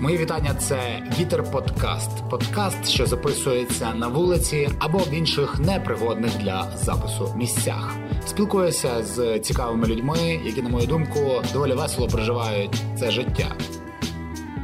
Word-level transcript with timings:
Мої 0.00 0.18
вітання. 0.18 0.54
Це 0.54 1.02
Вітер 1.18 1.50
Подкаст. 1.50 2.10
Подкаст, 2.30 2.88
що 2.88 3.06
записується 3.06 3.94
на 3.94 4.08
вулиці 4.08 4.68
або 4.78 4.98
в 4.98 5.14
інших 5.14 5.58
непригодних 5.58 6.38
для 6.38 6.70
запису 6.76 7.34
місцях. 7.36 7.96
Спілкуюся 8.26 9.02
з 9.02 9.38
цікавими 9.38 9.86
людьми, 9.86 10.40
які, 10.44 10.62
на 10.62 10.68
мою 10.68 10.86
думку, 10.86 11.42
доволі 11.52 11.72
весело 11.72 12.08
проживають 12.08 12.82
це 12.98 13.10
життя. 13.10 13.56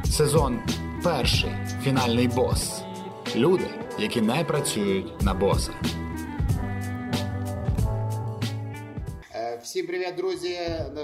Сезон 0.05 0.59
перший 1.03 1.51
фінальний 1.83 2.27
бос. 2.27 2.81
Люди, 3.35 3.65
які 3.99 4.21
не 4.21 4.43
працюють 4.43 5.21
на 5.21 5.33
боса. 5.33 5.71
Всім 9.75 9.87
привіт, 9.87 10.15
друзі! 10.17 10.57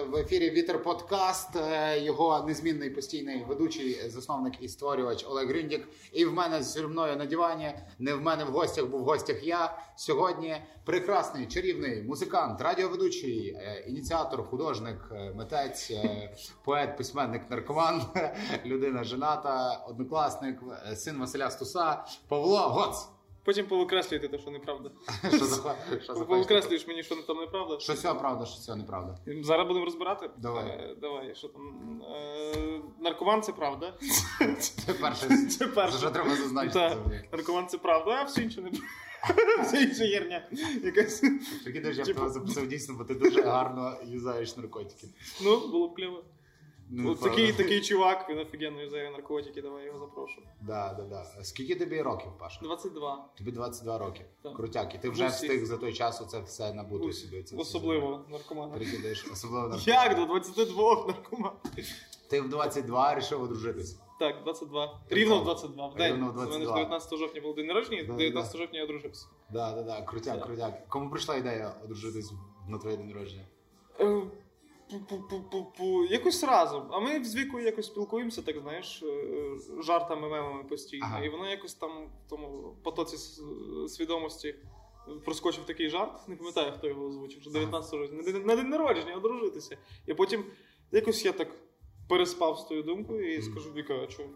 В 0.09 0.15
ефірі 0.15 0.49
Вітер 0.49 0.83
Подкаст. 0.83 1.55
Е, 1.55 1.99
Його 1.99 2.43
незмінний 2.47 2.89
постійний 2.89 3.45
ведучий, 3.47 4.09
засновник 4.09 4.53
і 4.61 4.67
створювач 4.67 5.25
Олег 5.29 5.47
Гріндік. 5.47 5.87
І 6.13 6.25
в 6.25 6.33
мене 6.33 6.63
зі 6.63 6.81
мною 6.81 7.17
на 7.17 7.25
дивані. 7.25 7.73
Не 7.99 8.13
в 8.13 8.21
мене 8.21 8.43
в 8.43 8.47
гостях, 8.47 8.85
бо 8.85 8.97
в 8.97 9.03
гостях 9.03 9.43
я. 9.43 9.77
Сьогодні 9.95 10.55
прекрасний, 10.85 11.47
чарівний 11.47 12.01
музикант, 12.01 12.61
радіоведучий, 12.61 13.47
е, 13.47 13.85
ініціатор, 13.87 14.43
художник, 14.43 14.97
е, 15.11 15.33
митець, 15.35 15.91
поет, 16.65 16.97
письменник, 16.97 17.41
наркоман, 17.49 18.01
людина 18.65 19.03
жената, 19.03 19.83
однокласник, 19.89 20.59
син 20.95 21.19
Василя 21.19 21.51
Стуса, 21.51 22.03
Павло 22.27 22.59
Гоц. 22.59 23.07
Потім 23.43 23.65
повикреслюєте 23.65 24.27
те, 24.27 24.37
що 24.37 24.51
неправда. 24.51 24.91
Повикреслюєш 26.27 26.87
мені, 26.87 27.03
що 27.03 27.15
там 27.15 27.37
неправда. 27.37 27.79
Що 27.79 27.93
все 27.93 28.13
правда, 28.13 28.45
що 28.45 28.55
все 28.55 28.75
неправда. 28.75 29.17
Зараз 29.43 29.67
будемо 29.67 29.85
розбирати. 29.85 30.29
Давай. 30.37 30.65
Е, 30.65 30.95
давай, 31.01 31.35
що 31.35 31.47
там. 31.47 32.01
Е, 32.01 32.81
наркоман 32.99 33.41
це 33.41 33.51
правда. 33.51 33.93
Це 34.59 34.93
перше. 34.93 35.27
Це 35.49 35.67
перше. 35.67 35.97
Що 35.97 36.09
треба 36.09 36.35
зазначити. 36.35 36.97
Наркоман 37.31 37.67
це 37.67 37.77
правда, 37.77 38.11
а 38.11 38.23
все 38.23 38.41
інше 38.41 38.61
не 38.61 38.71
Все 39.63 39.81
інше 39.81 40.07
херня. 40.07 40.49
Якась. 40.83 41.23
Прикидаєш, 41.63 41.97
я 41.97 42.03
б 42.03 42.07
Типу- 42.07 42.19
тебе 42.19 42.31
записав 42.31 42.67
дійсно, 42.67 42.95
бо 42.97 43.03
ти 43.03 43.15
дуже 43.15 43.41
гарно 43.41 43.97
юзаєш 44.05 44.57
наркотики. 44.57 45.07
Ну, 45.43 45.67
було 45.67 45.87
б 45.87 45.95
кльово. 45.95 46.23
Ну, 46.93 47.11
От 47.11 47.21
такий, 47.21 47.53
такий 47.53 47.81
чувак, 47.81 48.29
він 48.29 48.39
офігенно 48.39 48.81
юзає 48.81 49.11
наркотики, 49.11 49.61
давай 49.61 49.85
його 49.85 49.99
запрошу. 49.99 50.41
Да, 50.61 50.93
да, 50.93 51.03
да. 51.03 51.43
Скільки 51.43 51.75
тобі 51.75 52.01
років, 52.01 52.31
Паша? 52.39 52.59
22. 52.63 53.29
Тобі 53.37 53.51
22 53.51 53.97
роки. 53.97 54.25
Так. 54.43 54.55
Крутяк. 54.55 54.95
І 54.95 54.97
ти 54.97 55.09
вже 55.09 55.23
Ну, 55.23 55.29
всі. 55.29 55.47
встиг 55.47 55.65
за 55.65 55.77
той 55.77 55.93
час 55.93 56.21
оце 56.21 56.39
все 56.41 56.73
набути 56.73 57.05
Ус- 57.05 57.21
собі. 57.21 57.43
Це 57.43 57.55
Особливо 57.57 58.25
наркомана. 58.29 58.73
Прикидаєш, 58.73 59.25
особливо 59.31 59.67
на 59.67 59.77
Як 59.85 60.15
до 60.15 60.25
22 60.25 61.05
наркоман? 61.07 61.51
Ти 62.29 62.41
в 62.41 62.49
22 62.49 63.09
вирішив 63.13 63.41
одружитись. 63.43 63.99
Так, 64.19 64.43
22. 64.43 64.99
Рівно 65.09 65.39
в 65.39 65.43
22. 65.43 65.87
В 65.87 65.95
день. 65.95 66.13
Рівно 66.13 66.25
в 66.27 66.29
У 66.29 66.33
мене 66.33 66.45
ж 66.51 66.57
22. 66.57 66.75
19 66.75 67.17
жовтня 67.19 67.41
був 67.41 67.55
день 67.55 67.65
народження, 67.67 68.03
Да, 68.03 68.13
19 68.13 68.57
жовтня 68.57 68.79
я 68.79 68.85
одружився. 68.85 69.27
Да, 69.49 69.71
да, 69.75 69.83
да. 69.83 70.01
Крутяк, 70.01 70.45
крутяк. 70.45 70.87
Кому 70.89 71.09
прийшла 71.09 71.35
ідея 71.35 71.73
одружитись 71.83 72.31
на 72.67 72.77
твоє 72.77 72.97
день 72.97 73.07
народження? 73.07 73.45
Е. 75.79 76.07
Якось 76.09 76.43
разом. 76.43 76.83
А 76.91 76.99
ми 76.99 77.23
з 77.23 77.35
вікою 77.35 77.65
якось 77.65 77.85
спілкуємося, 77.85 78.41
так 78.41 78.59
знаєш, 78.59 79.03
е, 79.03 79.23
жартами, 79.83 80.29
мемами 80.29 80.63
постійно. 80.63 81.05
Ага. 81.05 81.23
І 81.25 81.29
воно 81.29 81.49
якось 81.49 81.73
там 81.73 81.91
в 82.25 82.29
тому 82.29 82.75
потоці 82.83 83.17
свідомості 83.87 84.55
проскочив 85.25 85.65
такий 85.65 85.89
жарт. 85.89 86.27
Не 86.27 86.35
пам'ятаю, 86.35 86.73
хто 86.77 86.87
його 86.87 87.05
озвучив. 87.05 87.41
Що 87.41 87.51
19 87.51 87.99
жовтня. 87.99 88.17
На 88.17 88.31
день- 88.31 88.45
На 88.45 88.55
день 88.55 88.69
народження 88.69 89.15
одружитися. 89.15 89.77
І 90.07 90.13
потім 90.13 90.45
якось 90.91 91.25
я 91.25 91.31
так 91.31 91.47
переспав 92.09 92.59
з 92.59 92.63
тою 92.63 92.83
думкою 92.83 93.33
і 93.37 93.41
скажу, 93.41 93.71
Віка, 93.73 93.93
а 93.93 94.07
чому? 94.07 94.29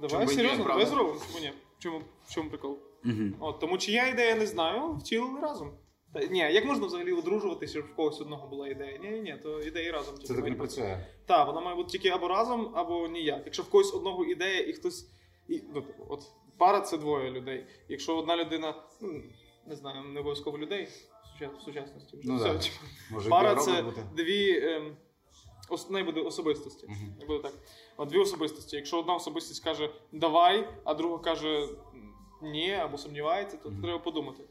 Давай 0.00 0.10
Чому 0.10 0.26
серйозно, 0.36 0.64
давай 0.64 0.86
зробимо. 0.86 1.20
Чому 1.26 1.38
ні? 1.44 1.52
В 1.78 1.82
чому, 1.82 2.00
чому 2.30 2.48
прикол? 2.48 2.78
Угу. 3.04 3.14
От, 3.40 3.58
тому 3.60 3.78
чия 3.78 4.06
ідея 4.08 4.34
не 4.34 4.46
знаю, 4.46 4.94
втілили 4.94 5.40
разом. 5.40 5.70
Та, 6.12 6.20
ні, 6.26 6.38
як 6.38 6.64
можна 6.64 6.86
взагалі 6.86 7.12
одружуватися, 7.12 7.72
щоб 7.72 7.84
в 7.84 7.94
когось 7.96 8.20
одного 8.20 8.48
була 8.48 8.68
ідея? 8.68 8.98
Ні, 8.98 9.10
ні, 9.10 9.36
то 9.42 9.60
ідеї 9.60 9.90
разом. 9.90 10.14
Це 10.18 10.34
так 10.34 10.44
не 10.44 10.54
працює. 10.54 11.06
Так, 11.26 11.46
вона 11.46 11.60
має 11.60 11.76
бути 11.76 11.90
тільки 11.90 12.08
або 12.08 12.28
разом, 12.28 12.72
або 12.74 13.08
ніяк. 13.08 13.42
Якщо 13.44 13.62
в 13.62 13.70
когось 13.70 13.94
одного 13.94 14.24
ідея 14.24 14.60
і 14.60 14.72
хтось. 14.72 15.10
І, 15.48 15.62
ну, 15.74 15.84
от 16.08 16.20
пара 16.58 16.80
це 16.80 16.98
двоє 16.98 17.30
людей. 17.30 17.66
Якщо 17.88 18.16
одна 18.16 18.36
людина, 18.36 18.74
ну, 19.00 19.22
не 19.66 19.76
знаю, 19.76 20.04
не 20.04 20.20
обов'язково 20.20 20.58
людей 20.58 20.88
в 21.58 21.62
сучасності. 21.64 22.16
Вже 22.16 22.28
Ну, 22.28 22.36
все, 22.36 22.44
да. 22.52 22.58
типу. 22.58 22.74
Може, 23.10 23.30
Пара 23.30 23.54
це 23.56 23.82
бути? 23.82 24.02
дві. 24.16 24.60
Ем, 24.66 24.96
ос, 25.68 25.90
не 25.90 26.02
буде 26.04 26.20
особистості. 26.20 26.86
Не 27.20 27.26
буде 27.26 27.42
так. 27.42 27.52
От 27.96 28.08
дві 28.08 28.18
особистості. 28.18 28.76
Якщо 28.76 28.98
одна 29.00 29.14
особистість 29.14 29.64
каже 29.64 29.90
давай, 30.12 30.68
а 30.84 30.94
друга 30.94 31.18
каже 31.18 31.68
ні, 32.42 32.72
або 32.72 32.98
сумнівається, 32.98 33.56
то 33.56 33.70
Мгм. 33.70 33.82
треба 33.82 33.98
подумати. 33.98 34.44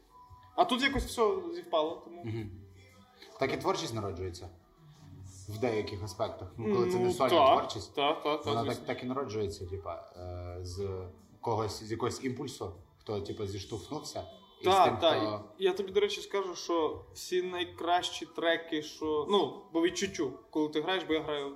А 0.56 0.64
тут 0.64 0.82
якось 0.82 1.04
все 1.04 1.22
зівпало, 1.54 2.02
тому. 2.04 2.24
Мгм. 2.24 2.50
Так 3.40 3.54
і 3.54 3.56
творчість 3.56 3.94
народжується. 3.94 4.48
В 5.48 5.58
деяких 5.58 6.02
аспектах. 6.02 6.48
Ну, 6.56 6.74
коли 6.74 6.90
це 6.90 6.98
не 6.98 7.04
Ну, 7.04 7.12
сольна 7.12 7.30
так, 7.30 7.58
творчість. 7.58 7.94
Так, 7.94 8.22
так, 8.22 8.46
Вона 8.46 8.64
так. 8.64 8.78
так, 8.78 9.02
і 9.02 9.06
народжується, 9.06 9.66
типа, 9.66 10.12
е, 10.16 10.58
з 10.64 10.88
когось, 11.40 11.82
з 11.82 11.90
якогось 11.90 12.24
імпульсу, 12.24 12.72
хто 12.98 13.20
типа 13.20 13.46
зіштовхнувся. 13.46 14.24
Так, 14.64 15.00
так. 15.00 15.16
хто... 15.18 15.44
Я 15.58 15.72
тобі, 15.72 15.92
до 15.92 16.00
речі, 16.00 16.20
скажу, 16.20 16.54
що 16.54 17.04
всі 17.14 17.42
найкращі 17.42 18.26
треки, 18.26 18.82
що. 18.82 19.26
Ну, 19.30 19.62
по 19.72 19.82
відчуттю, 19.82 20.32
коли 20.50 20.68
ти 20.68 20.80
граєш, 20.80 21.04
бо 21.04 21.14
я 21.14 21.20
граю 21.20 21.54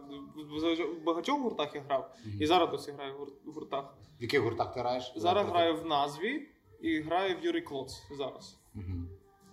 в 1.00 1.04
багатьох 1.04 1.40
гуртах 1.40 1.74
я 1.74 1.80
грав, 1.80 2.14
Мгм. 2.26 2.42
і 2.42 2.46
зараз 2.46 2.70
досі 2.70 2.92
граю 2.92 3.14
в 3.18 3.50
в 3.50 3.54
гуртах. 3.54 3.94
В 4.20 4.22
яких 4.22 4.40
гуртах 4.40 4.74
ти 4.74 4.80
граєш? 4.80 5.12
Зараз 5.16 5.46
граю 5.46 5.76
в 5.76 5.86
назві 5.86 6.48
і 6.80 7.00
граю 7.00 7.36
в 7.36 7.44
Юрій 7.44 7.60
Клоц 7.60 8.02
зараз. 8.18 8.58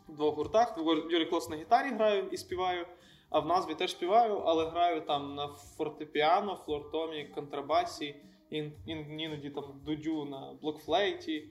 В 0.08 0.16
двох 0.16 0.36
гуртах. 0.36 0.78
Юрій 1.09 1.26
Клос 1.26 1.50
на 1.50 1.56
гітарі 1.56 1.90
граю 1.90 2.28
і 2.32 2.38
співаю, 2.38 2.86
а 3.30 3.40
в 3.40 3.46
назві 3.46 3.76
теж 3.76 3.92
співаю, 3.92 4.38
але 4.38 4.70
граю 4.70 5.02
там 5.02 5.36
на 5.36 5.48
фортепіано, 5.48 6.56
флортомі, 6.66 7.26
контрабасі, 7.36 8.16
ін, 8.50 8.74
ін, 8.86 9.20
іноді 9.20 9.50
там 9.50 9.64
дудю 9.86 10.26
на 10.26 10.54
блокфлейті. 10.62 11.50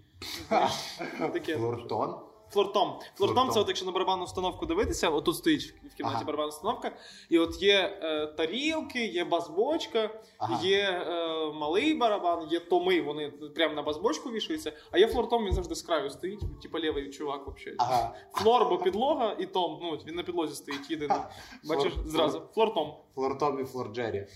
Таке. 1.19 1.57
Флортон? 1.57 2.30
Флортом. 2.51 2.93
Флортом 3.15 3.51
це 3.51 3.61
от 3.61 3.69
якщо 3.69 3.87
на 3.87 3.93
барабанну 3.93 4.25
установку 4.25 4.67
дивитися, 4.67 5.11
отут 5.11 5.37
стоїть 5.37 5.75
в 5.93 5.95
кімнаті 5.95 6.17
Ага. 6.17 6.25
барабанна 6.25 6.49
установка, 6.49 6.93
і 7.29 7.39
от 7.39 7.63
є 7.63 7.99
е, 8.03 8.27
тарілки, 8.27 9.07
є 9.07 9.25
бас-бочка, 9.25 10.21
Ага. 10.39 10.61
є 10.63 10.79
е, 10.81 11.53
малий 11.53 11.95
барабан, 11.95 12.49
є 12.51 12.61
томи, 12.61 13.01
вони 13.01 13.31
прямо 13.31 13.75
на 13.75 13.83
бас-бочку 13.83 14.31
вішаються, 14.31 14.73
а 14.91 14.99
є 14.99 15.09
флортом, 15.09 15.45
він 15.45 15.53
завжди 15.53 15.75
з 15.75 15.83
краю 15.83 16.11
стоїть, 16.11 16.41
типа 16.63 16.79
лівий 16.81 17.11
чувак 17.11 17.41
взагалі. 17.47 17.77
Ага. 17.79 18.15
Флор, 18.33 18.69
бо 18.69 18.79
підлога, 18.79 19.37
і 19.39 19.47
том, 19.47 19.79
ну 19.83 19.99
він 20.07 20.15
на 20.15 20.23
підлозі 20.23 20.55
стоїть 20.55 20.91
єдиний. 20.91 21.19
Бачиш, 21.65 21.93
зразу. 22.05 22.43
Floor 22.55 22.77
tom. 22.77 22.95
Floor 23.15 23.43
tom 23.43 23.61
і 23.61 23.65
floor 23.65 23.90
Джері. 23.90 24.27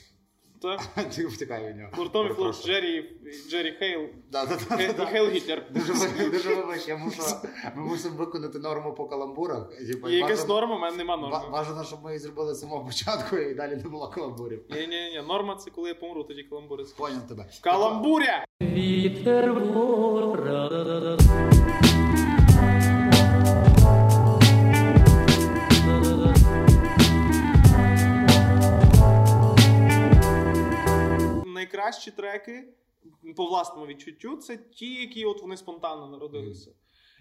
Так. 0.65 1.05
Ти 1.15 1.27
втікає 1.27 1.69
від 1.69 1.77
нього. 1.77 1.91
Floor 1.95 2.15
tom 2.15 2.27
і. 2.27 2.67
Джері, 2.67 3.11
Джері 3.51 3.73
Хейл. 3.79 4.01
Да, 4.33 4.47
да, 4.47 4.59
да, 4.69 4.77
Хе- 4.77 4.93
да. 4.93 5.07
Хейл 5.07 5.31
Гітлер. 5.31 5.67
Дуже 5.71 5.93
ви- 5.93 6.31
дуже 6.31 6.55
вибач, 6.55 6.89
я 6.89 6.97
мушу. 6.97 7.23
Ми 7.77 7.83
мусимо 7.83 8.17
виконати 8.17 8.59
норму 8.59 8.95
по 8.95 9.07
каламбурах. 9.07 9.69
Типа, 9.93 10.11
Є 10.11 10.19
якась 10.19 10.49
норма, 10.49 10.77
у 10.77 10.79
мене 10.79 10.97
нема 10.97 11.17
норми. 11.17 11.51
Бажано, 11.53 11.85
щоб 11.85 12.05
ми 12.05 12.11
її 12.11 12.19
зробили 12.19 12.55
з 12.55 12.61
самого 12.61 12.85
початку 12.85 13.37
і 13.37 13.55
далі 13.55 13.77
не 13.77 13.89
було 13.89 14.09
каламбурів. 14.09 14.63
Ні, 14.71 14.87
ні, 14.87 15.11
ні, 15.11 15.23
норма 15.29 15.57
це 15.57 15.71
коли 15.71 15.89
я 15.89 15.95
помру, 15.95 16.25
тоді 16.25 16.43
каламбури. 16.43 16.85
Поняв 16.97 17.27
тебе. 17.29 17.47
Каламбуря! 17.61 18.45
Вітер 18.63 19.53
вора. 19.53 21.19
Найкращі 31.65 32.11
треки 32.11 32.65
по 33.37 33.47
власному 33.47 33.87
відчуттю 33.87 34.37
це 34.37 34.57
ті, 34.57 34.95
які 34.95 35.25
от 35.25 35.43
вони 35.43 35.57
спонтанно 35.57 36.09
народилися. 36.09 36.73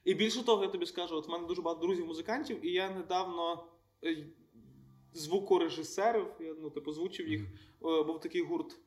І 0.06 0.13
більше 0.13 0.45
того, 0.45 0.63
я 0.63 0.69
тобі 0.69 0.86
скажу, 0.86 1.16
от 1.16 1.28
в 1.28 1.31
мене 1.31 1.48
дуже 1.48 1.62
багато 1.62 1.81
друзів-музикантів, 1.86 2.66
і 2.66 2.72
я 2.72 2.90
недавно 2.90 3.66
е, 4.04 4.28
звукорежисерів, 5.13 6.25
я 6.40 6.56
ну, 6.62 6.69
типу, 6.69 6.92
звучив 6.92 7.28
їх. 7.28 7.42
Е, 7.42 8.04
Був 8.04 8.19
такий 8.19 8.42
гурт 8.42 8.78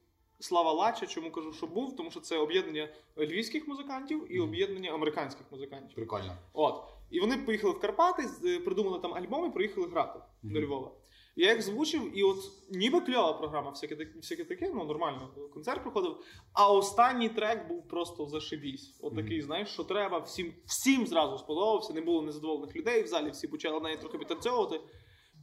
Слава 0.41 0.73
Лача. 0.73 1.07
Чому 1.07 1.31
кажу, 1.31 1.53
що 1.53 1.67
був? 1.67 1.97
Тому 1.97 2.11
що 2.11 2.21
це 2.21 2.39
об'єднання 2.39 2.89
львівських 3.19 3.69
музикантів 3.69 4.27
і 4.37 4.41
об'єднання 4.41 4.91
американських 4.91 5.53
музикантів. 5.53 5.95
Прикольно. 5.95 6.37
От. 6.53 6.85
І 7.11 7.21
вони 7.21 7.37
поїхали 7.37 7.73
в 7.73 7.81
Карпати, 7.81 8.23
придумали 8.65 8.99
там 8.99 9.15
альбом 9.15 9.47
і 9.51 9.51
приїхали 9.51 9.87
грати 9.87 10.19
Мгм. 10.43 10.55
до 10.55 10.61
Львова. 10.61 10.93
Я 11.39 11.53
їх 11.53 11.63
звучив, 11.63 12.19
і 12.19 12.23
от 12.23 12.37
ніби 12.71 13.01
кльова 13.01 13.33
програма, 13.33 13.71
всяке, 13.71 14.09
всяке 14.17 14.45
таке, 14.45 14.71
ну 14.75 14.85
нормально, 14.85 15.31
концерт 15.55 15.83
проходив. 15.83 16.17
А 16.53 16.73
останній 16.73 17.29
трек 17.29 17.69
був 17.69 17.89
просто 17.89 18.27
зашибісь. 18.27 18.99
От 19.01 19.17
такий, 19.17 19.43
знаєш, 19.43 19.69
що 19.69 19.85
треба, 19.85 20.19
всім, 20.19 20.55
всім 20.67 21.07
зразу 21.07 21.39
сподобався, 21.39 21.93
не 21.93 22.01
було 22.01 22.23
незадоволених 22.23 22.77
людей 22.77 23.03
в 23.03 23.07
залі, 23.07 23.31
всі 23.31 23.49
почали 23.49 23.81
навіть 23.81 24.01
трохи 24.01 24.19
підтанцьовувати. 24.19 24.81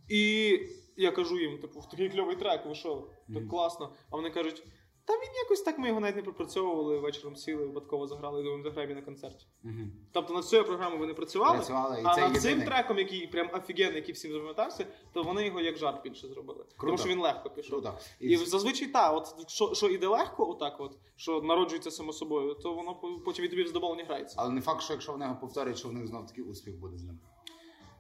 І 0.10 0.60
я 0.98 1.12
кажу 1.12 1.40
їм, 1.40 1.58
типу, 1.58 1.84
такий 1.92 2.10
кльовий 2.10 2.36
трек, 2.36 2.66
ви 2.66 2.76
що, 2.76 3.08
так 3.34 3.48
класно. 3.48 3.94
А 4.10 4.16
вони 4.16 4.30
кажуть, 4.30 4.64
та 5.06 5.14
він 5.14 5.30
якось 5.44 5.62
так 5.62 5.80
ми 5.80 5.88
його 5.88 6.00
навіть 6.00 6.16
не 6.16 6.22
пропрацьовували, 6.22 7.00
вечором 7.00 7.36
сіли, 7.36 7.66
випадково 7.66 8.08
заграли, 8.08 8.40
і 8.40 8.44
думаємо, 8.44 8.64
заграємо 8.64 8.96
на 8.96 9.02
концерті. 9.02 9.46
Мгм. 9.64 9.92
Тобто 10.12 10.34
над 10.34 10.46
цією 10.46 10.68
програмою 10.68 11.00
вони 11.00 11.14
працювали, 11.14 11.56
Працювали, 11.58 12.02
і 12.02 12.04
а 12.06 12.16
це 12.16 12.22
над 12.22 12.42
цим 12.42 12.50
єдиний. 12.52 12.68
треком, 12.68 12.98
який 12.98 13.28
прям 13.28 13.50
офігенний, 13.54 13.96
який 13.96 14.14
всім 14.14 14.32
запам'ятався, 14.32 14.86
то 15.14 15.24
вони 15.24 15.46
його 15.46 15.62
як 15.62 15.78
жарт 15.78 16.04
більше 16.04 16.28
зробили. 16.28 16.66
Тому 16.82 16.98
що 16.98 17.10
він 17.10 17.20
легко 17.20 17.50
пішов. 17.50 17.70
Круто. 17.82 17.98
І 18.20 18.38
зазвичай 18.38 18.88
так, 18.88 19.14
от 19.18 19.50
що, 19.50 19.74
що 19.74 19.88
іде 19.88 20.08
легко, 20.08 20.50
отак, 20.50 20.76
от, 20.80 20.98
що 21.16 21.42
народжується 21.42 21.92
само 21.92 22.14
собою, 22.14 22.54
то 22.54 22.74
воно 22.74 22.96
по- 22.96 23.20
потім 23.26 23.44
від 23.44 23.52
тобі 23.52 23.64
в 23.64 23.68
задоволення 23.68 24.04
грається. 24.04 24.36
Але 24.40 24.50
не 24.50 24.62
факт, 24.62 24.82
що 24.82 24.94
якщо 24.94 25.12
вони 25.12 25.26
його 25.26 25.38
повторять, 25.42 25.78
що 25.78 25.88
в 25.90 25.94
них 25.94 26.08
знов 26.08 26.28
такий 26.28 26.44
успіх 26.44 26.80
буде 26.80 26.98
з 26.98 27.04
ним. 27.04 27.20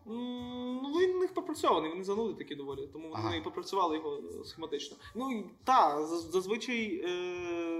Ну, 0.05 0.93
він 0.99 1.15
у 1.15 1.19
них 1.19 1.33
попрацьований, 1.33 1.89
вони 1.91 2.03
зануди 2.03 2.33
такі 2.33 2.55
доволі, 2.55 2.87
тому 2.93 3.09
вони 3.09 3.23
Ага. 3.27 3.41
попрацювали 3.41 3.95
його 3.95 4.15
е, 4.41 4.43
схематично. 4.45 4.97
Ну 5.15 5.43
та, 5.63 6.05
зазвичай, 6.05 7.01
е, 7.05 7.09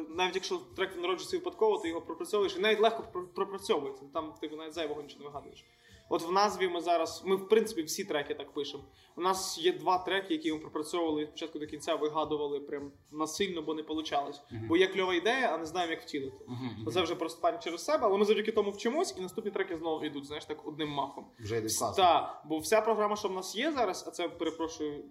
навіть 0.09 0.35
якщо 0.35 0.59
трек 0.75 0.95
народжується 0.95 1.37
випадково, 1.37 1.77
ти 1.77 1.87
його 1.87 2.01
пропрацьовуєш, 2.01 2.55
і 2.57 2.59
навіть 2.59 2.79
легко 2.79 3.03
пропрацьовується. 3.33 4.03
Там 4.13 4.33
ти 4.41 4.49
навіть 4.49 4.73
зайвого 4.73 5.01
нічого 5.01 5.19
не 5.23 5.25
вигадуєш. 5.29 5.65
От 6.13 6.27
в 6.27 6.31
назві 6.31 6.67
ми 6.67 6.81
зараз, 6.81 7.23
ми 7.25 7.35
в 7.35 7.49
принципі 7.49 7.83
всі 7.83 8.03
треки 8.05 8.33
так 8.35 8.53
пишемо. 8.53 8.83
У 9.15 9.21
нас 9.21 9.57
є 9.57 9.73
два 9.73 9.97
треки, 9.97 10.33
які 10.33 10.53
ми 10.53 10.59
пропрацьовували 10.59 11.21
від 11.21 11.31
початку 11.31 11.59
до 11.59 11.67
кінця, 11.67 11.95
вигадували 11.95 12.59
прям 12.59 12.91
насильно, 13.11 13.61
бо 13.61 13.73
не 13.73 13.81
вийшло. 13.81 14.31
Бо 14.67 14.77
є 14.77 14.87
кльова 14.87 15.13
ідея, 15.15 15.51
а 15.53 15.57
не 15.57 15.65
знаємо, 15.65 15.91
як 15.91 16.01
втілити. 16.01 16.37
Оце 16.85 17.01
вже 17.01 17.15
просто 17.15 17.41
пам'ять 17.41 17.63
через 17.63 17.85
себе, 17.85 18.07
але 18.07 18.17
ми 18.17 18.25
завдяки 18.25 18.51
тому 18.51 18.71
вчимось, 18.71 19.15
і 19.17 19.21
наступні 19.21 19.51
треки 19.51 19.77
знову 19.77 20.05
йдуть, 20.05 20.25
знаєш, 20.25 20.45
так 20.45 20.67
одним 20.67 20.89
махом. 20.89 21.25
Вже 21.39 21.57
йдуть 21.57 21.77
класно. 21.77 22.03
Так, 22.03 22.41
бо 22.45 22.57
вся 22.57 22.81
програма, 22.81 23.15
що 23.15 23.27
в 23.27 23.33
нас 23.33 23.55
є 23.55 23.71
зараз, 23.71 24.05
а 24.07 24.11
це 24.11 24.29
перепрошую. 24.29 25.03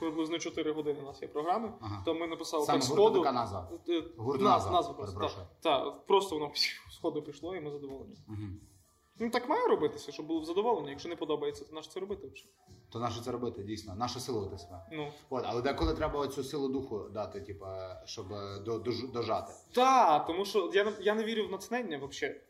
Приблизно 0.00 0.38
4 0.38 0.72
години 0.72 1.00
у 1.02 1.04
нас 1.06 1.22
є 1.22 1.28
програми, 1.28 1.72
Ага. 1.80 2.02
то 2.04 2.14
ми 2.14 2.26
написали 2.26 2.64
Саме 2.66 2.78
так 2.78 2.88
сходу. 2.88 3.18
така 3.20 3.32
назва? 3.32 3.68
Е, 3.88 4.02
Гурт 4.16 4.40
наз- 4.40 4.44
назва, 4.44 4.70
назва 4.70 4.94
просто. 4.94 5.20
Так, 5.20 5.84
так, 5.84 6.06
просто 6.06 6.38
воно 6.38 6.52
сходу 6.90 7.22
пішло, 7.22 7.56
і 7.56 7.60
ми 7.60 7.70
задоволені. 7.70 8.16
Мгм. 8.26 8.60
Ну 9.18 9.30
так 9.30 9.48
має 9.48 9.66
робитися, 9.66 10.12
щоб 10.12 10.26
було 10.26 10.44
задоволення. 10.44 10.90
Якщо 10.90 11.08
не 11.08 11.16
подобається, 11.16 11.64
то 11.64 11.74
наш 11.74 11.88
це 11.88 12.00
робити. 12.00 12.28
То 12.90 12.98
наше 12.98 13.20
це 13.20 13.32
робити, 13.32 13.62
дійсно. 13.62 13.94
Наше 13.94 14.20
силувати 14.20 14.58
себе. 14.58 14.86
Ну 14.92 15.12
От, 15.30 15.44
але 15.46 15.62
деколи 15.62 15.94
треба 15.94 16.28
цю 16.28 16.44
силу 16.44 16.68
духу 16.68 16.98
дати, 17.14 17.40
типу, 17.40 17.66
щоб 18.04 18.32
е, 18.32 18.58
до, 18.58 18.78
дожати. 19.12 19.52
так, 19.72 20.26
тому 20.26 20.44
що 20.44 20.70
я, 20.74 20.84
не- 20.84 20.96
я 21.00 21.14
не 21.14 21.24
вірю 21.24 21.46
в 21.46 21.50
натхнення 21.50 21.98
взагалі. 21.98 22.40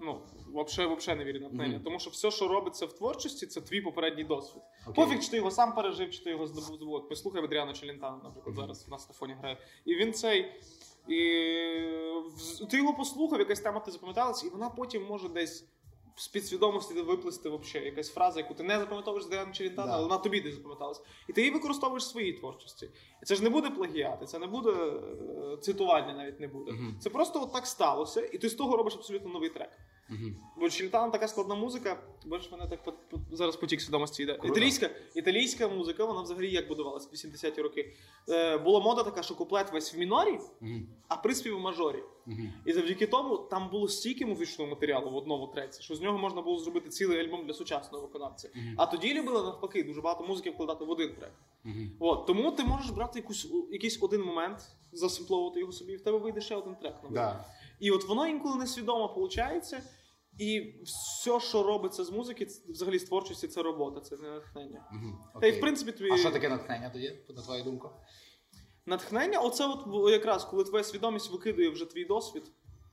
Ну, 0.00 0.20
взагалі, 0.64 0.96
взагалі 0.96 1.18
не 1.18 1.24
вірю 1.24 1.38
в 1.38 1.42
натхнення. 1.42 1.74
Мгм. 1.74 1.84
Тому 1.84 1.98
що 1.98 2.10
все, 2.10 2.30
що 2.30 2.48
робиться 2.48 2.86
в 2.86 2.92
творчості, 2.92 3.46
це 3.46 3.60
твій 3.60 3.80
попередній 3.80 4.24
досвід. 4.24 4.62
Окей. 4.86 5.04
Пофіг, 5.04 5.20
чи 5.22 5.30
ти 5.30 5.36
його 5.36 5.50
сам 5.50 5.74
пережив, 5.74 6.10
чи 6.10 6.24
ти 6.24 6.30
його 6.30 6.46
здобув. 6.46 6.94
От, 6.94 7.08
Послухай 7.08 7.44
Адріана 7.44 7.72
Челентана, 7.72 8.20
наприклад, 8.24 8.56
зараз 8.56 8.84
у 8.88 8.90
нас 8.90 9.08
на 9.08 9.14
фоні 9.14 9.32
грає. 9.40 9.58
І 9.84 9.94
він 9.94 10.12
цей. 10.12 10.52
І 11.08 11.16
ти 12.70 12.76
його 12.76 12.94
послухав, 12.94 13.38
якась 13.38 13.60
тема 13.60 13.80
ти 13.80 13.90
запам'яталась, 13.90 14.44
і 14.44 14.48
вона 14.48 14.70
потім 14.70 15.06
може 15.06 15.28
десь 15.28 15.64
з 16.18 16.28
підсвідомості 16.28 16.94
виплисти 17.02 17.48
вообще 17.48 17.78
якась 17.78 18.10
фраза, 18.12 18.40
яку 18.40 18.54
ти 18.54 18.62
не 18.62 18.78
запам'ятовуєш 18.78 19.24
з 19.24 19.26
Адріана 19.26 19.52
Челентана, 19.52 19.86
Да. 19.88 19.94
але 19.94 20.02
вона 20.02 20.18
тобі 20.18 20.40
десь 20.40 20.54
запам'яталась. 20.54 21.02
І 21.28 21.32
ти 21.32 21.40
її 21.40 21.52
використовуєш 21.52 22.02
в 22.02 22.06
своїй 22.06 22.32
творчості. 22.32 22.90
І 23.22 23.26
це 23.26 23.34
ж 23.34 23.42
не 23.42 23.50
буде 23.50 23.70
плагіати, 23.70 24.26
це 24.26 24.38
не 24.38 24.46
буде 24.46 24.70
е, 24.70 25.56
цитування, 25.56 26.12
навіть 26.14 26.40
не 26.40 26.48
буде. 26.48 26.72
Мгм. 26.72 26.96
Це 27.00 27.10
просто 27.10 27.42
от 27.42 27.52
так 27.52 27.66
сталося, 27.66 28.20
і 28.32 28.38
ти 28.38 28.48
з 28.48 28.54
того 28.54 28.76
робиш 28.76 28.94
абсолютно 28.94 29.30
новий 29.30 29.48
трек. 29.50 29.70
Мгм. 30.10 30.36
Бо 30.56 30.70
Челентано 30.70 31.12
така 31.12 31.28
складна 31.28 31.54
музика, 31.54 31.96
бачиш, 32.26 32.52
мене 32.52 32.66
так 32.66 32.84
по- 32.84 32.92
по- 32.92 33.20
зараз 33.36 33.56
потік 33.56 33.80
свідомості 33.80 34.22
йде. 34.22 34.34
Круто. 34.34 34.54
Італійська, 34.54 34.90
італійська 35.14 35.68
музика, 35.68 36.04
вона 36.04 36.22
взагалі 36.22 36.52
як 36.52 36.68
будувалась 36.68 37.06
в 37.08 37.14
80-ті 37.14 37.62
роки. 37.62 37.92
Е, 38.28 38.58
була 38.58 38.80
мода 38.80 39.02
така, 39.02 39.22
що 39.22 39.34
куплет 39.34 39.72
весь 39.72 39.94
в 39.94 39.98
мінорі, 39.98 40.38
Мгм. 40.60 40.86
а 41.08 41.16
приспів 41.16 41.56
в 41.56 41.60
мажорі. 41.60 42.02
Мгм. 42.26 42.52
І 42.64 42.72
завдяки 42.72 43.06
тому 43.06 43.36
там 43.38 43.68
було 43.70 43.88
стільки 43.88 44.26
музичного 44.26 44.70
матеріалу 44.70 45.10
в 45.10 45.16
одному 45.16 45.46
треці, 45.46 45.82
що 45.82 45.94
з 45.94 46.00
нього 46.00 46.18
можна 46.18 46.42
було 46.42 46.58
зробити 46.58 46.88
цілий 46.88 47.20
альбом 47.20 47.46
для 47.46 47.54
сучасного 47.54 48.06
виконавця. 48.06 48.48
А 48.76 48.86
тоді 48.86 49.14
любили 49.14 49.42
навпаки 49.42 49.82
дуже 49.82 50.00
багато 50.00 50.24
музики 50.24 50.50
вкладати 50.50 50.84
в 50.84 50.90
один 50.90 51.14
трек. 51.14 51.32
От, 52.00 52.26
тому 52.26 52.52
ти 52.52 52.64
можеш 52.64 52.90
брати 52.90 53.18
якусь, 53.18 53.48
якийсь 53.70 54.02
один 54.02 54.22
момент, 54.22 54.58
засимпловувати 54.92 55.60
його 55.60 55.72
собі, 55.72 55.92
і 55.92 55.96
в 55.96 56.00
тебе 56.00 56.18
вийде 56.18 56.40
ще 56.40 56.56
один 56.56 56.74
трек. 56.74 56.94
Да. 57.10 57.44
І 57.80 57.90
от 57.90 58.04
воно 58.08 58.26
інколи 58.28 58.56
несвідомо 58.56 59.06
виходить. 59.06 59.74
І 60.38 60.74
все, 60.84 61.40
що 61.40 61.62
робиться 61.62 62.04
з 62.04 62.10
музики, 62.10 62.46
це- 62.46 62.72
взагалі 62.72 62.98
з 62.98 63.04
творчості, 63.04 63.48
це 63.48 63.62
робота, 63.62 64.00
це 64.00 64.16
не 64.16 64.30
натхнення. 64.30 64.88
Мгм. 64.92 65.18
Та 65.40 65.46
й 65.46 65.52
в 65.52 65.60
принципі 65.60 65.92
твій 65.92 66.10
А 66.12 66.16
що 66.16 66.30
таке 66.30 66.48
натхнення 66.48 66.90
тоді, 66.90 67.18
на 67.28 67.42
твою 67.42 67.64
думку? 67.64 67.90
натхнення, 68.86 69.38
оце 69.40 69.66
от 69.66 70.10
якраз 70.12 70.44
коли 70.44 70.64
твоя 70.64 70.84
свідомість 70.84 71.30
викидує 71.32 71.70
вже 71.70 71.84
твій 71.84 72.04
досвід, 72.04 72.42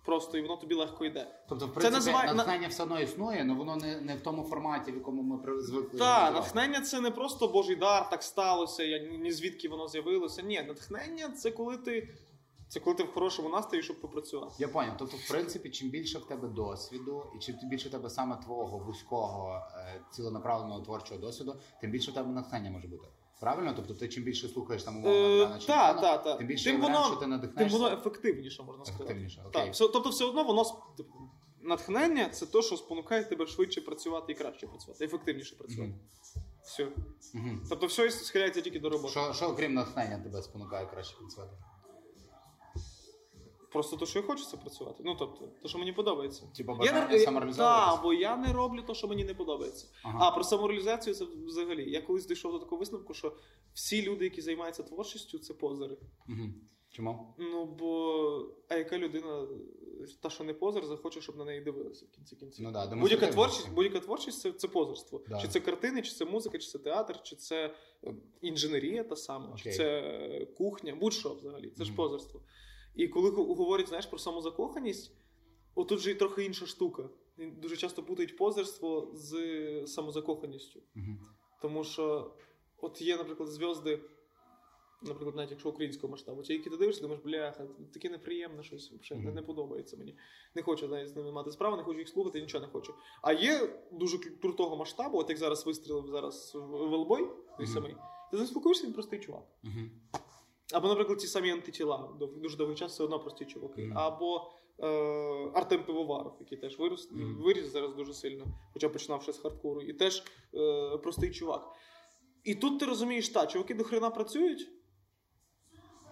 просто 0.06 0.38
і 0.38 0.42
воно 0.42 0.58
тобі 0.58 0.76
легко 0.76 1.06
йде. 1.06 1.28
Тобто, 1.50 1.66
в 1.68 1.74
принципі, 1.74 1.94
називає- 1.96 2.34
натхнення 2.34 2.68
все 2.68 2.84
одно 2.84 3.00
існує, 3.00 3.42
але 3.50 3.54
воно 3.58 3.76
не, 3.76 4.02
не 4.02 4.16
в 4.16 4.22
тому 4.22 4.44
форматі, 4.44 4.92
в 4.92 4.96
якому 4.96 5.22
ми 5.24 5.62
звикли. 5.62 6.00
Так, 6.00 6.34
натхнення 6.34 6.82
це 6.82 7.02
не 7.02 7.12
просто 7.12 7.48
Божий 7.48 7.76
дар, 7.76 8.10
так 8.10 8.24
сталося, 8.24 8.84
я 8.84 9.00
ні 9.18 9.32
звідки 9.32 9.70
воно 9.70 9.88
з'явилося. 9.88 10.42
Ні, 10.42 10.64
натхнення 10.68 11.30
це 11.30 11.52
коли 11.52 11.78
ти. 11.78 12.10
Це 12.68 12.80
коли 12.80 12.96
ти 12.96 13.04
в 13.04 13.12
хорошому 13.14 13.50
настрої, 13.50 13.84
щоб 13.84 14.02
попрацювати. 14.02 14.54
Я 14.60 14.68
поняв. 14.68 14.96
Тобто, 14.98 15.18
в 15.18 15.28
принципі, 15.30 15.70
чим 15.70 15.90
більше 15.90 16.20
в 16.20 16.26
тебе 16.26 16.48
досвіду, 16.48 17.24
і 17.36 17.40
чим 17.40 17.56
більше 17.70 17.90
в 17.90 17.92
тебе 17.92 18.10
саме 18.10 18.36
твого 18.38 18.78
вузького 18.78 19.62
е, 19.78 20.02
цілонаправленого 20.12 20.82
творчого 20.82 21.20
досвіду, 21.20 21.56
тим 21.82 21.92
більше 21.92 22.12
в 22.12 22.14
тебе 22.14 22.30
натхнення 22.30 22.72
може 22.72 22.88
бути. 22.88 23.08
Правильно? 23.40 23.74
Тобто, 23.76 23.94
ти 23.94 24.08
чим 24.08 24.24
більше 24.24 24.48
слухаєш 24.48 24.84
там 24.84 24.98
умовно 24.98 25.44
Е, 25.56 25.60
та, 25.68 25.94
та, 25.94 26.18
та. 26.18 26.36
тим 26.36 26.48
більше 26.48 26.72
Тим 26.72 26.82
варіант, 26.82 27.06
що 27.06 27.16
ти 27.16 27.20
Тим 27.22 27.30
надихнешся. 27.30 27.78
воно 27.78 27.94
ефективніше, 27.94 28.64
можна 28.64 28.86
сказати. 28.86 29.04
Ефективніше, 29.04 29.42
окей. 29.48 29.66
Так, 29.72 29.92
тобто, 29.94 30.10
все 30.10 30.26
одно 30.26 30.44
воно 30.44 30.64
типу, 30.98 31.14
натхнення 31.62 32.30
це 32.30 32.46
те, 32.46 32.62
що 32.62 32.78
спонукає 32.78 33.24
тебе 33.24 33.48
швидше 33.48 33.82
працювати 33.82 34.32
і 34.32 34.36
краще 34.36 34.68
працювати, 34.68 35.06
ефективніше 35.06 35.56
працювати. 35.56 35.90
Мгм. 35.92 36.00
Все. 36.64 36.88
Мгм. 37.34 37.62
Тобто, 37.70 37.86
все 37.88 38.12
схиляється 38.12 38.62
тільки 38.62 38.80
до 38.80 38.90
роботи. 38.90 39.10
Що, 39.12 39.34
що 39.34 39.46
окрім 39.46 39.74
натхнення 39.74 40.20
тебе 40.24 40.42
спонукає 40.42 40.86
краще 40.86 41.18
працювати? 41.18 41.54
Просто 43.76 43.98
те, 43.98 44.06
що 44.06 44.20
я 44.20 44.26
хочу 44.26 44.46
це 44.46 44.58
працювати. 44.58 45.04
Ну 45.06 45.16
тобто, 45.20 45.48
те, 45.62 45.68
що 45.68 45.78
мені 45.78 45.94
подобається. 45.94 46.44
Типа 46.58 46.74
бажання 46.74 47.08
не- 47.12 47.20
самореалізовуватися? 47.20 47.92
Так, 47.92 48.04
бо 48.04 48.14
я 48.14 48.38
не 48.38 48.54
роблю 48.54 48.82
те, 48.82 48.94
що 48.94 49.08
мені 49.08 49.24
не 49.24 49.34
подобається. 49.34 49.88
Ага. 50.04 50.20
А 50.22 50.32
про 50.32 50.44
самореалізацію 50.44 51.16
це 51.16 51.26
взагалі. 51.46 51.92
Я 51.92 52.02
колись 52.02 52.26
дійшов 52.26 52.52
до 52.52 52.60
такого 52.60 52.80
висновку, 52.80 53.14
що 53.14 53.34
всі 53.74 54.02
люди, 54.02 54.24
які 54.24 54.42
займаються 54.42 54.84
творчістю, 54.84 55.40
це 55.40 55.54
позери. 55.54 55.98
Мгм. 56.28 56.56
Чому? 56.90 57.36
Ну 57.38 57.66
бо 57.66 58.56
а 58.70 58.76
яка 58.76 58.98
людина, 58.98 59.48
та, 60.22 60.30
що 60.30 60.44
не 60.44 60.54
позер, 60.54 60.86
захоче, 60.86 61.22
щоб 61.22 61.38
на 61.38 61.46
неї 61.46 61.62
дивилися 61.62 62.06
в 62.06 62.16
кінці 62.16 62.36
кінців. 62.36 62.66
Ну 62.66 62.72
да, 62.72 62.96
Будь-яка 62.96 63.28
творчість, 63.28 63.74
будь-яка 63.74 64.00
творчість 64.00 64.40
це, 64.40 64.52
це 64.52 64.68
позерство. 64.68 65.22
Да. 65.30 65.42
Чи 65.42 65.48
це 65.48 65.60
картини, 65.60 66.02
чи 66.02 66.12
це 66.12 66.26
музика, 66.26 66.58
чи 66.58 66.68
це 66.68 66.80
театр, 66.80 67.22
чи 67.24 67.36
це 67.36 67.76
е, 68.04 68.16
інженерія 68.42 69.04
та 69.04 69.16
сама, 69.16 69.56
чи 69.58 69.72
це 69.72 70.48
кухня, 70.58 70.96
будь-що 70.96 71.34
взагалі. 71.34 71.74
Це 71.78 71.84
ж 71.84 71.92
Мгм. 71.92 71.98
І 72.96 73.08
коли 73.08 73.30
говорять 73.30 73.88
знаєш, 73.88 74.06
про 74.06 74.18
самозакоханість, 74.20 75.12
отут 75.76 76.00
же 76.00 76.12
і 76.12 76.16
трохи 76.16 76.44
інша 76.46 76.66
штука. 76.66 77.10
Дуже 77.38 77.78
часто 77.78 78.04
путають 78.04 78.38
позерство 78.38 79.12
з 79.14 79.34
самозакоханістю. 79.88 80.82
Мгм. 80.96 81.20
Тому 81.62 81.84
що 81.84 82.36
от 82.78 83.02
є, 83.02 83.18
наприклад, 83.18 83.50
зв'язки, 83.50 84.00
наприклад, 85.02 85.36
навіть 85.36 85.52
якщо 85.52 85.70
українського 85.70 86.12
масштабу, 86.12 86.42
ті, 86.42 86.54
які 86.54 86.70
ти 86.70 86.78
дивишся, 86.78 87.02
думаєш, 87.02 87.24
бляха, 87.24 87.68
таке 87.94 88.10
неприємне 88.10 88.64
щось, 88.64 88.92
взагалі, 88.92 89.26
не, 89.26 89.32
не 89.32 89.42
подобається 89.42 89.98
мені. 89.98 90.18
Не 90.56 90.62
хочу 90.62 90.88
навіть 90.88 91.10
з 91.10 91.16
ними 91.16 91.32
мати 91.32 91.52
справу, 91.52 91.78
не 91.78 91.84
хочу 91.84 92.00
їх 92.00 92.10
слухати, 92.10 92.42
нічого 92.42 92.66
не 92.66 92.72
хочу. 92.72 92.94
А 93.22 93.34
є 93.34 93.84
дуже 93.92 94.18
крутого 94.18 94.78
масштабу, 94.78 95.18
от 95.18 95.30
як 95.30 95.38
зараз 95.38 95.66
вистрілив 95.66 96.08
зараз 96.08 96.52
в 96.56 96.90
Велбой, 96.90 97.22
той 97.58 97.66
Мгм. 97.66 97.68
самий. 97.68 97.96
Ти 98.32 98.38
заспокоїшся, 98.38 98.88
він 98.88 98.94
простий 98.94 99.20
чувак. 99.20 99.44
Або, 100.74 100.88
наприклад, 100.88 101.18
ті 101.20 101.28
самі 101.28 101.52
антитіла, 101.52 102.10
дуже 102.38 102.58
довгий 102.58 102.76
час 102.76 102.92
все 102.92 103.04
одно 103.04 103.20
прості 103.20 103.46
чуваки. 103.46 103.82
Мгм. 103.86 103.98
Або 103.98 104.52
е, 104.80 104.88
Артем 105.54 105.84
Пивоваров, 105.84 106.38
який 106.40 106.58
теж 106.58 106.80
вирос, 106.80 107.12
Мгм. 107.12 107.42
виріс 107.42 107.66
зараз 107.72 107.94
дуже 107.94 108.14
сильно, 108.14 108.46
хоча 108.74 108.90
починав 108.90 109.24
ще 109.24 109.34
з 109.34 109.38
хардкору, 109.38 109.82
і 109.82 109.94
теж 109.94 110.24
е, 110.54 110.98
простий 110.98 111.32
чувак. 111.32 111.68
І 112.44 112.56
тут 112.56 112.80
ти 112.80 112.86
розумієш, 112.86 113.30
так, 113.30 113.52
чуваки 113.52 113.74
до 113.74 113.84
хрена 113.84 114.10
працюють, 114.10 114.68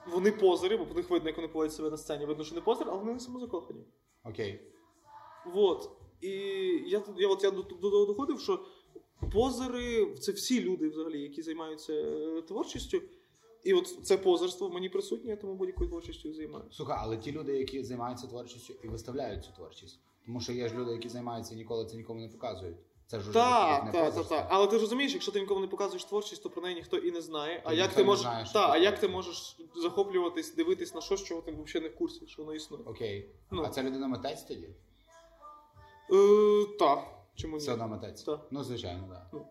вони 0.07 0.31
позери, 0.31 0.77
бо 0.77 0.86
по 0.86 0.93
них 0.93 1.10
видно, 1.10 1.29
як 1.29 1.38
вони 1.38 1.48
поводять 1.48 1.74
себе 1.74 1.89
на 1.89 1.98
сцені. 1.98 2.25
Видно, 2.25 2.43
що 2.43 2.55
не 2.55 2.62
позери, 2.62 2.89
але 2.89 3.00
вони 3.00 3.13
не 3.13 3.19
самозакохані. 3.19 3.83
Окей. 4.24 4.62
Вот. 5.45 5.89
І 6.22 6.29
я, 6.88 7.03
я, 7.17 7.27
от, 7.27 7.43
я 7.43 7.51
до, 7.51 7.62
до 7.62 7.89
того 7.91 8.05
доходив, 8.05 8.39
що 8.39 8.65
позери 9.33 10.15
це 10.15 10.31
всі 10.31 10.63
люди, 10.63 10.89
взагалі, 10.89 11.22
які 11.22 11.41
займаються 11.41 11.93
е, 11.93 12.41
творчістю. 12.41 13.01
І 13.63 13.74
от 13.74 13.88
це 14.03 14.17
позерство 14.17 14.70
мені 14.70 14.89
присутнє, 14.89 15.29
я 15.29 15.38
тому 15.38 15.55
будь-якою 15.55 15.89
творчістю 15.89 16.34
займаюся. 16.34 16.70
Слухай, 16.72 16.98
але 17.00 17.17
ті 17.17 17.32
люди, 17.32 17.58
які 17.58 17.84
займаються 17.84 18.27
творчістю 18.27 18.74
і 18.84 18.88
виставляють 18.88 19.46
цю 19.46 19.51
творчість. 19.51 20.00
Тому 20.25 20.39
що 20.39 20.53
є 20.53 20.70
ж 20.70 20.75
люди, 20.75 20.91
які 20.91 21.10
займаються 21.10 21.53
і 21.53 21.58
ніколи 21.58 21.86
це 21.86 21.98
нікому 21.98 22.22
не 22.22 22.27
показують. 22.27 22.77
Це 23.08 23.20
ж 23.20 23.34
Так, 23.34 23.91
так, 23.91 24.13
так, 24.13 24.27
так. 24.27 24.48
Але 24.50 24.67
ти 24.67 24.75
ж 24.75 24.82
розумієш, 24.82 25.13
якщо 25.13 25.32
ти 25.32 25.39
нікому 25.39 25.62
не 25.62 25.67
показуєш 25.67 26.05
творчість, 26.05 26.43
то 26.43 26.50
про 26.50 26.62
неї 26.62 26.75
ніхто 26.75 26.98
і 26.98 27.12
не 27.12 27.22
знає. 27.22 27.62
А 27.65 27.74
як 27.74 27.93
ти 27.93 28.01
не 28.01 28.08
можеш 28.08 28.22
знає, 28.22 28.46
та, 28.53 28.72
а 28.72 28.77
як 28.77 29.00
ти 29.00 29.08
можеш 29.08 29.58
захоплюватись, 29.75 30.55
дивитись 30.55 30.96
на 30.96 31.01
щось, 31.01 31.24
чого 31.24 31.41
ти 31.41 31.51
взагалі 31.51 31.84
не 31.84 31.96
в 31.96 31.96
курсі, 31.96 32.27
що 32.27 32.41
воно 32.41 32.55
існує? 32.55 32.84
Окей. 32.86 33.29
Ну. 33.51 33.63
А 33.65 33.70
це 33.70 33.84
людина 33.84 34.08
митець 34.08 34.43
тоді? 34.43 34.70
Е, 36.12 36.65
так. 36.79 37.08
Чому 37.36 37.53
ні? 37.53 37.60
Все 37.60 37.74
одно 37.74 37.88
митець. 37.88 38.24
Так. 38.24 38.48
Ну, 38.51 38.63
звичайно, 38.63 39.08
так. 39.10 39.29
Ну. 39.34 39.46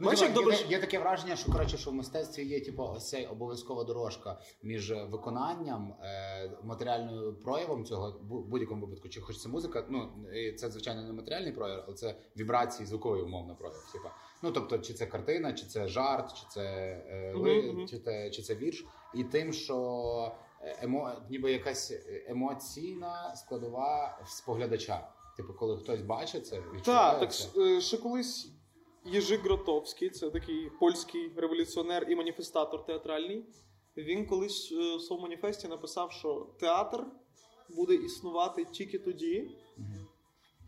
Ну, 0.00 0.06
Бачиш, 0.06 0.22
як 0.22 0.32
добре, 0.32 0.54
є, 0.54 0.66
є 0.68 0.78
таке 0.78 0.98
враження, 0.98 1.36
що 1.36 1.52
коротше, 1.52 1.78
що 1.78 1.90
в 1.90 1.94
мистецтві 1.94 2.44
є 2.44 2.60
типу, 2.60 2.82
ось 2.96 3.08
цей 3.08 3.26
обов'язкова 3.26 3.84
дорожка 3.84 4.40
між 4.62 4.92
виконанням, 4.92 5.94
е, 6.02 6.50
матеріальним 6.62 7.36
проявом 7.44 7.84
цього 7.84 8.10
в 8.10 8.48
будь-якому 8.48 8.86
випадку, 8.86 9.08
чи 9.08 9.20
хоч 9.20 9.38
це 9.38 9.48
музика, 9.48 9.84
ну 9.88 10.10
і 10.34 10.52
це 10.52 10.70
звичайно 10.70 11.02
не 11.02 11.12
матеріальний 11.12 11.52
прояв, 11.52 11.84
але 11.86 11.96
це 11.96 12.14
вібрації 12.36 12.86
звуковий 12.86 13.22
умовно 13.22 13.56
прояв. 13.56 13.92
Типа. 13.92 14.10
Ну 14.42 14.52
тобто, 14.52 14.78
чи 14.78 14.94
це 14.94 15.06
картина, 15.06 15.52
чи 15.52 15.66
це 15.66 15.88
жарт, 15.88 16.34
чи 16.34 16.42
це 16.50 16.62
е, 17.08 17.32
ви, 17.36 17.62
Мгм, 17.62 17.76
мгм. 17.76 17.88
чи, 17.88 17.98
це, 17.98 18.30
чи 18.30 18.42
це 18.42 18.54
вірш, 18.54 18.86
і 19.14 19.24
тим, 19.24 19.52
що 19.52 20.32
емо, 20.82 21.12
ніби 21.30 21.52
якась 21.52 21.92
емоційна 22.28 23.34
складова 23.36 24.18
споглядача. 24.26 25.08
Типу, 25.36 25.54
коли 25.54 25.76
хтось 25.76 26.00
бачить 26.00 26.46
це, 26.46 26.62
відчуває 26.74 27.20
Так, 27.20 27.30
так 27.30 27.56
е, 27.56 27.80
ще 27.80 27.96
колись 27.96 28.55
Єжи 29.06 29.36
Гротовський, 29.36 30.10
це 30.10 30.30
такий 30.30 30.70
польський 30.80 31.32
революціонер 31.36 32.06
і 32.10 32.16
маніфестатор 32.16 32.86
театральний. 32.86 33.44
Він 33.96 34.26
колись 34.26 34.72
е, 34.72 34.96
в 34.96 35.00
своєму 35.00 35.22
маніфесті 35.22 35.68
написав, 35.68 36.12
що 36.12 36.46
театр 36.60 37.04
буде 37.68 37.94
існувати 37.94 38.64
тільки 38.64 38.98
тоді, 38.98 39.50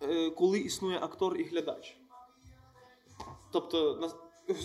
е, 0.03 0.31
коли 0.31 0.59
існує 0.59 0.99
актор 1.01 1.41
і 1.41 1.45
глядач. 1.45 1.97
Тобто, 3.53 4.11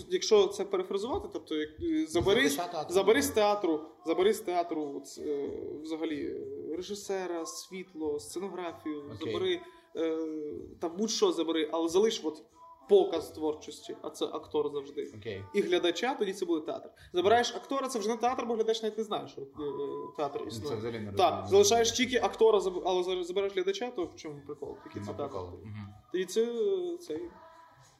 якщо 0.09 0.47
це 0.47 0.65
перефразувати, 0.65 1.27
тобто 1.33 1.55
е, 1.55 1.67
забери, 2.07 2.49
забери 2.89 3.21
з 3.21 3.29
театру, 3.29 3.81
забери 4.05 4.33
з 4.33 4.39
театру 4.39 4.93
от, 4.95 5.03
взагалі 5.83 6.35
режисера, 6.75 7.45
світло, 7.45 8.19
сценографію, 8.19 8.99
Окей. 8.99 9.17
забери 9.19 9.61
та 10.79 10.89
будь-що 10.89 11.31
забери, 11.31 11.69
але 11.71 11.89
залиш 11.89 12.21
от 12.23 12.43
показ 12.89 13.31
творчості, 13.31 13.97
а 14.01 14.09
це 14.09 14.25
актор 14.25 14.69
завжди. 14.73 15.01
Okay. 15.01 15.43
І 15.53 15.61
глядача, 15.61 16.15
тоді 16.15 16.33
це 16.33 16.45
буде 16.45 16.65
театр. 16.65 16.89
Забираєш 17.13 17.55
актора, 17.55 17.87
це 17.87 17.99
вже 17.99 18.09
не 18.09 18.17
театр, 18.17 18.45
бо 18.45 18.53
глядач 18.53 18.83
навіть 18.83 18.97
не 18.97 19.03
знає, 19.03 19.27
що 19.27 19.41
е, 19.41 19.45
театр 20.17 20.43
існує. 20.47 20.69
Це 20.69 20.75
взагалі 20.75 20.99
не 20.99 21.11
Так, 21.11 21.47
залишаєш 21.47 21.91
тільки 21.91 22.17
актора, 22.17 22.61
але 22.85 23.23
забираєш 23.23 23.53
глядача, 23.53 23.91
то 23.91 24.05
в 24.05 24.15
чому 24.15 24.41
прикол? 24.45 24.77
Який 24.85 25.01
це 25.01 25.13
театр? 25.13 25.39
Тоді 26.11 26.25
це 26.25 26.45
цей 26.97 27.29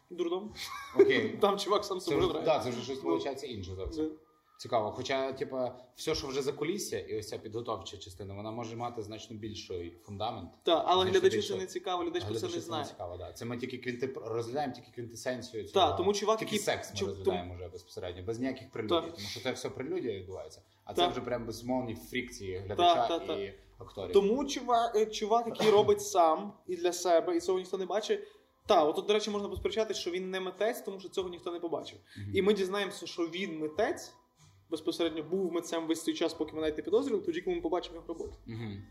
дурдом. 0.10 0.54
Окей. 1.00 1.38
Там 1.42 1.58
чувак 1.58 1.86
сам 1.86 2.00
собі. 2.00 2.16
собою 2.16 2.30
грає. 2.32 2.46
Так, 2.46 2.64
це 2.64 2.70
вже 2.70 2.82
щось 2.82 3.04
Ну. 3.04 3.10
виходить 3.12 3.44
інше 3.44 3.76
зовсім. 3.76 4.12
Це- 4.58 4.64
Цікаво. 4.64 4.92
Хоча, 4.92 5.34
типа, 5.34 5.76
все, 5.96 6.16
що 6.16 6.28
вже 6.28 6.42
за 6.42 6.52
кулісся, 6.52 7.00
і 7.00 7.20
ось 7.20 7.28
ця 7.28 7.38
підготовча 7.38 7.98
частина, 7.98 8.34
вона 8.34 8.52
може 8.52 8.76
мати 8.76 9.04
значно 9.04 9.36
більший 9.38 9.98
фундамент. 10.06 10.52
Так, 10.64 10.84
але 10.88 11.06
глядачу 11.06 11.36
більше. 11.36 11.54
це 11.54 11.60
не 11.60 11.66
цікаво, 11.66 12.04
глядач 12.04 12.24
про 12.24 12.36
це 12.36 12.48
не 12.48 12.62
знає. 12.62 12.86
цікаво, 12.86 13.18
да. 13.18 13.34
Це 13.34 13.46
ми 13.46 13.58
тільки 13.58 13.78
квінти... 13.78 14.14
розглядаємо 14.26 14.74
тільки 14.74 14.92
квінтесенцію 14.92 15.64
цього. 15.64 15.88
Так, 15.88 15.98
тому 15.98 16.14
чувак, 16.14 16.40
тільки 16.40 16.56
який- 16.56 16.66
секс 16.66 16.90
ми 16.94 17.00
чу- 17.00 17.06
розглядаємо 17.06 17.56
вже 17.56 17.68
безпосередньо, 17.68 18.24
без 18.24 18.40
ніяких 18.40 18.72
прелюдій. 18.72 19.12
Тому 19.16 19.28
що 19.28 19.40
це 19.40 19.52
все 19.52 19.70
прелюдія 19.70 20.20
відбувається. 20.20 20.62
А 20.86 20.94
це 20.94 21.08
вже 21.08 21.22
прям 21.22 21.46
безумовні 21.46 21.96
фрикції 21.96 22.58
глядача 22.58 23.08
Так, 23.08 23.28
так, 23.28 23.40
і 23.40 23.54
акторів. 23.80 24.14
Тому 24.14 24.46
чувак, 24.46 24.96
е, 24.96 25.06
чувак, 25.06 25.48
який 25.48 25.70
робить 25.70 26.02
сам 26.02 26.54
і 26.68 26.76
для 26.76 26.94
себе, 26.94 27.38
і 27.38 27.40
цього 27.40 27.60
ніхто 27.60 27.78
не 27.78 27.86
бачить. 27.86 28.28
Та, 28.66 28.84
от 28.84 29.08
до 29.08 29.14
речі, 29.14 29.30
можна 29.32 29.50
посперечати, 29.50 29.94
що 29.94 30.12
він 30.12 30.30
не 30.30 30.40
митець, 30.40 30.82
тому 30.82 31.00
що 31.00 31.10
цього 31.10 31.30
ніхто 31.30 31.52
не 31.52 31.60
побачив. 31.60 32.00
Мгм. 32.18 32.32
І 32.36 32.42
ми 32.42 32.54
дізнаємося, 32.54 33.08
що 33.08 33.24
він 33.24 33.60
митець, 33.60 34.14
безпосередньо 34.74 35.24
був 35.24 35.52
митцем 35.52 35.88
весь 35.88 36.04
цей 36.04 36.14
час, 36.14 36.34
поки 36.34 36.54
ми 36.56 36.62
навіть 36.62 36.78
не 36.78 36.84
підозрювали, 36.84 37.26
тоді, 37.26 37.42
коли 37.42 37.56
ми 37.56 37.62
побачимо 37.62 37.96
його 37.96 38.08
роботу. 38.08 38.34
Мгм. 38.46 38.84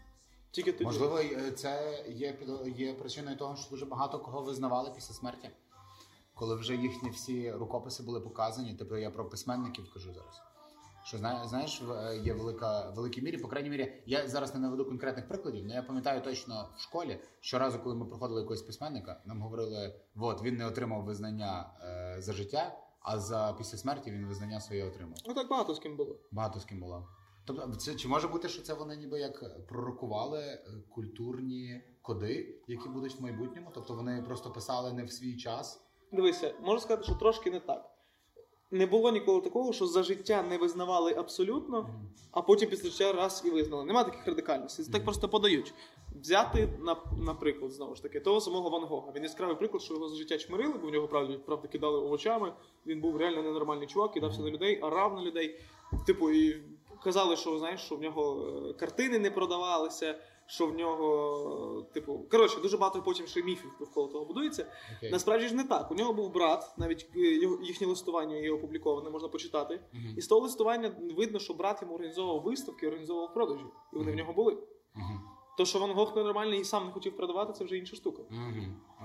Тільки 0.50 0.72
тоді. 0.72 0.84
Можливо, 0.84 1.18
е, 1.18 1.50
це 1.50 2.04
є, 2.08 2.38
є 2.76 2.94
причиною 2.94 3.36
того, 3.36 3.56
що 3.56 3.70
дуже 3.70 3.86
багато 3.86 4.18
кого 4.18 4.42
визнавали 4.42 4.90
після 4.94 5.14
смерті. 5.14 5.50
Коли 6.34 6.56
вже 6.56 6.76
їхні 6.76 7.10
всі 7.10 7.52
рукописи 7.52 8.02
були 8.02 8.20
показані, 8.20 8.74
типу 8.74 8.96
я 8.96 9.10
про 9.10 9.28
письменників 9.28 9.92
кажу 9.94 10.12
зараз. 10.12 10.42
Що 11.04 11.18
зна- 11.18 11.46
знаєш, 11.48 11.82
е, 11.90 12.16
є 12.24 12.32
велика 12.34 12.90
великій 12.90 13.22
мірі, 13.22 13.36
по 13.38 13.48
крайній 13.48 13.70
мірі, 13.70 13.92
я 14.06 14.28
зараз 14.28 14.54
не 14.54 14.60
наведу 14.60 14.84
конкретних 14.84 15.28
прикладів, 15.28 15.62
але 15.64 15.74
я 15.74 15.82
пам'ятаю 15.82 16.20
точно 16.20 16.68
в 16.76 16.80
школі, 16.80 17.18
щоразу, 17.40 17.78
коли 17.78 17.94
ми 17.94 18.04
проходили 18.06 18.40
якогось 18.40 18.62
письменника, 18.62 19.20
нам 19.24 19.42
говорили: 19.42 19.94
от 20.16 20.42
він 20.42 20.56
не 20.56 20.66
отримав 20.66 21.04
визнання 21.04 21.70
е, 21.82 22.16
за 22.22 22.32
життя, 22.32 22.78
а 23.04 23.18
за 23.18 23.54
після 23.58 23.78
смерті 23.78 24.10
він 24.10 24.26
визнання 24.26 24.60
своє 24.60 24.84
отримав. 24.84 25.18
Ну 25.26 25.34
так 25.34 25.48
багато 25.48 25.74
з 25.74 25.78
ким 25.78 25.96
було. 25.96 26.18
Багато 26.32 26.60
з 26.60 26.64
ким 26.64 26.80
було. 26.80 27.08
Тобто, 27.44 27.74
це 27.74 27.94
чи 27.94 28.08
може 28.08 28.28
бути, 28.28 28.48
що 28.48 28.62
це 28.62 28.74
вони 28.74 28.96
ніби 28.96 29.20
як 29.20 29.66
пророкували 29.66 30.40
е, 30.40 30.60
культурні 30.90 31.82
коди, 32.02 32.62
які 32.68 32.88
будуть 32.88 33.20
в 33.20 33.22
майбутньому? 33.22 33.70
Тобто 33.74 33.94
вони 33.94 34.22
просто 34.22 34.50
писали 34.52 34.92
не 34.92 35.04
в 35.04 35.12
свій 35.12 35.36
час. 35.36 35.84
Дивися, 36.12 36.54
можу 36.60 36.80
сказати, 36.80 37.04
що 37.04 37.14
трошки 37.14 37.50
не 37.50 37.60
так. 37.60 37.91
Не 38.72 38.86
було 38.86 39.10
ніколи 39.10 39.40
такого, 39.40 39.72
що 39.72 39.86
за 39.86 40.02
життя 40.02 40.42
не 40.42 40.58
визнавали 40.58 41.14
абсолютно, 41.14 41.88
а 42.30 42.42
потім 42.42 42.70
після 42.70 42.90
життя 42.90 43.12
раз 43.12 43.42
і 43.46 43.50
визнали. 43.50 43.84
Нема 43.84 44.04
таких 44.04 44.26
радикальностей. 44.26 44.84
Це 44.84 44.92
так 44.92 45.04
просто 45.04 45.28
подають. 45.28 45.74
Взяти, 46.20 46.68
на, 46.80 46.96
наприклад, 47.20 47.72
знову 47.72 47.94
ж 47.94 48.02
таки, 48.02 48.20
того 48.20 48.40
самого 48.40 48.70
Ван 48.70 48.84
Гога. 48.84 49.12
Він 49.16 49.22
яскравий 49.22 49.56
приклад, 49.56 49.82
що 49.82 49.94
його 49.94 50.08
за 50.08 50.16
життя 50.16 50.38
чмирили, 50.38 50.74
бо 50.82 50.88
в 50.88 50.92
нього 50.92 51.08
правда, 51.08 51.38
правда 51.46 51.68
кидали 51.68 51.98
овочами. 51.98 52.52
Він 52.86 53.00
був 53.00 53.16
реально 53.16 53.42
ненормальний 53.42 53.86
чувак, 53.86 54.12
кидався 54.12 54.42
на 54.42 54.50
людей, 54.50 54.80
орав 54.80 55.14
на 55.14 55.22
людей. 55.22 55.60
Типу, 56.06 56.30
і 56.30 56.62
казали, 57.04 57.36
що 57.36 57.58
знаєш, 57.58 57.80
що 57.80 57.96
в 57.96 58.02
нього 58.02 58.48
е, 58.70 58.72
картини 58.72 59.18
не 59.18 59.30
продавалися, 59.30 60.18
що 60.52 60.66
в 60.66 60.74
нього, 60.74 61.86
типу, 61.92 62.26
коротше, 62.30 62.60
дуже 62.60 62.76
багато 62.76 63.02
потім 63.02 63.26
ще 63.26 63.42
міфів 63.42 63.70
довкола 63.78 64.08
того 64.08 64.24
будується. 64.24 64.66
Окей. 64.96 65.10
Насправді 65.10 65.48
ж 65.48 65.54
не 65.54 65.64
так. 65.64 65.90
У 65.90 65.94
нього 65.94 66.12
був 66.12 66.32
брат, 66.32 66.74
навіть 66.76 67.10
е, 67.16 67.20
їхнє 67.62 67.86
листування 67.86 68.36
є 68.36 68.52
опубліковане, 68.52 69.10
можна 69.10 69.28
почитати. 69.28 69.80
Мгм. 69.92 70.14
І 70.16 70.20
з 70.20 70.26
того 70.26 70.40
листування 70.40 70.92
видно, 71.16 71.38
що 71.38 71.54
брат 71.54 71.82
йому 71.82 71.94
організовував 71.94 72.42
виставки, 72.42 72.86
організовував 72.86 73.34
продажі. 73.34 73.64
І 73.92 73.96
вони 73.96 74.12
в 74.12 74.14
нього 74.14 74.32
були. 74.32 74.58
Мгм. 74.94 75.20
То, 75.58 75.64
що 75.64 75.78
Ван 75.78 75.90
Гог 75.90 76.16
ненормальний 76.16 76.60
і 76.60 76.64
сам 76.64 76.86
не 76.86 76.92
хотів 76.92 77.16
продавати, 77.16 77.52
це 77.52 77.64
вже 77.64 77.76
інша 77.76 77.96
штука. 77.96 78.22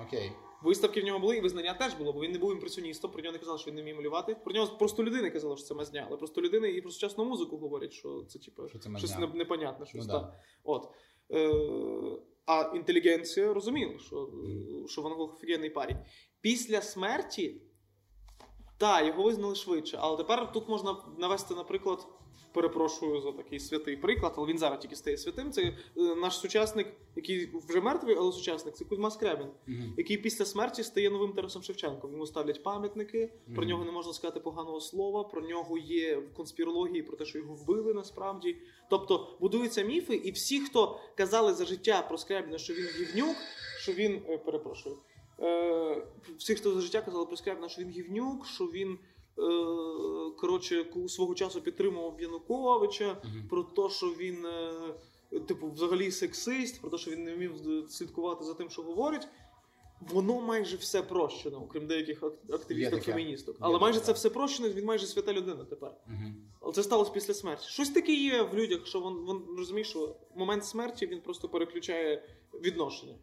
Окей. 0.08 0.32
Виставки 0.62 1.02
в 1.02 1.06
нього 1.06 1.20
були, 1.20 1.38
і 1.38 1.42
визнання 1.42 1.74
теж 1.74 1.94
було, 1.94 2.14
бо 2.14 2.20
він 2.22 2.32
не 2.32 2.38
був 2.38 2.52
імпресіоністом, 2.52 3.12
про 3.12 3.22
нього 3.22 3.34
не 3.34 3.40
казали, 3.40 3.58
що 3.58 3.70
він 3.72 3.76
не 3.76 3.82
вміє 3.82 3.96
малювати. 3.96 4.36
Про 4.36 4.54
нього 4.54 4.78
просто 4.78 5.04
людини 5.04 5.30
казали, 5.30 5.58
що 5.58 5.66
це 5.66 5.74
мазня, 5.74 6.06
але 6.08 6.18
просто 6.18 6.42
людини 6.42 6.70
і 6.70 6.82
про 6.82 6.92
сучасну 6.92 7.26
музику 7.26 7.58
говорять, 7.58 7.94
що 7.94 8.24
це 8.28 8.40
типу, 8.40 8.68
Що 8.68 8.80
це 8.80 8.98
щось 8.98 9.18
непонятне, 9.34 9.86
щось 9.86 10.08
Ну, 10.08 10.14
да. 10.14 10.34
От. 10.64 10.90
Е, 11.32 11.52
а 12.46 12.72
інтелігенція 12.76 13.54
розуміла, 13.54 14.00
що, 14.00 14.30
що 14.88 15.02
Ван 15.02 15.14
Гог 15.14 15.34
офігенний 15.34 15.70
парень. 15.70 15.98
Після 16.42 16.82
смерті, 16.82 17.62
так, 18.78 19.08
його 19.08 19.24
визнали 19.24 19.56
швидше, 19.56 19.98
але 20.02 20.18
тепер 20.18 20.52
тут 20.52 20.70
можна 20.70 20.98
навести, 21.18 21.56
наприклад, 21.56 22.08
перепрошую 22.54 23.22
за 23.22 23.32
такий 23.32 23.60
святий 23.60 23.98
приклад, 23.98 24.34
але 24.38 24.48
він 24.48 24.58
зараз 24.58 24.80
тільки 24.80 24.96
стає 24.96 25.18
святим. 25.18 25.52
Це 25.52 25.62
е, 25.62 25.74
наш 25.98 26.38
сучасник, 26.38 26.88
який 27.16 27.50
вже 27.70 27.82
мертвий, 27.82 28.16
але 28.20 28.32
сучасник, 28.32 28.76
це 28.76 28.86
Кузьма 28.86 29.12
Скрябін, 29.12 29.48
Мгм. 29.68 29.94
який 29.98 30.18
після 30.18 30.46
смерті 30.46 30.84
стає 30.84 31.10
новим 31.10 31.34
Тарасом 31.34 31.64
Шевченком. 31.64 32.12
Йому 32.12 32.26
ставлять 32.26 32.64
пам'ятники, 32.64 33.34
про 33.56 33.66
нього 33.66 33.86
не 33.86 33.92
можна 33.92 34.14
сказати 34.14 34.40
поганого 34.40 34.82
слова, 34.82 35.24
про 35.24 35.42
нього 35.42 35.78
є 35.78 36.16
в 36.18 36.34
конспірології 36.34 37.04
про 37.04 37.18
те, 37.18 37.26
що 37.26 37.38
його 37.38 37.54
вбили 37.56 37.94
насправді. 37.94 38.58
Тобто 38.90 39.38
будуються 39.40 39.82
міфи, 39.84 40.16
і 40.16 40.32
всі, 40.32 40.60
хто 40.60 41.00
казали 41.16 41.54
за 41.54 41.66
життя 41.66 42.02
про 42.02 42.18
Скрябіна, 42.18 42.58
що 42.58 42.74
він 42.74 42.86
гівнюк, 43.00 43.36
що 43.80 43.92
він 43.94 44.22
е, 44.30 44.38
перепрошую. 44.38 44.98
Е, 45.40 46.08
всі, 46.38 46.56
хто 46.56 46.72
за 46.74 46.82
життя 46.82 47.02
казали 47.02 47.26
про 47.26 47.38
Скрябіна, 47.38 47.70
що 47.70 47.82
він 47.82 47.90
гівнюк, 47.90 48.46
що 48.46 48.66
він. 48.66 48.98
Е, 49.40 50.32
Коротше, 50.38 50.86
свого 51.08 51.36
часу 51.36 51.62
підтримував 51.62 52.22
Януковича, 52.22 53.18
Мгм. 53.24 53.48
про 53.50 53.64
те, 53.64 53.90
що 53.90 54.06
він, 54.08 54.46
е, 54.46 55.40
типу, 55.40 55.72
взагалі 55.72 56.12
сексист, 56.12 56.82
про 56.82 56.90
те, 56.90 56.98
що 56.98 57.12
він 57.12 57.24
не 57.24 57.36
вмів 57.36 57.54
слідкувати 57.90 58.46
за 58.46 58.54
тим, 58.54 58.70
що 58.70 58.82
говорить. 58.82 59.28
Воно 60.02 60.42
майже 60.42 60.78
все 60.78 61.02
прощено, 61.02 61.58
окрім 61.64 61.88
деяких 61.88 62.24
активісток-феміністок. 62.50 63.56
Але 63.60 63.74
таке, 63.74 63.82
майже 63.82 64.00
це 64.00 64.12
все 64.12 64.30
прощено, 64.30 64.70
він 64.70 64.86
майже 64.86 65.06
свята 65.06 65.34
людина 65.34 65.66
тепер. 65.66 65.92
Мгм. 66.08 66.36
Але 66.62 66.74
це 66.74 66.84
сталося 66.84 67.12
після 67.12 67.34
смерті. 67.34 67.68
Щось 67.70 67.90
таке 67.90 68.14
є 68.14 68.42
в 68.42 68.54
людях, 68.56 68.88
що 68.88 69.00
він, 69.00 69.08
він 69.08 69.58
розумієш, 69.58 69.90
що 69.90 70.16
момент 70.36 70.66
смерті 70.66 71.08
він 71.08 71.22
просто 71.22 71.50
переключає 71.50 72.24
відношення. 72.54 73.16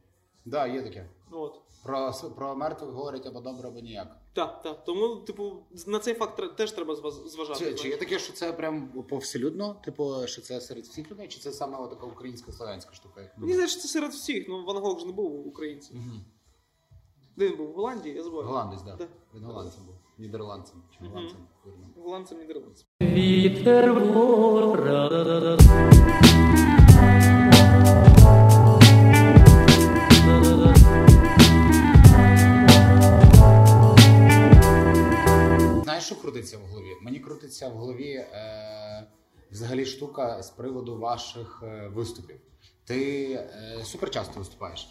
Да, 0.44 0.66
є 0.66 0.82
таке. 0.82 1.08
От. 1.30 1.60
Про, 1.84 2.12
про 2.36 2.54
мертвих 2.56 2.90
говорять 2.90 3.26
або 3.26 3.40
добре, 3.40 3.68
або 3.68 3.80
ніяк. 3.80 4.16
Так, 4.32 4.62
так. 4.62 4.84
Тому, 4.84 5.16
типу, 5.16 5.52
на 5.86 5.98
цей 5.98 6.14
факт 6.14 6.56
теж 6.56 6.72
треба 6.72 6.94
зваж- 6.94 7.26
зважати. 7.28 7.64
Чи, 7.64 7.74
чи 7.74 7.88
є 7.88 7.96
таке, 7.96 8.18
що 8.18 8.32
це 8.32 8.52
прям 8.52 8.88
повселюдно? 9.08 9.76
Типу, 9.84 10.26
що 10.26 10.42
це 10.42 10.60
серед 10.60 10.84
всіх 10.84 11.10
людей, 11.10 11.28
чи 11.28 11.40
це 11.40 11.52
саме 11.52 11.88
така 11.88 12.06
українська 12.06 12.52
славянська 12.52 12.94
штука? 12.94 13.20
як 13.20 13.38
Мені 13.38 13.52
здається, 13.52 13.80
це 13.80 13.88
серед 13.88 14.10
всіх. 14.10 14.48
Ну, 14.48 14.64
Ван 14.64 14.76
Гог 14.76 15.00
ж 15.00 15.06
не 15.06 15.12
був 15.12 15.46
українцем. 15.46 15.96
Мгм. 15.96 16.24
Де 17.36 17.48
він 17.48 17.56
був? 17.56 17.70
В 17.70 17.74
Голландії, 17.74 18.16
я 18.16 18.22
забуваю. 18.22 18.48
Голландець, 18.48 18.82
так. 18.82 18.96
Да. 18.96 19.04
Да. 19.04 19.10
Він 19.34 19.44
голландцем 19.44 19.84
був. 19.86 19.94
Нідерландцем. 20.18 20.82
Чи 20.98 21.04
голландцем? 21.04 21.38
Голландцем, 21.96 22.38
нідерландцем. 22.38 22.86
Вітер 23.02 23.94
Знаєш, 36.04 36.20
що 36.20 36.22
крутиться 36.22 36.58
в 36.58 36.60
голові? 36.60 36.96
Мені 37.02 37.18
крутиться 37.18 37.68
в 37.68 37.72
голові 37.72 38.10
е, 38.12 39.06
взагалі 39.50 39.86
штука 39.86 40.42
з 40.42 40.50
приводу 40.50 40.98
ваших 40.98 41.62
е, 41.62 41.90
виступів. 41.94 42.36
Ти 42.84 43.32
е, 43.32 43.84
супер 43.84 44.10
часто 44.10 44.38
виступаєш. 44.38 44.88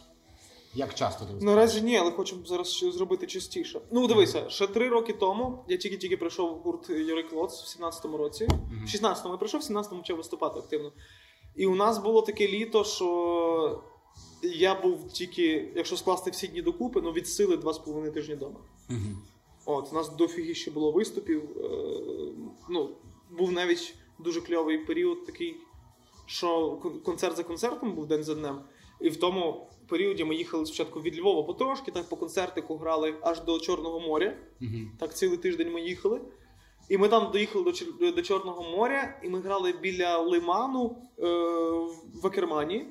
Як 0.73 0.93
часто 0.93 1.25
ти 1.25 1.33
виступаєш? 1.33 1.55
Наразі 1.55 1.81
ні, 1.81 1.97
але 1.97 2.11
хочемо 2.11 2.45
зараз 2.45 2.67
ще 2.67 2.91
зробити 2.91 3.27
частіше. 3.27 3.81
Ну, 3.91 4.07
дивися, 4.07 4.49
ще 4.49 4.67
три 4.67 4.89
роки 4.89 5.13
тому 5.13 5.65
я 5.67 5.77
тільки-тільки 5.77 6.17
прийшов 6.17 6.57
в 6.57 6.61
гурт 6.61 6.89
Юрий 6.89 7.23
Клоц 7.23 7.61
в 7.61 7.83
17-му 7.83 8.17
році. 8.17 8.47
В 8.85 8.87
16-му 8.87 9.31
я 9.31 9.37
прийшов, 9.37 9.61
в 9.61 9.63
17-му 9.63 9.99
почав 9.99 10.17
виступати 10.17 10.59
активно. 10.59 10.91
І 11.55 11.65
у 11.65 11.75
нас 11.75 11.97
було 11.97 12.21
таке 12.21 12.47
літо, 12.47 12.83
що 12.83 13.83
я 14.43 14.81
був 14.81 15.11
тільки, 15.11 15.73
якщо 15.75 15.97
скласти 15.97 16.31
всі 16.31 16.47
дні 16.47 16.61
докупи, 16.61 17.01
ну 17.01 17.11
від 17.11 17.27
сили 17.27 17.55
2,5 17.55 18.11
тижні 18.11 18.35
вдома. 18.35 18.59
Мгм. 18.89 19.21
От, 19.65 19.89
у 19.91 19.95
нас 19.95 20.15
дофіги 20.15 20.53
ще 20.53 20.71
було 20.71 20.91
виступів. 20.91 21.43
Е, 21.57 21.69
ну, 22.69 22.89
був 23.37 23.51
навіть 23.51 23.95
дуже 24.19 24.41
кльовий 24.41 24.77
період 24.77 25.25
такий, 25.25 25.55
що 26.25 26.71
концерт 27.05 27.37
за 27.37 27.43
концертом 27.43 27.93
був 27.93 28.07
день 28.07 28.23
за 28.23 28.35
днем. 28.35 28.61
І 29.01 29.09
в 29.09 29.15
тому 29.15 29.67
періоді 29.87 30.23
ми 30.23 30.35
їхали 30.35 30.65
спочатку 30.65 31.01
від 31.01 31.19
Львова 31.19 31.43
потрошки, 31.43 31.91
так 31.91 32.09
по 32.09 32.15
концертику 32.15 32.75
грали 32.77 33.15
аж 33.21 33.41
до 33.41 33.59
Чорного 33.59 33.99
моря. 33.99 34.37
Мгм. 34.59 34.91
Так 34.99 35.15
цілий 35.15 35.37
тиждень 35.37 35.71
ми 35.71 35.81
їхали. 35.81 36.21
І 36.89 36.97
ми 36.97 37.07
там 37.07 37.31
доїхали 37.31 37.73
до, 37.99 38.11
до 38.11 38.21
Чорного 38.21 38.77
моря, 38.77 39.21
і 39.23 39.29
ми 39.29 39.39
грали 39.39 39.71
біля 39.71 40.17
лиману 40.17 40.97
е, 41.19 41.23
в 42.21 42.27
Акермані. 42.27 42.85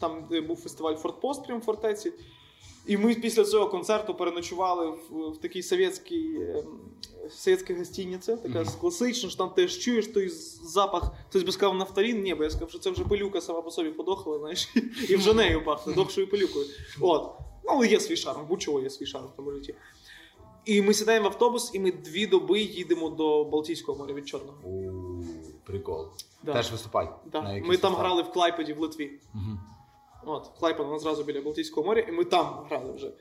Там 0.00 0.28
був 0.46 0.56
фестиваль 0.56 0.94
Фортпост 0.94 1.46
прямо 1.46 1.60
в 1.60 1.64
фортеці. 1.64 2.12
І 2.86 2.96
ми 2.96 3.14
після 3.14 3.44
цього 3.44 3.68
концерту 3.68 4.14
переночували 4.14 4.86
в, 4.90 5.30
в 5.30 5.36
такій 5.36 5.62
совєтській, 5.62 6.36
ем, 6.40 6.64
совєтській 7.30 7.74
гостиниці, 7.74 8.36
така 8.36 8.60
Мгм. 8.62 8.72
класична, 8.80 9.28
що 9.28 9.38
там 9.38 9.50
ти 9.50 9.68
ж 9.68 9.80
чуєш 9.80 10.06
той 10.06 10.28
запах. 10.64 11.12
Хтось 11.28 11.42
би 11.42 11.52
сказав 11.52 11.76
нафталін, 11.76 12.22
ні, 12.22 12.34
бо 12.34 12.44
я 12.44 12.50
сказав, 12.50 12.70
що 12.70 12.78
це 12.78 12.90
вже 12.90 13.04
пилюка 13.04 13.40
сама 13.40 13.62
по 13.62 13.70
собі 13.70 13.90
подохла, 13.90 14.38
знаєш, 14.38 14.74
і 15.08 15.16
вже 15.16 15.34
нею 15.34 15.64
пахне, 15.64 15.92
дохшою 15.92 16.30
пилюкою. 16.30 16.66
От. 17.00 17.32
Ну, 17.64 17.70
але 17.72 17.86
є 17.86 18.00
свій 18.00 18.16
шарм, 18.16 18.46
будь-чого 18.48 18.80
є 18.80 18.90
свій 18.90 19.06
шарм 19.06 19.24
в 19.26 19.36
тому 19.36 19.52
житті. 19.52 19.74
І 20.64 20.82
ми 20.82 20.94
сідаємо 20.94 21.24
в 21.24 21.32
автобус, 21.32 21.70
і 21.74 21.80
ми 21.80 21.92
дві 21.92 22.26
доби 22.26 22.60
їдемо 22.60 23.10
до 23.10 23.44
Балтійського 23.44 23.98
моря 23.98 24.14
від 24.14 24.28
Чорного. 24.28 24.58
Прикол. 25.64 26.06
Да. 26.42 26.52
Теж 26.52 26.72
виступай. 26.72 27.08
Да. 27.32 27.42
на 27.42 27.66
Ми 27.66 27.76
там 27.76 27.94
грали 27.94 28.22
в 28.22 28.32
Клайпеді 28.32 28.72
в 28.72 28.80
Литві. 28.80 29.10
Мгм. 29.34 29.60
От, 30.26 30.50
Клайпан, 30.58 30.86
вона 30.86 30.98
зразу 30.98 31.24
біля 31.24 31.40
Балтійського 31.40 31.86
моря, 31.86 32.00
і 32.08 32.12
ми 32.12 32.24
там 32.24 32.66
грали 32.68 32.92
вже. 32.92 33.12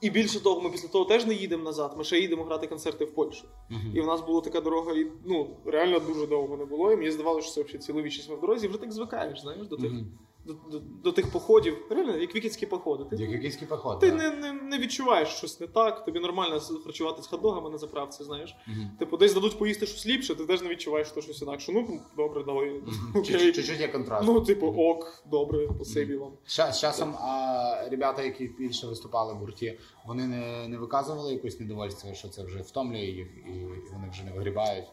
І 0.00 0.10
більше 0.10 0.42
того, 0.42 0.60
ми 0.60 0.70
після 0.70 0.88
того 0.88 1.04
теж 1.04 1.26
не 1.26 1.34
їдемо 1.34 1.64
назад, 1.64 1.94
ми 1.98 2.04
ще 2.04 2.20
їдемо 2.20 2.44
грати 2.44 2.66
концерти 2.66 3.04
в 3.04 3.14
Польщу. 3.14 3.48
Мгм. 3.70 3.92
І 3.94 4.00
в 4.00 4.06
нас 4.06 4.20
була 4.20 4.40
така 4.40 4.60
дорога, 4.60 4.92
і 4.92 5.06
ну 5.24 5.56
реально 5.64 5.98
дуже 5.98 6.26
довго 6.26 6.56
не 6.56 6.64
було. 6.64 6.92
І 6.92 6.96
мені 6.96 7.10
здавалося, 7.10 7.46
що 7.46 7.54
це 7.54 7.62
взагалі 7.62 7.82
цілу 7.82 8.02
вічність 8.02 8.30
ми 8.30 8.36
в 8.36 8.40
дорозі, 8.40 8.66
і 8.66 8.68
вже 8.68 8.78
так 8.78 8.92
звикаєш, 8.92 9.40
знаєш, 9.40 9.66
до 9.66 9.76
тих, 9.76 9.92
Мгм. 9.92 10.18
До, 10.48 10.78
до, 10.78 10.84
до 11.04 11.12
тих 11.12 11.32
походів. 11.32 11.86
Реально, 11.90 12.16
як 12.16 12.34
вікінські 12.36 12.66
походи. 12.66 13.04
Ти, 13.04 13.16
Як 13.16 13.30
якийсь 13.30 13.56
поход. 13.56 13.98
ти 13.98 14.10
да. 14.10 14.16
не, 14.16 14.30
не, 14.30 14.52
не 14.52 14.78
відчуваєш 14.78 15.28
щось 15.28 15.60
не 15.60 15.66
так, 15.66 16.04
тобі 16.04 16.20
нормально 16.20 16.60
харчувати 16.84 17.22
з 17.22 17.26
хот-догами 17.26 17.70
на 17.70 17.78
заправці, 17.78 18.24
знаєш. 18.24 18.56
Мгм. 18.66 18.90
Типу, 18.98 19.16
десь 19.16 19.34
дадуть 19.34 19.58
поїсти 19.58 19.86
щось 19.86 20.06
ліпше, 20.06 20.34
ти 20.34 20.46
теж 20.46 20.62
не 20.62 20.68
відчуваєш 20.68 21.08
що 21.08 21.20
щось 21.20 21.42
інакше. 21.42 21.72
Ну, 21.72 22.00
добре, 22.16 22.44
давай. 22.44 22.82
Окей. 23.14 23.52
Чуть-чуть 23.52 23.80
є 23.80 23.88
контраст. 23.88 24.26
Ну, 24.26 24.40
типу, 24.40 24.66
ок, 24.66 25.22
добре, 25.30 25.68
спасибі 25.74 26.16
вам. 26.16 26.32
Ща- 26.46 26.72
З 26.72 26.80
часом 26.80 27.14
а, 27.14 27.88
ребята, 27.90 28.22
які 28.22 28.50
більше 28.58 28.86
виступали 28.86 29.34
в 29.34 29.36
гурті, 29.36 29.78
вони 30.06 30.26
не, 30.26 30.68
не 30.68 30.78
виказували 30.78 31.32
якось 31.32 31.60
недовольство, 31.60 32.14
що 32.14 32.28
це 32.28 32.44
вже 32.44 32.58
втомлює 32.58 33.04
їх 33.04 33.26
і, 33.46 33.50
і 33.50 33.92
вони 33.92 34.10
вже 34.10 34.24
не 34.24 34.32
вигрібають. 34.32 34.84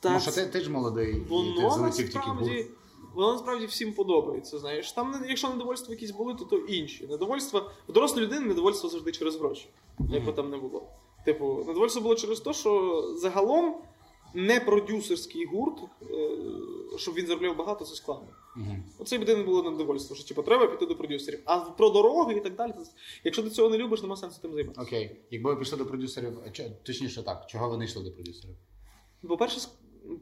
Тому 0.00 0.20
що 0.20 0.32
ти, 0.32 0.46
ти 0.46 0.60
ж 0.60 0.70
молодий, 0.70 1.16
і 1.16 1.60
ти 1.60 1.70
залетів 1.70 2.12
тільки 2.12 2.30
в 2.30 2.34
гурт. 2.34 2.66
Воно 3.14 3.32
насправді 3.32 3.66
всім 3.66 3.92
подобається. 3.92 4.58
Знаєш, 4.58 4.92
там 4.92 5.24
якщо 5.28 5.48
недовольства 5.48 5.94
якісь 5.94 6.10
були, 6.10 6.34
то, 6.34 6.44
то 6.44 6.56
інші. 6.56 7.06
Недовольства 7.06 7.70
в 7.88 7.92
дорослої 7.92 8.26
людини 8.26 8.46
недовольство 8.46 8.88
завжди 8.88 9.12
через 9.12 9.36
гроші, 9.36 9.68
як 10.10 10.24
би 10.24 10.32
там 10.32 10.50
не 10.50 10.56
було. 10.56 10.86
Типу, 11.24 11.64
недовольство 11.66 12.02
було 12.02 12.14
через 12.14 12.40
те, 12.40 12.52
що 12.52 13.02
загалом 13.16 13.74
не 14.34 14.60
продюсерський 14.60 15.44
гурт, 15.44 15.78
е, 16.02 16.38
щоб 16.96 17.14
він 17.14 17.26
заробляв 17.26 17.56
багато, 17.56 17.84
це 17.84 17.94
складно. 17.94 18.28
Мгм. 18.56 18.84
Оце 18.98 19.16
єдине 19.16 19.42
було 19.42 19.70
недовольство, 19.70 20.16
що 20.16 20.28
типу, 20.28 20.42
треба 20.42 20.66
піти 20.66 20.86
до 20.86 20.96
продюсерів. 20.96 21.40
А 21.44 21.58
про 21.58 21.90
дороги 21.90 22.34
і 22.34 22.40
так 22.40 22.56
далі, 22.56 22.72
якщо 23.24 23.42
ти 23.42 23.50
цього 23.50 23.70
не 23.70 23.78
любиш, 23.78 24.02
нема 24.02 24.16
сенсу 24.16 24.42
тим 24.42 24.54
займатися. 24.54 24.82
Окей. 24.82 25.16
Якби 25.30 25.50
ви 25.50 25.56
пішли 25.56 25.78
до 25.78 25.86
продюсерів, 25.86 26.38
точніше 26.82 27.22
так, 27.22 27.46
чого 27.46 27.68
вони 27.68 27.84
йшли 27.84 28.04
до 28.04 28.12
продюсерів? 28.12 28.56
По-перше, 29.28 29.60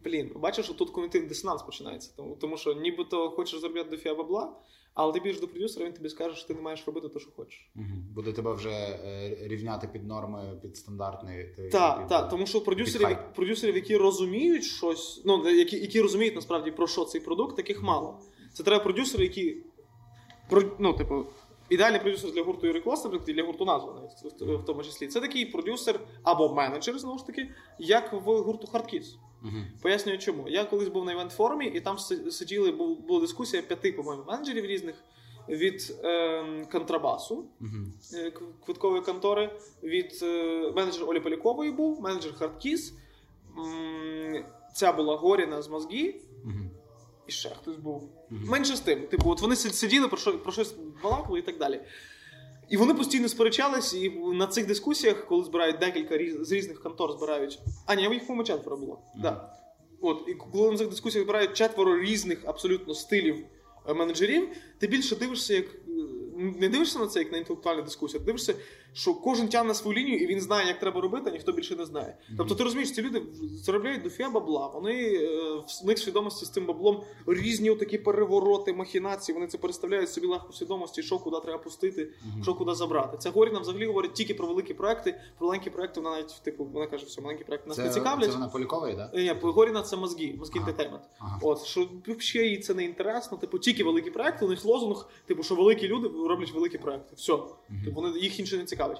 блін, 0.04 0.30
бачиш, 0.36 0.64
що 0.64 0.74
тут 0.74 0.90
когнитивний 0.90 1.28
дисонанс 1.28 1.62
починається. 1.62 2.12
Тому, 2.16 2.36
тому 2.40 2.56
що 2.56 2.74
нібито 2.74 3.30
хочеш 3.30 3.60
заробляти 3.60 3.90
до 3.90 3.96
фіа 3.96 4.14
бабла, 4.14 4.56
але 4.94 5.12
ти 5.12 5.20
біжиш 5.20 5.40
до 5.40 5.48
продюсера, 5.48 5.86
він 5.86 5.92
тобі 5.92 6.08
скаже, 6.08 6.36
що 6.36 6.48
ти 6.48 6.54
не 6.54 6.60
маєш 6.60 6.86
робити 6.86 7.08
те, 7.08 7.20
що 7.20 7.30
хочеш. 7.30 7.70
Мгм. 7.74 8.06
Буде 8.14 8.32
тебе 8.32 8.52
вже 8.52 8.70
е, 8.70 9.36
рівняти 9.40 9.88
під 9.92 10.06
норми, 10.06 10.58
під 10.62 10.76
стандартний. 10.76 11.44
Так, 11.72 12.08
так, 12.08 12.28
тому 12.28 12.46
що 12.46 12.60
продюсерів, 12.60 13.16
продюсерів, 13.34 13.74
які 13.74 13.96
розуміють 13.96 14.64
щось, 14.64 15.22
ну 15.24 15.50
які, 15.50 15.76
які 15.76 16.00
розуміють 16.00 16.34
насправді 16.34 16.70
про 16.70 16.86
що 16.86 17.04
цей 17.04 17.20
продукт, 17.20 17.56
таких 17.56 17.82
мало. 17.82 18.20
Це 18.52 18.62
треба 18.62 18.84
продюсери, 18.84 19.24
які 19.24 19.56
ну, 20.78 20.92
типу, 20.92 21.24
ідеальний 21.74 22.00
продюсер 22.00 22.32
для 22.32 22.42
гурту 22.42 22.66
наприклад, 22.66 23.28
і 23.28 23.32
для 23.32 23.42
гурту 23.44 23.64
назва 23.64 23.94
навіть 23.94 24.32
в- 24.42 24.64
тому 24.64 24.82
числі. 24.82 25.06
Це 25.06 25.20
такий 25.20 25.46
продюсер 25.46 26.00
або 26.22 26.54
менеджер, 26.54 26.98
знову 26.98 27.18
ж 27.18 27.26
таки, 27.26 27.48
як 27.78 28.12
в 28.12 28.16
гурту 28.42 28.68
Hardkiss. 28.72 29.04
Мгм. 29.42 29.66
Пояснюю 29.82 30.18
чому. 30.18 30.48
Я 30.48 30.64
колись 30.64 30.88
був 30.88 31.04
на 31.04 31.12
івент 31.12 31.32
форумі, 31.32 31.66
і 31.66 31.80
там 31.80 31.98
сиділи, 32.30 32.72
була 33.06 33.20
дискусія 33.20 33.62
п'яти, 33.62 33.92
по-моєму, 33.92 34.24
менеджерів 34.24 34.64
різних 34.64 34.94
від 35.48 35.96
ем, 36.04 36.64
контрабасу, 36.72 37.44
е, 38.14 38.30
к- 38.30 38.44
квиткової 38.64 39.02
контори, 39.02 39.50
від 39.82 40.18
е, 40.22 40.72
менеджер 40.76 41.08
Олі 41.10 41.20
Полякової 41.20 41.70
був, 41.72 42.00
менеджер 42.02 42.34
Хардкіс. 42.34 42.94
Ця 44.74 44.92
була 44.92 45.16
Горова 45.16 45.62
з 45.62 45.68
MOZGI, 45.68 46.20
Мгм. 46.44 46.70
І 47.26 47.32
ще 47.32 47.48
хтось 47.48 47.76
був. 47.76 48.02
Мгм. 48.30 48.44
Менше 48.48 48.76
з 48.76 48.80
тим. 48.80 49.06
Типу, 49.06 49.30
от 49.30 49.40
вони 49.40 49.56
сиділи, 49.56 50.08
про, 50.08 50.18
що, 50.18 50.38
про 50.38 50.52
щось 50.52 50.74
балакали 51.02 51.38
і 51.38 51.42
так 51.42 51.58
далі. 51.58 51.80
І 52.68 52.76
вони 52.76 52.94
постійно 52.94 53.28
сперечались, 53.28 53.94
і 53.94 54.10
на 54.10 54.46
цих 54.46 54.66
дискусіях, 54.66 55.26
коли 55.26 55.44
збирають 55.44 55.78
декілька 55.78 56.16
різ- 56.16 56.44
з 56.44 56.52
різних 56.52 56.82
контор, 56.82 57.12
збирають. 57.12 57.58
А, 57.86 57.94
ні, 57.94 58.02
їх 58.02 58.26
по 58.26 58.44
четверо 58.44 58.76
було. 58.76 59.02
Мгм. 59.14 59.22
Да. 59.22 59.58
От, 60.00 60.24
і 60.28 60.34
коли 60.34 60.70
на 60.70 60.78
цих 60.78 60.88
дискусіях 60.88 61.24
збирають 61.24 61.52
четверо 61.52 62.00
різних 62.00 62.42
абсолютно 62.44 62.94
стилів 62.94 63.36
е, 63.88 63.94
менеджерів, 63.94 64.48
ти 64.78 64.86
більше 64.86 65.16
дивишся, 65.16 65.54
як. 65.54 65.66
Не 66.42 66.68
дивишся 66.68 66.98
на 66.98 67.06
це 67.06 67.18
як 67.18 67.32
на 67.32 67.38
інтелектуальну 67.38 67.82
дискусію, 67.82 68.20
ти 68.20 68.26
дивишся, 68.26 68.54
що 68.92 69.14
кожен 69.14 69.48
тягне 69.48 69.74
свою 69.74 69.98
лінію 69.98 70.18
і 70.18 70.26
він 70.26 70.40
знає, 70.40 70.66
як 70.66 70.78
треба 70.78 71.00
робити, 71.00 71.24
а 71.26 71.32
ніхто 71.32 71.52
більше 71.52 71.76
не 71.76 71.86
знає. 71.86 72.16
Тобто 72.36 72.54
ти 72.54 72.64
розумієш, 72.64 72.92
ці 72.92 73.02
люди 73.02 73.22
заробляють 73.62 74.02
дофіга 74.02 74.30
бабла. 74.30 74.66
Вони 74.66 74.92
е, 75.14 75.28
в 75.82 75.86
них 75.86 75.98
свідомості 75.98 76.44
з 76.44 76.50
цим 76.50 76.66
баблом 76.66 77.02
різні 77.26 77.74
такі 77.74 77.98
перевороти, 77.98 78.72
махінації. 78.72 79.34
Вони 79.34 79.46
це 79.46 79.58
переставляють 79.58 80.10
собі 80.10 80.26
легко 80.26 80.52
свідомості, 80.52 81.02
що 81.02 81.18
куди 81.18 81.40
треба 81.40 81.58
пустити, 81.58 82.08
що 82.42 82.54
куди 82.54 82.74
забрати. 82.74 83.16
Це 83.18 83.30
Горіна 83.30 83.58
взагалі 83.58 83.86
говорить 83.86 84.12
тільки 84.12 84.34
про 84.34 84.46
великі 84.46 84.74
проекти. 84.74 85.20
Про 85.38 85.46
маленькі 85.46 85.70
проекти 85.70 86.00
вона 86.00 86.16
навіть 86.16 86.40
типу 86.42 86.64
вона 86.64 86.86
каже, 86.86 87.06
що 87.06 87.22
маленькі 87.22 87.44
проекти 87.44 87.68
нас 87.68 87.76
Це, 87.76 87.84
не 87.84 87.90
цікавлять. 87.90 88.30
це 88.30 88.34
вона 88.34 88.48
Полікової, 88.48 88.96
так? 88.96 89.10
Е, 89.14 89.22
Ні, 89.22 89.34
Горіна 89.42 89.82
це 89.82 89.96
мозги, 89.96 90.34
мозги 90.38 90.54
Ага. 90.60 90.70
інтертеймент. 90.70 91.02
Ага. 91.18 91.38
От 91.42 91.62
що 91.64 91.88
взагалі 92.06 92.50
їй 92.50 92.58
це 92.58 92.74
не 92.74 92.84
інтересно. 92.84 93.38
Типу, 93.38 93.58
тільки 93.58 93.84
великі 93.84 94.10
проекти, 94.10 94.44
у 94.44 94.48
них 94.48 94.64
лозунг, 94.64 95.08
типу, 95.26 95.42
що 95.42 95.54
великі 95.54 95.88
люди 95.88 96.08
роблять 96.32 96.52
великі 96.52 96.78
проекти. 96.78 97.14
Все. 97.16 97.32
Типу, 97.84 98.00
вони 98.00 98.18
їх 98.18 98.40
інше 98.40 98.56
не 98.56 98.64
цікавить. 98.64 98.98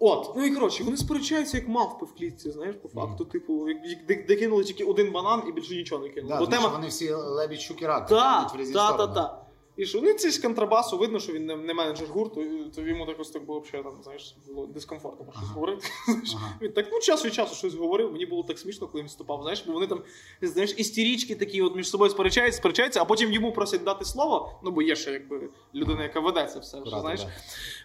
От, 0.00 0.32
ну 0.36 0.44
і 0.46 0.50
коротше, 0.54 0.84
вони 0.84 0.96
сперечаються 0.96 1.56
як 1.56 1.68
мавпи 1.68 2.06
в 2.06 2.14
клітці, 2.14 2.50
знаєш, 2.50 2.76
по 2.76 2.88
факту. 2.88 3.24
Типу, 3.24 3.68
як- 3.68 3.78
як- 4.08 4.26
де, 4.26 4.36
кинули 4.36 4.64
тільки 4.64 4.84
один 4.84 5.12
банан 5.12 5.42
і 5.48 5.52
більше 5.52 5.74
нічого 5.74 6.02
не 6.02 6.08
кинули. 6.08 6.34
Да, 6.34 6.38
Бо 6.40 6.44
тому 6.44 6.56
що 6.56 6.62
тема 6.62 6.76
вони 6.76 6.88
всі 6.88 7.10
лебідь 7.12 7.60
щуки 7.60 7.86
рак. 7.86 8.06
Так, 8.06 8.52
так, 8.72 9.06
в 9.45 9.45
І 9.76 9.86
що 9.86 10.00
ну 10.00 10.12
це 10.12 10.30
з 10.30 10.38
контрабасу, 10.38 10.98
видно, 10.98 11.18
що 11.20 11.32
він 11.32 11.46
не, 11.46 11.56
не 11.56 11.74
менеджер 11.74 12.08
гурту, 12.08 12.44
то 12.74 12.82
йому 12.82 13.06
так 13.06 13.20
ось 13.20 13.30
так 13.30 13.44
було 13.44 13.60
взагалі, 13.60 13.84
там, 13.84 14.02
знаєш, 14.02 14.36
було 14.48 14.66
дискомфортно 14.66 15.24
про 15.24 15.32
щось 15.32 15.42
Ага. 15.44 15.54
говорити. 15.54 15.86
Ага. 16.36 16.58
Він 16.62 16.72
так, 16.72 16.86
ну 16.92 17.00
час 17.00 17.24
від 17.24 17.34
часу 17.34 17.54
щось 17.54 17.74
говорив. 17.74 18.12
Мені 18.12 18.26
було 18.26 18.42
так 18.42 18.58
смішно, 18.58 18.86
коли 18.86 19.02
він 19.02 19.08
вступав. 19.08 19.42
Знаєш, 19.42 19.64
бо 19.66 19.72
вони 19.72 19.86
там, 19.86 20.02
знаєш, 20.42 20.74
істерічки 20.76 21.34
такі 21.34 21.62
от 21.62 21.76
між 21.76 21.88
собою 21.88 22.10
сперечаються, 22.10 22.58
сперечаються, 22.58 23.02
а 23.02 23.04
потім 23.04 23.32
йому 23.32 23.52
просять 23.52 23.84
дати 23.84 24.04
слово. 24.04 24.60
Ну, 24.64 24.70
бо 24.70 24.82
є 24.82 24.96
ще 24.96 25.12
якби 25.12 25.48
людина, 25.74 26.02
яка 26.02 26.20
веде 26.20 26.44
це 26.46 26.58
все. 26.58 26.76
Вже, 26.80 26.90
Правда, 26.90 27.00
знаєш. 27.00 27.20
да. 27.20 27.30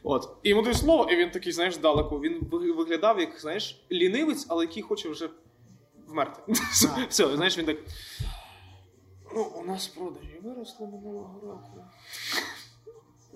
От. 0.03 0.29
І 0.43 0.49
йому 0.49 0.61
дають 0.61 0.77
слово, 0.77 1.07
і 1.11 1.15
він 1.15 1.31
такий, 1.31 1.51
знаєш, 1.51 1.77
далеко. 1.77 2.19
Він 2.19 2.39
виглядав 2.77 3.19
як, 3.19 3.39
знаєш, 3.39 3.81
лінивець, 3.91 4.45
але 4.49 4.65
який 4.65 4.83
хоче 4.83 5.09
вже 5.09 5.29
вмерти. 6.07 6.41
Все, 7.09 7.35
знаєш, 7.35 7.57
він 7.57 7.65
так. 7.65 7.77
Ну, 9.35 9.43
у 9.55 9.63
нас 9.63 9.87
продажі 9.87 10.39
виросли 10.43 10.87
минулого 10.87 11.39
року. 11.43 11.85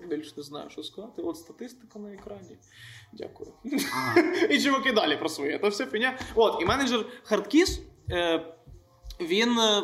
Більше 0.08 0.32
не 0.36 0.42
знаю, 0.42 0.70
що 0.70 0.82
сказати. 0.82 1.22
От 1.22 1.36
статистика 1.36 1.98
на 1.98 2.12
екрані. 2.14 2.58
Дякую. 3.12 3.52
І 4.50 4.58
чуваки 4.58 4.92
далі 4.92 5.16
про 5.16 5.28
своє. 5.28 5.58
Це 5.58 5.68
все 5.68 5.86
фіня. 5.86 6.18
От, 6.34 6.62
і 6.62 6.64
менеджер 6.64 7.06
Хардкіс, 7.24 7.80
е, 8.10 8.54
він. 9.20 9.58
Е, 9.58 9.82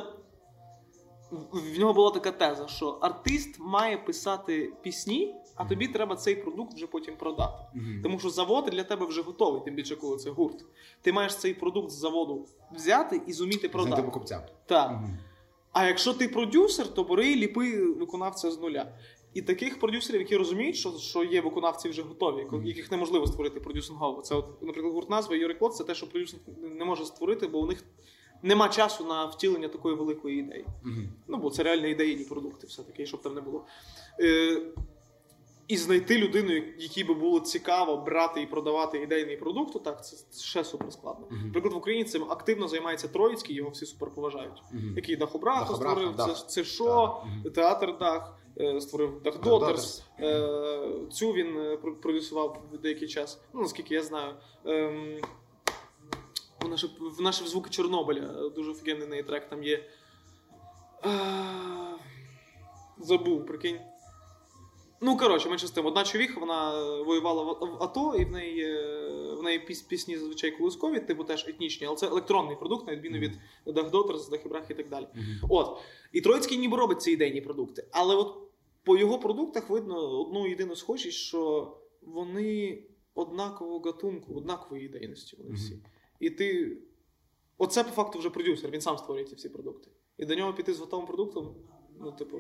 в- 1.53 1.79
нього 1.79 1.93
була 1.95 2.11
така 2.11 2.33
теза, 2.33 2.69
що 2.69 2.87
артист 2.89 3.57
має 3.59 3.97
писати 3.99 4.73
пісні, 4.83 5.35
а 5.55 5.65
тобі 5.65 5.89
треба 5.89 6.17
цей 6.17 6.37
продукт 6.37 6.75
вже 6.75 6.87
потім 6.87 7.17
продати. 7.17 7.65
Тому 8.03 8.19
що 8.19 8.31
завод 8.31 8.65
для 8.73 8.85
тебе 8.85 9.07
вже 9.07 9.23
готовий, 9.23 9.63
тим 9.65 9.75
більше 9.75 9.97
коли 9.97 10.17
це 10.17 10.31
гурт. 10.31 10.65
Ти 11.03 11.13
маєш 11.13 11.37
цей 11.37 11.55
продукт 11.55 11.91
з 11.91 11.95
заводу 11.99 12.47
взяти 12.73 13.23
і 13.27 13.33
зуміти 13.33 13.59
Знайти 13.59 13.73
продати. 13.73 14.03
покупця. 14.03 14.49
Так. 14.67 15.01
А 15.73 15.87
якщо 15.87 16.15
ти 16.15 16.29
продюсер, 16.29 16.95
то 16.95 17.05
бери 17.05 17.33
і 17.33 17.37
ліпи 17.37 17.87
виконавця 17.87 18.51
з 18.51 18.61
нуля. 18.61 18.93
І 19.35 19.43
таких 19.43 19.81
продюсерів, 19.81 20.21
які 20.21 20.37
розуміють, 20.37 20.77
що, 20.77 20.93
що 20.99 21.25
є 21.25 21.41
виконавці 21.41 21.89
вже 21.89 22.03
готові, 22.03 22.47
яких 22.65 22.91
неможливо 22.91 23.27
створити 23.27 23.61
продюсингово. 23.61 24.23
Це, 24.23 24.35
от, 24.35 24.63
наприклад, 24.63 24.95
гурт 24.95 25.11
назва 25.11 25.37
Юрий 25.37 25.57
Клод, 25.57 25.75
це 25.77 25.85
те, 25.85 25.95
що 25.95 26.11
продюсер 26.11 26.41
не 26.79 26.85
може 26.85 27.05
створити, 27.05 27.47
бо 27.47 27.59
у 27.59 27.67
них 27.67 27.85
нема 28.43 28.69
часу 28.69 29.05
на 29.05 29.27
втілення 29.27 29.69
такої 29.69 29.97
великої 29.97 30.39
ідеї. 30.39 30.67
Мгм. 30.83 31.09
Ну, 31.29 31.39
бо 31.39 31.51
це 31.51 31.63
реально 31.63 31.87
ідейні 31.87 32.25
продукти, 32.25 32.67
все-таки, 32.67 33.07
щоб 33.07 33.23
там 33.23 33.35
не 33.35 33.41
було. 33.41 33.65
Е, 34.21 34.63
і 35.69 35.77
знайти 35.77 36.19
людину, 36.19 36.53
якій 36.79 37.05
би 37.05 37.15
було 37.15 37.41
цікаво 37.41 37.97
брати 37.97 38.43
і 38.43 38.47
продавати 38.47 38.99
ідейний 38.99 39.37
продукт, 39.37 39.85
так, 39.85 40.07
це 40.07 40.17
ще 40.43 40.65
супер 40.65 40.93
складно. 40.93 41.27
Мгм. 41.31 41.47
Наприклад, 41.47 41.75
в 41.75 41.77
Україні 41.77 42.05
цим 42.05 42.25
активно 42.31 42.69
займається 42.69 43.09
Троїцький, 43.09 43.57
його 43.57 43.71
всі 43.71 43.87
супер 43.87 44.11
поважають. 44.11 44.63
Мгм. 44.73 44.93
Який 44.97 45.17
Дахобрата 45.17 45.61
Дахобрата, 45.61 45.95
створив, 45.95 46.17
Дах. 46.17 46.39
це, 46.39 46.47
це 46.47 46.65
що, 46.65 46.85
Так. 46.85 47.25
Мгм. 47.27 47.53
театр 47.53 47.99
Дах, 47.99 48.39
е, 48.61 48.81
створив 48.81 49.23
Дах 49.23 49.35
Дах 49.35 49.43
Дотерс. 49.43 50.03
Е, 50.21 50.89
цю 51.13 51.33
він 51.33 51.57
е, 51.59 51.77
продюсував 51.77 52.63
деякий 52.83 53.09
час, 53.09 53.41
ну 53.55 53.61
наскільки 53.61 53.95
я 53.95 54.03
знаю. 54.03 54.35
Ем, 54.65 55.17
в 56.61 56.69
наші, 56.69 56.91
в 57.19 57.21
наші 57.21 57.45
звуки 57.45 57.71
Чорнобиля 57.71 58.47
е, 58.47 58.51
дуже 58.51 58.71
офігенний 58.71 59.23
трек 59.23 59.49
там 59.49 59.65
є. 59.65 59.85
Е, 61.05 61.11
забув, 62.99 63.47
прикинь. 63.47 63.79
Ну, 65.05 65.17
коротше, 65.17 65.49
менше 65.49 65.67
з 65.67 65.71
тим. 65.71 65.87
Одна 65.87 66.05
човіха, 66.05 66.41
вона 66.41 66.85
воювала 67.03 67.43
в 67.43 67.83
АТО, 67.83 68.15
і 68.19 68.25
в 68.25 68.31
неї, 68.31 68.65
е, 68.65 69.35
в 69.39 69.43
неї 69.43 69.59
піс- 69.59 69.89
пісні 69.89 70.19
зазвичай 70.19 70.51
колискові, 70.51 71.01
типу 71.01 71.25
теж 71.25 71.49
етнічні, 71.49 71.87
але 71.87 71.97
це 71.97 72.07
електронний 72.07 72.57
продукт, 72.57 72.87
на 72.87 72.93
відміну 72.97 73.19
від 73.19 73.33
Дахдотерс, 73.67 74.29
Дахібрах 74.29 74.71
і 74.71 74.75
так 74.75 74.89
далі. 74.89 75.07
Мгм. 75.15 75.39
От. 75.51 75.79
І 76.13 76.21
Троїцький 76.21 76.59
ніби 76.59 76.77
робить 76.77 77.03
ці 77.03 77.13
ідейні 77.13 77.41
продукти. 77.41 77.87
Але 77.91 78.15
от 78.15 78.35
по 78.83 78.97
його 78.97 79.19
продуктах 79.19 79.71
видно 79.71 80.21
одну 80.21 80.47
єдину 80.47 80.77
схожість, 80.77 81.17
що 81.19 81.73
вони 82.03 82.83
однакового 83.15 83.81
гатунку, 83.81 84.35
однакової 84.35 84.85
ідейності 84.85 85.37
вони 85.39 85.55
всі. 85.55 85.73
Мгм. 85.75 85.83
І 86.21 86.31
ти. 86.31 86.77
Оце 87.59 87.85
по 87.85 87.91
факту 87.91 88.19
вже 88.19 88.31
продюсер, 88.31 88.71
він 88.71 88.81
сам 88.81 88.99
створює 88.99 89.25
ці 89.25 89.35
всі 89.35 89.49
продукти. 89.49 89.91
І 90.19 90.25
до 90.25 90.35
нього 90.35 90.53
піти 90.53 90.75
з 90.75 90.79
готовим 90.81 91.07
продуктом, 91.07 91.55
ну, 92.01 92.13
типу, 92.13 92.39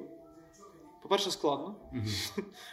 по-перше, 1.02 1.30
складно. 1.30 1.76
Мгм. 1.92 2.06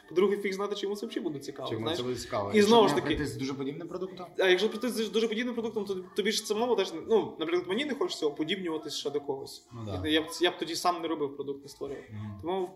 По-друге, 0.09 0.37
фіг 0.37 0.53
знати, 0.53 0.75
чи 0.75 0.85
йому 0.85 0.95
це 0.95 1.05
взагалі 1.05 1.23
буде 1.23 1.39
цікаво. 1.39 1.69
Чому 1.69 1.91
це 1.91 2.03
буде 2.03 2.15
цікаво? 2.15 2.51
І 2.53 2.61
знову 2.61 2.87
ж 2.87 2.95
таки- 2.95 3.25
з 3.25 3.35
дуже 3.35 3.53
подібним 3.53 3.87
продуктом? 3.87 4.25
А 4.39 4.47
якщо 4.47 4.69
прийти 4.69 4.89
з 4.89 5.09
дуже 5.09 5.27
подібним 5.27 5.53
продуктом, 5.53 5.85
то 5.85 5.95
тобі 5.95 6.31
ж 6.31 6.45
самому 6.45 6.75
теж 6.75 6.93
ну, 7.07 7.35
наприклад, 7.39 7.67
мені 7.67 7.85
не 7.85 7.95
хочеться 7.95 8.27
оподібнюватись 8.27 8.93
ще 8.93 9.09
до 9.09 9.21
когось. 9.21 9.67
Ну, 9.73 9.85
да. 9.85 10.09
Я, 10.09 10.21
б, 10.21 10.25
я 10.41 10.51
б 10.51 10.57
тоді 10.59 10.75
сам 10.75 11.01
не 11.01 11.07
робив 11.07 11.35
продукт, 11.35 11.63
не 11.63 11.69
створював. 11.69 12.03
Мгм. 12.11 12.39
Тому 12.41 12.69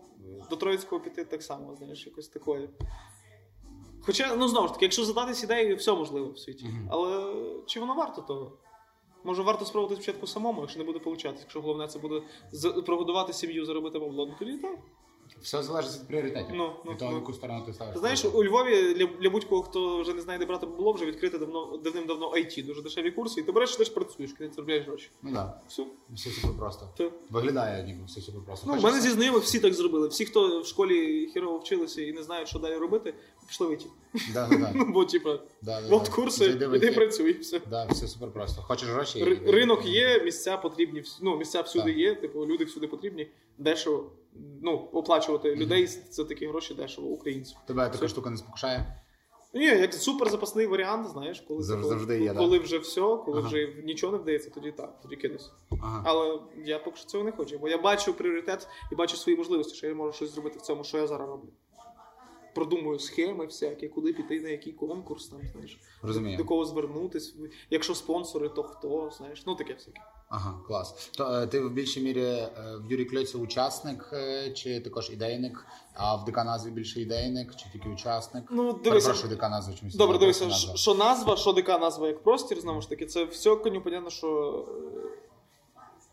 до 0.50 0.56
Троїцького 0.56 1.00
піти 1.02 1.24
так 1.24 1.42
само, 1.42 1.76
знаєш, 1.76 2.06
якось 2.06 2.28
такое. 2.28 2.68
Хоча, 4.02 4.36
ну 4.36 4.48
знову 4.48 4.66
ж 4.66 4.72
таки, 4.74 4.84
якщо 4.84 5.04
задатись 5.04 5.44
ідеєю, 5.44 5.76
все 5.76 5.92
можливо 5.94 6.30
в 6.30 6.38
світі. 6.38 6.66
Мгм. 6.66 6.88
Але 6.90 7.34
чи 7.66 7.80
воно 7.80 7.94
варто 7.94 8.22
того? 8.22 8.58
Може, 9.24 9.42
варто 9.42 9.64
спробувати 9.64 10.02
спочатку 10.02 10.26
самому, 10.26 10.60
якщо 10.60 10.78
не 10.78 10.84
буде 10.84 10.98
получатися. 10.98 11.42
Якщо 11.42 11.60
головне 11.60 11.86
це 11.86 11.98
буде 11.98 12.22
прогодувати 12.86 13.32
сім'ю, 13.32 13.64
заробити 13.64 13.98
бабло, 13.98 14.26
ну 14.26 14.34
тоді 14.38 14.58
так. 14.58 14.78
Все 15.44 15.62
залежить 15.62 16.00
від 16.00 16.08
пріоритетів. 16.08 16.54
Ну, 16.54 16.72
ну, 16.84 16.90
від 16.92 16.98
того, 16.98 17.10
ну. 17.10 17.16
яку 17.18 17.32
сторону 17.32 17.62
ти 17.66 17.72
ставиш. 17.72 17.98
Знаєш, 17.98 18.24
у 18.24 18.44
Львові 18.44 18.94
для, 18.94 19.06
для 19.06 19.30
будь-кого, 19.30 19.62
хто 19.62 20.00
вже 20.02 20.14
не 20.14 20.20
знає, 20.20 20.38
де 20.38 20.46
брати 20.46 20.66
бабло, 20.66 20.92
вже 20.92 21.04
відкрити 21.06 21.38
давно, 21.38 21.80
давним-давно 21.84 22.32
IT, 22.32 22.66
дуже 22.66 22.82
дешеві 22.82 23.10
курси, 23.10 23.40
і 23.40 23.44
ти 23.44 23.52
береш, 23.52 23.76
ти 23.76 23.84
ж 23.84 23.92
працюєш, 23.92 24.32
коли 24.32 24.48
ти 24.48 24.54
заробляєш 24.54 24.86
гроші. 24.86 25.10
Ну 25.22 25.32
так. 25.34 25.60
Все. 25.68 25.86
Все 26.14 26.30
супер 26.30 26.56
просто. 26.58 26.88
Ти. 26.96 27.12
Виглядає 27.30 27.84
ніби 27.84 28.04
все 28.06 28.20
супер 28.20 28.40
просто. 28.46 28.66
Ну, 28.66 28.72
в 28.72 28.76
Хочеш- 28.76 28.90
мене 28.90 29.02
зі 29.02 29.10
знайомих 29.10 29.42
всі 29.42 29.60
так 29.60 29.74
зробили. 29.74 30.08
Всі, 30.08 30.24
хто 30.24 30.60
в 30.60 30.66
школі 30.66 31.26
хірово 31.26 31.58
вчилися 31.58 32.02
і 32.02 32.12
не 32.12 32.22
знають, 32.22 32.48
що 32.48 32.58
далі 32.58 32.76
робити, 32.76 33.14
пішли 33.48 33.66
в 33.66 33.70
IT. 33.70 33.86
Да, 34.34 34.48
да, 34.48 34.56
да. 34.56 34.72
Ну, 34.74 34.84
бо, 34.92 35.04
типа, 35.04 35.38
Да, 35.62 35.80
да, 35.80 35.96
от 35.96 36.02
да. 36.02 36.10
курси, 36.10 36.44
Зайди 36.44 36.66
в 36.66 36.74
іди 36.76 36.90
IT. 36.90 36.94
працюй, 36.94 37.32
все. 37.38 37.60
Да, 37.70 37.86
все 37.86 38.08
супер 38.08 38.30
просто. 38.32 38.62
Хочеш 38.62 38.88
гроші? 38.88 39.24
Ри- 39.24 39.50
Ринок 39.50 39.86
є, 39.86 40.22
місця 40.24 40.56
потрібні, 40.56 41.00
вс- 41.00 41.18
ну, 41.22 41.36
місця 41.36 41.60
всюди 41.60 41.90
Так. 41.90 41.96
є, 41.98 42.14
типу, 42.14 42.46
люди 42.46 42.64
всюди 42.64 42.86
потрібні. 42.86 43.28
Дешево, 43.58 44.10
ну, 44.62 44.88
оплачувати 44.92 45.54
людей 45.56 45.86
за 45.86 46.24
такі 46.24 46.46
гроші 46.46 46.74
дешево, 46.74 47.08
українців. 47.08 47.56
Тебе 47.66 47.88
така 47.88 48.08
штука 48.08 48.30
не 48.30 48.36
спокушає? 48.36 49.00
Ні, 49.54 49.64
як 49.64 49.94
супер 49.94 50.30
запасний 50.30 50.66
варіант, 50.66 51.08
знаєш, 51.08 51.40
коли, 51.40 51.62
Зав- 51.62 51.76
коли, 51.82 51.88
завжди 51.88 52.22
є, 52.22 52.32
да. 52.32 52.58
вже 52.58 52.78
все, 52.78 53.00
коли 53.00 53.38
Ага. 53.38 53.48
вже 53.48 53.74
нічого 53.84 54.12
не 54.12 54.18
вдається, 54.18 54.50
тоді 54.50 54.72
так, 54.72 55.00
тоді 55.02 55.16
кидайся. 55.16 55.50
Ага. 55.70 56.02
Але 56.06 56.38
я 56.64 56.78
поки 56.78 56.96
що 56.96 57.06
цього 57.06 57.24
не 57.24 57.32
хочу, 57.32 57.58
бо 57.58 57.68
я 57.68 57.78
бачу 57.78 58.14
пріоритет 58.14 58.68
і 58.92 58.94
бачу 58.94 59.16
свої 59.16 59.38
можливості, 59.38 59.74
що 59.74 59.86
я 59.86 59.94
можу 59.94 60.12
щось 60.12 60.30
зробити 60.30 60.58
в 60.58 60.62
цьому, 60.62 60.84
що 60.84 60.98
я 60.98 61.06
зараз 61.06 61.28
роблю. 61.28 61.48
Продумую 62.54 62.98
схеми 62.98 63.46
всякі, 63.46 63.88
куди 63.88 64.12
піти, 64.12 64.40
на 64.40 64.48
який 64.48 64.72
конкурс, 64.72 65.28
там, 65.28 65.40
знаєш, 65.52 65.78
Розумію. 66.02 66.36
до 66.36 66.44
кого 66.44 66.64
звернутись. 66.64 67.34
Якщо 67.70 67.94
спонсори, 67.94 68.48
то 68.48 68.62
хто, 68.62 69.10
знаєш, 69.16 69.46
ну 69.46 69.54
таке 69.54 69.74
всяке. 69.74 70.00
Ага, 70.36 70.54
клас. 70.66 71.10
То 71.16 71.34
е, 71.34 71.46
ти 71.46 71.60
в 71.60 71.70
більшій 71.70 72.00
мірі 72.00 72.22
е, 72.22 72.50
в 72.56 72.90
Юрій 72.90 73.04
Кльоці 73.04 73.36
учасник 73.36 74.10
е, 74.12 74.50
чи 74.50 74.80
також 74.80 75.10
ідейник, 75.10 75.66
а 75.94 76.16
в 76.16 76.24
дика 76.24 76.44
назві 76.44 76.70
більше 76.70 77.00
ідейник, 77.00 77.56
чи 77.56 77.66
тільки 77.72 77.88
учасник? 77.88 78.44
Ну, 78.50 78.72
дивися. 78.72 79.14
що 79.14 79.28
дика 79.28 79.48
назва 79.48 79.74
чомусь. 79.74 79.94
Добре, 79.94 80.18
дивися, 80.18 80.50
що 80.74 80.94
назва, 80.94 81.36
що 81.36 81.52
дика 81.52 81.78
назва 81.78 82.06
як 82.06 82.22
простір, 82.22 82.60
знову 82.60 82.80
ж 82.80 82.88
таки, 82.88 83.06
це 83.06 83.24
все 83.24 83.56
коню 83.56 83.80
понятно, 83.80 84.10
що 84.10 84.64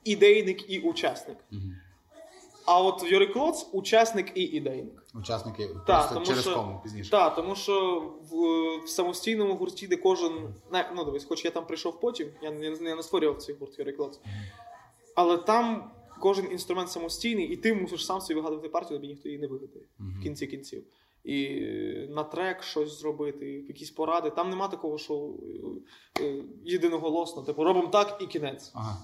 ідейник 0.04 0.70
і 0.70 0.80
учасник. 0.80 1.38
Мгм. 1.52 1.76
А 2.66 2.82
от 2.82 3.04
Юрій 3.04 3.28
Клоц 3.28 3.70
учасник 3.72 4.32
і 4.36 4.42
ідейник. 4.42 5.04
Учасники 5.16 5.68
Так, 5.68 5.84
просто 5.86 6.14
тому 6.14 6.26
через 6.26 6.42
що, 6.42 6.56
кому 6.56 6.80
пізніше. 6.84 7.12
Так, 7.12 7.36
тому 7.36 7.56
що 7.56 8.00
в, 8.32 8.36
в 8.86 8.90
самостійному 8.90 9.56
гурті, 9.56 9.88
де 9.88 9.96
кожен. 9.96 10.32
не, 10.72 10.92
Ну, 10.96 11.04
дивись, 11.04 11.26
хоч 11.26 11.46
я 11.46 11.52
там 11.52 11.68
прийшов 11.68 12.00
потім, 12.00 12.28
я 12.42 12.52
не, 12.52 12.66
я 12.66 12.96
не 12.96 13.04
створював 13.04 13.38
цей 13.42 13.56
гурт 13.56 13.80
Юрій 13.80 13.92
Клоц. 13.92 14.20
Але 15.16 15.38
там 15.38 15.92
кожен 16.20 16.52
інструмент 16.52 16.92
самостійний, 16.92 17.48
і 17.48 17.56
ти 17.56 17.74
мусиш 17.74 18.06
сам 18.06 18.22
собі 18.22 18.40
вигадувати 18.40 18.70
партію, 18.70 18.98
тобі 18.98 19.08
ніхто 19.08 19.30
її 19.30 19.42
не 19.42 19.48
вигадає 19.48 19.86
в 20.00 20.24
кінці 20.24 20.48
кінців. 20.48 20.84
І 21.24 21.60
на 22.10 22.24
трек 22.24 22.64
щось 22.64 23.00
зробити, 23.00 23.46
якісь 23.68 23.92
поради. 23.92 24.30
Там 24.30 24.50
нема 24.50 24.68
такого, 24.68 24.98
що 24.98 25.34
е, 26.20 26.24
е, 26.24 26.44
єдиноголосно, 26.64 27.42
типу, 27.42 27.64
робимо 27.64 27.88
так 27.88 28.18
і 28.22 28.26
кінець. 28.28 28.72
Ага, 28.74 28.98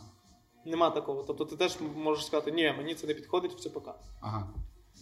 Нема 0.68 0.90
такого. 0.90 1.24
Тобто 1.24 1.46
ти 1.46 1.56
теж 1.56 1.78
можеш 1.96 2.26
сказати, 2.26 2.52
ні, 2.52 2.74
мені 2.78 2.96
це 2.96 3.08
не 3.08 3.14
підходить, 3.14 3.54
все 3.54 3.70
пока. 3.70 3.96
ага. 4.22 4.54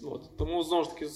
От. 0.04 0.38
Тому 0.38 0.64
знову 0.64 0.84
ж 0.84 0.90
таки, 0.90 1.10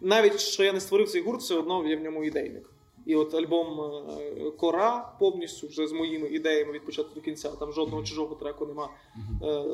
навіть 0.00 0.40
що 0.40 0.64
я 0.64 0.72
не 0.72 0.80
створив 0.80 1.08
цей 1.08 1.22
гурт, 1.22 1.40
все 1.40 1.54
одно 1.54 1.86
є 1.86 1.96
в 1.96 2.00
ньому 2.00 2.24
ідейник. 2.24 2.70
І 3.06 3.14
от 3.16 3.34
альбом 3.34 3.80
е, 3.80 4.50
Кора 4.50 5.16
повністю 5.20 5.66
вже 5.66 5.86
з 5.86 5.92
моїми 5.92 6.28
ідеями 6.28 6.72
від 6.72 6.84
початку 6.84 7.14
до 7.14 7.20
кінця. 7.20 7.50
Там 7.50 7.72
жодного 7.72 8.02
чужого 8.02 8.34
треку 8.34 8.66
нема. 8.66 8.90
Е, 9.42 9.64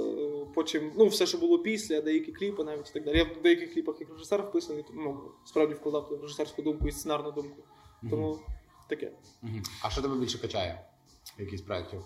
Потім, 0.54 0.92
ну, 0.96 1.06
все, 1.06 1.26
що 1.26 1.38
було 1.38 1.58
після, 1.58 2.00
деякі 2.00 2.32
кліпи 2.32 2.64
навіть 2.64 2.90
і 2.90 2.92
так 2.92 3.04
далі. 3.04 3.18
Я 3.18 3.24
в 3.24 3.42
деяких 3.42 3.74
кліпах 3.74 4.00
як 4.00 4.10
режисер 4.10 4.42
вписаний, 4.42 4.84
ну, 4.94 5.20
справді 5.44 5.74
вкладав 5.74 6.18
режисерську 6.22 6.62
думку 6.62 6.88
і 6.88 6.92
сценарну 6.92 7.32
думку. 7.32 7.62
Тому 8.10 8.38
таке. 8.88 9.12
А 9.82 9.90
що 9.90 10.02
тебе 10.02 10.16
більше 10.16 10.38
качає? 10.38 10.84
Якісь 11.38 11.62
проєктів? 11.62 12.02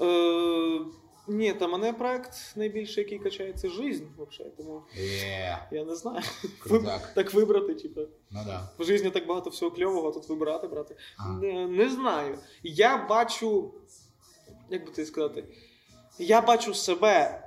Е, 0.00 0.80
Ні, 1.28 1.52
та 1.52 1.68
мене 1.68 1.92
проект 1.92 2.56
найбільше, 2.56 3.00
який 3.00 3.18
качає, 3.18 3.52
це 3.52 3.68
жизнь, 3.68 4.04
взагалі. 4.18 4.54
Тому 4.56 4.82
Є, 4.96 5.58
я 5.70 5.84
не 5.84 5.94
знаю. 5.94 6.22
Крутяк. 6.58 7.14
Так 7.14 7.34
вибрати, 7.34 7.74
типу. 7.74 8.00
ну 8.30 8.40
да. 8.46 8.68
В 8.78 8.84
житті 8.84 9.10
так 9.10 9.26
багато 9.26 9.50
всього 9.50 9.70
кльового, 9.70 10.08
а 10.08 10.12
тут 10.12 10.28
вибирати, 10.28 10.68
брати. 10.68 10.96
Ага. 11.18 11.40
Не, 11.40 11.66
не 11.68 11.88
знаю. 11.88 12.38
Я 12.62 13.06
бачу, 13.06 13.74
як 14.70 14.86
би 14.86 14.90
ти 14.92 15.06
сказати, 15.06 15.44
я 16.18 16.40
бачу 16.40 16.74
себе 16.74 17.44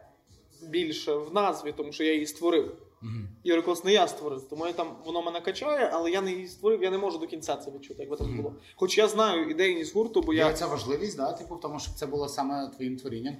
більше 0.69 1.13
в 1.13 1.33
назві, 1.33 1.71
тому 1.71 1.91
що 1.91 2.03
я 2.03 2.13
її 2.13 2.25
створив. 2.25 2.77
Мгм. 3.01 3.29
Євроклас 3.43 3.83
не 3.83 3.93
я 3.93 4.07
створив, 4.07 4.47
тому 4.49 4.67
я 4.67 4.73
там 4.73 4.95
воно 5.05 5.21
мене 5.21 5.41
качає, 5.41 5.89
але 5.93 6.11
я 6.11 6.21
не 6.21 6.31
її 6.31 6.47
створив, 6.47 6.83
я 6.83 6.91
не 6.91 6.97
можу 6.97 7.17
до 7.17 7.27
кінця 7.27 7.55
це 7.55 7.71
відчути, 7.71 8.01
як 8.03 8.09
би 8.09 8.17
там 8.17 8.37
було. 8.37 8.53
Хоч 8.75 8.97
я 8.97 9.07
знаю 9.07 9.49
ідейність 9.49 9.95
гурту, 9.95 10.21
бо 10.21 10.33
я. 10.33 10.53
ця 10.53 10.67
важливість, 10.67 11.17
да, 11.17 11.33
типу, 11.33 11.55
тому, 11.55 11.79
щоб 11.79 11.93
це 11.93 12.05
було 12.05 12.27
саме 12.29 12.67
твоїм 12.75 12.97
творінням. 12.97 13.35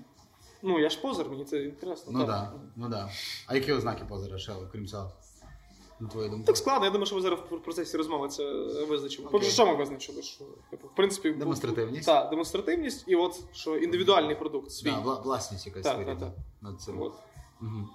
Ну 0.61 0.79
я 0.79 0.89
ж 0.89 1.01
позер, 1.01 1.29
мені 1.29 1.45
це 1.45 1.63
інтересно. 1.63 2.11
Ну 2.11 2.19
так. 2.19 2.27
да, 2.27 2.53
ну 2.75 2.89
да. 2.89 3.09
А 3.47 3.55
які 3.55 3.73
ознаки 3.73 4.05
позера 4.09 4.37
ще, 4.37 4.51
крім 4.71 4.87
цього? 4.87 5.11
На 5.99 6.07
твою 6.07 6.29
думку? 6.29 6.45
Так 6.45 6.57
складно, 6.57 6.85
я 6.85 6.91
думаю, 6.91 7.05
що 7.05 7.15
ми 7.15 7.21
зараз 7.21 7.39
в 7.51 7.59
процесі 7.59 7.97
розмови 7.97 8.27
це 8.27 8.43
визначимо. 8.89 9.29
Поки 9.29 9.45
що 9.45 9.65
ми 9.65 9.75
визначили, 9.75 10.21
що 10.21 10.45
типу, 10.71 10.87
в 10.87 10.95
принципі 10.95 11.31
Демонстративність? 11.31 12.05
Так, 12.05 12.29
демонстративність, 12.29 13.03
і 13.07 13.15
от 13.15 13.39
що 13.53 13.77
індивідуальний 13.77 14.35
продукт 14.35 14.71
свій. 14.71 14.91
Да, 14.91 14.99
вла- 14.99 15.23
власність 15.23 15.65
якась 15.67 15.83
Так, 15.83 16.05
так, 16.05 16.19
так. 16.19 16.33
над 16.61 16.81
цим. 16.81 17.01
От. 17.01 17.13
Мгм. 17.61 17.89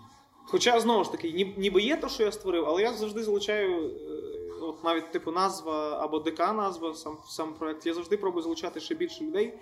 Хоча 0.52 0.80
знову 0.80 1.04
ж 1.04 1.12
таки, 1.12 1.32
ні- 1.32 1.54
ніби 1.58 1.82
є 1.82 1.96
те, 1.96 2.08
що 2.08 2.22
я 2.22 2.32
створив, 2.32 2.64
але 2.66 2.82
я 2.82 2.92
завжди 2.92 3.22
залучаю, 3.22 3.86
е, 3.86 4.62
от 4.62 4.84
навіть 4.84 5.10
типу 5.12 5.30
назва 5.30 5.98
або 6.04 6.18
ДК 6.18 6.38
назва, 6.38 6.94
сам, 6.94 7.18
сам 7.28 7.54
проект, 7.54 7.86
я 7.86 7.94
завжди 7.94 8.16
пробую 8.16 8.42
залучати 8.42 8.80
ще 8.80 8.94
більше 8.94 9.24
людей. 9.24 9.54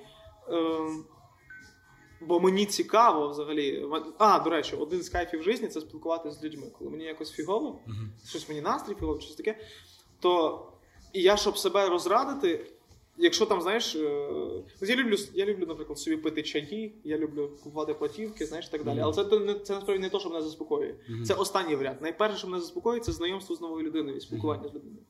Е, 0.48 0.79
бо 2.20 2.40
мені 2.40 2.66
цікаво 2.66 3.29
взагалі. 3.29 3.87
А, 4.18 4.38
до 4.38 4.50
речі, 4.50 4.76
один 4.76 5.03
з 5.03 5.09
кайфів 5.09 5.42
житті 5.42 5.68
це 5.68 5.81
спілкуватися 5.81 6.37
з 6.38 6.44
людьми. 6.44 6.66
Коли 6.79 6.90
мені 6.90 7.05
якось 7.05 7.33
фігово, 7.33 7.79
Мгм. 7.87 8.12
щось 8.29 8.48
мені 8.48 8.61
настрій 8.61 8.94
фігово, 8.94 9.20
щось 9.20 9.35
таке, 9.37 9.59
то 10.20 10.62
і 11.12 11.22
я, 11.22 11.37
щоб 11.37 11.59
себе 11.59 11.88
розрадити, 11.88 12.66
якщо 13.20 13.46
там, 13.46 13.62
знаєш, 13.62 13.96
е, 13.96 14.30
я 14.80 14.96
люблю, 14.96 15.16
я 15.35 15.46
люблю, 15.46 15.66
наприклад, 15.66 15.98
собі 15.98 16.16
пити 16.16 16.42
чаї, 16.42 16.94
я 17.04 17.18
люблю 17.18 17.50
купувати 17.62 17.94
платівки, 17.94 18.46
знаєш, 18.46 18.68
так 18.68 18.85
далі. 18.85 19.00
Але 19.00 19.12
це, 19.12 19.24
це 19.64 19.74
насправді 19.74 19.98
не 19.98 20.09
те, 20.11 20.20
що 20.20 20.30
мене 20.30 20.42
заспокоює. 20.42 20.94
Це 21.26 21.35
останній 21.35 21.76
варіант. 21.76 22.02
Найперше, 22.02 22.38
що 22.38 22.48
мене 22.48 22.61
заспокоює, 22.61 23.00
це 23.00 23.12
знайомство 23.12 23.56
з 23.56 23.61
новою 23.61 23.87
людиною 23.87 24.16
і 24.16 24.20
спілкування 24.20 24.68
з 24.68 24.74
людиною. 24.74 25.02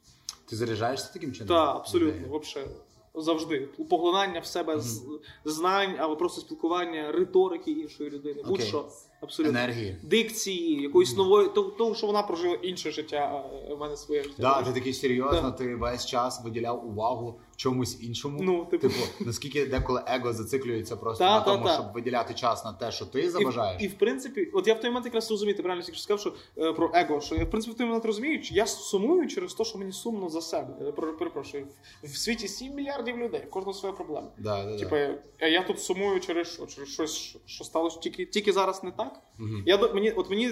Ти 0.46 0.56
заряджаєшся 0.56 1.12
таким 1.12 1.32
чином? 1.32 1.48
Так, 1.48 1.76
абсолютно, 1.76 2.38
взагалі. 2.38 2.70
Завжди. 3.14 3.68
Поглинання 3.90 4.40
в 4.40 4.46
себе 4.46 4.80
з 4.80 5.02
знань 5.44 5.96
або 5.98 6.16
просто 6.16 6.40
спілкування, 6.40 7.12
риторики 7.12 7.70
іншої 7.70 8.10
людини. 8.10 8.40
Окей. 8.40 8.50
Будь-що. 8.50 8.88
Абсолютно. 9.20 9.58
Енергії. 9.58 9.96
Дикції, 10.02 10.82
якоїсь 10.82 11.16
нової, 11.16 11.48
того, 11.78 11.94
що 11.94 12.06
вона 12.06 12.22
прожила 12.22 12.54
інше 12.54 12.90
життя, 12.90 13.44
а 13.70 13.74
в 13.74 13.78
мене 13.78 13.96
своє 13.96 14.22
життя. 14.22 14.34
Да, 14.38 14.62
ти 14.62 14.72
такий 14.72 14.92
серйозно, 14.92 15.40
Да. 15.42 15.50
ти 15.50 15.76
весь 15.76 16.06
час 16.06 16.44
виділяв 16.44 16.86
увагу 16.88 17.40
чомусь 17.56 18.02
іншому. 18.02 18.38
Ну, 18.42 18.64
типу. 18.64 18.88
типу 18.88 19.00
наскільки 19.20 19.66
деколи 19.66 20.02
его 20.06 20.32
зациклюється 20.32 20.96
просто 20.96 21.24
Та, 21.24 21.30
на 21.34 21.40
та, 21.40 21.52
тому, 21.52 21.64
та. 21.64 21.74
щоб 21.74 21.92
виділяти 21.92 22.34
час 22.34 22.64
на 22.64 22.72
те, 22.72 22.92
що 22.92 23.06
ти 23.06 23.20
І, 23.20 23.28
заважаєш. 23.28 23.82
і 23.82 23.88
в 23.88 23.94
принципі, 23.94 24.50
от 24.54 24.66
я 24.66 24.74
в 24.74 24.80
той 24.80 24.90
момент 24.90 25.06
якраз 25.06 25.30
розумію, 25.30 25.56
ти 25.56 25.62
правильно 25.62 25.84
сказав, 25.94 26.20
що 26.20 26.32
е, 26.58 26.72
про 26.72 26.90
его, 26.94 27.20
що 27.20 27.34
я 27.34 27.44
в 27.44 27.50
принципі 27.50 27.74
в 27.74 27.78
той 27.78 27.86
момент 27.86 28.04
розумію, 28.04 28.42
що 28.42 28.54
я 28.54 28.66
сумую 28.66 29.28
через 29.28 29.54
те, 29.54 29.64
що 29.64 29.78
мені 29.78 29.92
сумно 29.92 30.28
за 30.28 30.40
себе. 30.40 30.74
Я 30.80 30.92
пер- 30.92 31.16
перепрошую, 31.18 31.66
в, 32.02 32.06
в 32.06 32.16
світі 32.16 32.48
7 32.48 32.74
мільярдів 32.74 33.18
людей, 33.18 33.42
кожна 33.50 33.72
своя 33.72 33.92
проблема. 33.94 34.28
Да, 34.38 34.64
да, 34.64 34.70
да. 34.70 34.78
Типа, 34.78 35.18
а 35.40 35.46
я 35.46 35.62
тут 35.62 35.80
сумую 35.80 36.20
через 36.20 36.46
що? 36.52 36.66
Через 36.66 36.88
щось, 36.88 37.14
що- 37.16 37.38
що 37.46 37.64
сталося 37.64 37.98
тільки, 38.00 38.26
тільки 38.26 38.52
зараз 38.52 38.84
не 38.84 38.90
так. 38.90 39.09
Мгм. 39.38 39.62
Я 39.66 39.76
мені, 39.94 40.10
от 40.10 40.30
мені 40.30 40.42
І 40.44 40.48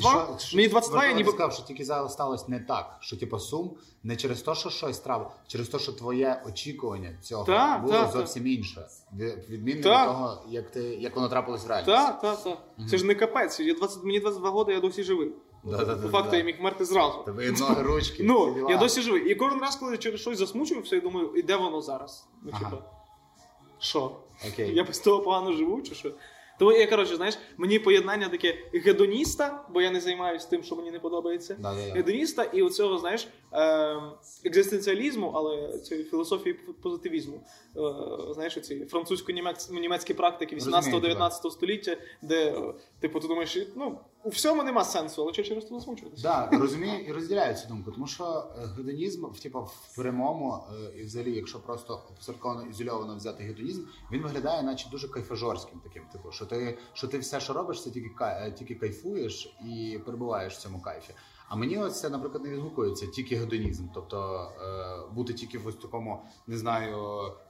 що- 0.00 0.36
мені 0.54 0.64
що- 0.64 0.70
22, 0.70 1.04
я 1.06 1.12
ніби 1.12 1.30
сказав, 1.32 1.52
що 1.52 1.62
тільки 1.62 1.84
зараз 1.84 2.12
сталося 2.12 2.44
не 2.48 2.60
так. 2.60 2.96
Що 3.00 3.16
типу 3.16 3.38
сум 3.38 3.76
не 4.02 4.16
через 4.16 4.42
те, 4.42 4.54
що 4.54 4.70
щось 4.70 4.98
трапило, 4.98 5.30
через 5.46 5.68
те, 5.68 5.78
що 5.78 5.92
твоє 5.92 6.42
очікування 6.46 7.18
цього 7.22 7.44
Та, 7.44 7.78
було 7.78 7.92
та, 7.92 8.04
та. 8.06 8.10
зовсім 8.12 8.46
інше. 8.46 8.86
Від- 9.16 9.48
Відмінне 9.48 9.82
Та. 9.82 10.02
від 10.02 10.08
того, 10.12 10.42
як 10.48 10.70
ти 10.70 10.80
як 10.80 11.16
воно 11.16 11.28
трапилось 11.28 11.64
в 11.64 11.68
реальності. 11.68 11.92
Так, 11.92 12.20
так, 12.20 12.44
так. 12.44 12.88
Це 12.90 12.98
ж 12.98 13.06
не 13.06 13.14
капець. 13.14 13.60
Я 13.60 13.74
20, 13.74 14.04
мені 14.04 14.20
22 14.20 14.50
роки, 14.50 14.72
я 14.72 14.80
досі 14.80 15.02
живий. 15.02 15.32
Да-да-да-да. 15.64 16.02
По 16.02 16.08
факту 16.08 16.36
я 16.36 16.44
міг 16.44 16.60
мерти 16.62 16.84
зразу. 16.84 17.22
Тебе 17.24 17.50
ноги, 17.52 17.82
ручки. 17.82 18.22
Ну, 18.22 18.66
я 18.70 18.76
досі 18.76 19.02
живий. 19.02 19.30
І 19.30 19.34
кожен 19.34 19.60
раз, 19.60 19.76
коли 19.76 19.92
я 19.92 19.98
через 19.98 20.20
щось 20.20 20.38
засмучувався, 20.38 20.94
я 20.94 21.00
думаю, 21.02 21.32
і 21.36 21.42
де 21.42 21.56
воно 21.56 21.82
зараз? 21.82 22.28
Ну, 22.42 22.50
Ага. 22.54 22.70
типу, 22.70 22.82
що? 23.78 24.16
Окей. 24.52 24.74
Я 24.74 24.84
без 24.84 24.98
того 24.98 25.20
погано 25.22 25.52
живу, 25.52 25.82
чи 25.82 25.94
що? 25.94 26.10
Тому 26.58 26.72
я, 26.72 26.86
коротше, 26.86 27.16
знаєш, 27.16 27.38
мені 27.56 27.78
поєднання 27.78 28.28
таке 28.28 28.58
гедоніста, 28.72 29.64
бо 29.74 29.82
я 29.82 29.90
не 29.90 30.00
займаюся 30.00 30.48
тим, 30.48 30.62
що 30.62 30.76
мені 30.76 30.90
не 30.90 30.98
подобається. 30.98 31.56
Гедоніста 31.94 32.44
і 32.44 32.62
оцього, 32.62 32.98
знаєш, 32.98 33.28
е, 33.52 33.96
екзистенціалізму, 34.44 35.32
але 35.34 35.78
цієї 35.78 36.06
філософії 36.06 36.54
позитивізму. 36.82 37.40
Е, 37.76 37.80
знаєш, 38.34 38.58
ці 38.62 38.84
французько-німецькі 38.84 40.14
практики 40.14 40.54
Розумію 40.54 41.00
18-19 41.00 41.50
століття, 41.50 41.96
де, 42.22 42.50
е, 42.50 42.74
типу, 43.00 43.20
ти 43.20 43.28
думаєш, 43.28 43.58
ну, 43.76 43.98
у 44.26 44.28
всьому 44.28 44.62
нема 44.62 44.84
сенсу, 44.84 45.22
але 45.22 45.32
через 45.32 45.68
це 45.68 45.74
засмучуватися? 45.74 46.22
Да, 46.22 46.58
розумію 46.58 47.00
і 47.00 47.12
розділяю 47.12 47.54
цю 47.54 47.68
думку, 47.68 47.92
тому 47.92 48.06
що 48.06 48.50
е, 48.58 48.66
гедонізм, 48.76 49.26
в 49.26 49.40
типу, 49.40 49.60
в 49.60 49.96
прямому 49.96 50.64
е, 50.72 51.00
і 51.00 51.02
взагалі, 51.02 51.32
якщо 51.36 51.60
просто 51.60 52.02
обсерковано 52.10 52.66
ізольовано 52.70 53.16
взяти 53.16 53.44
гедонізм, 53.44 53.82
він 54.12 54.22
виглядає, 54.22 54.62
наче 54.62 54.88
дуже 54.90 55.08
кайфажорським 55.08 55.80
таким. 55.80 56.02
Типу, 56.12 56.32
що 56.32 56.46
ти, 56.46 56.78
що 56.92 57.08
ти 57.08 57.18
все, 57.18 57.40
що 57.40 57.52
робиш, 57.52 57.82
це 57.82 57.90
тільки 57.90 58.10
е, 58.20 58.52
тільки 58.58 58.74
кайфуєш 58.74 59.56
і 59.64 59.98
перебуваєш 60.04 60.54
в 60.54 60.60
цьому 60.60 60.80
кайфі. 60.80 61.14
А 61.48 61.56
мені 61.56 61.78
ось 61.78 62.00
це, 62.00 62.10
наприклад, 62.10 62.44
не 62.44 62.50
відгукується 62.50 63.06
тільки 63.06 63.36
гедонізм, 63.36 63.84
тобто 63.94 64.46
е, 65.10 65.14
бути 65.14 65.32
тільки 65.34 65.58
в 65.58 65.66
ось 65.66 65.76
такому, 65.76 66.22
не 66.46 66.58
знаю, 66.58 66.96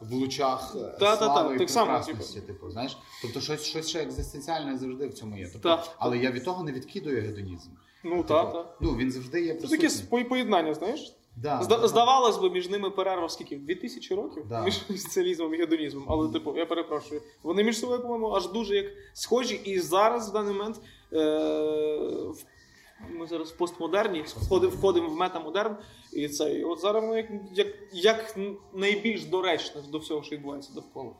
в 0.00 0.12
лучах 0.12 0.76
е, 0.76 0.96
Та-та-та, 1.00 1.54
і 1.54 1.58
так 1.58 1.70
само, 1.70 1.86
прекрасності, 1.86 2.40
типу, 2.40 2.70
знаєш, 2.70 2.96
тобто 3.22 3.40
щось, 3.40 3.64
щось 3.64 3.88
ще 3.88 4.02
екзистенціальне 4.02 4.78
завжди 4.78 5.06
в 5.06 5.14
цьому 5.14 5.36
є. 5.38 5.48
Тобто, 5.52 5.82
але 5.98 6.18
я 6.18 6.30
від 6.30 6.44
того 6.44 6.64
не 6.64 6.72
відкидую 6.72 7.22
гедонізм. 7.22 7.70
Ну, 8.04 8.10
Типу, 8.16 8.28
так, 8.28 8.52
так. 8.52 8.76
Ну, 8.80 8.96
він 8.96 9.10
завжди 9.10 9.44
є 9.44 9.54
Це 9.54 9.68
таке 9.68 10.24
поєднання, 10.24 10.74
знаєш? 10.74 11.16
Да, 11.36 11.60
Зда- 11.60 11.80
да, 11.80 11.88
Здавалось 11.88 12.38
би, 12.38 12.50
між 12.50 12.68
ними 12.70 12.90
перерва 12.90 13.28
скільки? 13.28 13.56
2000 13.56 14.14
років 14.14 14.46
Да. 14.48 14.64
між 14.64 14.80
соціалізмом 14.88 15.54
і 15.54 15.58
гедонізмом. 15.58 16.04
Але, 16.08 16.28
типу, 16.28 16.56
я 16.56 16.66
перепрошую, 16.66 17.22
вони 17.42 17.64
між 17.64 17.78
собою, 17.78 18.00
по-моєму, 18.02 18.30
аж 18.30 18.48
дуже 18.52 18.76
як 18.76 18.86
схожі. 19.12 19.60
І 19.64 19.78
зараз 19.80 20.30
в 20.30 20.32
даний 20.32 20.52
момент 20.54 20.80
е- 21.12 21.18
в- 22.30 22.44
ми 23.10 23.26
зараз 23.26 23.50
в 23.50 23.56
постмодерні 23.56 24.22
входимо, 24.22 24.72
входимо 24.72 25.08
в 25.08 25.16
метамодерн. 25.16 25.76
І 26.12 26.28
це 26.28 26.54
і 26.54 26.64
от 26.64 26.80
зараз 26.80 27.02
воно 27.02 27.16
як, 27.16 27.26
як, 27.52 27.66
як 27.92 28.38
найбільш 28.74 29.24
доречне 29.24 29.82
до 29.92 29.98
всього, 29.98 30.22
що 30.22 30.36
відбувається 30.36 30.72
довкола. 30.74 31.12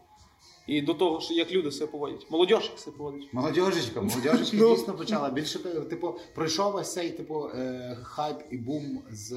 І 0.66 0.82
до 0.82 0.94
того, 0.94 1.20
що 1.20 1.34
як 1.34 1.52
люди 1.52 1.70
себе 1.72 1.92
поводять. 1.92 2.26
Молодь 2.30 2.50
як 2.50 2.62
себе 2.76 2.96
поводить. 2.96 3.32
Молодежечка, 3.32 4.00
молодежечка 4.00 4.56
Ну. 4.60 4.76
дійсно 4.76 4.94
почала. 4.94 5.30
Більше 5.30 5.58
типу, 5.58 6.14
пройшов 6.34 6.74
ось 6.74 6.92
цей 6.92 7.10
типу 7.10 7.48
е, 7.48 7.98
хайп 8.02 8.36
і 8.50 8.56
бум 8.56 9.02
з 9.10 9.36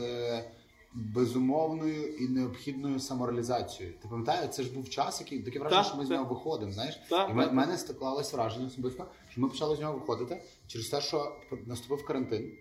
безумовною 0.94 2.08
і 2.08 2.28
необхідною 2.28 3.00
самореалізацією. 3.00 3.96
Ти 4.02 4.08
пам'ятаєш, 4.08 4.50
це 4.56 4.64
ж 4.64 4.74
був 4.74 4.90
час, 4.90 5.22
який 5.22 5.40
таке 5.40 5.60
враження, 5.60 5.84
що 5.84 5.98
ми 5.98 6.06
з 6.06 6.10
нього 6.10 6.26
виходимо. 6.26 6.72
Знаєш, 6.72 7.00
і 7.12 7.32
в 7.32 7.54
мене 7.54 7.78
склалось 7.78 8.34
враження 8.34 8.68
особисто, 8.68 9.06
ми 9.40 9.50
почали 9.50 9.76
з 9.76 9.80
нього 9.80 9.94
виходити 9.94 10.42
через 10.68 10.88
те, 10.88 11.02
що 11.02 11.36
наступив 11.66 12.06
карантин, 12.06 12.52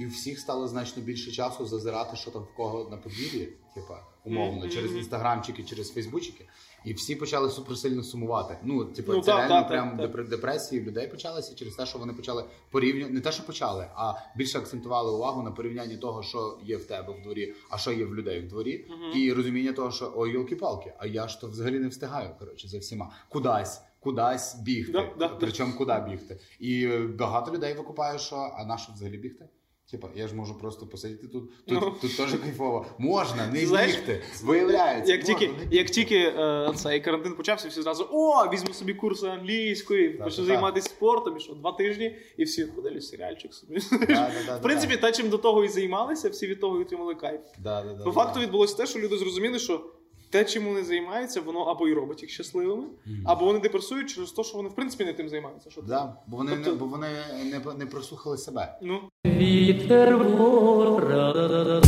і 0.00 0.06
у 0.06 0.08
всіх 0.08 0.38
стало 0.38 0.68
значно 0.68 1.02
більше 1.02 1.30
часу 1.32 1.66
зазирати, 1.66 2.16
що 2.16 2.30
там 2.30 2.42
в 2.42 2.56
кого 2.56 2.88
на 2.90 2.96
подвір'ї, 2.96 3.52
типа 3.74 4.06
умовно, 4.24 4.60
Мгм, 4.60 4.70
через 4.70 4.92
інстаграмчики, 4.96 5.62
через 5.64 5.92
фейсбучики. 5.92 6.46
І 6.84 6.92
всі 6.94 7.16
почали 7.16 7.50
суперсильно 7.50 8.02
сумувати. 8.02 8.58
Ну, 8.62 8.84
типу, 8.84 9.12
Ну, 9.12 9.20
це 9.20 9.26
так, 9.26 9.38
реально 9.38 9.54
так, 9.60 9.68
прям 9.68 9.98
так. 10.12 10.28
депресії 10.28 10.80
в 10.80 10.84
людей 10.84 11.08
почалися 11.08 11.54
через 11.54 11.74
те, 11.74 11.86
що 11.86 11.98
вони 11.98 12.12
почали 12.12 12.44
порівнювати, 12.70 13.14
не 13.14 13.20
те, 13.20 13.32
що 13.32 13.46
почали, 13.46 13.86
а 13.94 14.14
більше 14.36 14.58
акцентували 14.58 15.12
увагу 15.12 15.42
на 15.42 15.50
порівнянні 15.50 15.96
того, 15.96 16.22
що 16.22 16.58
є 16.64 16.76
в 16.76 16.84
тебе 16.84 17.12
в 17.18 17.22
дворі, 17.22 17.54
а 17.70 17.78
що 17.78 17.92
є 17.92 18.04
в 18.04 18.14
людей 18.14 18.40
в 18.40 18.48
дворі, 18.48 18.86
і 19.14 19.32
розуміння 19.32 19.72
того, 19.72 19.90
що 19.90 20.12
ой, 20.16 20.30
йолки-палки, 20.30 20.92
а 20.98 21.06
я 21.06 21.28
ж 21.28 21.40
то 21.40 21.48
взагалі 21.48 21.78
не 21.78 21.88
встигаю. 21.88 22.30
Коротше, 22.38 22.68
за 22.68 22.78
всіма 22.78 23.12
кудись. 23.28 23.80
Кудись 24.04 24.54
бігти, 24.64 24.92
Да, 24.92 25.10
да, 25.18 25.28
причому 25.28 25.72
куди 25.78 25.94
бігти. 26.10 26.38
І 26.60 26.86
багато 27.18 27.52
людей 27.52 27.74
викупає, 27.74 28.18
що 28.18 28.36
а 28.58 28.64
на 28.64 28.78
що 28.78 28.92
взагалі 28.92 29.16
бігти? 29.18 29.44
Типа, 29.90 30.08
я 30.14 30.28
ж 30.28 30.34
можу 30.34 30.58
просто 30.58 30.86
посидіти 30.86 31.26
тут. 31.28 31.50
Тут, 31.66 31.80
Ну. 31.82 31.94
тут 32.00 32.16
теж 32.16 32.32
кайфово. 32.34 32.86
Можна 32.98 33.46
не 33.46 33.66
Знаєш, 33.66 33.92
бігти. 33.96 34.22
Виявляється, 34.44 35.12
Як 35.12 35.20
можна 35.20 35.38
тільки, 35.38 35.52
не 35.70 35.76
як 35.76 35.90
тільки 35.90 36.16
е, 36.16 36.72
цей 36.76 37.00
карантин 37.00 37.32
почався, 37.34 37.68
всі 37.68 37.82
зразу 37.82 38.08
о, 38.12 38.48
візьму 38.52 38.74
собі 38.74 38.94
курси 38.94 39.26
англійської, 39.26 40.08
Так, 40.08 40.24
почну 40.24 40.36
так. 40.44 40.46
займатися 40.46 40.88
спортом, 40.88 41.36
і 41.36 41.40
що 41.40 41.54
два 41.54 41.72
тижні, 41.72 42.16
і 42.36 42.44
всі 42.44 42.64
подивлюсь 42.66 43.08
серіальчик 43.08 43.54
собі. 43.54 43.78
да, 44.08 44.32
В 44.58 44.62
принципі, 44.62 44.96
те, 44.96 45.12
чим 45.12 45.28
до 45.28 45.38
того 45.38 45.64
і 45.64 45.68
займалися, 45.68 46.28
всі 46.28 46.46
від 46.46 46.60
того 46.60 46.78
і 46.78 46.82
отримали 46.82 47.14
кайф. 47.14 47.40
Да, 47.58 47.82
да, 47.82 47.92
да, 47.94 48.04
По 48.04 48.10
да. 48.10 48.16
факту 48.16 48.40
відбулося 48.40 48.76
те, 48.76 48.86
що 48.86 48.98
люди 48.98 49.16
зрозуміли, 49.16 49.58
що 49.58 49.86
те, 50.34 50.44
чим 50.44 50.64
вони 50.66 50.84
займаються, 50.84 51.40
воно 51.40 51.60
або 51.60 51.88
і 51.88 51.94
робить 51.94 52.22
їх 52.22 52.30
щасливими, 52.30 52.84
або 53.24 53.44
вони 53.44 53.58
депресують 53.58 54.10
через 54.10 54.32
те, 54.32 54.44
що 54.44 54.56
вони 54.56 54.68
в 54.68 54.74
принципі 54.74 55.04
не 55.04 55.12
тим 55.12 55.28
займаються. 55.28 55.70
Що 55.70 55.82
Да, 55.82 56.16
бо 56.26 56.36
вони, 56.36 56.50
Тобто- 56.50 56.70
не, 56.70 56.76
бо 56.76 56.86
вони 56.86 57.08
не, 57.44 57.74
не 57.74 57.86
прослухали 57.86 58.38
себе. 58.38 58.78
Ну, 58.82 59.00
Вітер 59.26 60.16
вора. 60.16 61.80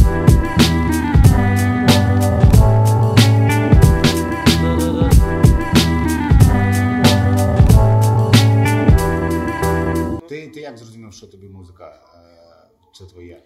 Ти, 10.29 10.49
ти 10.49 10.61
як 10.61 10.79
зрозумів, 10.79 11.13
що 11.13 11.27
тобі 11.27 11.49
музика 11.49 12.03
е, 12.15 12.71
це 12.95 13.05
твоє? 13.05 13.43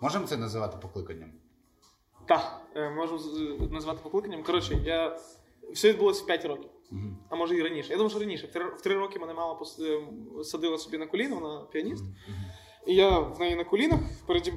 Можемо 0.00 0.26
це 0.26 0.36
називати 0.36 0.76
покликанням? 0.82 1.30
Так, 2.26 2.60
е, 2.76 2.90
можу 2.90 3.20
назвати 3.70 4.00
покликанням. 4.02 4.42
Коротше, 4.42 4.78
я 4.84 5.18
все 5.72 5.88
відбулося 5.88 6.22
в 6.22 6.26
5 6.26 6.44
років. 6.44 6.70
А 7.30 7.36
може 7.36 7.56
і 7.56 7.62
раніше. 7.62 7.88
Я 7.90 7.96
думаю, 7.96 8.10
що 8.10 8.18
раніше. 8.18 8.46
В 8.46 8.50
три, 8.52 8.64
в 8.64 8.80
три 8.80 8.94
роки 8.94 9.18
мене 9.18 9.34
мама 9.34 9.60
пос- 9.60 9.82
е, 10.40 10.44
садила 10.44 10.78
собі 10.78 10.98
на 10.98 11.06
коліно, 11.06 11.34
вона 11.40 11.60
піаніст. 11.72 12.04
І 12.86 12.94
я 12.94 13.18
в 13.18 13.40
неї 13.40 13.56
на 13.56 13.64
колінах, 13.64 14.00
впереді, 14.24 14.52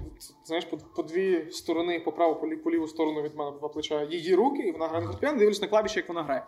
знаєш, 0.46 0.66
по, 0.66 0.78
по 0.78 1.04
дві 1.04 1.48
сторони, 1.52 2.00
по 2.00 2.12
праву, 2.12 2.36
по, 2.36 2.48
лі- 2.48 2.56
по 2.58 2.72
ліву 2.72 2.88
сторону 2.88 3.22
від 3.22 3.36
мене 3.36 3.52
два 3.60 3.70
плеча 3.70 4.04
її 4.04 4.36
руки, 4.36 4.64
і 4.64 4.72
вона 4.72 4.88
грає 4.88 5.02
на 5.02 5.08
фортепіано, 5.08 5.40
дивлюсь 5.40 5.62
на 5.62 5.68
клавіші, 5.68 6.00
як 6.00 6.08
вона 6.08 6.24
грає. 6.24 6.46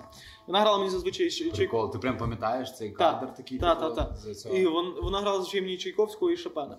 Вона 0.47 0.61
грала 0.61 0.77
мені 0.77 0.89
зазвичай. 0.89 1.29
Прикол, 1.57 1.91
ти 1.91 1.97
прям 1.99 2.17
пам'ятаєш 2.17 2.77
цей 2.77 2.91
кадр 2.91 3.33
такий? 3.33 3.59
так, 3.59 3.79
так, 3.79 3.95
так. 3.95 4.53
І 4.53 4.65
вон, 4.65 4.95
вона 5.01 5.19
грала 5.19 5.37
зазвичай 5.37 5.61
мені 5.61 5.77
Чайковського 5.77 6.31
і 6.31 6.37
Шопена. 6.37 6.77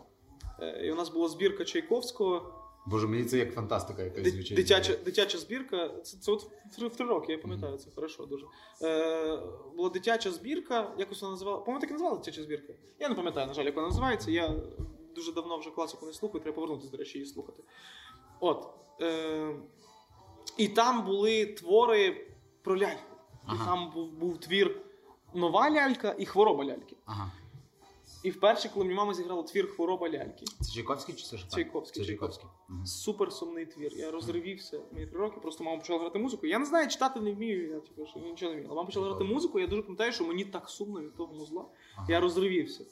Е, 0.60 0.80
І 0.86 0.92
у 0.92 0.94
нас 0.94 1.08
була 1.08 1.28
збірка 1.28 1.64
Чайковського. 1.64 2.54
Боже, 2.90 3.06
мені 3.06 3.24
це 3.24 3.38
як 3.38 3.54
фантастика 3.54 4.02
якась 4.02 4.32
звучить. 4.32 4.56
Дитяча, 4.56 4.96
дитяча 5.04 5.38
збірка. 5.38 5.88
Це, 5.88 6.16
це 6.18 6.32
от 6.32 6.42
в 6.72 6.76
три, 6.76 6.88
в 6.88 6.96
три 6.96 7.06
роки, 7.06 7.32
я 7.32 7.38
пам'ятаю, 7.38 7.78
це 7.78 7.90
хорошо 7.94 8.26
дуже. 8.26 8.46
Е, 8.82 9.42
була 9.76 9.90
дитяча 9.90 10.30
збірка, 10.30 10.94
якось 10.98 11.22
вона 11.22 11.32
називала. 11.32 11.58
По-моєму, 11.58 11.80
так 11.80 11.90
і 11.90 11.92
називала 11.92 12.16
дитяча 12.16 12.42
збірка. 12.42 12.72
Я 12.98 13.08
не 13.08 13.14
пам'ятаю, 13.14 13.46
на 13.46 13.54
жаль, 13.54 13.64
як 13.64 13.76
вона 13.76 13.88
називається. 13.88 14.30
Я 14.30 14.54
дуже 15.14 15.32
давно 15.32 15.58
вже 15.58 15.70
класику 15.70 16.06
не 16.06 16.12
слухаю, 16.12 16.42
треба 16.42 16.54
повернутися, 16.54 16.90
до 16.90 16.96
речі, 16.96 17.18
її 17.18 17.30
слухати. 17.30 17.62
От. 18.40 18.68
Е, 19.00 19.54
і 20.56 20.68
там 20.68 21.04
були 21.04 21.46
твори 21.46 22.26
про 22.62 22.78
ляльку. 22.78 23.14
І 23.32 23.46
Ага. 23.46 23.64
там 23.66 23.90
був, 23.94 24.12
був 24.12 24.38
твір 24.38 24.80
Нова 25.34 25.70
лялька 25.70 26.14
і 26.18 26.26
хвороба 26.26 26.64
ляльки. 26.64 26.96
Ага. 27.04 27.30
І 28.22 28.30
вперше, 28.30 28.68
коли 28.74 28.84
мені 28.84 28.96
мама 28.96 29.14
зіграла 29.14 29.42
твір 29.42 29.68
Хвороба 29.70 30.08
ляльки. 30.08 30.44
Це 30.60 30.72
Чайковський 30.74 31.14
чи 31.14 31.24
це 31.24 31.38
Шопен? 31.38 31.54
Чайковський, 31.54 32.02
Це 32.02 32.08
Чайковський. 32.08 32.46
Мгм. 32.68 32.86
Супер 32.86 33.32
сумний 33.32 33.66
твір. 33.66 33.92
Я 33.96 34.10
розривівся 34.10 34.80
мені 34.92 35.06
три 35.06 35.18
роки, 35.18 35.40
просто 35.40 35.64
мама 35.64 35.78
почала 35.78 35.98
грати 36.00 36.18
музику. 36.18 36.46
Я 36.46 36.58
не 36.58 36.64
знаю, 36.66 36.88
читати 36.88 37.20
не 37.20 37.32
вмію, 37.32 37.68
я 37.68 37.80
типу, 37.80 38.06
що 38.06 38.20
нічого 38.20 38.52
не 38.52 38.56
вмію. 38.56 38.66
Але 38.68 38.76
мама 38.76 38.86
почала 38.86 39.08
грати 39.08 39.24
музику, 39.24 39.60
я 39.60 39.66
дуже 39.66 39.82
пам'ятаю, 39.82 40.12
що 40.12 40.24
мені 40.24 40.44
так 40.44 40.70
сумно 40.70 41.00
від 41.00 41.16
того 41.16 41.34
музла. 41.34 41.64
Я 42.08 42.20
розривівся. 42.20 42.84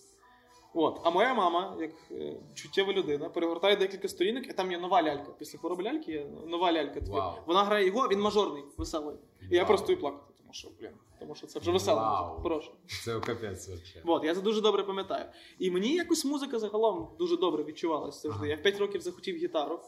От. 0.75 1.01
А 1.05 1.11
моя 1.11 1.35
мама, 1.35 1.77
як 1.81 1.91
е, 2.11 2.37
чуттєва 2.55 2.93
людина, 2.93 3.29
перегортає 3.29 3.77
декілька 3.77 4.09
сторінок, 4.09 4.49
і 4.49 4.53
там 4.53 4.73
є 4.73 4.79
нова 4.79 5.03
лялька. 5.03 5.33
Після 5.38 5.59
хвороби 5.59 5.83
ляльки 5.85 6.12
є 6.12 6.27
нова 6.47 6.73
лялька. 6.73 7.01
твір. 7.01 7.23
Вона 7.47 7.64
грає 7.64 7.87
його, 7.87 8.09
він 8.09 8.21
мажорний, 8.21 8.62
веселий. 8.77 9.17
І 9.51 9.57
я 9.57 9.64
просто 9.64 9.93
і 9.93 9.97
плакати, 9.97 10.28
тому 10.49 10.55
що, 10.55 10.69
блін, 10.81 10.91
тому 11.21 11.35
що 11.35 11.47
це 11.47 11.59
вже 11.59 11.71
весела. 11.71 12.41
Прошу. 12.43 12.71
Це 13.05 13.21
капець 13.21 13.69
взагалі. 13.69 14.03
От, 14.05 14.25
я 14.25 14.35
це 14.35 14.41
дуже 14.41 14.61
добре 14.61 14.83
пам'ятаю. 14.83 15.25
І 15.59 15.71
мені 15.71 15.95
якось 15.95 16.25
музика 16.25 16.59
загалом 16.59 17.09
дуже 17.19 17.37
добре 17.37 17.65
відчувалася 17.65 18.21
завжди. 18.21 18.39
Ага. 18.39 18.47
Я 18.47 18.57
в 18.57 18.63
5 18.63 18.79
років 18.79 19.01
захотів 19.01 19.37
гітару. 19.37 19.81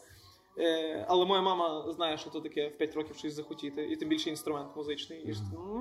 Е, 0.58 1.06
але 1.08 1.24
моя 1.26 1.42
мама 1.42 1.92
знає, 1.92 2.18
що 2.18 2.30
то 2.30 2.40
таке 2.40 2.68
в 2.68 2.78
5 2.78 2.94
років 2.94 3.16
щось 3.16 3.34
захотіти, 3.34 3.86
і 3.86 3.96
тим 3.96 4.08
більше 4.08 4.30
інструмент 4.30 4.68
музичний. 4.76 5.18
І 5.30 5.34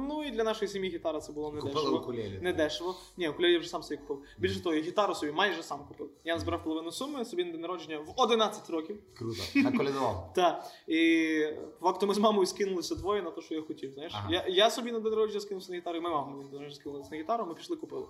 ну 0.08 0.24
і 0.24 0.32
для 0.32 0.44
нашої 0.44 0.70
сім'ї 0.70 0.90
гітара 0.90 1.20
це 1.20 1.32
було 1.34 1.52
не 1.52 1.62
Купили 1.62 1.80
дешево. 1.82 1.98
укулелі. 1.98 2.40
Не 2.42 2.54
дешево. 2.54 2.96
Ні, 3.18 3.30
укулелі 3.30 3.54
я 3.54 3.60
вже 3.60 3.70
сам 3.70 3.84
собі 3.84 3.98
купив. 3.98 4.24
Більше 4.38 4.64
того, 4.64 4.76
я 4.76 4.82
гітару 4.82 5.16
собі 5.16 5.32
майже 5.32 5.64
сам 5.64 5.80
купив. 5.88 6.10
Я 6.24 6.34
назбирав 6.34 6.64
половину 6.64 6.92
суми 6.92 7.26
собі 7.26 7.44
на 7.46 7.52
день 7.52 7.62
народження 7.62 8.00
в 8.00 8.14
11 8.16 8.70
років. 8.70 9.00
Круто. 9.18 9.42
Наколядував. 9.56 10.32
Так. 10.36 10.66
І 10.88 11.44
факту 11.82 12.08
ми 12.08 12.14
з 12.14 12.18
мамою 12.18 12.46
скинулися 12.46 12.96
двоє 12.96 13.22
на 13.22 13.32
те, 13.32 13.42
що 13.42 13.56
я 13.56 13.62
хотів. 13.62 13.92
Знаєш, 13.94 14.12
Ага. 14.16 14.28
я, 14.32 14.46
я 14.48 14.70
собі 14.70 14.92
на 14.92 15.00
день 15.00 15.12
народження 15.12 15.40
скинувся 15.40 15.72
на 15.72 15.78
гітару, 15.78 15.98
і 15.98 16.02
моя 16.02 16.16
мама 16.16 16.32
на 16.32 16.44
день 16.44 16.52
народження 16.52 16.76
скинулася 16.76 17.10
на 17.12 17.18
гітару, 17.18 17.46
ми 17.46 17.54
пішли 17.54 17.76
купили. 17.78 18.06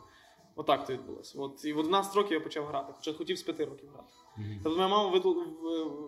Отак 0.59 0.85
то 0.85 0.93
відбулося. 0.93 1.39
От 1.39 1.65
і 1.65 1.73
в 1.73 1.77
11 1.77 2.15
років 2.15 2.31
я 2.33 2.39
почав 2.39 2.65
грати, 2.65 2.93
хоча 2.97 3.13
хотів 3.13 3.37
з 3.37 3.43
5 3.43 3.59
років 3.59 3.89
грати. 3.93 4.09
Тобто 4.63 4.77
моя 4.77 4.87
мама 4.87 5.21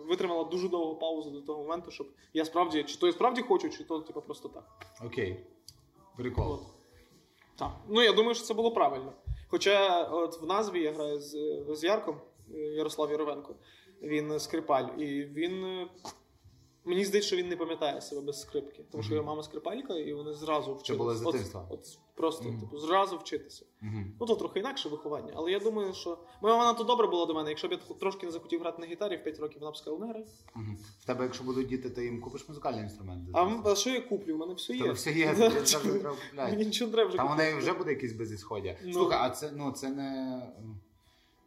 витримала 0.08 0.44
дуже 0.44 0.68
довгу 0.68 0.94
паузу 0.94 1.30
до 1.30 1.40
того 1.40 1.62
моменту, 1.62 1.90
щоб 1.90 2.06
я 2.34 2.44
справді, 2.44 2.82
чи 2.82 2.96
то 2.98 3.06
я 3.06 3.12
справді 3.12 3.42
хочу, 3.42 3.70
чи 3.70 3.84
то 3.84 4.00
типу, 4.00 4.20
просто 4.20 4.48
так. 4.48 4.64
Окей. 5.06 5.46
Прикол. 6.16 6.52
От. 6.52 6.60
Так. 7.56 7.70
Ну 7.88 8.02
я 8.02 8.12
думаю, 8.12 8.34
що 8.34 8.44
це 8.44 8.54
було 8.54 8.70
правильно. 8.70 9.12
Хоча 9.48 10.02
от 10.04 10.42
в 10.42 10.46
назві 10.46 10.82
я 10.82 10.92
граю 10.92 11.20
з, 11.20 11.64
з 11.68 11.84
Ярком, 11.84 12.20
е, 12.54 12.58
Ярослав 12.58 13.10
Яровенко, 13.10 13.54
він 14.02 14.40
скрипаль, 14.40 14.86
і 14.98 15.24
він. 15.24 15.86
Мені 16.84 17.04
здається, 17.04 17.26
що 17.26 17.36
він 17.36 17.48
не 17.48 17.56
пам'ятає 17.56 18.00
себе 18.00 18.20
без 18.20 18.40
скрипки, 18.40 18.84
тому 18.90 19.02
що 19.02 19.14
його 19.14 19.26
мама 19.26 19.42
скрипалька, 19.42 19.94
і 19.94 20.12
вони 20.12 20.32
зразу 20.32 20.74
вчилися. 20.74 20.98
було 20.98 21.14
з 21.14 21.26
От- 21.26 21.32
дитинства? 21.32 21.66
От, 21.70 21.98
просто, 22.14 22.44
Мгм. 22.48 22.60
типу, 22.60 22.78
зразу 22.78 23.16
вчитися. 23.18 23.66
Мгм. 23.80 24.12
Ну, 24.20 24.26
то 24.26 24.34
трохи 24.34 24.60
інакше 24.60 24.88
виховання, 24.88 25.32
але 25.36 25.50
я 25.52 25.58
думаю, 25.58 25.94
що 25.94 26.18
моя 26.42 26.56
мама 26.56 26.74
то 26.74 26.84
добре 26.84 27.06
була 27.06 27.26
до 27.26 27.34
мене. 27.34 27.48
Якщо 27.48 27.68
б 27.68 27.72
я 27.72 27.78
трошки 28.00 28.26
не 28.26 28.32
захотів 28.32 28.60
грати 28.60 28.80
на 28.80 28.86
гітарі 28.86 29.16
в 29.16 29.22
5 29.24 29.38
років, 29.40 29.60
вона 29.60 29.70
б 29.72 29.76
сказала, 29.76 30.06
не 30.06 30.12
грай. 30.12 30.26
Мгм. 30.54 30.78
В 31.00 31.04
тебе, 31.06 31.24
якщо 31.24 31.44
будуть 31.44 31.66
діти, 31.66 31.90
ти 31.90 32.04
їм 32.04 32.20
купиш 32.20 32.48
музикальний 32.48 32.82
інструмент? 32.82 33.28
А, 33.32 33.70
а 33.70 33.74
що 33.74 33.90
я 33.90 34.00
куплю? 34.00 34.34
У 34.34 34.38
мене 34.38 34.54
все 34.54 34.76
є. 34.76 34.92
все 34.92 35.12
є, 35.12 35.34
треба. 35.34 36.16
Мені 36.50 36.64
нічого 36.64 36.90
треба 36.92 37.08
вже 37.08 37.16
Там 37.16 37.32
у 37.32 37.34
неї 37.34 37.54
вже 37.58 37.72
буде 37.72 37.90
якийсь 37.90 38.12
безісходя. 38.12 38.76
Ну. 38.84 38.92
Слухай, 38.92 39.18
а 39.22 39.30
це 39.30 39.52
ну 39.56 39.72
це 39.72 39.88
не. 39.88 40.42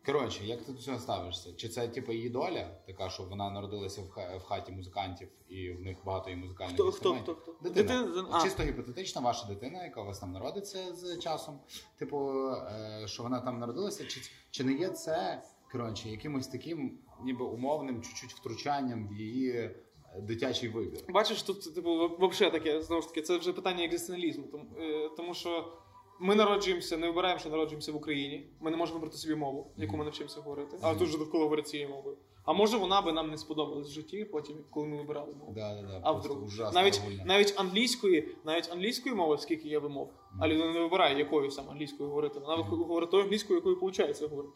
Коротше, 0.05 0.45
як 0.45 0.61
ти 0.61 0.71
до 0.71 0.77
цього 0.81 0.99
ставишся? 0.99 1.53
Чи 1.53 1.69
це 1.69 1.87
типу 1.87 2.11
її 2.11 2.29
доля, 2.29 2.71
така, 2.87 3.09
що 3.09 3.23
вона 3.23 3.49
народилася 3.49 4.01
в, 4.01 4.09
ха- 4.09 4.37
в 4.37 4.43
хаті 4.43 4.71
музикантів 4.71 5.29
і 5.49 5.71
в 5.71 5.81
них 5.81 5.97
багато 6.05 6.29
є 6.29 6.35
музикальних 6.35 6.73
Хто, 6.75 6.91
хто, 6.91 7.15
хто, 7.15 7.35
хто? 7.35 7.55
Дитина. 7.61 8.03
Дитина- 8.03 8.27
а. 8.31 8.43
Чисто 8.43 8.63
гіпотетична 8.63 9.21
ваша 9.21 9.47
дитина, 9.47 9.83
яка 9.83 10.01
у 10.01 10.05
вас 10.05 10.19
там 10.19 10.31
народиться 10.31 10.95
з 10.95 11.19
часом. 11.19 11.59
Типу, 11.99 12.49
е, 12.49 13.03
що 13.05 13.23
вона 13.23 13.39
там 13.39 13.59
народилася, 13.59 14.05
чи, 14.05 14.21
чи 14.51 14.63
не 14.63 14.73
є 14.73 14.89
це 14.89 15.43
коротше, 15.71 16.09
якимось 16.09 16.47
таким, 16.47 16.99
ніби 17.23 17.45
умовним 17.45 18.01
чуть-чуть 18.01 18.33
втручанням 18.33 19.07
в 19.07 19.13
її 19.13 19.51
е, 19.51 19.75
дитячий 20.21 20.69
вибір? 20.69 20.99
Бачиш, 21.09 21.43
тут 21.43 21.75
типу, 21.75 22.17
взагалі 22.19 22.51
таке, 22.53 22.81
знову 22.81 23.01
ж 23.01 23.07
таки, 23.07 23.21
це 23.21 23.37
вже 23.37 23.53
питання 23.53 23.83
екзистенціалізму. 23.85 24.47
Тому, 24.47 24.65
е, 24.79 25.09
тому 25.17 25.33
що 25.33 25.73
ми 26.19 26.35
народжуємося, 26.35 26.97
не 26.97 27.07
вибираємо, 27.07 27.39
що 27.39 27.49
народжуємося 27.49 27.91
в 27.91 27.95
Україні. 27.95 28.47
Ми 28.59 28.71
не 28.71 28.77
можемо 28.77 28.99
вибрати 28.99 29.17
собі 29.17 29.35
мову, 29.35 29.67
яку 29.77 29.97
ми 29.97 30.03
навчимося 30.03 30.41
говорити. 30.41 30.77
А 30.81 30.95
тут 30.95 31.07
же 31.09 31.17
довкола 31.17 31.43
говорять 31.43 31.67
цією 31.67 31.89
мовою. 31.89 32.17
А 32.45 32.53
може 32.53 32.77
вона 32.77 33.01
би 33.01 33.11
нам 33.11 33.29
не 33.29 33.37
сподобалась 33.37 33.87
в 33.87 33.91
житті, 33.91 34.25
потім, 34.25 34.55
коли 34.71 34.87
ми 34.87 34.97
вибирали 34.97 35.33
мову. 35.39 35.53
Да, 35.55 35.75
да, 35.75 35.87
да, 35.87 35.99
А 36.03 36.11
вдруг 36.11 36.37
навіть, 36.73 37.01
огульно. 37.03 37.23
навіть 37.25 37.53
англійської, 37.57 38.35
навіть 38.45 38.71
англійської 38.71 39.15
мови, 39.15 39.37
скільки 39.37 39.67
є 39.69 39.79
вимов, 39.79 40.11
а 40.39 40.47
людина 40.47 40.71
не 40.73 40.79
вибирає, 40.79 41.17
якою 41.19 41.51
саме 41.51 41.71
англійською 41.71 42.09
говорити. 42.09 42.39
Вона 42.39 42.55
вих- 42.55 42.69
говорить 42.69 43.11
тою 43.11 43.23
англійською, 43.23 43.59
якою 43.59 43.75
виходить 43.75 44.21
говорити. 44.29 44.53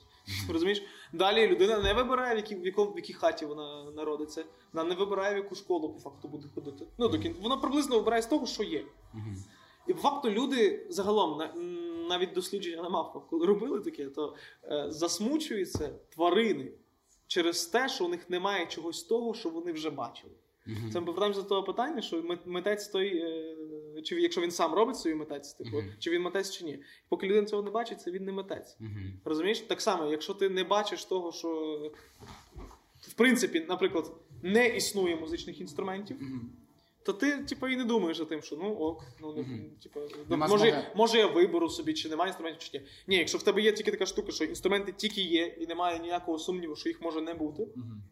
Розумієш? 0.50 0.84
Далі 1.13 1.48
людина 1.48 1.80
не 1.80 1.93
вибирає, 1.93 2.34
в 2.36 2.38
якій, 2.38 2.56
в, 2.56 2.65
якому, 2.65 2.91
в 2.91 2.95
якій 2.95 3.13
хаті 3.13 3.45
вона 3.45 3.91
народиться. 3.91 4.43
Вона 4.74 4.89
не 4.89 4.95
вибирає, 4.95 5.34
в 5.34 5.38
яку 5.38 5.56
школу 5.56 5.89
по 5.89 6.00
факту 6.00 6.28
буде 6.28 6.48
ходити. 6.56 6.86
Ну, 6.98 7.08
до 7.08 7.19
кін... 7.19 7.36
Вона 7.41 7.58
приблизно 7.58 7.95
вибирає 8.00 8.22
з 8.22 8.28
того, 8.28 8.45
що 8.45 8.63
є. 8.63 8.86
Мгм. 9.13 9.36
І 9.89 9.93
по 9.93 9.99
факту 9.99 10.30
люди 10.30 10.86
загалом, 10.89 11.41
навіть 12.10 12.34
дослідження 12.34 12.84
на 12.84 12.89
мавпах, 12.89 13.28
коли 13.30 13.45
робили 13.45 13.80
таке, 13.80 14.06
то 14.06 14.36
е, 14.63 14.86
засмучуються 14.89 15.89
тварини 16.10 16.71
через 17.28 17.65
те, 17.65 17.89
що 17.89 18.06
у 18.06 18.10
них 18.10 18.30
немає 18.30 18.65
чогось 18.65 19.04
того, 19.04 19.34
що 19.34 19.49
вони 19.49 19.71
вже 19.71 19.89
бачили. 19.89 20.34
Мгм. 20.65 20.91
Це 20.91 20.99
ми 20.99 21.06
повертаємося 21.06 21.41
до 21.41 21.47
того 21.47 21.63
питання, 21.63 22.02
що 22.02 22.38
митець 22.45 22.88
той, 22.88 23.17
е, 23.17 24.02
чи 24.04 24.21
якщо 24.21 24.41
він 24.41 24.52
сам 24.52 24.73
робить 24.73 24.97
свою 24.97 25.17
митець, 25.17 25.54
типу, 25.54 25.78
Мгм. 25.78 25.93
чи 25.99 26.10
він 26.10 26.21
митець 26.21 26.52
чи 26.52 26.65
ні. 26.65 26.80
Поки 27.10 27.28
людина 27.28 27.47
цього 27.47 27.62
не 27.63 27.71
бачить, 27.71 28.02
це 28.02 28.12
він 28.12 28.25
не 28.25 28.32
митець. 28.32 28.78
Мгм. 28.80 29.13
Розумієш? 29.25 29.60
Так 29.60 29.82
само, 29.82 30.12
якщо 30.12 30.34
ти 30.34 30.49
не 30.49 30.63
бачиш 30.63 31.06
того, 31.06 31.32
що 31.32 31.91
в 33.02 33.13
принципі, 33.13 33.65
наприклад, 33.69 34.12
не 34.43 34.67
існує 34.67 35.15
музичних 35.15 35.62
інструментів. 35.62 36.17
То 37.03 37.13
ти, 37.13 37.43
типу, 37.43 37.67
і 37.67 37.75
не 37.75 37.83
думаєш 37.85 38.17
за 38.17 38.25
тим, 38.25 38.41
що 38.41 38.55
ну 38.55 38.73
ок, 38.73 39.03
ну 39.21 39.31
Мгм. 39.35 39.71
типу, 39.83 39.99
може, 40.29 40.91
може 40.95 41.17
я 41.17 41.27
виберу 41.27 41.69
собі, 41.69 41.93
чи 41.93 42.09
немає 42.09 42.29
інструментів, 42.29 42.69
чи 42.71 42.79
ні. 42.79 42.85
Ні, 43.07 43.15
якщо 43.15 43.38
в 43.38 43.43
тебе 43.43 43.62
є 43.62 43.71
тільки 43.71 43.91
така 43.91 44.05
штука, 44.05 44.31
що 44.31 44.43
інструменти 44.43 44.91
тільки 44.91 45.21
є, 45.21 45.45
і 45.45 45.67
немає 45.67 45.99
ніякого 45.99 46.39
сумніву, 46.39 46.75
що 46.75 46.89
їх 46.89 47.01
може 47.01 47.21
не 47.21 47.33
бути, 47.33 47.67
Мгм. 47.75 48.03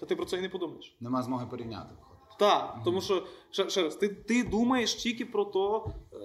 то 0.00 0.06
ти 0.06 0.16
про 0.16 0.24
це 0.26 0.38
і 0.38 0.40
не 0.40 0.48
подумаєш. 0.48 0.96
Нема 1.00 1.22
змоги 1.22 1.46
порівняти. 1.46 1.88
виходить. 1.90 2.38
Так, 2.38 2.80
тому 2.84 3.00
що 3.00 3.26
ще, 3.50 3.70
ще 3.70 3.82
раз, 3.82 3.96
ти, 3.96 4.08
ти 4.08 4.44
думаєш 4.44 4.94
тільки 4.94 5.24
про 5.26 5.44
то, 5.44 5.92
е, 6.12 6.18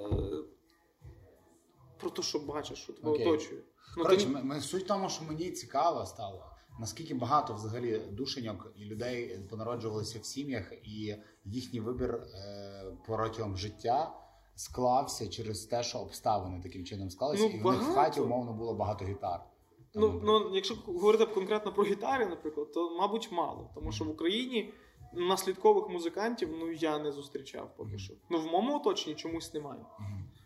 про 2.00 2.10
те, 2.10 2.22
що 2.22 2.40
бачиш, 2.40 2.80
що 2.80 2.94
тебе 2.94 3.10
Окей. 3.12 3.28
оточує. 3.28 3.62
Ну, 3.98 4.04
Коротше, 4.04 4.26
ти, 4.26 4.32
ми, 4.32 4.44
ми, 4.44 4.62
суть 4.62 4.84
в 4.84 4.88
тому, 4.88 5.10
що 5.10 5.24
мені 5.24 5.52
цікаво 5.52 6.06
стало. 6.06 6.46
Наскільки 6.82 7.14
багато 7.14 7.54
взагалі 7.54 8.02
душеньок 8.12 8.74
і 8.78 8.86
людей 8.86 9.40
понароджувалися 9.50 10.20
в 10.20 10.26
сім'ях, 10.26 10.74
і 10.84 11.16
їхній 11.46 11.80
вибір 11.80 12.14
е, 12.14 12.84
протягом 13.06 13.58
життя 13.58 14.14
склався 14.56 15.28
через 15.28 15.66
те, 15.66 15.84
що 15.84 15.98
обставини 15.98 16.62
таким 16.64 16.86
чином 16.86 17.10
склалися, 17.10 17.44
Ну, 17.44 17.50
і 17.50 17.62
в 17.62 17.72
них 17.72 17.82
в 17.82 17.94
хаті 17.94 18.22
умовно 18.22 18.54
було 18.54 18.74
багато 18.74 19.06
гітар. 19.06 19.40
Там, 19.94 20.02
Ну, 20.04 20.22
ну, 20.24 20.56
якщо 20.56 20.76
говорити 20.86 21.26
конкретно 21.26 21.74
про 21.74 21.84
гітари, 21.84 22.26
наприклад, 22.26 22.72
то 22.72 22.98
мабуть 22.98 23.32
мало. 23.32 23.70
Тому 23.76 23.92
що 23.92 24.06
в 24.06 24.10
Україні 24.10 24.74
наслідкових 25.14 25.90
музикантів 25.90 26.50
ну 26.60 26.72
я 26.72 27.00
не 27.00 27.12
зустрічав 27.12 27.72
поки 27.78 27.98
що. 27.98 28.14
Ну 28.30 28.40
в 28.40 28.46
моєму 28.46 28.76
оточенні 28.76 29.16
чомусь 29.16 29.54
немає. 29.54 29.82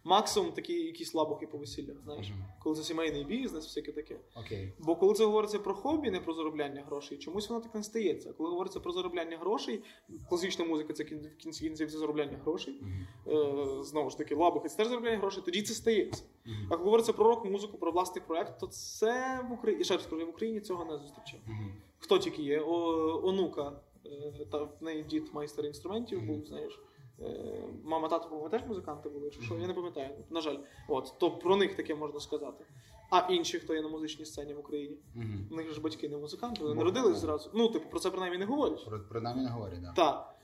Максимум 0.08 0.52
такі 0.52 0.74
якісь 0.74 1.14
лабухи 1.14 1.48
по 1.48 1.58
весіллях, 1.58 1.98
знаєш, 2.04 2.30
Мгм. 2.30 2.44
коли 2.64 2.76
це 2.76 2.84
сімейний 2.84 3.24
бізнес, 3.24 3.66
всяке 3.66 3.92
таке. 3.92 4.20
Окей. 4.36 4.74
Бо 4.80 4.96
коли 4.96 5.14
це 5.14 5.26
говориться 5.26 5.60
про 5.60 5.74
хобі, 5.74 6.12
не 6.12 6.20
про 6.20 6.34
заробляння 6.34 6.84
грошей, 6.88 7.18
чомусь 7.18 7.50
воно 7.50 7.62
так 7.62 7.76
не 7.76 7.84
стається. 7.84 8.34
Коли 8.34 8.50
говориться 8.50 8.80
про 8.80 8.92
заробляння 8.92 9.38
грошей, 9.38 9.84
класична 10.30 10.66
музика 10.66 10.94
це 10.94 11.04
в 11.04 11.08
кінці 11.38 11.64
кінців 11.64 11.92
це 11.92 11.98
заробляння 11.98 12.38
грошей. 12.38 12.80
Мгм. 12.82 13.08
Е, 13.28 13.84
знову 13.84 14.10
ж 14.10 14.18
таки, 14.18 14.36
лабухи 14.36 14.70
це 14.70 14.78
теж 14.78 14.88
заробляння 14.88 15.18
грошей, 15.18 15.44
тоді 15.46 15.62
це 15.62 15.74
стається. 15.74 16.24
Мгм. 16.46 16.66
А 16.70 16.70
коли 16.70 16.84
говориться 16.86 17.14
про 17.14 17.26
рок-музику, 17.28 17.78
про 17.78 17.92
власний 17.92 18.24
проект, 18.28 18.60
то 18.60 18.68
це 18.68 19.46
в 19.50 19.54
Україні. 19.54 19.84
Ще 19.84 19.94
раз 19.94 20.04
скажу, 20.04 20.26
в 20.26 20.30
Україні 20.30 20.60
цього 20.62 20.86
не 20.86 20.98
зустрічав. 20.98 21.40
Хто 22.00 22.18
тільки 22.18 22.42
є? 22.44 22.60
О, 22.62 22.72
онука, 23.28 23.80
е, 24.06 24.46
та 24.52 24.58
в 24.64 24.78
неї 24.82 25.04
дід 25.04 25.30
майстер 25.34 25.66
інструментів 25.66 26.22
був, 26.22 26.46
знаєш. 26.46 26.80
Е, 27.22 27.64
Мама, 27.84 28.08
тато, 28.08 28.30
по-моєму, 28.30 28.50
теж 28.50 28.68
музиканти 28.68 29.10
були, 29.10 29.30
чи 29.30 29.42
що? 29.42 29.56
Я 29.56 29.68
не 29.68 29.74
пам'ятаю, 29.74 30.10
на 30.30 30.42
жаль. 30.42 30.58
От, 30.88 31.14
то 31.20 31.32
про 31.32 31.56
них 31.56 31.76
таке 31.76 31.96
можна 31.96 32.20
сказати. 32.20 32.66
А 33.12 33.20
інші, 33.34 33.60
хто 33.60 33.76
є 33.76 33.82
на 33.82 33.88
музичній 33.90 34.26
сцені 34.26 34.54
в 34.54 34.60
Україні, 34.60 34.98
Мгм. 35.16 35.48
у 35.52 35.56
них 35.56 35.74
ж 35.74 35.82
батьки 35.82 36.10
не 36.10 36.18
музиканти, 36.18 36.64
вони 36.64 36.76
народились 36.76 37.18
зразу. 37.18 37.50
Ну, 37.54 37.68
типу, 37.70 37.90
про 37.90 38.00
це 38.00 38.10
принаймні 38.10 38.38
не 38.38 38.46
говорять. 38.46 38.86
Про, 38.86 39.00
принаймні 39.10 39.44
не 39.44 39.50
говорять, 39.50 39.82
да. 39.82 39.94
Так. 39.94 40.36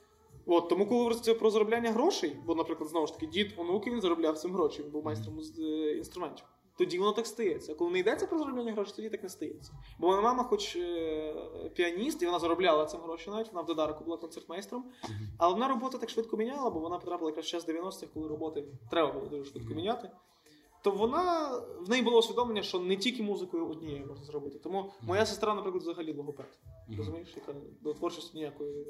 От, 0.45 0.69
тому, 0.69 0.86
коли 0.86 0.97
говориться 0.99 1.34
про 1.36 1.49
заробляння 1.49 1.91
грошей, 1.91 2.38
бо, 2.45 2.55
наприклад, 2.55 2.89
знову 2.89 3.07
ж 3.07 3.13
таки, 3.13 3.26
дід 3.28 3.53
онуки 3.57 3.91
він 3.91 4.01
заробляв 4.01 4.38
цим 4.38 4.53
гроші, 4.53 4.84
він 4.84 4.91
був 4.91 5.05
майстром 5.05 5.39
е, 5.59 5.63
інструментів. 5.97 6.45
Тоді 6.78 6.99
воно 6.99 7.11
так 7.11 7.28
стається. 7.28 7.74
Коли 7.76 7.91
не 7.91 7.99
йдеться 7.99 8.28
про 8.28 8.39
заробляння 8.39 8.74
грошей, 8.74 8.95
тоді 8.95 9.09
так 9.09 9.24
не 9.24 9.30
стається. 9.30 9.74
Бо 9.99 10.07
моя 10.07 10.22
мама, 10.22 10.43
хоч 10.43 10.76
е, 10.76 11.34
піаніст, 11.76 12.22
і 12.22 12.26
вона 12.26 12.39
заробляла 12.39 12.86
цим 12.86 13.01
гроші 13.01 13.30
навіть, 13.30 13.47
вона 13.47 13.61
в 13.61 13.65
Додарку 13.65 14.03
була 14.03 14.17
концертмейстром, 14.17 14.86
але 15.38 15.53
вона 15.53 15.67
роботу 15.67 15.97
так 15.97 16.09
швидко 16.09 16.38
міняла, 16.38 16.69
бо 16.69 16.80
вона 16.80 16.97
потрапила 16.97 17.30
якраз 17.30 17.45
час 17.45 17.67
90-х, 17.67 18.07
коли 18.13 18.28
роботи 18.28 18.65
треба 18.89 19.11
було 19.11 19.26
дуже 19.26 19.51
швидко 19.51 19.74
міняти. 19.74 20.09
То 20.84 20.91
вона 20.91 21.49
в 21.79 21.89
неї 21.89 22.03
було 22.03 22.19
усвідомлення, 22.19 22.63
що 22.63 22.79
не 22.79 22.95
тільки 22.95 23.23
музикою 23.23 23.67
однією 23.67 24.05
можна 24.05 24.25
зробити. 24.25 24.59
Тому 24.59 24.91
моя 25.01 25.25
сестра, 25.25 25.55
наприклад, 25.55 25.84
взагалі 25.84 26.13
логопед. 26.13 26.59
Розумієш, 26.97 27.27
яка 27.36 27.59
до 27.82 27.93
творчості 27.93 28.38
ніякої 28.38 28.86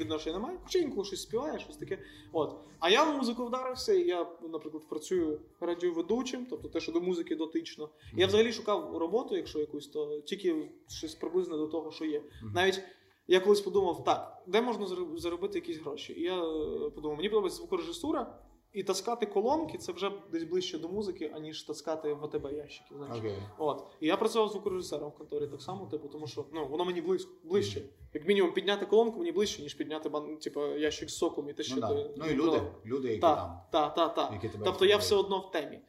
відношення 0.00 0.36
немає. 0.38 0.58
Хоча 0.62 0.78
інколи 0.78 1.04
щось 1.04 1.22
співає, 1.22 1.58
щось 1.58 1.76
таке. 1.76 1.98
От. 2.32 2.56
А 2.80 2.90
я 2.90 3.04
в 3.04 3.16
музику 3.16 3.46
вдарився, 3.46 3.94
і 3.94 4.06
я, 4.06 4.26
наприклад, 4.52 4.88
працюю 4.88 5.40
радіоведучим, 5.60 6.46
тобто 6.50 6.68
те, 6.68 6.80
що 6.80 6.92
до 6.92 7.00
музики 7.00 7.36
дотично. 7.36 7.88
Я 8.16 8.26
взагалі 8.26 8.52
шукав 8.52 8.96
роботу, 8.96 9.36
якщо 9.36 9.58
якусь, 9.58 9.86
то 9.86 10.20
тільки 10.20 10.70
щось 10.88 11.14
приблизне 11.14 11.56
до 11.56 11.66
того, 11.66 11.90
що 11.92 12.04
є. 12.04 12.22
Навіть 12.54 12.82
я 13.28 13.40
колись 13.40 13.60
подумав, 13.60 14.04
так, 14.04 14.42
де 14.46 14.62
можна 14.62 14.86
зароб- 14.86 15.16
заробити 15.18 15.58
якісь 15.58 15.78
гроші? 15.78 16.12
І 16.12 16.22
я 16.22 16.44
е, 16.44 16.90
подумав, 16.90 17.16
мені 17.16 17.28
подобається 17.28 17.58
звукорежисура, 17.58 18.38
і 18.76 18.82
таскати 18.82 19.26
колонки 19.26 19.78
це 19.78 19.92
вже 19.92 20.12
десь 20.32 20.44
ближче 20.44 20.78
до 20.78 20.88
музики, 20.88 21.32
аніж 21.34 21.62
таскати 21.62 22.12
в 22.12 22.24
АТБ 22.24 22.52
ящики. 22.52 22.94
Знаєш. 22.96 23.18
Окей. 23.18 23.36
От. 23.58 23.86
І 24.00 24.06
я 24.06 24.16
працював 24.16 24.48
звукорежисером 24.48 25.10
в 25.10 25.14
конторі 25.14 25.46
так 25.46 25.62
само, 25.62 25.86
типу, 25.86 26.08
тому 26.08 26.26
що 26.26 26.44
ну, 26.52 26.66
воно 26.66 26.84
мені 26.84 27.00
близько, 27.00 27.32
ближче. 27.44 27.82
Як 28.14 28.28
мінімум 28.28 28.52
підняти 28.52 28.86
колонку 28.86 29.18
мені 29.18 29.32
ближче, 29.32 29.62
ніж 29.62 29.74
підняти 29.74 30.08
бан, 30.08 30.36
типу, 30.36 30.66
ящик 30.66 31.10
з 31.10 31.16
соком 31.16 31.48
і 31.48 31.52
те, 31.52 31.62
що 31.62 31.74
Ну, 31.74 31.80
да. 31.80 32.10
ну 32.16 32.26
і 32.30 32.34
люди, 32.34 32.62
люди, 32.86 33.08
які 33.08 33.20
Так, 33.20 33.36
там. 33.36 33.60
так, 33.72 33.94
так, 33.94 34.14
так. 34.14 34.32
Які 34.32 34.48
тебе 34.48 34.64
Тобто 34.64 34.84
я 34.84 34.96
все 34.96 35.14
одно 35.14 35.38
в 35.38 35.50
темі. 35.50 35.80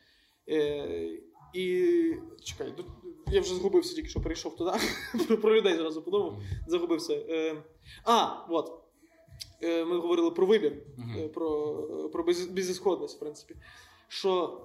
Е, 0.50 1.20
і 1.54 1.94
чекай, 2.44 2.74
я 3.32 3.42
вже 3.42 3.56
згубився, 3.56 3.96
тільки 3.96 4.10
що 4.10 4.22
перейшов 4.22 4.56
туди. 4.56 4.72
про, 5.28 5.38
про 5.38 5.56
людей 5.56 5.76
зразу 5.76 6.02
подумав. 6.02 6.38
Загубився. 6.68 7.14
Е, 7.14 7.64
а, 8.04 8.46
от. 8.50 8.87
Е, 9.64 9.86
ми 9.86 9.98
говорили 9.98 10.32
про 10.32 10.46
вибір, 10.46 10.74
Мгм. 10.98 11.18
е, 11.20 11.28
про, 11.28 11.74
про 12.14 12.24
безісходність, 12.24 13.16
в 13.16 13.20
принципі. 13.20 13.56
Що 14.08 14.62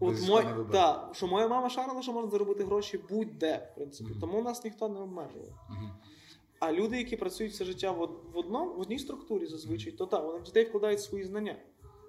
от 0.00 0.28
мой, 0.28 0.44
та, 0.72 1.10
що 1.12 1.26
моя 1.26 1.48
мама 1.48 1.70
шарила, 1.70 2.02
що 2.02 2.12
можна 2.12 2.30
заробити 2.30 2.64
гроші 2.64 3.00
будь-де, 3.10 3.68
в 3.72 3.74
принципі. 3.74 4.10
Мгм. 4.10 4.20
Тому 4.20 4.42
нас 4.42 4.64
ніхто 4.64 4.88
не 4.88 5.00
обмежує. 5.00 5.54
Мгм. 5.70 5.90
А 6.58 6.72
люди, 6.72 6.98
які 6.98 7.16
працюють 7.16 7.52
все 7.52 7.64
життя 7.64 7.90
в, 7.92 8.10
в, 8.34 8.38
одному, 8.38 8.74
в 8.74 8.80
одній 8.80 8.98
структурі 8.98 9.46
зазвичай, 9.46 9.92
то 9.92 10.06
так, 10.06 10.24
вони 10.24 10.38
в 10.38 10.42
дітей 10.42 10.64
вкладають 10.64 11.00
свої 11.00 11.24
знання. 11.24 11.56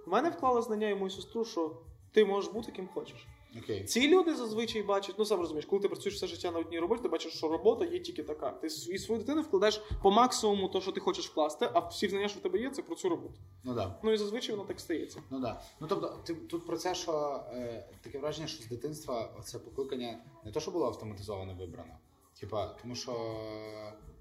В 0.05 0.09
мене 0.09 0.29
вклали 0.29 0.61
знання 0.61 0.89
і 0.89 0.95
мою 0.95 1.09
сестру, 1.09 1.45
що 1.45 1.77
ти 2.11 2.25
можеш 2.25 2.51
бути 2.51 2.71
ким 2.71 2.89
хочеш. 2.93 3.27
Окей. 3.57 3.83
Ці 3.83 4.07
люди 4.07 4.35
зазвичай 4.35 4.83
бачать, 4.83 5.15
ну 5.19 5.25
сам 5.25 5.39
розумієш, 5.39 5.65
коли 5.65 5.81
ти 5.81 5.87
працюєш 5.87 6.15
все 6.15 6.27
життя 6.27 6.51
на 6.51 6.59
одній 6.59 6.79
роботі, 6.79 7.01
ти 7.01 7.07
бачиш, 7.09 7.33
що 7.33 7.47
робота 7.47 7.85
є 7.85 7.99
тільки 7.99 8.23
така. 8.23 8.51
Ти 8.51 8.67
і 8.67 8.97
свою 8.97 9.21
дитину 9.21 9.41
вкладаєш 9.41 9.81
по 10.01 10.11
максимуму 10.11 10.67
то, 10.67 10.81
що 10.81 10.91
ти 10.91 10.99
хочеш 10.99 11.29
вкласти, 11.29 11.69
а 11.73 11.79
всі 11.79 12.07
знання, 12.07 12.27
що 12.27 12.39
в 12.39 12.41
тебе 12.41 12.59
є, 12.59 12.69
це 12.69 12.81
про 12.81 12.95
цю 12.95 13.09
роботу. 13.09 13.35
Ну 13.63 13.73
да. 13.73 13.99
Ну 14.03 14.11
і 14.11 14.17
зазвичай 14.17 14.55
воно 14.55 14.67
так 14.67 14.79
стається. 14.79 15.23
Ну 15.29 15.39
да. 15.39 15.61
Ну 15.79 15.87
тобто, 15.87 16.19
ти 16.25 16.35
тут 16.35 16.65
про 16.65 16.77
це, 16.77 16.95
що 16.95 17.43
е, 17.53 17.89
таке 18.01 18.19
враження, 18.19 18.47
що 18.47 18.63
з 18.63 18.67
дитинства 18.67 19.41
це 19.43 19.59
покликання 19.59 20.19
не 20.45 20.51
то, 20.51 20.59
що 20.59 20.71
було 20.71 20.85
автоматизовано 20.85 21.55
вибрано. 21.55 21.93
Типа, 22.39 22.65
тому 22.81 22.95
що 22.95 23.35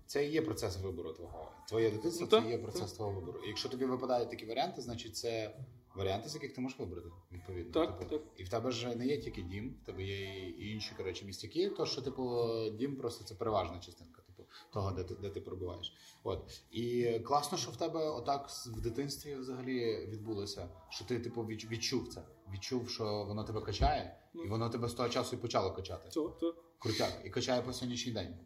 це 0.06 0.26
і 0.26 0.30
є 0.30 0.42
процес 0.42 0.78
вибору 0.78 1.12
твого. 1.12 1.48
Твоє 1.68 1.90
дитинство 1.90 2.28
Ну, 2.32 2.40
це 2.40 2.48
і 2.48 2.50
є 2.50 2.58
процес 2.58 2.92
твого 2.92 3.12
вибору. 3.12 3.40
І 3.44 3.48
якщо 3.48 3.68
тобі 3.68 3.84
випадають 3.84 4.30
такі 4.30 4.46
варіанти, 4.46 4.82
значить 4.82 5.16
це 5.16 5.54
варіанти, 5.94 6.28
з 6.28 6.34
яких 6.34 6.52
ти 6.52 6.60
можеш 6.60 6.78
вибрати, 6.78 7.08
відповідно. 7.32 7.72
Так, 7.72 7.98
типу, 7.98 8.10
так. 8.10 8.22
І 8.36 8.44
в 8.44 8.48
тебе 8.48 8.70
ж 8.70 8.94
не 8.94 9.06
є 9.06 9.18
тільки 9.18 9.42
дім, 9.42 9.76
в 9.82 9.86
тебе 9.86 10.02
є 10.02 10.48
і 10.48 10.70
інші 10.70 10.94
коротше 10.96 11.24
містяки. 11.24 11.68
То 11.70 11.86
що, 11.86 12.02
типу, 12.02 12.48
дім 12.78 12.96
просто 12.96 13.24
це 13.24 13.34
переважна 13.34 13.78
частинка, 13.78 14.22
типу, 14.22 14.48
того, 14.72 14.90
де 14.90 15.04
ти 15.04 15.14
де 15.14 15.30
ти 15.30 15.40
пробуваєш. 15.40 15.96
От 16.24 16.62
і 16.70 17.18
класно, 17.18 17.58
що 17.58 17.70
в 17.70 17.76
тебе 17.76 18.10
отак 18.10 18.48
в 18.66 18.80
дитинстві 18.80 19.34
взагалі 19.34 20.06
відбулося, 20.06 20.68
що 20.88 21.04
ти 21.04 21.20
типу 21.20 21.42
відчув 21.42 22.08
це, 22.08 22.22
відчув, 22.52 22.90
що 22.90 23.24
воно 23.24 23.44
тебе 23.44 23.60
качає, 23.60 24.16
і 24.34 24.48
воно 24.48 24.70
тебе 24.70 24.88
з 24.88 24.94
того 24.94 25.08
часу 25.08 25.36
і 25.36 25.38
почало 25.38 25.72
качати. 25.72 26.08
Це, 26.10 26.20
це. 26.40 26.52
Крутяк, 26.78 27.22
і 27.24 27.30
качає 27.30 27.62
по 27.62 27.72
сьогоднішній 27.72 28.12
день. 28.12 28.36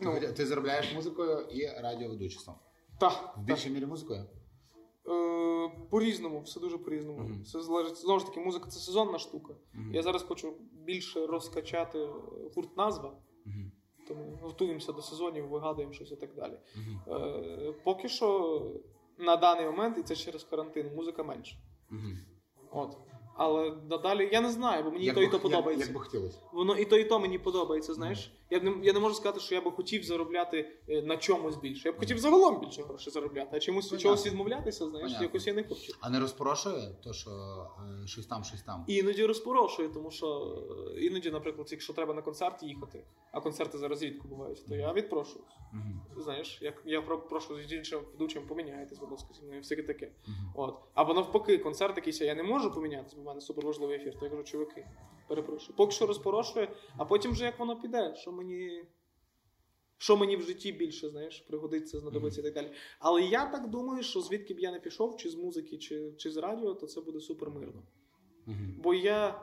Ну. 0.00 0.20
Ти, 0.20 0.46
заробляєш 0.46 0.94
музикою 0.94 1.40
і 1.40 1.66
радіоведучеством. 1.66 2.56
Та, 3.00 3.08
В 3.36 3.42
більшій 3.42 3.70
мірі 3.70 3.86
музикою. 3.86 4.26
Е, 5.08 5.70
по-різному, 5.90 6.40
все 6.40 6.60
дуже 6.60 6.78
по-різному. 6.78 7.18
Мгм. 7.18 7.42
Все 7.42 7.60
залежить 7.60 7.96
знову 7.96 8.20
ж 8.20 8.26
таки, 8.26 8.40
музика 8.40 8.66
це 8.70 8.78
сезонна 8.80 9.18
штука. 9.18 9.54
Мгм. 9.74 9.94
Я 9.94 10.02
зараз 10.02 10.22
хочу 10.22 10.54
більше 10.72 11.26
розкачати 11.26 11.98
е, 11.98 12.08
гурт 12.56 12.76
назва, 12.76 13.16
Мгм. 13.44 13.72
тому 14.08 14.38
готуємося 14.42 14.92
до 14.92 15.02
сезонів, 15.02 15.48
вигадуємо 15.48 15.92
щось 15.92 16.12
і 16.12 16.16
так 16.16 16.34
далі. 16.34 16.58
Е, 17.08 17.74
поки 17.84 18.08
що 18.08 18.60
на 19.18 19.36
даний 19.36 19.66
момент, 19.66 19.98
і 19.98 20.02
це 20.02 20.16
через 20.16 20.44
карантин, 20.44 20.90
музика 20.96 21.22
менше. 21.22 21.56
От. 22.70 22.96
Але 23.36 23.76
надалі 23.90 24.28
я 24.32 24.40
не 24.40 24.50
знаю, 24.50 24.84
бо 24.84 24.90
мені 24.90 25.04
і 25.04 25.06
Як 25.06 25.14
то 25.14 25.22
і 25.22 25.26
то 25.26 25.32
як- 25.32 25.42
подобається. 25.42 25.86
Як 25.86 25.94
би 25.94 26.00
хотілося. 26.00 26.38
Воно 26.52 26.76
і 26.76 26.84
то, 26.84 26.96
і 26.98 27.04
то 27.04 27.20
мені 27.20 27.38
подобається, 27.38 27.94
знаєш. 27.94 28.32
Я 28.50 28.60
не, 28.60 28.74
я 28.82 28.92
не 28.92 29.00
можу 29.00 29.14
сказати, 29.14 29.40
що 29.40 29.54
я 29.54 29.60
би 29.60 29.70
хотів 29.70 30.04
заробляти 30.04 30.70
е, 30.88 31.02
на 31.02 31.16
чомусь 31.16 31.56
більше. 31.56 31.88
Я 31.88 31.92
б 31.92 31.98
хотів 31.98 32.18
загалом 32.18 32.60
більше 32.60 32.82
грошей 32.82 33.12
заробляти, 33.12 33.48
а 33.56 33.60
чомусь 33.60 33.92
від 33.92 34.00
чогось 34.00 34.26
відмовлятися, 34.26 34.86
знаєш, 34.86 35.06
Понятно. 35.06 35.24
якось 35.26 35.46
я 35.46 35.54
не 35.54 35.64
хочу. 35.64 35.92
А 36.00 36.10
не 36.10 36.20
розпорошує 36.20 36.96
то, 37.04 37.12
що 37.12 37.30
е, 38.04 38.06
щось 38.06 38.26
там, 38.26 38.44
щось 38.44 38.62
там. 38.62 38.84
І 38.88 38.94
іноді 38.96 39.26
розпорошує, 39.26 39.88
тому 39.88 40.10
що 40.10 40.56
е, 40.96 41.00
іноді, 41.00 41.30
наприклад, 41.30 41.68
якщо 41.70 41.92
треба 41.92 42.14
на 42.14 42.22
концерт 42.22 42.62
їхати, 42.62 43.04
а 43.32 43.40
концерти 43.40 43.78
зараз 43.78 44.02
рідко 44.02 44.28
бувають, 44.28 44.66
то 44.68 44.74
я 44.74 44.92
відпрошуюсь. 44.92 45.44
Мгм. 45.72 46.00
Знаєш, 46.16 46.58
як 46.62 46.82
я 46.84 47.02
про- 47.02 47.18
прошу 47.20 47.62
з 47.62 47.72
іншим 47.72 48.00
ведучим 48.12 48.46
поміняйтесь, 48.46 48.98
будь 48.98 49.10
ласка, 49.10 49.28
зі 49.34 49.42
мною, 49.42 49.60
всяке 49.60 49.82
таке. 49.82 50.10
Мгм. 50.26 50.52
От. 50.54 50.74
Або 50.94 51.14
навпаки, 51.14 51.58
концерт 51.58 51.96
якийсь, 51.96 52.20
я 52.20 52.34
не 52.34 52.42
можу 52.42 52.70
помінятися, 52.74 53.16
бо 53.16 53.22
в 53.22 53.26
мене 53.26 53.40
суперважливий 53.40 53.96
ефір. 53.96 54.18
То 54.18 54.24
я 54.24 54.30
кажу, 54.30 54.42
чуваки, 54.44 54.86
перепрошую. 55.28 55.76
Поки 55.76 55.92
що 55.92 56.06
розпорошує, 56.06 56.68
а 56.96 57.04
потім 57.04 57.32
вже 57.32 57.44
як 57.44 57.58
воно 57.58 57.76
піде, 57.80 58.14
що 58.16 58.32
мені. 58.34 58.84
Що 59.98 60.16
мені 60.16 60.36
в 60.36 60.42
житті 60.42 60.72
більше, 60.72 61.08
знаєш, 61.10 61.40
пригодиться, 61.40 62.00
знадобиться 62.00 62.40
і 62.40 62.44
так 62.44 62.54
далі. 62.54 62.70
Але 62.98 63.22
я 63.22 63.46
так 63.46 63.70
думаю, 63.70 64.02
що 64.02 64.20
звідки 64.20 64.54
б 64.54 64.58
я 64.60 64.72
не 64.72 64.80
пішов, 64.80 65.16
чи 65.16 65.30
з 65.30 65.34
музики, 65.34 65.78
чи, 65.78 66.12
чи 66.16 66.30
з 66.30 66.36
радіо, 66.36 66.74
то 66.74 66.86
це 66.86 67.00
буде 67.00 67.20
супермирно. 67.20 67.82
Мгм. 68.46 68.74
Бо 68.82 68.94
я. 68.94 69.40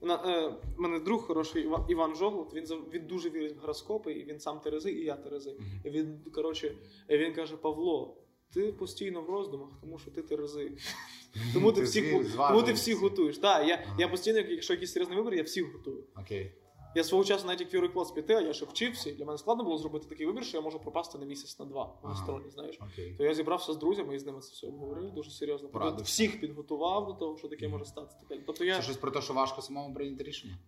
На, 0.00 0.14
е, 0.14 0.54
мене 0.78 0.98
друг 1.00 1.26
хороший 1.26 1.68
Іва- 1.68 1.90
Іван 1.90 2.14
Жоглот, 2.14 2.54
він, 2.54 2.66
він 2.92 3.06
дуже 3.06 3.30
вірить 3.30 3.56
в 3.56 3.60
гороскопи, 3.60 4.12
і 4.12 4.24
він 4.24 4.40
сам 4.40 4.60
Терези, 4.60 4.92
і 4.92 5.04
я 5.04 5.16
Терези. 5.16 5.56
І 5.84 5.90
він, 5.90 6.20
коротше, 6.34 6.74
він 7.10 7.34
каже: 7.34 7.56
Павло, 7.56 8.16
ти 8.52 8.72
постійно 8.72 9.22
в 9.22 9.30
роздумах, 9.30 9.70
тому 9.80 9.98
що 9.98 10.10
ти 10.10 10.22
Терези. 10.22 10.72
Тому 11.54 11.72
ти 11.72 11.82
всіх, 11.82 12.10
тому 12.36 12.62
ти 12.62 12.72
всіх 12.72 12.98
готуєш. 12.98 13.38
Так, 13.38 13.68
я, 13.68 13.96
я 13.98 14.08
постійно, 14.08 14.38
якщо 14.38 14.72
якийсь 14.72 14.92
серйозний 14.92 15.18
вибір, 15.18 15.34
я 15.34 15.42
всіх 15.42 15.72
готую. 15.72 16.04
Окей. 16.16 16.52
Я 16.98 17.04
свого 17.04 17.24
часу 17.24 17.46
навіть 17.46 17.60
як 17.60 17.74
віру 17.74 17.88
клас 17.88 18.10
піти, 18.10 18.34
а 18.34 18.40
я 18.40 18.52
ще 18.52 18.64
вчився, 18.66 19.10
і 19.10 19.12
для 19.12 19.24
мене 19.24 19.38
складно 19.38 19.64
було 19.64 19.78
зробити 19.78 20.06
такий 20.08 20.26
вибір, 20.26 20.44
що 20.44 20.56
я 20.56 20.62
можу 20.62 20.78
пропасти 20.80 21.18
на 21.18 21.24
місяць 21.24 21.58
на 21.58 21.64
два 21.64 21.84
в 21.84 21.98
Ага. 22.02 22.14
гастролі, 22.14 22.50
знаєш. 22.50 22.78
Окей. 22.92 23.14
То 23.18 23.24
я 23.24 23.34
зібрався 23.34 23.72
з 23.72 23.76
друзями 23.76 24.14
і 24.14 24.18
з 24.18 24.26
ними 24.26 24.40
це 24.40 24.52
все 24.52 24.66
обговорив 24.66 25.10
дуже 25.10 25.30
серйозно. 25.30 25.68
Тобто 25.72 26.02
всіх 26.02 26.40
підготував 26.40 27.06
до 27.06 27.12
того, 27.12 27.36
що 27.38 27.48
таке 27.48 27.68
може 27.68 27.84
статися. 27.84 28.18
Тобто 28.46 28.64
я 28.64 28.76
Це 28.76 28.82
щось 28.82 28.96
про 28.96 29.10
те, 29.10 29.22
що 29.22 29.34
важко 29.34 29.62
самому 29.62 29.94
прийняти 29.94 30.24
рішення. 30.24 30.58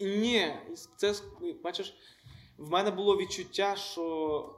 ні, 0.00 0.52
це 0.96 1.14
бачиш, 1.64 1.94
в 2.58 2.70
мене 2.70 2.90
було 2.90 3.16
відчуття, 3.16 3.76
що 3.76 4.54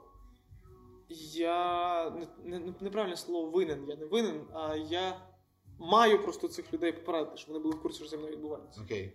я 1.33 2.09
не, 2.43 2.59
не, 2.59 2.73
неправильне 2.81 3.17
слово 3.17 3.49
винен. 3.49 3.85
Я 3.87 3.95
не 3.95 4.05
винен, 4.05 4.47
а 4.53 4.75
я 4.75 5.21
маю 5.79 6.23
просто 6.23 6.47
цих 6.47 6.73
людей 6.73 6.91
попередити, 6.91 7.37
щоб 7.37 7.47
вони 7.53 7.63
були 7.63 7.75
в 7.75 7.81
курсі, 7.81 7.99
що 7.99 8.07
зі 8.07 8.17
мною 8.17 8.33
відбувається. 8.33 8.81
Окей. 8.81 9.13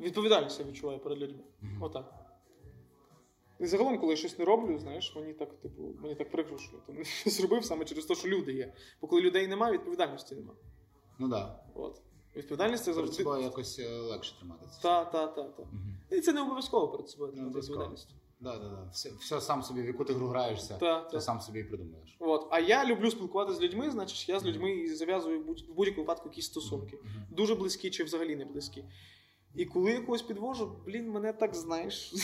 Відповідальність 0.00 0.60
я 0.60 0.66
відчуваю 0.66 0.98
перед 0.98 1.18
людьми. 1.18 1.42
Отак. 1.80 2.14
І 3.60 3.66
загалом, 3.66 3.98
коли 3.98 4.12
я 4.12 4.16
щось 4.16 4.38
не 4.38 4.44
роблю, 4.44 4.78
знаєш, 4.78 5.16
мені 5.16 5.32
так, 5.32 5.60
типу, 5.60 5.82
мені 6.02 6.14
так 6.14 6.30
прикро, 6.30 6.58
що 6.58 6.76
я 6.76 6.94
там 6.94 7.04
зробив 7.26 7.64
саме 7.64 7.84
через 7.84 8.04
те, 8.06 8.14
що 8.14 8.28
люди 8.28 8.52
є. 8.52 8.72
Бо 9.00 9.08
коли 9.08 9.22
людей 9.22 9.48
немає, 9.48 9.72
відповідальності 9.72 10.34
немає. 10.34 10.58
Ну 11.18 11.30
так. 11.30 11.64
От. 11.74 12.00
Відповідальність 12.36 12.84
це 12.84 12.92
Перед 12.92 13.06
завжди. 13.06 13.22
собою 13.24 13.42
якось 13.42 13.78
е, 13.78 13.88
легше 13.98 14.38
тримати 14.38 14.66
це. 14.66 14.82
Та, 14.82 15.04
та, 15.04 15.26
та, 15.26 15.42
та. 15.42 15.62
Мгм. 15.62 15.96
І 16.10 16.20
це 16.20 16.32
не 16.32 16.42
обов'язково 16.42 16.88
перед 16.88 17.08
собою 17.08 17.32
тримати 17.32 17.58
відповідальність. 17.60 18.08
Да, 18.40 18.58
да, 18.58 18.68
да. 18.68 18.88
Все, 18.92 19.10
все 19.20 19.40
сам 19.40 19.62
собі, 19.62 19.82
в 19.82 19.86
яку 19.86 20.04
ти 20.04 20.12
гру 20.12 20.26
граєшся, 20.26 20.78
Та, 20.78 21.00
то 21.00 21.10
та. 21.10 21.20
сам 21.20 21.40
собі 21.40 21.60
і 21.60 21.64
придумаєш. 21.64 22.16
От. 22.18 22.46
А 22.50 22.60
я 22.60 22.84
люблю 22.86 23.10
спілкуватися 23.10 23.58
з 23.58 23.62
людьми, 23.62 23.90
значить, 23.90 24.28
я 24.28 24.40
з 24.40 24.44
людьми 24.44 24.70
і 24.72 24.94
зав'язую 24.94 25.40
в 25.40 25.44
будь- 25.46 25.64
в 25.68 25.74
будь-якому 25.74 26.02
випадку 26.02 26.28
якісь 26.28 26.46
стосунки. 26.46 26.98
Мгм. 27.02 27.26
Дуже 27.30 27.54
близькі 27.54 27.90
чи 27.90 28.04
взагалі 28.04 28.36
не 28.36 28.44
близькі. 28.44 28.84
І 29.54 29.64
коли 29.64 29.90
я 29.90 30.00
когось 30.00 30.22
підвожу, 30.22 30.76
блін, 30.86 31.10
мене 31.10 31.32
так 31.32 31.54
знаєш. 31.54 32.14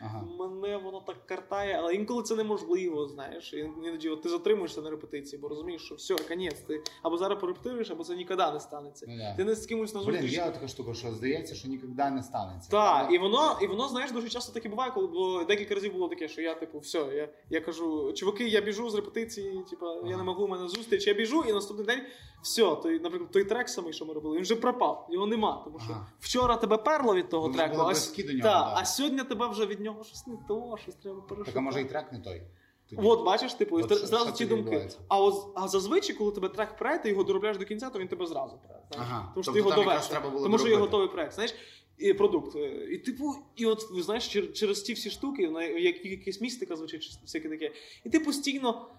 Ага. 0.00 0.24
Мене 0.38 0.76
воно 0.76 1.00
так 1.00 1.26
картає, 1.26 1.76
але 1.78 1.94
інколи 1.94 2.22
це 2.22 2.36
неможливо, 2.36 3.08
знаєш. 3.08 3.54
Іноді 3.54 4.08
от 4.08 4.22
ти 4.22 4.28
затримуєшся 4.28 4.82
на 4.82 4.90
репетиції, 4.90 5.42
бо 5.42 5.48
розумієш, 5.48 5.82
що 5.82 5.94
все, 5.94 6.14
конець, 6.14 6.60
ти 6.60 6.82
або 7.02 7.18
зараз 7.18 7.40
порепетируєш, 7.40 7.90
або 7.90 8.04
це 8.04 8.16
ніколи 8.16 8.52
не 8.52 8.60
станеться. 8.60 9.06
Ну, 9.08 9.16
да. 9.18 9.34
Ти 9.36 9.44
не 9.44 9.54
з 9.54 9.66
кимось 9.66 9.94
на 9.94 10.04
Блін, 10.04 10.24
є 10.24 10.50
така 10.50 10.68
штука, 10.68 10.94
що 10.94 11.12
здається, 11.12 11.54
що 11.54 11.68
ніколи 11.68 12.10
не 12.10 12.22
станеться. 12.22 12.70
Так, 12.70 13.12
і 13.12 13.18
воно, 13.18 13.58
і 13.62 13.66
воно, 13.66 13.88
знаєш, 13.88 14.12
дуже 14.12 14.28
часто 14.28 14.52
таке 14.52 14.68
буває, 14.68 14.90
коли 14.90 15.06
було 15.06 15.44
декілька 15.44 15.74
разів 15.74 15.92
було 15.92 16.08
таке, 16.08 16.28
що 16.28 16.42
я, 16.42 16.54
типу, 16.54 16.78
все, 16.78 16.98
я, 16.98 17.28
я 17.50 17.60
кажу, 17.60 18.12
чуваки, 18.12 18.48
я 18.48 18.60
біжу 18.60 18.90
з 18.90 18.94
репетиції, 18.94 19.64
типу, 19.70 19.86
я 20.06 20.16
не 20.16 20.22
можу, 20.22 20.44
у 20.44 20.48
мене 20.48 20.68
зустріч, 20.68 21.06
я 21.06 21.14
біжу, 21.14 21.44
і 21.48 21.52
наступний 21.52 21.86
день 21.86 22.02
все, 22.42 22.76
той, 22.82 23.00
наприклад, 23.00 23.30
той 23.30 23.44
трек 23.44 23.68
самий, 23.68 23.92
що 23.92 24.04
ми 24.04 24.14
робили, 24.14 24.36
він 24.36 24.42
вже 24.42 24.56
пропав, 24.56 25.08
його 25.10 25.26
нема. 25.26 25.62
Тому 25.64 25.78
що 25.80 25.92
Ага. 25.92 26.06
вчора 26.20 26.56
тебе 26.56 26.76
перло 26.76 27.14
від 27.14 27.28
того 27.28 27.48
треку, 27.48 27.76
а, 27.80 27.94
та, 27.94 28.32
да. 28.42 28.72
а 28.76 28.84
сьогодні 28.84 29.22
тебе 29.22 29.48
вже 29.48 29.66
від 29.66 29.80
нього 29.86 30.04
щось 30.04 30.26
не 30.26 30.36
то, 30.48 30.78
щось 30.82 30.94
треба 30.94 31.20
перешукати. 31.20 31.52
Так, 31.52 31.56
а 31.56 31.60
може 31.60 31.80
і 31.80 31.84
трек 31.84 32.12
не 32.12 32.18
той. 32.18 32.42
Тоді. 32.90 33.02
От, 33.04 33.24
бачиш, 33.24 33.54
типу, 33.54 33.76
От 33.76 33.86
що- 33.86 34.06
зразу 34.06 34.24
що 34.26 34.32
ці 34.32 34.46
думки. 34.46 34.88
А, 35.08 35.20
от, 35.20 35.52
а 35.54 35.68
зазвичай, 35.68 36.16
коли 36.16 36.32
тебе 36.32 36.48
трек 36.48 36.76
пре, 36.76 36.98
ти 36.98 37.08
його 37.08 37.24
доробляєш 37.24 37.58
до 37.58 37.64
кінця, 37.64 37.90
то 37.90 37.98
він 37.98 38.08
тебе 38.08 38.26
зразу 38.26 38.58
пре. 38.66 38.82
Ага. 38.98 39.30
Тому 39.34 39.42
що 39.42 39.52
Тобто 39.52 39.52
ти 39.52 39.58
його 39.58 39.82
довершив. 39.82 40.42
Тому 40.42 40.58
що 40.58 40.68
є 40.68 40.76
готовий 40.76 41.08
проект. 41.08 41.32
Знаєш, 41.32 41.54
і 41.98 42.12
продукт. 42.12 42.56
Е, 42.56 42.88
І 42.90 42.98
типу, 42.98 43.34
і 43.56 43.66
от 43.66 43.86
знаєш, 43.92 44.28
через 44.52 44.82
ті 44.82 44.92
всі 44.92 45.10
штуки, 45.10 45.50
на 45.50 45.62
як 45.62 46.04
якась 46.06 46.40
містика 46.40 46.76
звучить, 46.76 47.18
всяке 47.22 47.48
таке. 47.48 47.72
І 48.04 48.10
ти 48.10 48.20
постійно. 48.20 48.90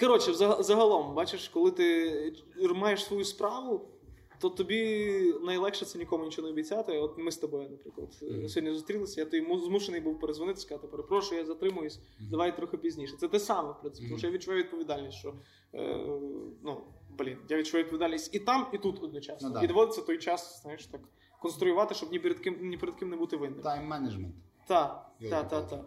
Коротше, 0.00 0.34
загалом, 0.34 1.14
бачиш, 1.14 1.48
коли 1.48 1.70
ти 1.70 2.32
маєш 2.74 3.04
свою 3.04 3.24
справу, 3.24 3.88
то 4.40 4.50
тобі 4.50 5.34
найлегше 5.42 5.84
це 5.84 5.98
нікому 5.98 6.24
нічого 6.24 6.48
не 6.48 6.52
обіцяти. 6.52 6.98
От 6.98 7.18
ми 7.18 7.30
з 7.32 7.36
тобою, 7.36 7.68
наприклад, 7.70 8.08
Мгм. 8.22 8.48
сьогодні 8.48 8.74
зустрілися, 8.74 9.20
я 9.20 9.24
тобі 9.24 9.42
му- 9.42 9.58
змушений 9.58 10.00
був 10.00 10.20
перезвонити, 10.20 10.60
сказати, 10.60 10.86
перепрошую, 10.86 11.40
я 11.40 11.46
затримуюсь, 11.46 11.98
Мгм. 12.20 12.30
давай 12.30 12.56
трохи 12.56 12.76
пізніше. 12.78 13.16
Це 13.16 13.28
те 13.28 13.40
саме, 13.40 13.70
в 13.72 13.80
принципі, 13.80 14.06
тому 14.08 14.18
що 14.18 14.26
я 14.26 14.32
відчуваю 14.32 14.62
відповідальність, 14.62 15.18
що 15.18 15.34
е, 15.74 15.96
ну, 16.64 16.80
блін, 17.18 17.38
я 17.48 17.56
відчуваю 17.56 17.84
відповідальність 17.84 18.34
і 18.34 18.38
там, 18.38 18.66
і 18.72 18.78
тут 18.78 19.02
одночасно. 19.02 19.48
Ну 19.48 19.54
да. 19.54 19.62
І 19.62 19.66
доводиться 19.66 20.02
той 20.02 20.18
час, 20.18 20.62
знаєш, 20.62 20.86
так 20.86 21.00
конструювати, 21.42 21.94
щоб 21.94 22.12
ні 22.12 22.18
перед 22.18 22.38
ким 22.40 22.68
ні 22.68 22.76
перед 22.76 22.94
ким 22.94 23.10
не 23.10 23.16
бути 23.16 23.36
винним. 23.36 23.60
Тайм-менеджмент. 23.62 24.32
Так, 24.66 25.10
Я 25.20 25.30
так, 25.44 25.68
так. 25.68 25.84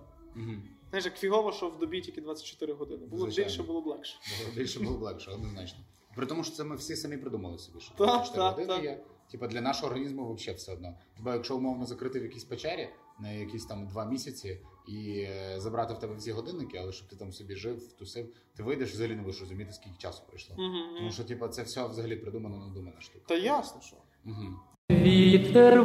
Знаєш, 0.90 1.06
як 1.06 1.18
фігово, 1.18 1.52
що 1.52 1.70
в 1.70 1.80
добі 1.80 2.02
тільки 2.02 2.22
24 2.22 2.74
години. 2.74 3.06
Було 3.06 3.26
б 3.26 3.32
Звичайно. 3.32 3.50
більше, 3.50 3.64
було 3.64 3.82
б 3.82 3.88
легше. 3.88 4.18
Більше 4.56 4.80
було 4.80 4.98
б 4.98 5.02
легше, 5.02 5.32
однозначно. 5.32 5.80
При 6.16 6.26
тому, 6.26 6.44
що 6.44 6.56
це 6.56 6.64
ми 6.64 6.76
всі 6.76 6.96
самі 6.96 7.18
придумали 7.18 7.58
собі, 7.58 7.80
що 7.80 7.94
Так, 7.96 8.08
24 8.08 8.44
так, 8.44 8.52
години 8.52 8.74
так. 8.74 8.84
є. 8.84 9.04
Типа 9.32 9.48
для 9.48 9.62
нашого 9.62 9.88
організму 9.88 10.34
взагалі 10.34 10.58
все 10.58 10.74
одно. 10.74 10.94
Тобто, 11.16 11.34
якщо 11.34 11.58
умовно 11.58 11.86
закрити 11.86 12.20
в 12.20 12.24
якійсь 12.24 12.44
печері 12.44 12.90
на 13.20 13.32
якісь 13.32 13.66
там 13.66 13.88
два 13.88 14.06
місяці 14.06 14.60
і 14.88 15.20
е, 15.20 15.56
забрати 15.58 15.94
в 15.94 16.00
тебе 16.00 16.16
всі 16.16 16.32
годинники, 16.32 16.78
але 16.78 16.92
щоб 16.92 17.08
ти 17.08 17.16
там 17.16 17.32
собі 17.32 17.56
жив, 17.56 17.94
тусив, 17.94 18.34
ти 18.56 18.64
вийдеш 18.64 18.92
взагалі 18.92 19.16
не 19.16 19.22
будеш 19.22 19.40
розуміти, 19.40 19.74
скільки 19.74 19.98
часу 19.98 20.24
пройшло. 20.28 20.56
Мгм. 20.60 20.96
Тому 20.98 21.12
що, 21.12 21.24
типа, 21.24 21.48
це 21.48 21.64
все 21.64 21.88
взагалі 21.88 22.16
придумано, 22.16 22.58
надумана 22.58 23.02
штука. 23.02 23.26
Та 23.28 23.36
ясно, 23.36 23.82
що. 23.82 23.96
Угу. 24.26 24.54
Вітер 24.92 25.84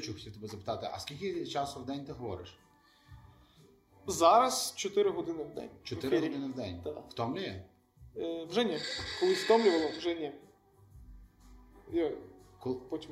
радіоведучу 0.00 0.12
хотів 0.14 0.32
тебе 0.32 0.46
запитати, 0.48 0.90
а 0.92 0.98
скільки 0.98 1.46
часу 1.46 1.80
в 1.80 1.86
день 1.86 2.04
ти 2.04 2.12
говориш? 2.12 2.58
Зараз 4.06 4.72
4 4.76 5.10
години 5.10 5.44
в 5.44 5.54
день. 5.54 5.70
Чотири 5.82 6.16
В 6.18 6.20
ефірі. 6.24 6.32
години 6.34 6.52
в 6.52 6.56
день. 6.56 6.80
Так. 6.84 7.04
Втомлює? 7.10 7.62
Е, 8.16 8.44
вже 8.44 8.64
ні. 8.64 8.78
Колись 9.20 9.44
втомлювало, 9.44 9.90
вже 9.98 10.14
ні. 10.14 10.32
Я 11.92 12.12
Кол- 12.60 12.80
потім. 12.90 13.10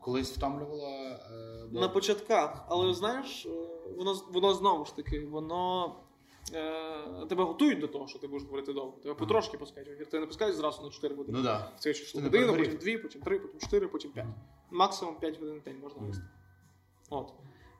Колись 0.00 0.32
втомлювало. 0.36 0.88
Е, 0.88 1.66
бо- 1.72 1.80
На 1.80 1.88
початках, 1.88 2.64
але 2.68 2.94
знаєш, 2.94 3.46
е, 3.46 3.50
воно, 3.96 4.14
воно 4.32 4.54
знову 4.54 4.84
ж 4.84 4.96
таки, 4.96 5.20
воно. 5.20 5.94
Е, 6.54 7.26
тебе 7.28 7.44
готують 7.44 7.78
до 7.80 7.88
того, 7.88 8.08
що 8.08 8.18
ти 8.18 8.26
будеш 8.26 8.42
говорити 8.44 8.72
довго. 8.72 8.92
Тебе 9.02 9.14
потрошки 9.14 9.58
пускають. 9.58 10.10
Тебе 10.10 10.20
не 10.20 10.26
пускають 10.26 10.56
зразу 10.56 10.82
на 10.82 10.90
4 10.90 11.14
години. 11.14 11.38
Ну 11.38 11.44
так. 11.44 11.72
Це 11.78 11.92
Ти 11.92 11.98
число 11.98 12.20
годину, 12.20 12.56
потім 12.56 12.76
2, 12.76 12.98
потім 13.02 13.22
3, 13.22 13.38
потім 13.38 13.60
4, 13.60 13.88
потім 13.88 14.10
5. 14.12 14.26
Максимум 14.70 15.14
5 15.20 15.40
годин 15.40 15.58
в 15.60 15.62
день 15.62 15.78
можна 15.82 16.02
вести. 16.06 16.24
От. 17.10 17.32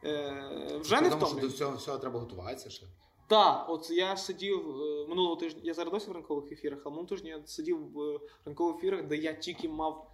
Е, 0.04 0.78
вже 0.80 1.00
не 1.00 1.10
Тому 1.10 1.10
що 1.10 1.18
до 1.20 1.26
втомлює. 1.26 1.48
всього, 1.48 1.76
всього 1.76 1.98
треба 1.98 2.20
готуватися 2.20 2.70
ще. 2.70 2.86
Так, 3.26 3.66
от 3.68 3.90
я 3.90 4.16
сидів 4.16 4.80
е, 4.80 5.06
минулого 5.08 5.36
тижня, 5.36 5.60
я 5.64 5.74
зараз 5.74 5.92
досі 5.92 6.10
в 6.10 6.12
ранкових 6.12 6.52
ефірах, 6.52 6.78
а 6.84 6.88
минулого 6.88 7.08
тижня 7.08 7.30
я 7.30 7.46
сидів 7.46 7.92
в 7.92 8.00
е, 8.00 8.18
ранкових 8.44 8.76
ефірах, 8.76 9.06
де 9.06 9.16
я 9.16 9.32
тільки 9.32 9.68
мав 9.68 10.06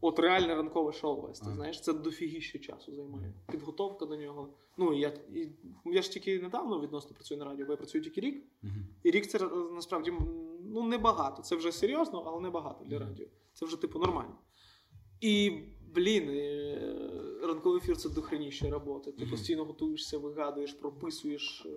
от 0.00 0.18
реальне 0.18 0.54
ранкове 0.54 0.92
шоу 0.92 1.20
вести. 1.20 1.44
Ага. 1.46 1.56
Знаєш, 1.56 1.80
це 1.80 1.92
дофігіще 1.92 2.58
часу 2.58 2.94
займає. 2.94 3.34
Підготовка 3.50 4.06
до 4.06 4.16
нього. 4.16 4.48
Ну, 4.76 4.92
і 4.94 5.00
я, 5.00 5.08
і, 5.34 5.48
я 5.84 6.02
ж 6.02 6.10
тільки 6.10 6.38
недавно 6.38 6.80
відносно 6.80 7.14
працюю 7.14 7.38
на 7.38 7.44
радіо, 7.44 7.66
бо 7.66 7.72
я 7.72 7.76
працюю 7.76 8.04
тільки 8.04 8.20
рік. 8.20 8.44
І 9.02 9.10
рік 9.10 9.26
це 9.26 9.38
е, 9.38 9.50
насправді 9.74 10.10
м, 10.10 10.18
ну, 10.64 10.82
небагато. 10.82 11.42
Це 11.42 11.56
вже 11.56 11.72
серйозно, 11.72 12.22
але 12.26 12.40
небагато 12.40 12.84
для 12.84 12.98
радіо. 12.98 13.26
Це 13.54 13.66
вже 13.66 13.76
типу 13.80 13.98
нормально. 13.98 14.34
І, 15.20 15.62
блін, 15.96 16.28
е, 16.30 16.78
ранковий 17.42 17.78
ефір 17.78 17.96
це 17.96 18.08
дохреніще 18.08 18.70
роботи. 18.70 19.12
Ти 19.12 19.26
постійно 19.26 19.64
готуєшся, 19.64 20.18
вигадуєш, 20.18 20.72
прописуєш 20.72 21.66
е, 21.66 21.70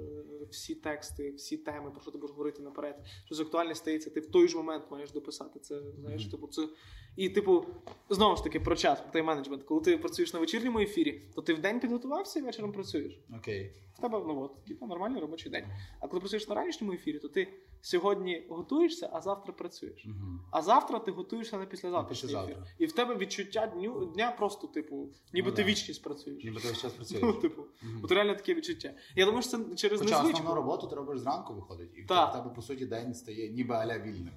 всі 0.52 0.76
тексти, 0.76 1.32
всі 1.32 1.58
теми, 1.58 1.92
про 1.92 2.02
що 2.02 2.12
ти 2.12 2.18
будеш 2.18 2.32
говорити 2.32 2.62
наперед. 2.62 2.96
Щось 3.26 3.40
актуальне 3.40 3.76
стається, 3.76 4.10
ти 4.10 4.20
в 4.20 4.26
той 4.26 4.48
же 4.48 4.58
момент 4.58 4.84
маєш 4.92 5.12
дописати 5.12 5.60
це. 5.60 5.82
Знаєш, 6.00 6.26
типу, 6.26 6.48
це. 6.48 6.68
І, 7.16 7.30
типу, 7.30 7.66
знову 8.10 8.36
ж 8.36 8.44
таки, 8.44 8.60
про 8.60 8.76
час, 8.76 9.02
про 9.02 9.22
тайм-менеджмент. 9.22 9.64
Коли 9.64 9.82
ти 9.82 9.98
працюєш 9.98 10.34
на 10.34 10.40
вечірньому 10.40 10.80
ефірі, 10.80 11.22
то 11.36 11.42
ти 11.42 11.54
в 11.54 11.60
день 11.60 11.80
підготувався 11.80 12.40
і 12.40 12.42
вечором 12.42 12.72
працюєш. 12.72 13.20
Окей. 13.38 13.74
В 13.98 14.02
тебе 14.02 14.24
ну 14.28 14.42
от, 14.42 14.66
типу, 14.66 14.88
нормальний 14.88 15.22
робочий 15.22 15.52
день. 15.52 15.66
А 16.00 16.08
коли 16.08 16.20
працюєш 16.20 16.48
на 16.48 16.56
ранішньому 16.56 16.94
ефірі, 16.94 17.20
то 17.20 17.28
ти 17.28 17.48
сьогодні 17.82 18.46
готуєшся, 18.50 19.10
а 19.14 19.22
завтра 19.22 19.54
працюєш. 19.54 20.06
Угу. 20.06 20.40
А 20.52 20.62
завтра 20.62 21.00
ти 21.00 21.12
готуєшся 21.12 21.58
на 21.58 21.66
післязавтрашній 21.66 22.28
післязавтра. 22.28 22.56
ефір. 22.56 22.76
І 22.80 22.86
в 22.86 22.92
тебе 22.92 23.16
відчуття 23.16 23.68
дню 23.68 24.06
дня 24.06 24.32
просто, 24.38 24.68
типу, 24.68 25.10
ніби 25.34 25.50
Ну 25.50 25.56
ти 25.56 25.64
да. 25.64 25.70
вічність 25.70 26.04
працюєш. 26.04 26.44
Ніби 26.44 26.60
ти 26.62 26.68
весь 26.68 26.82
час 26.82 26.92
Ну, 27.00 27.06
працюєш. 27.10 27.36
типу, 27.42 27.62
угу. 27.62 27.92
от 28.04 28.12
реально 28.12 28.36
таке 28.36 28.54
відчуття. 28.54 28.94
Я 29.16 29.26
думаю, 29.26 29.42
що 29.44 29.52
це 29.58 29.76
через 29.76 30.00
Хоча 30.00 30.16
незвичку. 30.18 30.40
основну 30.40 30.56
роботу 30.62 30.88
ти 30.88 30.96
робиш 30.96 31.20
зранку 31.20 31.54
виходить, 31.54 31.90
і 31.98 32.02
в 32.02 32.08
тебе, 32.08 32.52
по 32.56 32.62
суті, 32.62 32.86
день 32.86 33.14
стає 33.14 33.50
ніби 33.50 33.76
аля 33.76 34.00
вільним. 34.00 34.34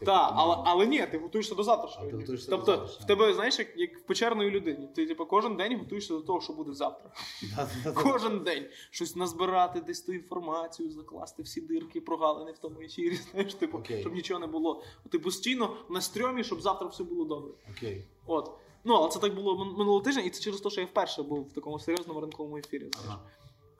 Типу, 0.00 0.12
Так, 0.12 0.32
ну, 0.34 0.40
але, 0.40 0.56
але 0.64 0.86
ні, 0.86 1.06
ти 1.10 1.18
готуєшся 1.18 1.54
до 1.54 1.62
завтрашнього. 1.62 2.10
Ти 2.10 2.16
дня. 2.16 2.26
тобто, 2.26 2.66
завтрашнього. 2.66 3.00
в 3.00 3.06
тебе, 3.06 3.34
знаєш, 3.34 3.58
як, 3.58 3.68
як 3.76 3.98
в 3.98 4.02
печерної 4.02 4.50
людині. 4.50 4.88
Ти 4.94 5.06
типу, 5.06 5.26
кожен 5.26 5.56
день 5.56 5.78
готуєшся 5.78 6.14
до 6.14 6.20
того, 6.20 6.40
що 6.40 6.52
буде 6.52 6.72
завтра. 6.72 7.10
Кожен 7.94 8.38
день 8.38 8.66
щось 8.90 9.16
назбирати, 9.16 9.80
десь 9.80 10.00
ту 10.00 10.12
інформацію, 10.12 10.90
закласти 10.90 11.42
всі 11.42 11.60
дирки, 11.60 12.00
прогалини 12.00 12.52
в 12.52 12.58
тому 12.58 12.80
ефірі, 12.80 13.14
знаєш, 13.32 13.54
типу, 13.54 13.78
Окей. 13.78 14.00
щоб 14.00 14.14
нічого 14.14 14.40
не 14.40 14.46
було. 14.46 14.82
Ти 15.10 15.18
постійно 15.18 15.76
на 15.90 16.00
стрьомі, 16.00 16.44
щоб 16.44 16.60
завтра 16.60 16.88
все 16.88 17.04
було 17.04 17.24
добре. 17.24 17.52
Окей. 17.76 18.04
От. 18.26 18.50
Ну, 18.84 18.94
але 18.94 19.08
це 19.08 19.18
так 19.18 19.34
було 19.34 19.54
мин- 19.54 19.78
минулого 19.78 20.00
тижня, 20.00 20.22
і 20.22 20.30
це 20.30 20.40
через 20.42 20.60
те, 20.60 20.70
що 20.70 20.80
я 20.80 20.86
вперше 20.86 21.22
був 21.22 21.42
в 21.48 21.52
такому 21.52 21.78
серйозному 21.78 22.20
ранковому 22.20 22.56
ефірі. 22.56 22.90
знаєш. 22.92 23.08
Ага. 23.08 23.20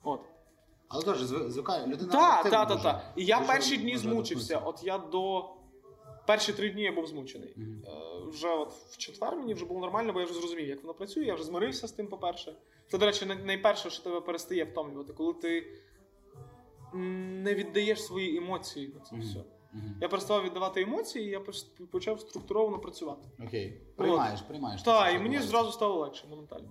От. 0.03 0.21
Але 0.89 1.05
теж 1.05 1.23
зв- 1.23 1.51
звикає, 1.51 1.87
людина. 1.87 2.12
Так, 2.12 2.51
так, 2.51 2.83
так, 2.83 3.12
І 3.16 3.25
я 3.25 3.41
перші 3.41 3.77
дні 3.77 3.97
змучився. 3.99 4.59
От 4.59 4.85
я 4.85 4.99
до. 4.99 5.51
Перші 6.27 6.53
три 6.53 6.71
дні 6.71 6.83
я 6.83 6.93
був 6.93 7.07
змучений. 7.07 7.55
Е, 7.59 7.91
вже 8.29 8.49
от 8.49 8.73
в 8.73 8.97
четвер 8.97 9.37
мені 9.37 9.55
вже 9.55 9.64
було 9.66 9.81
нормально, 9.81 10.12
бо 10.12 10.21
я 10.21 10.25
вже 10.27 10.35
зрозумів, 10.35 10.68
як 10.68 10.83
воно 10.83 10.95
працює, 10.95 11.25
я 11.25 11.35
вже 11.35 11.45
змирився 11.45 11.89
з 11.89 11.93
тим, 11.93 12.07
по-перше. 12.07 12.57
Це, 12.89 12.99
до 12.99 13.07
речі, 13.07 13.27
найперше, 13.27 13.91
що 13.91 14.03
тебе 14.03 14.21
перестає 14.21 14.64
втомлювати, 14.64 15.12
коли 15.12 15.33
ти 15.35 15.66
не 16.93 17.55
віддаєш 17.55 18.05
свої 18.05 18.37
емоції 18.37 18.89
на 18.95 19.01
це 19.01 19.16
Мгм. 19.16 19.25
все. 19.25 19.45
Мгм. 19.73 19.97
Я 20.01 20.09
перестав 20.09 20.45
віддавати 20.45 20.83
емоції, 20.83 21.27
і 21.27 21.31
я 21.31 21.41
почав 21.91 22.21
структуровано 22.21 22.79
працювати. 22.79 23.29
Окей. 23.47 23.81
Приймаєш, 23.97 24.41
приймаєш. 24.43 24.83
Так, 24.83 25.14
і 25.14 25.18
мені 25.18 25.39
зразу 25.39 25.73
стало 25.73 26.01
легше 26.01 26.27
моментально. 26.27 26.68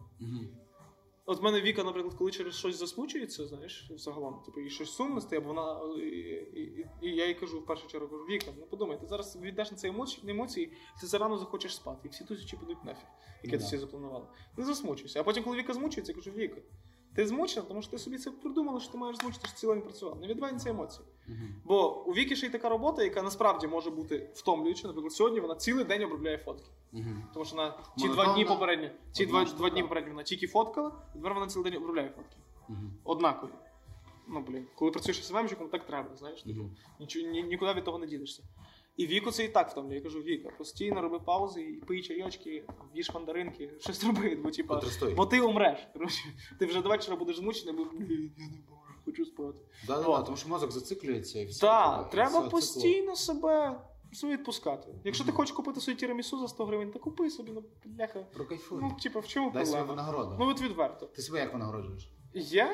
От 1.30 1.40
в 1.42 1.44
мене 1.44 1.62
Віка, 1.62 1.84
наприклад, 1.84 2.16
коли 2.18 2.32
через 2.32 2.56
щось 2.56 2.76
засмучується, 2.76 3.48
знаєш, 3.48 3.92
загалом, 3.96 4.42
типу, 4.46 4.60
і 4.60 4.70
щось 4.70 4.92
сумне 4.92 5.22
стає, 5.22 5.40
бо 5.40 5.48
вона. 5.48 5.82
І, 5.98 6.08
і, 6.08 6.62
і, 6.62 6.88
і 7.02 7.16
я 7.16 7.28
їй 7.28 7.34
кажу 7.34 7.60
в 7.60 7.66
першу 7.66 7.88
чергу, 7.88 8.08
кажу, 8.08 8.24
Віка, 8.24 8.52
ну 8.58 8.66
подумай, 8.66 9.00
ти 9.00 9.08
зараз 9.08 9.38
віддаш 9.42 9.72
на 9.72 9.78
це 9.78 9.88
емоції, 9.88 10.32
емоції, 10.32 10.74
ти 11.02 11.08
зарано 11.08 11.38
захочеш 11.38 11.76
спати, 11.76 12.00
і 12.06 12.08
всі 12.08 12.24
тусячі 12.24 12.58
підуть 12.58 12.84
нафіг, 12.86 13.08
яке 13.44 13.58
Ну 13.58 13.58
ти 13.58 13.58
всі 13.58 13.78
запланували. 13.78 14.28
Не 14.58 14.66
засмучуйся. 14.66 15.20
А 15.20 15.24
потім, 15.24 15.44
коли 15.44 15.58
Віка 15.58 15.74
змучується, 15.74 16.12
я 16.12 16.16
кажу, 16.16 16.32
Віка, 16.32 16.62
ти 17.16 17.28
змучена, 17.28 17.66
тому 17.68 17.82
що 17.82 17.92
ти 17.92 17.98
собі 17.98 18.18
це 18.18 18.32
придумала, 18.32 18.80
що 18.80 18.92
ти 18.92 18.98
маєш 18.98 19.18
змучити, 19.18 19.48
що 19.48 19.58
цілий 19.58 19.76
день 19.76 19.84
працював. 19.84 20.20
Не 20.22 20.60
це 20.60 20.70
емоції. 20.70 21.08
Бо 21.66 22.04
у 22.06 22.14
Віки 22.14 22.36
ще 22.36 22.48
й 22.48 22.50
така 22.50 22.70
робота, 22.70 23.04
яка 23.04 23.22
насправді 23.22 23.68
може 23.68 23.90
бути 23.90 24.30
втомлююча. 24.34 24.88
Наприклад, 24.88 25.14
сьогодні 25.14 25.40
вона 25.40 25.56
цілий 25.56 25.86
день 25.86 26.04
обробляє 26.04 26.38
фотки. 26.38 26.70
Мгм. 26.92 27.24
Тому 27.34 27.46
що 27.46 27.56
вона 27.56 27.78
Монотонна. 27.98 28.24
два 28.24 28.34
дні 28.34 28.46
попередні, 28.46 28.92
Одна 29.22 29.26
два, 29.26 29.46
два 29.58 29.70
дні 29.70 29.82
попередні 29.82 30.12
вона 30.12 30.24
тільки 30.24 30.48
фоткала, 30.48 30.92
і 31.16 31.18
тепер 31.18 31.34
вона 31.34 31.48
цілий 31.48 31.72
день 31.72 31.82
обробляє 31.82 32.10
фотки. 32.10 32.36
Мгм. 32.68 32.94
Однакові. 33.04 33.52
Ну, 34.28 34.44
блін, 34.48 34.68
коли 34.76 34.92
працюєш 34.92 35.26
СММщиком, 35.26 35.70
так 35.70 35.86
треба, 35.88 36.16
знаєш. 36.16 36.46
Нічого, 37.00 37.28
ні, 37.28 37.44
нікуди 37.44 37.74
від 37.74 37.84
того 37.84 38.00
не 38.00 38.08
ділишся. 38.08 38.44
І 39.00 39.08
віку 39.08 39.32
це 39.32 39.46
і 39.46 39.50
так 39.50 39.72
втомлює. 39.72 39.96
Я 39.96 40.02
кажу, 40.02 40.20
Віка, 40.20 40.50
постійно 40.58 41.02
роби 41.02 41.20
паузи 41.20 41.62
і 41.62 41.74
пий 41.74 42.02
чайочки, 42.02 42.64
їж 42.96 43.12
мандаринки, 43.14 43.70
щось 43.80 44.04
роби, 44.04 44.36
бо 44.44 44.52
типа. 44.52 44.82
Бо 45.16 45.26
ти 45.26 45.42
умреш. 45.42 45.88
Коротше, 45.94 46.24
ти 46.60 46.66
вже 46.66 46.82
до 46.82 46.90
вечора 46.90 47.18
будеш 47.18 47.38
змучений, 47.38 47.76
бо 47.76 47.84
блін, 47.84 48.32
я 48.38 48.46
не 48.46 48.58
можу, 48.70 48.94
хочу 49.06 49.26
спати. 49.26 49.58
Да, 49.88 50.02
да, 50.04 50.22
тому 50.22 50.38
що 50.38 50.50
мозок 50.50 50.72
зациклюється 50.72 51.40
і 51.40 51.46
все. 51.46 51.62
Так, 51.62 52.10
треба 52.10 52.30
все, 52.30 52.38
цикло. 52.38 52.50
постійно 52.50 53.16
себе, 53.16 53.82
себе 54.14 54.34
відпускати. 54.34 54.88
Якщо 55.04 55.24
ти 55.24 55.32
хочеш 55.32 55.56
купити 55.56 55.82
собі 55.82 55.98
тірамісу 55.98 56.40
за 56.40 56.48
100 56.48 56.66
гривень, 56.66 56.92
то 56.92 57.00
купи 57.00 57.30
собі, 57.30 57.52
ну, 57.52 57.64
бляха. 57.86 58.20
Прокайфуй. 58.20 58.80
Ну, 58.82 58.98
типу, 59.04 59.20
в 59.20 59.28
чому 59.28 59.52
Дай 59.52 59.66
собі 59.66 59.78
проблема? 59.78 60.04
винагороду. 60.04 60.36
Ну, 60.40 60.50
от 60.50 60.62
відверто. 60.62 61.06
Ти 61.06 61.22
себе 61.22 61.40
як 61.40 61.54
винагороджуєш? 61.54 62.10
Я. 62.34 62.70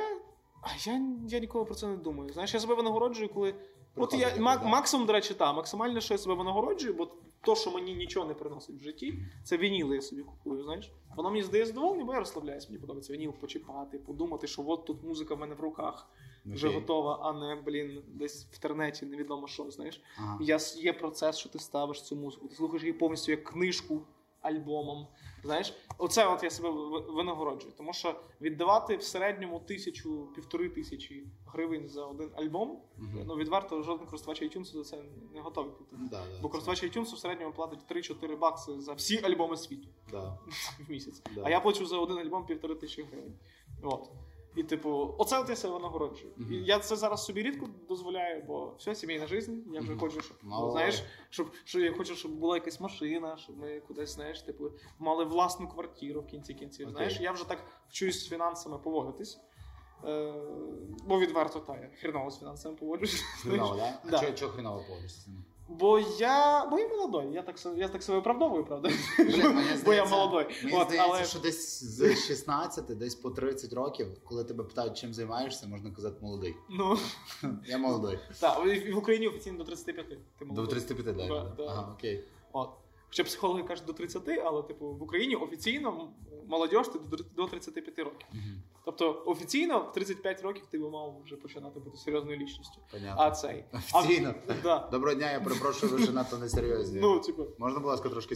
А 0.62 0.68
я, 0.86 1.02
я 1.28 1.40
ніколи 1.40 1.66
про 1.66 1.76
це 1.76 1.88
не 1.88 1.98
думаю. 1.98 2.34
Знаєш, 2.34 2.54
я 2.54 2.60
себе 2.60 2.76
винагороджую, 2.76 3.30
коли. 3.30 3.56
От 3.96 4.14
я 4.14 4.30
мак- 4.36 4.66
максимум, 4.66 5.06
до 5.08 5.14
речі, 5.14 5.34
та, 5.34 5.54
максимально, 5.54 6.02
що 6.02 6.14
я 6.14 6.18
себе 6.18 6.36
винагороджую, 6.36 6.94
бо 6.94 7.08
то, 7.42 7.56
що 7.56 7.72
мені 7.72 7.94
нічого 7.96 8.26
не 8.28 8.34
приносить 8.34 8.76
в 8.76 8.84
житті, 8.84 9.20
це 9.44 9.58
вініли 9.58 9.96
я 9.96 10.02
собі 10.02 10.22
купую, 10.24 10.64
знаєш. 10.64 10.92
Воно 11.16 11.30
мені 11.30 11.44
здає 11.44 11.66
задоволення, 11.66 12.04
бо 12.06 12.14
я 12.14 12.20
розслабляюсь. 12.20 12.70
Мені 12.70 12.80
подобається 12.82 13.14
вініл 13.14 13.32
почіпати, 13.34 13.98
подумати, 14.00 14.48
що 14.48 14.64
от 14.68 14.86
тут 14.86 15.04
музика 15.04 15.36
в 15.36 15.40
мене 15.40 15.56
в 15.56 15.60
руках 15.60 16.08
вже 16.46 16.68
готова, 16.70 17.20
а 17.22 17.34
не, 17.34 17.62
блін, 17.62 18.02
десь 18.08 18.46
в 18.52 18.54
інтернеті, 18.54 19.06
невідомо 19.06 19.48
що, 19.48 19.72
знаєш. 19.72 20.02
Ага. 20.18 20.38
Я, 20.42 20.60
є 20.78 20.94
процес, 20.94 21.38
що 21.38 21.50
ти 21.50 21.60
ставиш 21.60 22.02
цю 22.02 22.16
музику, 22.16 22.48
ти 22.48 22.56
слухаєш 22.56 22.84
її 22.84 22.94
повністю 22.94 23.32
як 23.32 23.44
книжку 23.44 24.02
альбомом. 24.42 25.08
Знаєш, 25.46 25.74
оце 25.98 26.28
от 26.28 26.44
я 26.44 26.50
себе 26.50 26.70
винагороджую. 27.10 27.74
Тому 27.78 27.94
що 27.94 28.16
віддавати 28.42 28.98
в 28.98 29.04
середньому 29.04 29.60
тисячу, 29.60 30.28
півтори 30.36 30.70
тисячі 30.70 31.28
гривень 31.46 31.88
за 31.90 32.06
один 32.06 32.30
альбом, 32.36 32.80
Мгм. 32.98 33.24
ну 33.28 33.36
відверто 33.36 33.82
жоден 33.84 34.06
користувач 34.06 34.42
iTunes 34.42 34.66
за 34.66 34.84
це 34.84 35.04
не 35.34 35.42
готовий 35.42 35.72
платити. 35.72 35.98
Да, 36.12 36.18
да, 36.18 36.42
Бо 36.42 36.48
це- 36.48 36.52
користувач 36.52 36.84
iTunes 36.84 37.16
в 37.16 37.18
середньому 37.18 37.54
платить 37.54 37.80
3-4 37.92 38.36
бакси 38.38 38.80
за 38.82 38.94
всі 38.94 39.20
альбоми 39.24 39.58
світу 39.58 39.88
Да. 40.12 40.38
в 40.88 40.92
місяць. 40.92 41.22
Да. 41.36 41.42
А 41.46 41.50
я 41.50 41.60
плачу 41.60 41.86
за 41.86 41.98
один 41.98 42.18
альбом 42.18 42.46
півтори 42.46 42.76
тисячі 42.76 43.04
гривень. 43.04 43.34
От. 43.84 44.10
І, 44.56 44.64
типу, 44.64 45.16
оце 45.18 45.40
от 45.40 45.50
я 45.50 45.56
себе 45.56 45.80
нагороджую. 45.80 46.34
Мгм. 46.38 46.54
І 46.54 46.58
я 46.58 46.80
це 46.80 46.96
зараз 46.96 47.26
собі 47.26 47.42
рідко 47.44 47.70
дозволяю, 47.90 48.44
бо 48.48 48.74
все, 48.78 48.96
сімейна 48.96 49.28
життя. 49.28 49.52
Я 49.74 49.80
вже 49.80 49.92
Мгм. 49.92 50.00
хочу, 50.00 50.22
щоб 50.22 50.38
ну, 50.44 50.50
Мало. 50.50 50.72
знаєш, 50.72 51.04
щоб, 51.30 51.52
що 51.64 51.80
я 51.80 51.94
хочу, 51.94 52.16
щоб 52.16 52.32
була 52.32 52.56
якась 52.56 52.80
машина, 52.80 53.38
щоб 53.38 53.58
ми 53.58 53.80
кудись, 53.80 54.10
знаєш, 54.10 54.42
типу, 54.42 54.72
мали 55.00 55.26
власну 55.26 55.68
квартиру 55.68 56.22
в 56.22 56.28
кінці 56.28 56.54
кінців. 56.54 56.86
Окей. 56.88 56.96
Знаєш, 56.96 57.20
я 57.22 57.32
вже 57.32 57.48
так 57.48 57.60
вчусь 57.90 58.24
з 58.26 58.30
фінансами 58.30 58.78
поводитись. 58.78 59.40
Е, 60.06 60.34
бо 61.06 61.20
відверто 61.20 61.60
та 61.60 61.74
я 61.74 61.90
хреново 62.02 62.32
з 62.32 62.40
фінансами 62.40 62.76
поводжусь. 62.76 63.22
Хреново, 63.42 63.76
да? 63.76 64.00
А 64.06 64.10
Да. 64.10 64.20
чого- 64.20 64.32
чого 64.34 64.52
хреново 64.52 64.84
поводишся? 64.88 65.30
Бо 65.68 66.00
я. 66.00 66.66
Бо 66.66 66.80
я 66.80 66.88
молодой. 66.88 67.34
Я 67.34 67.42
так, 67.42 67.56
я 67.78 67.88
так 67.88 68.04
себе 68.04 68.18
оправдовую, 68.18 68.66
правда? 68.66 68.90
Вже, 69.20 69.54
Бо 69.86 69.94
я 69.94 70.06
молодой. 70.06 70.48
Мені 70.64 70.78
От, 70.78 70.88
здається, 70.88 71.12
але... 71.14 71.26
що 71.26 71.40
десь 71.40 71.84
з 71.84 72.28
16, 72.28 72.86
десь 72.86 73.16
по 73.16 73.30
30 73.30 73.74
років, 73.74 74.08
коли 74.24 74.44
тебе 74.44 74.64
питають, 74.64 74.98
чим 74.98 75.14
займаєшся, 75.14 75.68
можна 75.68 75.92
казати 75.92 76.18
молодий. 76.22 76.56
Ну, 76.70 76.98
Я 77.66 77.78
молодий. 77.78 78.20
так, 78.40 78.66
в 78.94 78.98
Україні 78.98 79.28
офіційно 79.28 79.58
до 79.58 79.64
35. 79.64 80.10
Ти 80.10 80.18
До 80.46 80.68
35 80.68 81.06
так. 81.06 81.16
да? 81.16 81.54
да. 81.58 81.64
Ага, 81.64 81.94
окей. 81.94 82.24
От. 82.52 82.70
Хоча 83.08 83.24
психологи 83.24 83.64
кажуть 83.64 83.86
до 83.86 83.94
30, 83.94 84.30
але 84.44 84.64
типу 84.64 84.86
в 84.86 85.04
Україні 85.04 85.36
офіційно 85.36 86.14
молодь 86.48 86.72
ти 86.72 87.00
до, 87.00 87.18
до 87.36 87.48
35 87.48 88.00
років. 88.00 88.28
Мгм. 88.34 88.62
Тобто 88.86 89.24
офіційно 89.26 89.80
в 89.80 89.92
35 89.92 90.42
років 90.42 90.64
ти 90.72 90.78
би 90.80 90.90
мав 90.90 91.22
вже 91.26 91.36
починати 91.36 91.80
бути 91.80 91.98
серйозною 91.98 92.38
лічністю. 92.38 92.82
Понятно. 92.92 93.24
А 93.24 93.32
цей. 93.32 93.66
Офіційно. 93.94 94.34
А, 94.48 94.54
да. 94.64 94.90
Доброго 94.92 95.16
дня, 95.16 95.32
я 95.32 95.40
перепрошую, 95.40 95.92
ви 95.92 95.98
вже 95.98 96.12
надто 96.12 96.38
несерйозні. 96.38 97.00
Ну, 97.02 97.20
типу. 97.20 97.48
Можна, 97.58 97.80
будь 97.80 97.88
ласка, 97.88 98.10
трошки 98.10 98.36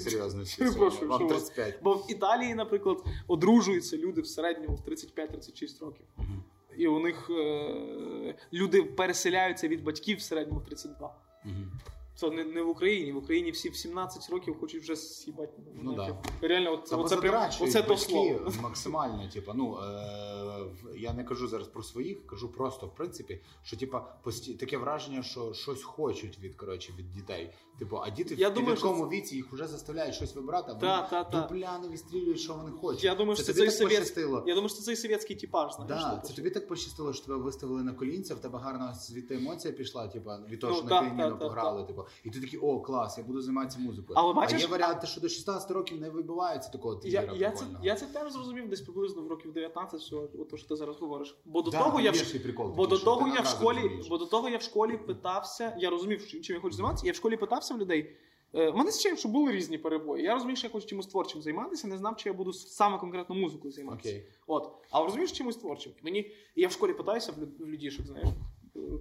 Вам? 1.08 1.28
35. 1.28 1.80
Бо 1.84 1.94
в 1.94 2.12
Італії, 2.12 2.56
наприклад, 2.56 2.98
одружуються 3.28 3.98
люди 3.98 4.22
в 4.22 4.28
середньому 4.28 4.76
в 4.76 4.90
35-36 4.90 5.86
років. 5.86 6.06
Мгм. 6.18 6.44
І 6.78 6.88
у 6.88 7.00
них 7.00 7.30
е- 7.30 8.36
люди 8.54 8.84
переселяються 8.84 9.68
від 9.68 9.84
батьків 9.84 10.18
в 10.18 10.22
середньому 10.22 10.60
в 10.60 10.66
32. 10.66 11.16
Мгм. 11.46 11.72
Це 12.20 12.30
не, 12.30 12.44
не 12.44 12.62
в 12.62 12.70
Україні. 12.70 13.12
В 13.12 13.18
Україні 13.18 13.52
всі 13.52 13.70
в 13.70 13.76
17 13.76 14.30
років 14.30 14.60
хочуть 14.60 14.82
вже 14.82 14.96
з'їбати. 14.96 15.54
Ну 15.82 15.96
да. 15.96 16.18
Реально, 16.42 16.74
от, 16.74 16.86
Та 16.86 16.96
оце, 16.96 17.18
прям, 17.18 17.50
оце 17.62 17.82
то 17.82 17.98
слово. 17.98 18.52
максимально. 18.62 19.30
Типу, 19.34 19.52
ну 19.56 19.78
е, 19.78 20.66
я 20.98 21.14
не 21.14 21.24
кажу 21.24 21.48
зараз 21.48 21.68
про 21.68 21.84
своїх, 21.84 22.28
кажу 22.28 22.50
просто 22.52 22.86
в 22.88 22.96
принципі, 22.96 23.42
що 23.64 23.78
типа 23.78 24.00
пості... 24.24 24.54
таке 24.54 24.78
враження, 24.78 25.24
що 25.24 25.54
щось 25.54 25.84
хочуть 25.84 26.40
від 26.40 26.56
коротше 26.56 26.94
від 26.98 27.12
дітей. 27.12 27.54
Типу, 27.80 27.98
а 27.98 28.10
діти 28.10 28.36
Я 28.38 28.50
в 28.50 28.54
думаю, 28.54 28.78
що 28.78 28.94
віці 28.94 29.36
їх 29.36 29.54
вже 29.54 29.68
заставляють 29.68 30.16
щось 30.16 30.36
вибирати, 30.36 30.66
а 30.72 30.74
вони 30.74 30.82
Та, 30.88 31.02
та, 31.02 31.24
та. 31.24 31.42
дупляно 31.42 31.90
відстрілюють, 31.90 32.40
що 32.40 32.54
вони 32.54 32.72
хочуть. 32.72 33.04
Я 33.04 33.16
думаю, 33.16 33.36
що 33.36 33.46
це 33.46 33.54
тобі 33.54 33.68
цей 33.68 33.80
так 33.80 33.88
совєт- 33.90 34.00
пощастило. 34.00 34.44
Я 34.48 34.54
думаю, 34.54 34.70
що 34.70 34.78
це 34.78 34.84
цей 34.84 34.96
совєтський 34.96 35.36
типаж, 35.36 35.74
знаєш. 35.76 36.04
Да, 36.04 36.10
типу, 36.16 36.28
це 36.28 36.34
тобі 36.34 36.50
так 36.50 36.68
пощастило, 36.68 37.14
що 37.14 37.26
тебе 37.26 37.38
виставили 37.38 37.84
на 37.84 37.94
колінця, 37.94 38.36
в 38.36 38.40
тебе 38.42 38.60
гарна 38.60 38.94
звідти 38.94 39.36
емоція 39.36 39.74
пішла, 39.74 40.08
типу, 40.08 40.30
від 40.50 40.60
того, 40.60 40.74
Ну, 40.74 40.80
що 40.80 40.90
так, 40.90 41.04
на 41.04 41.16
піаніно 41.16 41.38
пограли, 41.38 41.84
типу, 41.84 42.04
і 42.24 42.30
ти 42.30 42.42
такий, 42.42 42.60
о, 42.60 42.80
клас, 42.80 43.18
я 43.18 43.24
буду 43.24 43.42
займатися 43.42 43.80
музикою. 43.80 44.20
Але 44.20 44.48
а 44.48 44.58
є 44.58 44.68
варіанти, 44.68 45.08
що 45.08 45.22
до 45.22 45.30
16 45.30 45.72
років 45.72 46.02
не 46.02 46.10
вибивається 46.10 46.70
такого 46.70 47.02
Я, 47.04 47.22
тигра 47.22 47.38
я, 47.38 47.52
це, 47.52 47.66
я 47.84 47.96
це 47.96 48.06
теж 48.06 48.32
зрозумів 48.32 48.70
десь 48.70 48.82
приблизно 48.82 49.22
в 49.22 49.28
років 49.28 49.54
19, 49.54 50.02
всього, 50.02 50.28
от 50.40 50.50
то, 50.50 50.58
що 50.58 50.68
ти 50.68 50.76
зараз 50.76 50.98
говориш. 50.98 51.38
Бо 51.46 51.62
до 51.62 51.72
Да, 51.72 51.84
того 51.84 52.00
я 52.00 52.12
в 52.12 52.44
прикол 52.44 52.74
бо 52.76 52.88
до 52.88 52.98
того 52.98 53.28
я 53.28 53.42
в 53.42 53.48
школі, 53.48 54.02
бо 54.10 54.18
до 54.18 54.26
того 54.26 54.50
я 54.50 54.58
в 54.58 54.62
школі 54.62 54.98
питався, 54.98 55.76
я 55.80 55.90
розумів, 55.90 56.28
чим 56.28 56.56
я 56.56 56.62
хочу 56.62 56.76
займатися. 56.76 57.06
Я 57.06 57.12
в 57.12 57.16
школі 57.16 57.38
питався 57.38 57.74
в 57.74 57.78
людей. 57.78 58.16
Е, 58.54 58.72
мене 58.72 58.92
з 58.92 59.00
чим, 59.00 59.18
що 59.18 59.30
були 59.30 59.52
різні 59.52 59.78
перебої. 59.78 60.24
Я 60.24 60.34
розумів, 60.34 60.58
що 60.58 60.68
я 60.68 60.72
хочу 60.72 60.88
чимось 60.88 61.08
творчим 61.08 61.42
займатися, 61.42 61.88
не 61.88 61.98
знав, 61.98 62.18
чи 62.18 62.30
я 62.30 62.34
буду 62.34 62.54
саме 62.54 62.98
конкретно 62.98 63.36
музикою 63.36 63.72
займатися. 63.72 64.10
Окей. 64.10 64.26
От. 64.48 64.72
А 64.92 65.04
розумієш 65.04 65.32
чимось 65.32 65.56
творчим. 65.56 65.92
Мені 66.04 66.32
я 66.56 66.68
в 66.68 66.72
школі 66.72 66.94
питаюся 66.94 67.34
в 67.60 67.66
людішок, 67.66 68.06
знаєш. 68.06 68.30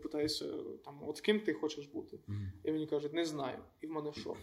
Питаюся, 0.03 0.55
там, 0.85 1.01
от 1.03 1.21
ким 1.21 1.41
ти 1.41 1.53
хочеш 1.53 1.87
бути. 1.87 2.19
Мгм. 2.27 2.53
І 2.65 2.73
мені 2.73 2.87
кажуть, 2.87 3.13
не 3.13 3.25
знаю. 3.25 3.59
І 3.81 3.87
в 3.87 3.91
мене 3.91 4.13
шок. 4.13 4.37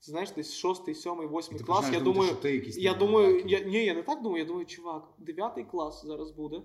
Знаєш, 0.00 0.30
десь 0.30 0.54
шостий, 0.54 0.94
сьомий, 0.94 1.26
восьмий 1.26 1.58
Ти 1.58 1.64
клас. 1.64 1.84
Я 1.84 2.00
думати, 2.00 2.04
думаю, 2.04 2.34
ти 2.42 2.54
якийсь 2.54 2.78
я 2.78 2.94
думаю, 2.94 3.42
я, 3.46 3.60
ні, 3.60 3.84
я 3.84 3.94
не 3.94 4.02
так 4.02 4.22
думаю. 4.22 4.42
Я 4.42 4.48
думаю, 4.48 4.66
чувак, 4.66 5.14
дев'ятий 5.18 5.64
клас 5.64 6.04
зараз 6.04 6.30
буде. 6.30 6.62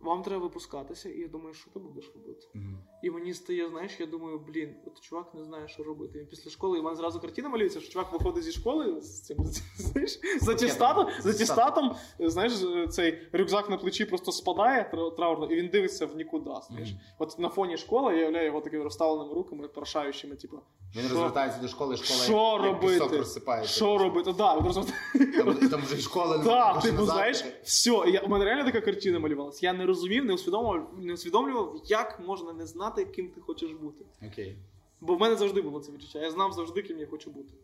вам 0.00 0.22
треба 0.22 0.42
випускатися, 0.42 1.08
і 1.08 1.20
я 1.20 1.28
думаю, 1.28 1.54
що 1.54 1.70
ти 1.70 1.78
будеш 1.78 2.12
робити. 2.14 2.46
Мгм. 2.54 2.78
І 3.02 3.10
мені 3.10 3.34
стає, 3.34 3.68
знаєш, 3.68 3.92
я 4.00 4.06
думаю, 4.06 4.38
блін, 4.38 4.74
от 4.86 5.00
чувак 5.00 5.34
не 5.34 5.44
знає, 5.44 5.68
що 5.68 5.82
робити. 5.82 6.18
Він 6.18 6.26
після 6.26 6.50
школи, 6.50 6.78
і 6.78 6.80
в 6.80 6.84
мене 6.84 6.96
зразу 6.96 7.20
картина 7.20 7.48
малюється, 7.48 7.80
що 7.80 7.92
чувак 7.92 8.12
виходить 8.12 8.44
зі 8.44 8.52
школи 8.52 9.00
з 9.00 9.20
цим 9.20 9.36
знаєш, 9.76 10.20
з 10.40 10.48
атестатом, 10.48 11.06
з 11.20 11.26
атестатом, 11.26 11.94
знаєш, 12.18 12.52
цей 12.90 13.18
рюкзак 13.32 13.70
на 13.70 13.76
плечі 13.76 14.04
просто 14.04 14.32
спадає 14.32 14.90
тра- 14.94 15.10
траурно, 15.16 15.46
і 15.46 15.56
він 15.56 15.68
дивиться 15.68 16.06
в 16.06 16.16
нікуди. 16.16 16.50
Знаєш. 16.68 16.88
Мгм. 16.90 17.00
От 17.18 17.38
на 17.38 17.48
фоні 17.48 17.76
школи 17.76 18.14
я 18.14 18.20
являю 18.20 18.46
його 18.46 18.60
такими 18.60 18.84
розставленими 18.84 19.34
руками, 19.34 19.68
прошаючими, 19.68 20.36
типу, 20.36 20.58
Він 20.96 21.02
розвертається 21.08 21.60
до 21.60 21.68
школи, 21.68 21.96
школа 21.96 22.20
що 22.24 22.52
як 22.52 22.62
робити? 22.74 22.92
пісок 22.94 23.12
розсипається. 23.12 23.72
Що 23.74 23.98
робити? 23.98 24.32
Да, 24.38 24.54
Там, 24.56 25.68
там 25.70 25.80
вже 25.82 25.96
і 25.96 26.00
школи 26.00 26.38
не 26.38 26.44
Так, 26.44 26.74
можна 26.74 26.90
типу, 26.90 27.04
знаєш, 27.04 27.44
все, 27.62 27.90
я, 27.90 28.20
у 28.20 28.28
мене 28.28 28.44
реально 28.44 28.64
така 28.64 28.80
картина 28.80 29.18
малювалася. 29.18 29.66
Я 29.66 29.72
не 29.72 29.86
розумів, 29.86 30.24
не 30.24 30.34
усвідомлював, 30.34 30.90
не 30.98 31.12
усвідомлював, 31.12 31.80
як 31.84 32.20
можна 32.26 32.52
не 32.52 32.66
знати, 32.66 32.91
ким 32.92 33.28
ти 33.28 33.40
хочеш 33.40 33.72
бути. 33.72 34.04
Окей. 34.26 34.56
Бо 35.00 35.14
в 35.14 35.20
мене 35.20 35.36
завжди 35.36 35.62
було 35.62 35.80
це 35.80 35.92
відчуття. 35.92 36.20
Я 36.20 36.30
знав 36.30 36.52
завжди, 36.52 36.82
ким 36.82 36.98
я 36.98 37.06
хочу 37.06 37.30
бути. 37.30 37.54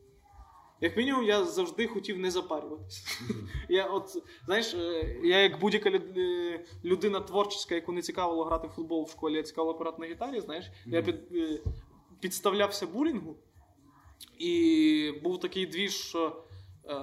Як 0.80 0.96
мінімум, 0.96 1.24
я 1.24 1.44
завжди 1.44 1.86
хотів 1.86 2.18
не 2.18 2.30
запарюватися. 2.30 3.24
Я 3.68 3.86
от, 3.86 4.22
знаєш, 4.44 4.74
е, 4.74 5.16
я 5.22 5.42
як 5.42 5.60
будь-яка 5.60 5.90
е, 5.90 6.64
людина 6.84 7.20
творча, 7.20 7.74
яку 7.74 7.92
не 7.92 8.02
цікавило 8.02 8.44
грати 8.44 8.68
в 8.68 8.70
футбол 8.70 9.04
в 9.04 9.10
школі, 9.10 9.34
я 9.34 9.42
цікавило 9.42 9.74
апарат 9.74 9.98
на 9.98 10.06
гітарі, 10.06 10.40
знаєш, 10.40 10.70
я 10.86 11.02
під, 11.02 11.16
е, 11.32 11.60
підставлявся 12.20 12.86
булінгу, 12.86 13.36
і 14.38 15.12
був 15.22 15.40
такий 15.40 15.66
двіж, 15.66 15.94
що 15.94 16.42
е, 16.84 16.94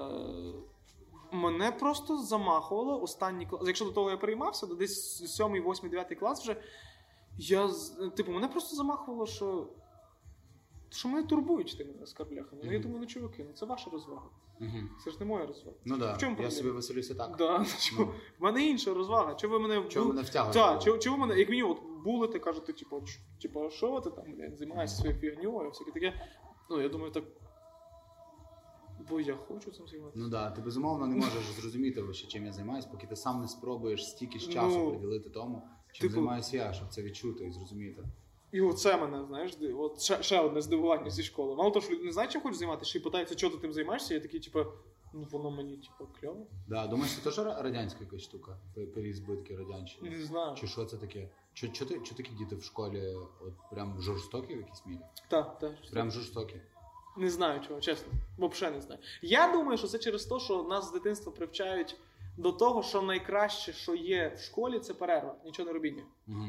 мене 1.32 1.71
просто 1.71 2.17
замахувало 2.17 3.01
останній 3.01 3.45
клас. 3.45 3.63
Якщо 3.67 3.86
до 3.86 3.91
того 3.91 4.09
я 4.09 4.17
переймався, 4.17 4.67
то 4.67 4.76
десь 4.76 5.26
7, 5.36 5.47
8, 5.47 5.89
9 5.89 6.19
клас 6.19 6.41
вже. 6.41 6.55
Я, 7.38 7.69
типу, 8.17 8.31
мене 8.31 8.47
просто 8.47 8.75
замахувало, 8.75 9.25
що, 9.25 9.67
що 10.89 11.09
мене 11.09 11.27
турбують 11.27 11.77
тими 11.77 11.93
оскарбляхами. 12.03 12.61
Ну, 12.65 12.71
я 12.73 12.79
думаю, 12.79 12.99
ну 13.01 13.05
чуваки, 13.05 13.45
ну 13.47 13.53
це 13.53 13.65
ваша 13.65 13.89
розвага. 13.89 14.29
Мгм. 14.59 14.89
Це 15.03 15.11
ж 15.11 15.17
не 15.19 15.25
моя 15.25 15.45
розвага. 15.45 15.77
Ну 15.86 15.95
В 15.95 15.99
чому 15.99 16.11
я 16.13 16.17
проблема? 16.17 16.51
собі 16.51 16.69
веселюся 16.69 17.15
так. 17.15 17.36
Да, 17.38 17.59
ну, 17.59 17.65
чому? 17.79 18.05
В 18.39 18.43
мене 18.43 18.65
інша 18.65 18.93
розвага. 18.93 19.36
Чого 19.36 19.53
ви 19.59 19.67
мене 19.67 19.89
Чого 19.89 20.07
мене 20.07 20.21
втягуєте? 20.21 20.59
Так, 20.59 20.83
чого, 20.83 20.97
чого 20.97 21.17
мене, 21.17 21.39
як 21.39 21.49
мінімум, 21.49 21.71
от 21.71 22.03
булите, 22.03 22.39
кажете, 22.39 22.73
типу, 22.73 23.03
типу, 23.41 23.69
що 23.69 24.01
ти 24.01 24.09
там, 24.09 24.33
блядь, 24.33 24.57
займаєшся 24.57 24.97
своєю 24.97 25.19
фігньою, 25.19 25.69
всяке 25.69 25.91
таке. 25.91 26.13
Ну, 26.69 26.81
я 26.81 26.89
думаю, 26.89 27.11
так. 27.11 27.23
Бо 29.09 29.19
я 29.19 29.36
хочу 29.36 29.71
цим 29.71 29.88
займатися. 29.88 30.19
Ну 30.19 30.29
да, 30.29 30.51
ти 30.51 30.61
безумовно 30.61 31.07
не 31.07 31.15
можеш 31.15 31.43
зрозуміти, 31.59 32.03
чим 32.13 32.45
я 32.45 32.51
займаюся, 32.51 32.88
поки 32.91 33.07
ти 33.07 33.15
сам 33.15 33.41
не 33.41 33.47
спробуєш 33.47 34.09
стільки 34.09 34.39
ж 34.39 34.51
часу 34.51 34.77
Ну, 34.77 34.89
приділити 34.89 35.29
тому, 35.29 35.61
чим 35.95 36.09
типу- 36.09 36.13
займаюся 36.13 36.57
я, 36.57 36.73
щоб 36.73 36.87
це 36.89 37.01
відчути 37.03 37.45
і 37.45 37.51
зрозуміти. 37.51 38.03
І 38.51 38.61
оце 38.61 38.97
мене, 38.97 39.25
знаєш, 39.25 39.51
от 39.77 40.01
ще, 40.01 40.23
ще 40.23 40.39
одне 40.39 40.61
здивування 40.61 41.09
зі 41.09 41.23
школи. 41.23 41.55
Мало 41.55 41.71
того, 41.71 41.85
що 41.85 41.93
люди 41.93 42.03
не 42.05 42.11
знають, 42.11 42.31
чим 42.31 42.41
хочуть 42.41 42.59
займатися, 42.59 42.89
ще 42.89 42.99
й 42.99 43.01
питаються, 43.01 43.35
чого 43.35 43.55
ти 43.55 43.61
тим 43.61 43.73
займаєшся, 43.73 44.13
я 44.13 44.19
такий, 44.19 44.39
типу, 44.39 44.65
ну 45.13 45.27
воно 45.31 45.51
мені, 45.51 45.77
типу, 45.77 46.09
кльово. 46.21 46.47
Да, 46.67 46.87
думаєш, 46.87 47.15
це 47.15 47.21
теж 47.21 47.37
радянська 47.39 48.03
якась 48.03 48.21
штука? 48.21 48.57
Пе- 48.75 48.85
Переізбитки 48.85 49.55
радянщини? 49.55 50.09
Не 50.09 50.25
знаю. 50.25 50.55
Чи 50.55 50.67
що 50.67 50.85
це 50.85 50.97
таке? 50.97 51.29
Чо, 51.53 51.67
чо, 51.67 51.85
ти, 51.85 51.99
чо 51.99 52.15
такі 52.15 52.31
діти 52.33 52.55
в 52.55 52.63
школі 52.63 53.15
от 53.41 53.53
прям 53.71 54.01
жорстокі 54.01 54.55
в 54.55 54.57
якійсь 54.57 54.85
мірі? 54.85 54.99
Так, 55.27 55.59
так. 55.59 55.73
Прям 55.91 56.11
жорстокі. 56.11 56.55
Не 57.17 57.29
знаю 57.29 57.61
чого, 57.67 57.81
чесно. 57.81 58.13
Взагалі 58.37 58.75
не 58.75 58.81
знаю. 58.81 59.01
Я 59.21 59.51
думаю, 59.51 59.77
що 59.77 59.87
це 59.87 59.99
через 59.99 60.25
те, 60.25 60.39
що 60.39 60.63
нас 60.63 60.89
з 60.89 60.91
дитинства 60.91 61.31
привчають 61.31 61.97
до 62.38 62.51
того, 62.51 62.83
що 62.83 63.01
найкраще, 63.01 63.73
що 63.73 63.95
є 63.95 64.33
в 64.38 64.39
школі, 64.39 64.79
це 64.79 64.93
перерва, 64.93 65.36
нічого 65.45 65.67
не 65.67 65.73
робіння. 65.73 66.03
Угу. 66.27 66.45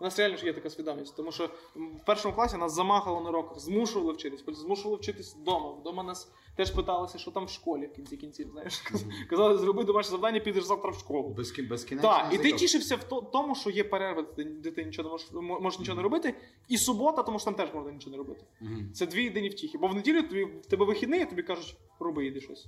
У 0.00 0.04
нас 0.04 0.18
реально 0.18 0.36
ж 0.36 0.46
є 0.46 0.52
така 0.52 0.70
свідомість, 0.70 1.16
тому 1.16 1.32
що 1.32 1.50
в 1.76 2.04
першому 2.06 2.34
класі 2.34 2.56
нас 2.56 2.72
замахало 2.74 3.20
на 3.20 3.28
уроках, 3.28 3.58
змушували 3.58 4.12
вчитись, 4.12 4.44
змушували 4.48 4.96
вчитись 4.96 5.36
вдома. 5.36 5.70
Вдома 5.72 6.02
нас 6.02 6.32
теж 6.56 6.70
питалися, 6.70 7.18
що 7.18 7.30
там 7.30 7.44
в 7.44 7.50
школі 7.50 7.86
в 7.86 7.92
кінці 7.92 8.16
кінців, 8.16 8.48
знаєш. 8.52 8.82
Казали, 9.30 9.58
зроби 9.58 9.84
домашнє 9.84 10.10
завдання, 10.10 10.40
підеш 10.40 10.64
завтра 10.64 10.90
в 10.90 10.94
школу. 10.94 11.28
Без, 11.28 11.60
безкінечно. 11.60 12.10
Так, 12.10 12.34
і 12.34 12.38
ти 12.38 12.52
тішився 12.52 12.96
в 12.96 13.30
тому, 13.32 13.54
що 13.54 13.70
є 13.70 13.84
перерва, 13.84 14.24
де 14.36 14.70
ти, 14.70 14.84
нічого 14.84 15.08
не 15.08 15.12
можеш, 15.12 15.60
можеш 15.62 15.78
нічого 15.78 15.96
не 15.96 16.02
робити, 16.02 16.34
і 16.68 16.78
субота, 16.78 17.22
тому 17.22 17.38
що 17.38 17.44
там 17.44 17.54
теж 17.54 17.74
можна 17.74 17.92
нічого 17.92 18.10
не 18.10 18.18
робити. 18.18 18.44
Угу. 18.62 18.70
Це 18.94 19.06
дві 19.06 19.24
єдині 19.24 19.48
втіхи. 19.48 19.78
Бо 19.78 19.86
в 19.88 19.94
неділю 19.94 20.22
тобі, 20.22 20.44
в 20.44 20.66
тебе 20.66 20.84
вихідний, 20.84 21.22
а 21.22 21.26
тобі 21.26 21.42
кажуть, 21.42 21.76
роби 22.00 22.26
іди 22.26 22.40
щось. 22.40 22.66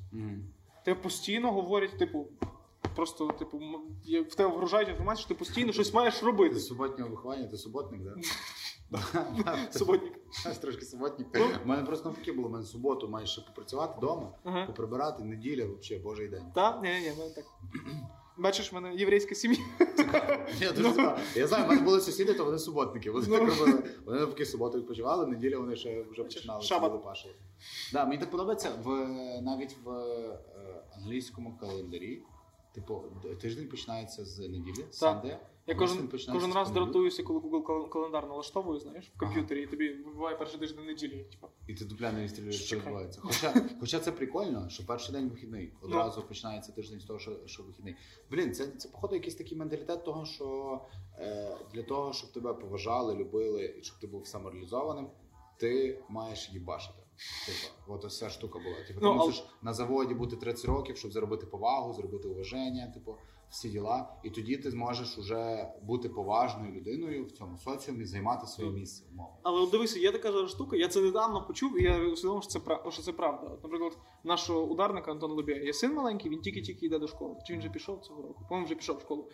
Тебе 0.84 1.00
постійно 1.00 1.52
говорять, 1.52 1.98
типу, 1.98 2.26
просто, 2.99 3.26
типу, 3.28 3.61
в 4.30 4.34
тебе 4.34 4.51
вгружають 4.55 4.88
інформацію, 4.88 5.20
що 5.20 5.28
ти 5.28 5.34
постійно 5.34 5.72
щось 5.72 5.94
маєш 5.94 6.22
робити. 6.22 6.59
з 6.59 6.66
суботнього 6.66 7.11
виховання, 7.11 7.46
ти 7.46 7.57
суботник, 7.57 8.03
да? 8.03 8.14
Суботник. 9.70 10.12
Трошки 10.61 10.84
суботник. 10.84 11.28
Ну. 11.34 11.46
У 11.64 11.68
мене 11.68 11.82
просто 11.82 12.09
навпаки 12.09 12.32
було, 12.32 12.49
у 12.49 12.51
мене 12.51 12.64
суботу 12.64 13.09
маєш 13.09 13.30
ще 13.30 13.40
попрацювати 13.40 13.94
вдома, 13.99 14.32
поприбирати, 14.66 15.24
неділя, 15.24 15.66
взагалі, 15.66 16.03
божий 16.05 16.28
день. 16.28 16.44
Так? 16.55 16.82
Ні, 16.82 16.88
ні, 16.88 17.12
так. 17.34 17.44
Бачиш, 18.38 18.72
в 18.72 18.74
мене 18.74 18.94
єврейська 18.94 19.34
сім'я. 19.34 19.59
Я 20.61 20.72
дуже 20.72 20.90
цікаво. 20.90 21.18
Я 21.34 21.46
знаю, 21.46 21.64
в 21.64 21.68
мене 21.68 21.80
були 21.82 22.01
сусіди, 22.01 22.34
то 22.34 22.44
вони 22.44 22.59
суботники. 22.59 23.11
Вони 23.11 23.26
Ну. 23.28 23.38
так 23.38 23.49
робили. 23.49 23.82
Вони 24.07 24.18
навпаки 24.18 24.46
суботу 24.46 24.78
відпочивали, 24.78 25.26
неділя 25.26 25.59
вони 25.59 25.76
ще 25.76 26.05
вже 26.11 26.24
починали 26.24 26.88
лопашили. 26.88 27.34
Да, 27.92 28.05
мені 28.05 28.20
так 28.20 28.30
подобається 28.30 28.70
в 28.84 29.09
навіть 29.42 29.76
в 29.84 29.90
е, 29.90 30.38
англійському 30.96 31.59
календарі. 31.61 32.22
Типу, 32.72 33.02
тиждень 33.40 33.68
починається 33.68 34.24
з 34.24 34.38
неділі, 34.38 34.84
Sunday. 34.92 35.38
Я 35.68 35.74
кожен, 35.74 36.08
кожен 36.32 36.52
раз 36.52 36.70
дратуюся, 36.70 37.22
коли 37.22 37.40
Google 37.40 37.88
календар 37.88 38.26
налаштовую, 38.26 38.80
знаєш, 38.80 39.04
в 39.04 39.10
Ага. 39.16 39.26
комп'ютері, 39.26 39.62
і 39.62 39.66
тобі 39.66 39.92
вибиває 39.92 40.36
перший 40.36 40.60
тиждень 40.60 40.86
неділі. 40.86 41.26
Типу. 41.30 41.46
І 41.66 41.74
ти 41.74 41.84
дупля 41.84 42.12
не 42.12 42.22
відстрілюєш, 42.22 42.64
що 42.64 42.76
відбувається. 42.76 43.20
Хоча, 43.22 43.54
хоча 43.80 44.00
це 44.00 44.12
прикольно, 44.12 44.68
що 44.68 44.86
перший 44.86 45.14
день 45.14 45.28
вихідний. 45.28 45.72
Ну. 45.82 45.88
Одразу 45.88 46.22
починається 46.22 46.72
тиждень 46.72 47.00
з 47.00 47.04
того, 47.04 47.18
що, 47.18 47.36
що 47.46 47.62
вихідний. 47.62 47.96
Блін, 48.30 48.54
це, 48.54 48.66
це 48.66 48.88
походу 48.88 49.14
якийсь 49.14 49.34
такий 49.34 49.58
менталітет 49.58 50.04
того, 50.04 50.24
що 50.24 50.80
е, 51.18 51.56
для 51.74 51.82
того, 51.82 52.12
щоб 52.12 52.32
тебе 52.32 52.54
поважали, 52.54 53.14
любили 53.14 53.74
і 53.80 53.82
щоб 53.82 53.98
ти 53.98 54.06
був 54.06 54.26
самореалізованим, 54.26 55.06
ти 55.56 56.02
маєш 56.08 56.50
їбашити. 56.52 57.02
Типу, 57.46 57.92
от 57.92 58.04
ось 58.04 58.18
ця 58.18 58.30
штука 58.30 58.58
була. 58.58 58.76
Типу, 58.86 59.00
ти 59.00 59.06
Ну, 59.06 59.10
а- 59.10 59.14
мусиш 59.14 59.44
на 59.62 59.72
заводі 59.74 60.14
бути 60.14 60.36
30 60.36 60.64
років, 60.66 60.96
щоб 60.96 61.12
заробити 61.12 61.46
повагу, 61.46 61.92
зробити 61.92 62.28
уваження, 62.28 62.90
типу, 62.94 63.16
всі 63.50 63.68
діла. 63.68 64.14
І 64.24 64.30
тоді 64.30 64.56
ти 64.56 64.70
зможеш 64.70 65.18
уже 65.18 65.68
бути 65.82 66.08
поважною 66.08 66.72
людиною 66.72 67.24
в 67.26 67.30
цьому 67.30 67.58
соціумі, 67.58 68.04
займати 68.04 68.46
своє 68.46 68.70
місце 68.70 69.04
умовно. 69.12 69.36
Але 69.42 69.60
от 69.60 69.70
дивися, 69.70 69.98
є 69.98 70.12
така 70.12 70.32
ж 70.32 70.48
штука, 70.48 70.76
я 70.76 70.88
це 70.88 71.00
недавно 71.00 71.46
почув, 71.46 71.80
і 71.80 71.82
я 71.84 71.98
усвідомив, 71.98 72.42
що 72.42 72.50
це 72.52 72.58
прав- 72.58 72.92
що 72.92 73.02
це 73.02 73.12
правда. 73.12 73.46
От, 73.46 73.62
наприклад, 73.62 73.98
нашого 74.24 74.62
ударника 74.62 75.10
Антона 75.12 75.34
Лобія 75.34 75.62
є 75.62 75.72
син 75.72 75.94
маленький, 75.94 76.30
він 76.30 76.40
тільки-тільки 76.40 76.86
йде 76.86 76.98
до 76.98 77.08
школи. 77.08 77.36
Чи 77.46 77.52
він 77.52 77.60
вже 77.60 77.68
пішов 77.70 78.00
цього 78.00 78.22
року? 78.22 78.40
По-моєму, 78.48 78.66
вже 78.66 78.74
пішов 78.74 78.96
в 78.96 79.00
школу. 79.00 79.28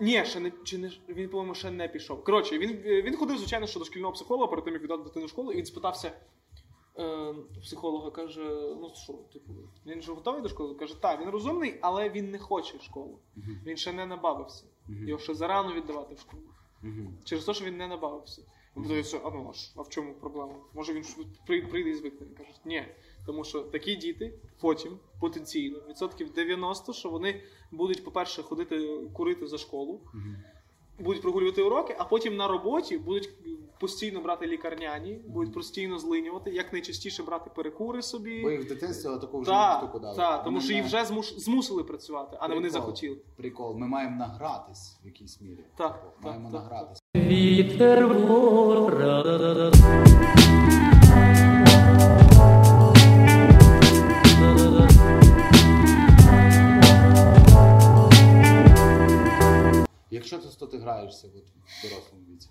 Ні, 0.00 0.24
ще 0.24 0.40
не 0.40 0.52
чи 0.64 0.78
не 0.78 0.90
він, 1.08 1.28
по-моєму, 1.28 1.54
ще 1.54 1.70
не 1.70 1.88
пішов. 1.88 2.24
Коротше, 2.24 2.58
він, 2.58 2.72
він 2.84 3.16
ходив, 3.16 3.38
звичайно, 3.38 3.66
що 3.66 3.78
до 3.78 3.84
шкільного 3.84 4.12
психолога 4.12 4.46
перед 4.46 4.64
тим, 4.64 4.74
як 4.74 4.82
віддати 4.82 5.02
дитину 5.02 5.26
в 5.26 5.28
школу, 5.28 5.52
і 5.52 5.56
він 5.56 5.64
спитався 5.66 6.12
е, 6.98 7.34
психолога, 7.62 8.10
каже: 8.10 8.74
ну 8.80 8.90
що, 8.94 9.12
типу, 9.12 9.52
він 9.86 10.02
же 10.02 10.12
готовий 10.12 10.42
до 10.42 10.48
школи? 10.48 10.74
Каже, 10.74 11.00
так, 11.00 11.20
він 11.20 11.28
розумний, 11.28 11.78
але 11.80 12.10
він 12.10 12.30
не 12.30 12.38
хоче 12.38 12.78
в 12.78 12.82
школу. 12.82 13.18
Мгм. 13.36 13.60
Він 13.66 13.76
ще 13.76 13.92
не 13.92 14.06
набавився. 14.06 14.64
Мгм. 14.88 15.08
Його 15.08 15.20
ще 15.20 15.34
зарано 15.34 15.74
віддавати 15.74 16.14
в 16.14 16.18
школу. 16.18 16.42
Через 17.24 17.44
те, 17.44 17.54
що 17.54 17.64
він 17.64 17.76
не 17.76 17.88
набавився. 17.88 18.42
Він 18.76 18.82
питається, 18.82 19.20
а 19.24 19.30
ну 19.30 19.52
а 19.76 19.82
в 19.82 19.88
чому 19.88 20.14
проблема? 20.14 20.54
Може 20.74 20.92
він 20.92 21.04
прийде 21.46 21.90
і 21.90 21.94
звикне. 21.94 22.26
Він 22.26 22.34
каже, 22.34 22.50
ні. 22.64 22.84
Тому 23.26 23.44
що 23.44 23.62
такі 23.62 23.96
діти 23.96 24.34
потім 24.60 24.98
потенційно 25.20 25.78
відсотків 25.88 26.32
90, 26.32 26.92
що 26.92 27.10
вони 27.10 27.42
будуть, 27.70 28.04
по-перше, 28.04 28.42
ходити 28.42 28.98
курити 29.12 29.46
за 29.46 29.58
школу. 29.58 30.00
Будуть 31.02 31.22
прогулювати 31.22 31.62
уроки, 31.62 31.96
а 31.98 32.04
потім 32.04 32.36
на 32.36 32.48
роботі 32.48 32.98
будуть 32.98 33.30
постійно 33.80 34.20
брати 34.20 34.46
лікарняні, 34.46 35.20
будуть 35.28 35.54
постійно 35.54 35.98
злинювати, 35.98 36.50
як 36.50 36.72
найчастіше 36.72 37.22
брати 37.22 37.50
перекури 37.56 38.02
собі. 38.02 38.42
Бо 38.42 38.50
їх 38.50 38.60
в 38.64 38.68
дитинстві 38.68 39.10
таку 39.20 39.40
вже 39.40 39.52
штуку 39.78 39.98
дали. 39.98 40.16
так, 40.16 40.44
тому 40.44 40.60
що 40.60 40.72
їх 40.72 40.84
вже 40.84 40.96
змуш- 41.02 41.38
змусили 41.38 41.84
працювати, 41.84 42.36
а 42.40 42.48
не 42.48 42.54
вони 42.54 42.70
захотіли. 42.70 43.16
Прикол, 43.36 43.76
ми 43.76 43.86
маємо 43.86 44.16
награтись 44.16 44.98
в 45.04 45.06
якійсь 45.06 45.40
мірі. 45.40 45.64
Так, 45.76 46.02
так, 46.02 46.12
маємо 46.22 46.50
так, 46.52 46.62
награтись. 46.62 46.98
Вітер 47.16 48.08
Якщо 60.22 60.38
це 60.38 60.58
то 60.58 60.66
ти 60.66 60.78
граєшся 60.78 61.28
от, 61.36 61.44
в 61.66 61.82
дорослому 61.82 62.24
віці. 62.28 62.48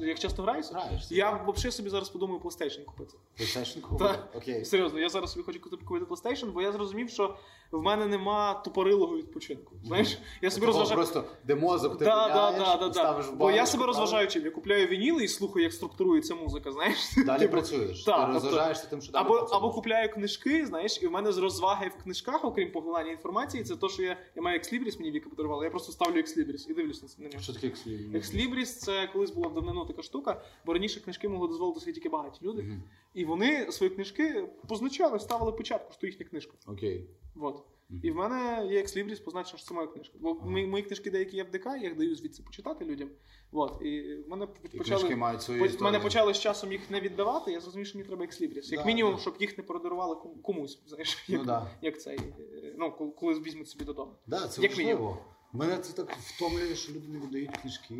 Як 0.00 0.18
часто? 0.18 0.42
Граєшся, 0.42 0.78
Я 1.10 1.30
взагалі 1.46 1.72
собі 1.72 1.90
зараз 1.90 2.08
подумаю 2.08 2.40
PlayStation 2.40 2.84
купити. 2.84 3.14
PlayStation 3.40 3.74
Так. 3.74 3.82
купити? 3.82 4.18
Окей. 4.34 4.64
Серйозно, 4.64 5.00
я 5.00 5.08
зараз 5.08 5.32
собі 5.32 5.44
хочу 5.44 5.60
купити 5.60 5.84
PlayStation, 5.84 6.52
бо 6.52 6.62
я 6.62 6.72
зрозумів, 6.72 7.10
що 7.10 7.36
в 7.72 7.82
мене 7.82 8.06
нема 8.06 8.54
тупорилого 8.54 9.16
відпочинку. 9.16 9.72
Знаєш, 9.84 10.18
я 10.42 10.50
собі 10.50 10.66
розважаю. 10.66 10.96
просто, 10.96 11.24
де 11.44 11.54
мозок 11.54 11.98
ти 11.98 12.04
Да, 12.04 12.28
да, 12.28 12.58
да, 12.58 12.76
да, 12.76 12.92
ставиш 12.92 13.26
в 13.26 13.32
Бо 13.36 13.50
я 13.50 13.66
себе 13.66 13.86
розважаю 13.86 14.28
чим. 14.28 14.44
Я 14.44 14.50
купляю 14.50 14.86
вініли 14.86 15.24
і 15.24 15.28
слухаю, 15.28 15.62
як 15.62 15.72
структурується 15.72 16.34
музика, 16.34 16.72
знаєш. 16.72 16.96
Далі 17.26 17.38
Типу, 17.40 17.52
працюєш. 17.52 18.04
ти 18.04 18.12
тобто- 18.12 18.26
розважаєшся 18.32 18.86
тим, 18.86 19.02
що 19.02 19.12
далі 19.12 19.24
Або, 19.24 19.34
або 19.34 19.70
купляю 19.70 20.12
книжки, 20.12 20.66
знаєш, 20.66 21.02
і 21.02 21.06
в 21.06 21.10
мене 21.10 21.32
з 21.32 21.38
розваги 21.38 21.90
в 21.98 22.02
книжках, 22.02 22.44
окрім 22.44 22.72
поглинання 22.72 23.10
інформації, 23.10 23.64
це 23.64 23.76
те, 23.76 23.88
що 23.88 24.02
я, 24.02 24.16
я 24.36 24.42
маю 24.42 24.56
Екслібріс, 24.56 24.98
мені 24.98 25.10
Віка 25.10 25.30
подарувала. 25.30 25.64
Я 25.64 25.70
просто 25.70 25.92
ставлю 25.92 26.18
Екслібріс 26.18 26.66
і 26.68 26.74
дивлюсь 26.74 27.02
на, 27.02 27.24
на 27.24 27.30
нього. 27.30 27.42
Що 27.42 27.52
таке 27.52 27.66
екслібріс? 27.66 28.14
Екслібріс 28.14 28.78
це 28.78 29.06
колись 29.12 29.30
була 29.38 29.48
в 29.48 29.54
давнину 29.54 29.84
така 29.86 30.02
штука, 30.02 30.42
бо 30.66 30.72
раніше 30.72 31.00
книжки 31.00 31.28
могли 31.28 31.48
дозволити 31.48 31.80
собі 31.80 31.92
тільки 31.92 32.08
багаті 32.08 32.38
люди. 32.42 32.62
Мгм. 32.62 32.82
І 33.14 33.24
вони 33.24 33.72
свої 33.72 33.90
книжки 33.90 34.48
позначали, 34.68 35.18
ставили 35.18 35.52
печатку, 35.52 35.92
що 35.92 36.06
їхня 36.06 36.26
книжка. 36.26 36.52
Окей. 36.66 37.06
Вот. 37.34 37.62
І 38.02 38.10
в 38.10 38.14
мене 38.16 38.66
є 38.70 38.80
екслібріс, 38.80 39.20
позначено, 39.20 39.58
що 39.58 39.68
це 39.68 39.74
моя 39.74 39.86
книжка. 39.86 40.14
Бо 40.20 40.34
мої, 40.34 40.66
мої 40.66 40.82
книжки 40.84 41.10
деякі 41.10 41.36
є 41.36 41.44
в 41.44 41.50
ДК, 41.50 41.66
я 41.66 41.76
їх 41.76 41.96
даю 41.96 42.14
звідси 42.16 42.42
почитати 42.42 42.84
людям. 42.84 43.08
Вот. 43.52 43.82
І 43.82 44.14
в 44.14 44.28
мене 44.28 44.48
І 44.72 44.78
почали. 44.78 45.16
мають 45.16 45.42
свою 45.42 45.76
По- 45.78 45.84
мене 45.84 46.00
почали 46.00 46.34
з 46.34 46.40
часом 46.40 46.72
їх 46.72 46.90
не 46.90 47.00
віддавати, 47.00 47.52
я 47.52 47.60
зрозумів, 47.60 47.86
що 47.86 47.98
мені 47.98 48.08
треба 48.08 48.24
екслібріс. 48.24 48.72
Як 48.72 48.80
Да, 48.80 48.86
мінімум, 48.86 49.14
да. 49.14 49.20
щоб 49.20 49.34
їх 49.40 49.58
не 49.58 49.64
подарували 49.64 50.16
комусь, 50.42 50.78
знаєш, 50.86 51.24
Ну 51.28 51.36
як, 51.36 51.46
да. 51.46 51.70
як 51.82 52.00
цей, 52.00 52.18
е, 52.18 52.74
ну, 52.78 52.92
коли- 52.92 53.40
візьмуть 53.40 53.68
собі 53.68 53.84
додому. 53.84 54.12
Да, 54.26 54.48
це 54.48 54.62
Як 54.62 54.70
важливо. 54.70 55.18
Мене 55.52 55.78
це 55.78 55.92
так 55.92 56.12
втомлює, 56.16 56.74
що 56.74 56.92
люди 56.92 57.08
не 57.08 57.18
видають 57.18 57.56
книжки. 57.56 57.94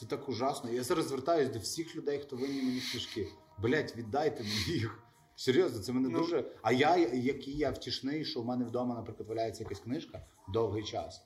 Це 0.00 0.06
так 0.06 0.28
ужасно. 0.28 0.70
Я 0.70 0.82
зараз 0.82 1.08
звертаюсь 1.08 1.48
до 1.50 1.58
всіх 1.58 1.96
людей, 1.96 2.18
хто 2.18 2.36
винні 2.36 2.62
мені 2.62 2.80
книжки. 2.90 3.28
Блять, 3.58 3.96
віддайте 3.96 4.42
мені 4.42 4.78
їх. 4.78 5.02
Серйозно, 5.36 5.82
це 5.82 5.92
мене 5.92 6.08
Ну. 6.08 6.18
дуже. 6.18 6.52
А 6.62 6.72
я, 6.72 6.96
який 6.96 7.56
я 7.56 7.70
втішний, 7.70 8.24
що 8.24 8.40
в 8.40 8.46
мене 8.46 8.64
вдома, 8.64 8.94
наприклад, 8.94 9.28
валяється 9.28 9.62
якась 9.62 9.80
книжка 9.80 10.26
довгий 10.52 10.84
час. 10.84 11.22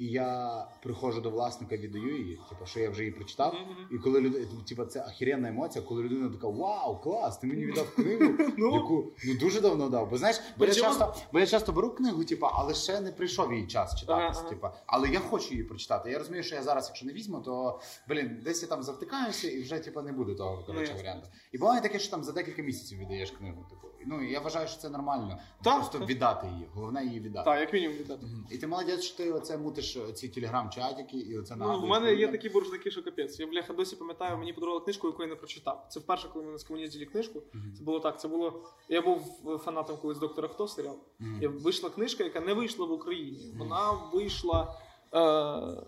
І 0.00 0.06
я 0.06 0.64
приходжу 0.82 1.20
до 1.20 1.30
власника, 1.30 1.76
віддаю 1.76 2.18
її, 2.18 2.40
типу, 2.48 2.66
що 2.66 2.80
я 2.80 2.90
вже 2.90 3.02
її 3.02 3.12
прочитав. 3.14 3.54
І 3.92 3.98
коли 3.98 4.20
люди, 4.20 4.46
типу, 4.68 4.84
це 4.84 5.00
ахіренна 5.00 5.48
емоція, 5.48 5.84
коли 5.84 6.02
людина 6.02 6.28
така 6.28 6.48
Вау, 6.48 7.00
клас, 7.00 7.38
ти 7.38 7.46
мені 7.46 7.66
віддав 7.66 7.94
книгу, 7.94 8.34
Ну. 8.58 8.74
яку 8.74 9.12
ну 9.24 9.34
дуже 9.34 9.60
давно 9.60 9.88
дав. 9.88 10.10
Бо 10.10 10.18
знаєш, 10.18 10.40
бо 10.56 10.64
я 10.64 10.74
часто, 10.74 11.14
бо 11.32 11.40
я 11.40 11.46
часто 11.46 11.72
беру 11.72 11.90
книгу, 11.90 12.24
типу, 12.24 12.46
але 12.46 12.74
ще 12.74 13.00
не 13.00 13.12
прийшов 13.12 13.52
її 13.52 13.66
час 13.66 14.04
ага. 14.08 14.48
Типу, 14.48 14.68
але 14.86 15.08
я 15.08 15.20
хочу 15.20 15.50
її 15.50 15.64
прочитати. 15.64 16.10
Я 16.10 16.18
розумію, 16.18 16.42
що 16.42 16.54
я 16.54 16.62
зараз, 16.62 16.86
якщо 16.86 17.06
не 17.06 17.12
візьму, 17.12 17.40
то 17.40 17.80
блін, 18.08 18.40
десь 18.44 18.62
я 18.62 18.68
там 18.68 18.82
завтикаюся 18.82 19.50
і 19.50 19.62
вже 19.62 19.78
типу, 19.78 20.02
не 20.02 20.12
буде 20.12 20.34
того 20.34 20.64
коротше 20.66 20.92
Ну, 20.92 20.98
варіанту. 20.98 21.28
І 21.52 21.58
буває 21.58 21.80
таке, 21.80 21.98
що 21.98 22.10
там 22.10 22.24
за 22.24 22.32
декілька 22.32 22.62
місяців 22.62 22.98
віддаєш 22.98 23.30
книгу. 23.30 23.66
Типу. 23.70 23.86
Ну 24.06 24.22
я 24.22 24.40
вважаю, 24.40 24.68
що 24.68 24.78
це 24.78 24.88
нормально. 24.88 25.38
Просто 25.62 25.98
віддати 25.98 26.46
її. 26.46 26.68
Головне 26.74 27.04
її 27.04 27.20
віддати. 27.20 27.50
Так, 27.50 27.60
як 27.60 27.72
мінімум 27.72 27.96
віддати. 27.96 28.26
І 28.50 28.58
ти 28.58 28.66
молодець, 28.66 29.02
що 29.02 29.16
ти 29.16 29.32
оце 29.32 29.58
мутиш 29.58 29.89
ці 30.14 30.28
телеграм-чатики 30.28 31.16
і 31.18 31.38
оце 31.38 31.56
Ну, 31.56 31.80
в 31.80 31.86
мене 31.86 32.14
є 32.14 32.28
такі 32.28 32.48
боржники, 32.48 32.90
що 32.90 33.02
капець. 33.02 33.40
Я 33.40 33.46
бляха 33.46 33.72
досі 33.72 33.96
пам'ятаю, 33.96 34.38
мені 34.38 34.52
подарували 34.52 34.84
книжку, 34.84 35.06
яку 35.06 35.22
я 35.22 35.28
не 35.28 35.34
прочитав. 35.36 35.86
Це 35.90 36.00
вперше, 36.00 36.28
коли 36.32 36.44
ми 36.44 36.58
з 36.58 36.64
комунізді 36.64 37.06
книжку. 37.06 37.42
Це 37.78 37.84
було 37.84 38.00
так. 38.00 38.20
Це 38.20 38.28
було. 38.28 38.68
Я 38.88 39.02
був 39.02 39.40
фанатом 39.64 39.96
колись 40.02 40.18
доктора 40.18 40.48
Хто 40.48 40.68
серіал. 40.68 40.98
І 41.40 41.46
вийшла 41.46 41.90
книжка, 41.90 42.24
яка 42.24 42.40
не 42.40 42.54
вийшла 42.54 42.86
в 42.86 42.92
Україні. 42.92 43.54
Вона 43.58 43.92
вийшла. 44.12 44.76
Е- 45.14 45.86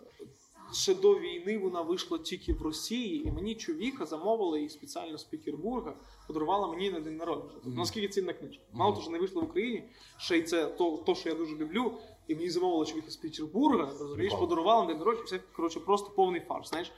Ще 0.72 0.94
до 0.94 1.18
війни 1.18 1.58
вона 1.58 1.82
вийшла 1.82 2.18
тільки 2.18 2.52
в 2.52 2.62
Росії, 2.62 3.28
і 3.28 3.32
мені 3.32 3.54
чувіха 3.54 4.06
замовила 4.06 4.56
її 4.56 4.68
спеціально 4.70 5.18
з 5.18 5.24
Петербурга, 5.24 5.94
подарувала 6.26 6.68
мені 6.68 6.90
на 6.90 7.00
день 7.00 7.16
народження. 7.16 7.50
Тобто, 7.54 7.78
Наскільки 7.78 8.08
цінна 8.08 8.32
книжка. 8.32 8.62
Мало 8.72 8.90
того, 8.92 9.02
що 9.02 9.10
не 9.10 9.18
вийшла 9.18 9.42
в 9.42 9.44
Україні, 9.44 9.84
ще 10.18 10.38
й 10.38 10.42
це 10.42 10.66
то, 10.66 11.02
то, 11.06 11.14
що 11.14 11.28
я 11.28 11.34
дуже 11.34 11.56
люблю. 11.56 11.92
І 12.28 12.34
мені 12.34 12.50
замовили 12.50 12.86
чоловіка 12.86 13.10
з 13.10 13.16
Петербурга, 13.16 13.92
розумієш, 14.00 14.32
подарували 14.34 14.86
день 14.86 14.98
народження. 14.98 15.24
все 15.24 15.40
коротше 15.56 15.80
просто 15.80 16.10
повний 16.10 16.40
фарш. 16.40 16.68
Знаєш, 16.68 16.92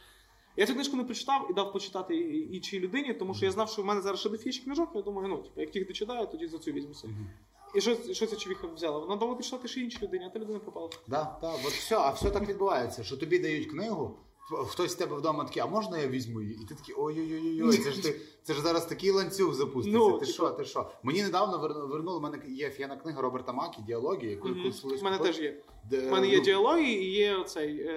я 0.56 0.66
цю 0.66 0.74
книжку 0.74 0.96
не 0.96 1.04
прочитав 1.04 1.46
і 1.50 1.52
дав 1.52 1.72
почитати 1.72 2.16
іншій 2.16 2.80
людині, 2.80 3.14
тому 3.14 3.34
що 3.34 3.44
я 3.44 3.50
знав, 3.52 3.68
що 3.68 3.82
в 3.82 3.84
мене 3.84 4.00
зараз 4.00 4.20
ще 4.20 4.28
дофіч 4.28 4.58
книжок. 4.58 4.88
Я 4.94 5.02
думаю, 5.02 5.28
ну 5.28 5.36
типу, 5.36 5.60
як 5.60 5.70
тих 5.70 5.86
дочитаю, 5.86 6.26
тоді 6.26 6.46
за 6.46 6.58
цю 6.58 6.72
візьмуся. 6.72 7.08
І 7.74 7.80
що, 7.80 8.12
що 8.12 8.26
ця 8.26 8.36
човіха 8.36 8.66
взяла? 8.66 8.98
Вона 8.98 9.16
дала 9.16 9.34
почитати 9.34 9.68
ще 9.68 9.80
іншій 9.80 9.98
людині, 10.02 10.24
а 10.24 10.30
та 10.30 10.38
людина 10.38 10.58
пропала. 10.58 10.90
Да, 11.08 11.38
да, 11.40 11.52
от 11.52 11.72
все, 11.72 11.96
а 11.96 12.10
все 12.10 12.30
так 12.30 12.48
відбувається, 12.48 13.04
що 13.04 13.16
тобі 13.16 13.38
дають 13.38 13.70
книгу, 13.70 14.16
хтось 14.50 14.92
з 14.92 14.94
тебе 14.94 15.16
вдома 15.16 15.44
такий, 15.44 15.62
а 15.62 15.66
можна 15.66 15.98
я 15.98 16.08
візьму 16.08 16.42
її? 16.42 16.54
І 16.62 16.66
ти 16.66 16.74
такий 16.74 16.94
ой-ой-ой, 16.98 17.78
це 17.78 17.92
ж 17.92 18.02
ти, 18.02 18.20
це 18.42 18.54
ж 18.54 18.60
зараз 18.60 18.86
такий 18.86 19.10
ланцюг 19.10 19.54
запуститься. 19.54 19.98
Ну, 19.98 20.12
ти 20.12 20.18
типу. 20.18 20.32
що, 20.32 20.50
ти 20.50 20.64
що? 20.64 20.90
Мені 21.02 21.22
недавно 21.22 21.58
вер- 21.58 21.86
вернули, 21.88 22.18
в 22.18 22.22
мене 22.22 22.38
є 22.48 22.68
офігенна 22.68 22.96
книга 22.96 23.22
Роберта 23.22 23.52
Макі, 23.52 23.82
діалоги, 23.82 24.26
яку 24.26 24.48
колись 24.82 25.02
У 25.02 25.04
мене 25.04 25.18
теж 25.18 25.38
є. 25.38 25.62
У 25.92 26.10
мене 26.10 26.28
є 26.28 26.38
ну, 26.38 26.44
діалоги 26.44 26.82
і 26.82 27.10
є 27.10 27.36
оцей. 27.36 27.90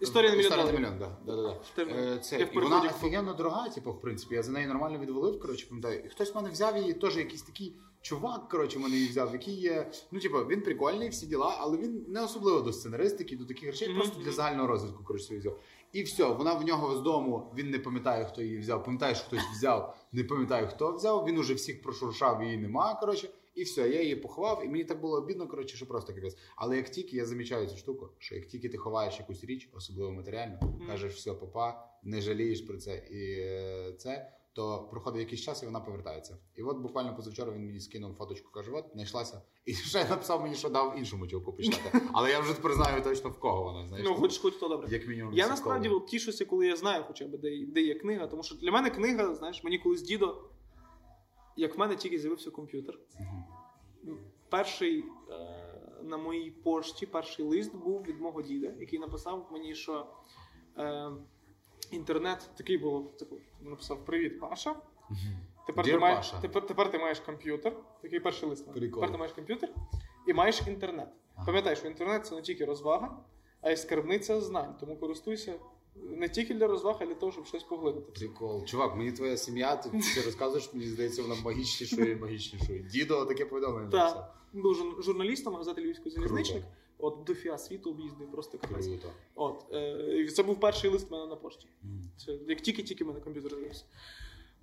Історія 0.00 0.30
на 0.30 0.36
мільйон 0.36 0.52
Історія 0.52 0.72
на 0.72 0.78
мільйон, 0.78 0.98
да. 0.98 1.16
Да, 1.26 1.36
да, 1.36 1.42
да. 1.76 1.82
Е, 1.82 2.18
Це, 2.18 2.44
в 2.44 2.56
і 2.56 2.58
вона 2.58 2.80
офігенно 2.80 3.34
дорога, 3.34 3.68
типу, 3.68 3.92
в 3.92 4.00
принципі. 4.00 4.34
Я 4.34 4.42
за 4.42 4.52
неї 4.52 4.66
нормально 4.66 4.98
відвалив, 4.98 5.40
коротше, 5.40 5.66
пам'ятаю. 5.68 6.02
І 6.06 6.08
хтось 6.08 6.34
в 6.34 6.36
мене 6.36 6.50
взяв 6.50 6.76
її, 6.76 6.92
теж 6.92 7.16
якийсь 7.16 7.42
такий 7.42 7.76
чувак, 8.00 8.48
коротше, 8.48 8.78
в 8.78 8.82
мене 8.82 8.96
її 8.96 9.08
взяв, 9.08 9.32
який 9.32 9.54
є. 9.54 9.90
Ну, 10.10 10.20
типу, 10.20 10.38
він 10.38 10.62
прикольний, 10.62 11.08
всі 11.08 11.26
діла, 11.26 11.56
але 11.58 11.76
він 11.76 12.04
не 12.08 12.24
особливо 12.24 12.60
до 12.60 12.72
сценаристики, 12.72 13.36
до 13.36 13.44
таких 13.44 13.64
речей, 13.64 13.88
Мгм. 13.88 13.96
просто 13.98 14.20
для 14.20 14.32
загального 14.32 14.68
розвитку, 14.68 15.04
коротше, 15.04 15.26
собі 15.26 15.38
взяв. 15.40 15.58
І 15.92 16.02
все, 16.02 16.24
вона 16.24 16.54
в 16.54 16.64
нього 16.64 16.96
з 16.96 17.00
дому, 17.00 17.52
він 17.58 17.70
не 17.70 17.78
пам'ятає, 17.78 18.24
хто 18.24 18.42
її 18.42 18.58
взяв. 18.58 18.84
Пам'ятає, 18.84 19.14
що 19.14 19.24
хтось 19.24 19.42
взяв, 19.56 19.96
не 20.12 20.24
пам'ятаю, 20.24 20.68
хто 20.68 20.92
взяв. 20.92 21.24
Він 21.24 21.38
уже 21.38 21.54
всіх 21.54 21.82
прошуршав, 21.82 22.42
її 22.42 22.56
нема. 22.58 22.94
Коротше, 22.94 23.28
і 23.56 23.62
все, 23.62 23.88
я 23.90 24.02
її 24.02 24.16
поховав, 24.16 24.62
і 24.64 24.68
мені 24.68 24.84
так 24.84 25.00
було 25.00 25.16
обідно, 25.18 25.48
коротше, 25.48 25.76
що 25.76 25.86
просто 25.86 26.14
капець. 26.14 26.36
Але 26.56 26.76
як 26.76 26.88
тільки 26.88 27.16
я 27.16 27.26
замічаю 27.26 27.66
цю 27.66 27.76
штуку, 27.76 28.08
що 28.18 28.34
як 28.34 28.46
тільки 28.46 28.68
ти 28.68 28.76
ховаєш 28.78 29.18
якусь 29.18 29.44
річ, 29.44 29.68
особливо 29.74 30.12
матеріальну, 30.12 30.58
кажеш, 30.86 31.14
все, 31.14 31.32
папа, 31.34 31.88
не 32.02 32.20
жалієш 32.20 32.60
про 32.60 32.76
це 32.76 32.96
і 33.10 33.40
е, 33.40 33.92
це. 33.98 34.32
То 34.52 34.88
проходить 34.90 35.20
якийсь 35.20 35.40
час 35.40 35.62
і 35.62 35.66
вона 35.66 35.80
повертається. 35.80 36.36
І 36.56 36.62
от 36.62 36.76
буквально 36.78 37.16
позавчора 37.16 37.52
він 37.52 37.66
мені 37.66 37.80
скинув 37.80 38.14
фоточку, 38.14 38.52
каже: 38.52 38.70
от 38.74 38.84
знайшлася. 38.92 39.42
І 39.64 39.74
ще 39.74 40.04
написав 40.08 40.42
мені, 40.42 40.54
що 40.54 40.68
дав 40.68 40.98
іншому 40.98 41.26
чоловіку 41.26 41.52
почитати. 41.52 42.00
Але 42.12 42.30
я 42.30 42.40
вже 42.40 42.54
тепер 42.54 42.72
знаю 42.74 43.02
точно 43.02 43.30
в 43.30 43.38
кого 43.38 43.62
вона. 43.62 43.86
Знаєш, 43.86 44.06
Ну, 44.08 44.14
хоч 44.14 44.38
хоч 44.38 44.56
то 44.56 44.68
добре. 44.68 44.88
як 44.90 45.08
мінімум. 45.08 45.34
Я 45.34 45.48
насправді 45.48 45.90
тішуся, 46.08 46.44
коли 46.44 46.66
я 46.66 46.76
знаю 46.76 47.04
хоча 47.06 47.26
б, 47.26 47.30
де, 47.38 47.66
де 47.66 47.80
є 47.82 47.94
книга, 47.94 48.26
тому 48.26 48.42
що 48.42 48.54
для 48.54 48.72
мене 48.72 48.90
книга, 48.90 49.34
знаєш, 49.34 49.64
мені 49.64 49.78
колись 49.78 50.02
дідо, 50.02 50.44
як 51.56 51.76
в 51.76 51.78
мене 51.78 51.96
тільки 51.96 52.18
з'явився 52.18 52.50
комп'ютер. 52.50 52.98
Перший 54.48 55.04
е, 55.30 55.34
на 56.02 56.16
моїй 56.16 56.50
пошті, 56.50 57.06
перший 57.06 57.44
лист 57.44 57.76
був 57.76 58.02
від 58.02 58.20
мого 58.20 58.42
діда, 58.42 58.72
який 58.78 58.98
написав 58.98 59.48
мені, 59.52 59.74
що 59.74 60.06
е, 60.78 61.10
інтернет 61.90 62.50
такий 62.56 62.78
був, 62.78 63.16
типу, 63.16 63.36
написав: 63.60 64.04
Привіт, 64.04 64.40
Паша. 64.40 64.76
Тепер 65.66 65.84
ти, 65.84 65.98
Паша. 65.98 66.40
тепер, 66.40 66.66
тепер 66.66 66.90
ти 66.90 66.98
маєш 66.98 67.20
комп'ютер. 67.20 67.76
Такий 68.02 68.20
перший 68.20 68.48
лист. 68.48 68.72
Прикол. 68.72 69.00
Тепер 69.00 69.12
ти 69.12 69.18
маєш 69.18 69.32
комп'ютер 69.32 69.70
і 70.26 70.32
маєш 70.32 70.62
інтернет. 70.66 71.08
Пам'ятай, 71.46 71.76
що 71.76 71.88
інтернет 71.88 72.26
це 72.26 72.34
не 72.34 72.42
тільки 72.42 72.64
розвага, 72.64 73.18
а 73.60 73.70
й 73.70 73.76
скарбниця 73.76 74.40
знань. 74.40 74.76
Тому 74.80 74.96
користуйся 74.96 75.54
не 76.02 76.28
тільки 76.28 76.54
для 76.54 76.66
розваг, 76.66 76.96
а 77.00 77.06
для 77.06 77.14
того, 77.14 77.32
щоб 77.32 77.46
щось 77.46 77.62
поглибити. 77.62 78.12
Прикол. 78.12 78.64
Чувак, 78.64 78.96
мені 78.96 79.12
твоя 79.12 79.36
сім'я, 79.36 79.76
ти, 79.76 79.90
ти 79.90 80.22
розказуєш, 80.24 80.70
мені 80.72 80.86
здається, 80.86 81.22
вона 81.22 81.34
магічнішою 81.44 82.12
і 82.12 82.16
магічнішою. 82.16 82.82
Дідо 82.82 83.24
таке 83.24 83.46
повідомлення. 83.46 83.90
Так, 83.90 84.34
був 84.52 84.74
журналістом, 84.74 85.02
журналістом 85.02 85.54
газети 85.54 85.82
Львівський 85.82 86.12
залізничник. 86.12 86.62
От 86.98 87.24
до 87.24 87.34
фіа 87.34 87.58
світу 87.58 87.90
об'їздив, 87.90 88.30
просто 88.30 88.58
капець. 88.58 88.86
Круто. 88.86 89.08
От 89.34 89.64
е, 89.72 90.28
це 90.34 90.42
був 90.42 90.60
перший 90.60 90.90
лист 90.90 91.10
в 91.10 91.12
мене 91.12 91.26
на 91.26 91.36
пошті. 91.36 91.66
Це 92.16 92.38
як 92.48 92.60
тільки-тільки 92.60 93.04
мене 93.04 93.20
комп'ютер 93.20 93.52
з'явився. 93.52 93.84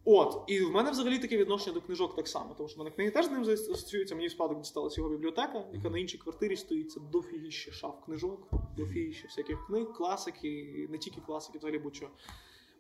От, 0.05 0.43
і 0.47 0.61
в 0.61 0.71
мене 0.71 0.91
взагалі 0.91 1.19
таке 1.19 1.37
відношення 1.37 1.73
до 1.73 1.81
книжок 1.81 2.15
так 2.15 2.27
само, 2.27 2.53
тому 2.57 2.69
що 2.69 2.75
в 2.75 2.79
мене 2.79 2.91
книги 2.91 3.11
теж 3.11 3.25
з 3.25 3.31
ним 3.31 3.41
асоціюються. 3.41 4.15
Мені 4.15 4.27
в 4.27 4.31
спадок 4.31 4.61
дісталася 4.61 5.01
його 5.01 5.09
бібліотека, 5.09 5.65
яка 5.73 5.89
на 5.89 5.97
іншій 5.97 6.17
квартирі 6.17 6.55
стоїть. 6.55 6.91
Це 6.91 6.99
дофігіще 7.11 7.71
шаф 7.71 8.05
книжок, 8.05 8.49
дофігіще 8.77 9.27
всяких 9.27 9.65
книг, 9.67 9.93
класики, 9.93 10.87
не 10.89 10.97
тільки 10.97 11.21
класики, 11.21 11.57
взагалі 11.57 11.79
будь-що. 11.79 12.09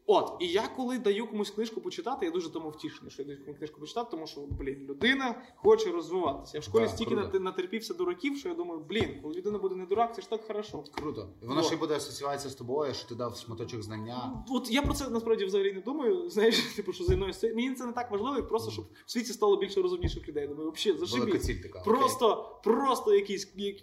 От, 0.05 0.33
і 0.39 0.47
я 0.47 0.67
коли 0.67 0.97
даю 0.97 1.27
комусь 1.27 1.51
книжку 1.51 1.81
почитати, 1.81 2.25
я 2.25 2.31
дуже 2.31 2.49
тому 2.53 2.69
втішений, 2.69 3.11
що 3.11 3.21
я 3.21 3.25
даю 3.25 3.39
комусь 3.45 3.57
книжку 3.57 3.79
почитати, 3.79 4.07
тому 4.11 4.27
що, 4.27 4.41
блін, 4.41 4.85
людина 4.89 5.35
хоче 5.55 5.91
розвиватися. 5.91 6.51
Я 6.57 6.59
в 6.61 6.63
школі 6.63 6.83
Да, 6.83 6.89
стільки 6.89 7.15
круто. 7.15 7.39
натерпівся 7.39 7.93
дураків, 7.93 8.37
що 8.37 8.49
я 8.49 8.55
думаю, 8.55 8.81
блін, 8.89 9.19
коли 9.21 9.35
людина 9.35 9.57
буде 9.57 9.75
не 9.75 9.85
дурак, 9.85 10.15
це 10.15 10.21
ж 10.21 10.29
так 10.29 10.47
хорошо. 10.47 10.83
Круто. 10.91 11.29
І 11.41 11.45
Вот. 11.45 11.65
ще 11.65 11.75
й 11.75 11.77
буде 11.77 11.95
асоціюватися 11.95 12.49
з 12.49 12.55
тобою, 12.55 12.93
що 12.93 13.07
ти 13.09 13.15
дав 13.15 13.35
шматочок 13.37 13.83
знання. 13.83 14.43
От 14.49 14.71
я 14.71 14.81
про 14.81 14.93
це 14.93 15.09
насправді 15.09 15.45
взагалі 15.45 15.73
не 15.73 15.81
думаю. 15.81 16.29
Знаєш, 16.29 16.59
типу, 16.75 16.93
що 16.93 17.03
зі 17.03 17.15
мною. 17.15 17.33
Мені 17.43 17.73
це 17.73 17.85
не 17.85 17.91
так 17.91 18.11
важливо, 18.11 18.35
як 18.35 18.49
просто 18.49 18.71
щоб 18.71 18.85
в 19.05 19.11
світі 19.11 19.33
стало 19.33 19.57
більше 19.57 19.81
розумніших 19.81 20.27
людей. 20.27 20.47
Думаю, 20.47 20.71
взагалі, 20.71 20.99
зашибіть. 20.99 21.43
ціль 21.43 21.61
така. 21.63 21.79
Просто, 21.79 22.59
просто 22.63 23.13
якийсь 23.15 23.53
як, 23.55 23.75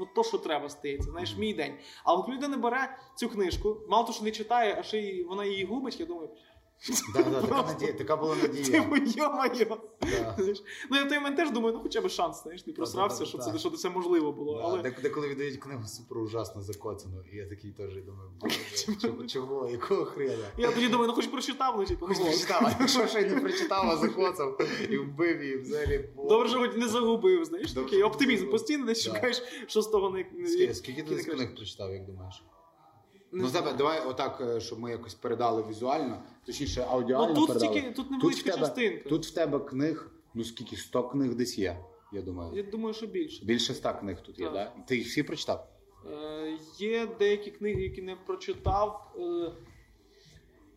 от 0.00 0.14
то, 0.14 0.22
що 0.24 0.38
треба 0.38 0.68
стається. 0.68 1.10
Знаєш, 1.10 1.36
мій 1.36 1.54
день. 1.54 1.74
А 2.04 2.14
от 2.14 2.28
людина 2.28 2.56
бере 2.56 2.98
цю 3.16 3.28
книжку, 3.28 3.76
мало 3.88 4.02
того, 4.02 4.14
що 4.14 4.24
не 4.24 4.30
читає, 4.30 4.76
а 4.78 4.82
ще 4.82 4.98
й 4.98 5.22
вона 5.24 5.44
її 5.44 5.55
губить. 5.64 6.00
Я 6.00 6.06
думаю, 6.06 6.28
Да, 7.14 7.22
да, 7.22 7.40
така, 7.40 7.62
надія, 7.62 7.92
така 7.92 8.16
була 8.16 8.36
надія. 8.42 8.76
йо-моє. 8.78 9.66
Да. 10.00 10.36
Ну 10.90 10.96
я 10.96 11.04
в 11.04 11.08
той 11.08 11.18
момент 11.18 11.36
теж 11.36 11.50
думаю, 11.50 11.74
ну 11.74 11.80
хоча 11.82 12.00
б 12.00 12.08
шанс, 12.08 12.42
знаєш, 12.42 12.66
не 12.66 12.72
просрався, 12.72 13.18
да, 13.18 13.26
що 13.26 13.38
да. 13.38 13.44
це 13.44 13.58
що 13.58 13.70
це 13.70 13.90
можливо 13.90 14.32
було. 14.32 14.56
Да, 14.56 14.62
Але 14.64 14.82
де- 14.82 14.96
Деколи 15.02 15.28
віддають 15.28 15.56
книгу 15.56 15.82
супер 15.86 16.18
ужасно 16.18 16.62
закоцану, 16.62 17.22
і 17.32 17.36
я 17.36 17.46
такий 17.48 17.72
теж 17.72 17.94
думаю, 18.04 18.30
боже, 18.40 19.28
чого- 19.28 19.68
якого 19.68 20.04
хрена? 20.04 20.44
я 20.58 20.72
тоді 20.72 20.88
думаю, 20.88 21.08
ну 21.08 21.14
хоч 21.14 21.26
прочитав, 21.26 21.74
ну 21.78 21.84
типу, 21.84 22.06
Хоч 22.06 22.18
прочитав, 22.18 22.62
а 22.66 22.76
якщо 22.80 23.06
ще 23.06 23.20
й 23.20 23.24
не 23.24 23.40
прочитав, 23.40 23.90
а 23.90 23.96
закоцав 23.96 24.58
і 24.90 24.98
вбив 24.98 25.42
її 25.42 25.56
взагалі. 25.56 26.10
Добре, 26.28 26.48
що 26.48 26.58
хоч 26.58 26.76
не 26.76 26.88
загубив, 26.88 27.44
знаєш, 27.44 27.72
такий 27.72 28.02
оптимізм. 28.02 28.50
Постійно 28.50 28.86
десь 28.86 29.06
Да. 29.06 29.14
шукаєш, 29.14 29.42
що 29.66 29.82
з 29.82 29.86
того 29.88 30.10
не 30.10 30.46
Скільки, 30.74 31.02
ти 31.02 31.14
не 31.14 31.22
книг 31.24 31.54
прочитав, 31.54 31.92
як 31.92 32.06
думаєш? 32.06 32.42
Ну, 33.32 33.48
знаю. 33.48 33.76
давай 33.78 34.06
отак, 34.06 34.40
е, 34.40 34.60
щоб 34.60 34.78
ми 34.80 34.90
якось 34.90 35.14
передали 35.14 35.64
візуально, 35.68 36.22
точніше 36.46 36.86
аудіально 36.90 37.28
Ну, 37.28 37.34
тут 37.34 37.48
передали. 37.48 37.74
тільки- 37.74 37.90
тут 37.92 38.10
невеличка 38.10 38.50
тебе, 38.50 38.66
частинка. 38.66 39.08
Тут 39.08 39.26
в 39.26 39.34
тебе 39.34 39.58
книг, 39.58 40.10
ну 40.34 40.44
скільки, 40.44 40.76
100 40.76 41.02
книг 41.08 41.34
десь 41.34 41.58
є, 41.58 41.78
я 42.12 42.22
думаю. 42.22 42.50
Я 42.56 42.62
думаю, 42.62 42.94
що 42.94 43.06
більше. 43.06 43.44
Більше 43.44 43.74
100 43.74 43.94
книг 43.94 44.22
тут 44.22 44.38
є, 44.38 44.44
Так. 44.46 44.54
так? 44.54 44.72
Да? 44.76 44.82
Ти 44.82 44.96
їх 44.96 45.06
всі 45.06 45.22
прочитав? 45.22 45.68
Е, 46.12 46.58
є 46.78 47.06
деякі 47.18 47.50
книги, 47.50 47.82
які 47.82 48.02
не 48.02 48.16
прочитав. 48.16 49.14
Е, 49.18 49.52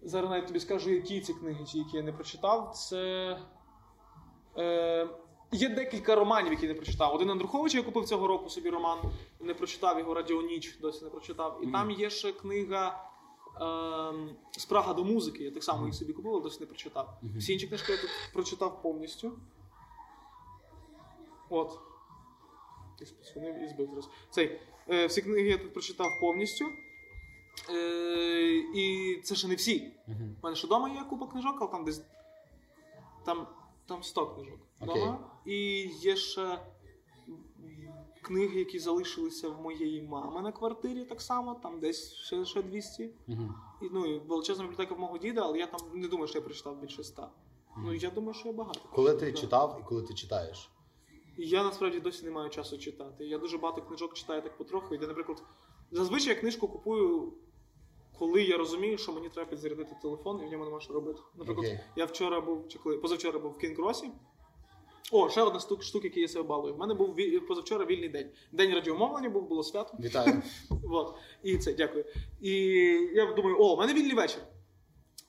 зараз 0.01 0.29
навіть 0.29 0.47
тобі 0.47 0.59
скажу, 0.59 0.89
які 0.89 1.21
ці 1.21 1.33
книги, 1.33 1.59
які 1.73 1.97
я 1.97 2.03
не 2.03 2.13
прочитав. 2.13 2.73
Це. 2.75 3.37
Е, 4.57 5.07
є 5.51 5.69
декілька 5.69 6.15
романів, 6.15 6.51
які 6.51 6.67
не 6.67 6.73
прочитав. 6.73 7.15
Один 7.15 7.29
Андрухович 7.29 7.75
я 7.75 7.83
купив 7.83 8.05
цього 8.05 8.27
року 8.27 8.49
собі 8.49 8.69
роман, 8.69 8.99
не 9.39 9.53
прочитав 9.53 9.99
його 9.99 10.13
Радіоніч, 10.13 10.77
досі 10.77 11.03
не 11.03 11.09
прочитав. 11.09 11.59
І 11.63 11.67
там 11.67 11.91
є 11.91 12.09
ще 12.09 12.31
книга. 12.31 13.05
ем, 13.61 14.29
Спрага 14.51 14.93
до 14.93 15.03
музики, 15.03 15.43
я 15.43 15.51
так 15.51 15.63
само 15.63 15.85
їх 15.85 15.95
собі 15.95 16.13
купив, 16.13 16.33
але 16.33 16.41
досі 16.41 16.59
не 16.59 16.65
прочитав. 16.65 17.19
Всі 17.37 17.53
інші 17.53 17.67
книжки 17.67 17.91
я 17.91 17.97
тут 17.97 18.09
прочитав 18.33 18.81
повністю. 18.81 19.31
От. 21.49 21.79
І 23.61 23.67
збив 23.67 23.89
зараз. 23.89 24.09
Цей, 24.29 24.61
е, 24.89 25.05
всі 25.07 25.21
книги 25.21 25.49
я 25.49 25.57
тут 25.57 25.73
прочитав 25.73 26.07
повністю. 26.21 26.65
Е, 27.69 28.63
і 28.75 29.15
це 29.23 29.35
ще 29.35 29.47
не 29.47 29.55
всі. 29.55 29.91
У 30.07 30.11
мене 30.43 30.55
ще 30.55 30.67
вдома 30.67 30.89
є 30.89 31.03
купа 31.09 31.27
книжок, 31.27 31.57
але 31.61 31.71
там 31.71 31.85
десь. 31.85 32.01
Там, 33.25 33.47
там 33.89 34.03
100 34.03 34.27
книжок. 34.27 34.59
Окей. 34.81 35.11
І 35.45 35.87
є 36.01 36.15
ще 36.15 36.59
книги, 38.21 38.59
які 38.59 38.79
залишилися 38.79 39.49
в 39.49 39.61
моєї 39.61 40.01
мами 40.01 40.41
на 40.41 40.51
квартирі, 40.51 41.05
так 41.05 41.21
само, 41.21 41.55
там 41.55 41.79
десь 41.79 42.13
ще, 42.13 42.45
ще 42.45 42.61
200. 42.61 43.03
І, 43.81 43.89
ну, 43.91 44.05
і 44.05 44.19
величезна 44.19 44.63
бібліотека 44.63 44.95
в 44.95 44.99
мого 44.99 45.17
діда, 45.17 45.41
але 45.43 45.57
я 45.57 45.67
там 45.67 45.79
не 45.93 46.07
думаю, 46.07 46.27
що 46.27 46.37
я 46.37 46.45
прочитав 46.45 46.81
більше 46.81 47.03
100. 47.03 47.29
Ну, 47.77 47.93
я 47.93 48.09
думаю, 48.09 48.33
що 48.33 48.47
я 48.47 48.53
багато. 48.53 48.79
Коли 48.93 49.13
ти 49.15 49.25
Так. 49.25 49.37
читав 49.37 49.77
і 49.81 49.87
коли 49.87 50.03
ти 50.03 50.13
читаєш? 50.13 50.69
Я 51.37 51.63
насправді 51.63 51.99
досі 51.99 52.25
не 52.25 52.31
маю 52.31 52.49
часу 52.49 52.77
читати. 52.77 53.25
Я 53.25 53.37
дуже 53.37 53.57
багато 53.57 53.81
книжок 53.81 54.13
читаю 54.13 54.41
так 54.41 54.57
потроху. 54.57 54.95
Я, 54.95 55.07
наприклад, 55.07 55.43
зазвичай 55.91 56.33
я 56.33 56.39
книжку 56.39 56.67
купую, 56.67 57.33
коли 58.19 58.43
я 58.43 58.57
розумію, 58.57 58.97
що 58.97 59.11
мені 59.11 59.29
треба 59.29 59.49
підзарядити 59.49 59.95
телефон 60.01 60.41
і 60.43 60.47
в 60.47 60.51
ньому 60.51 60.65
нема 60.65 60.79
що 60.79 60.93
робити. 60.93 61.19
Наприклад, 61.37 61.67
okay. 61.67 61.79
я 61.95 62.05
вчора 62.05 62.41
був, 62.41 62.67
чи 62.67 62.79
коли 62.79 62.97
позавчора 62.97 63.39
був 63.39 63.51
в 63.51 63.63
Кінг-Кросі. 63.63 64.09
О, 65.11 65.29
ще 65.29 65.41
одна 65.41 65.59
штука, 65.59 65.83
штука, 65.83 66.07
які 66.07 66.19
я 66.19 66.27
себе 66.27 66.43
балую. 66.47 66.73
У 66.73 66.77
мене 66.77 66.93
був 66.93 67.15
позавчора 67.47 67.85
вільний 67.85 68.09
день. 68.09 68.29
День 68.51 68.73
радіомовлення 68.73 69.29
був, 69.29 69.47
було 69.47 69.63
свято. 69.63 69.97
Вітаю. 69.99 70.41
І 71.43 71.57
це, 71.57 71.73
дякую. 71.73 72.05
І 72.41 72.51
я 73.13 73.33
думаю, 73.33 73.55
о, 73.59 73.73
у 73.73 73.77
мене 73.77 73.93
вільний 73.93 74.15
вечір. 74.15 74.41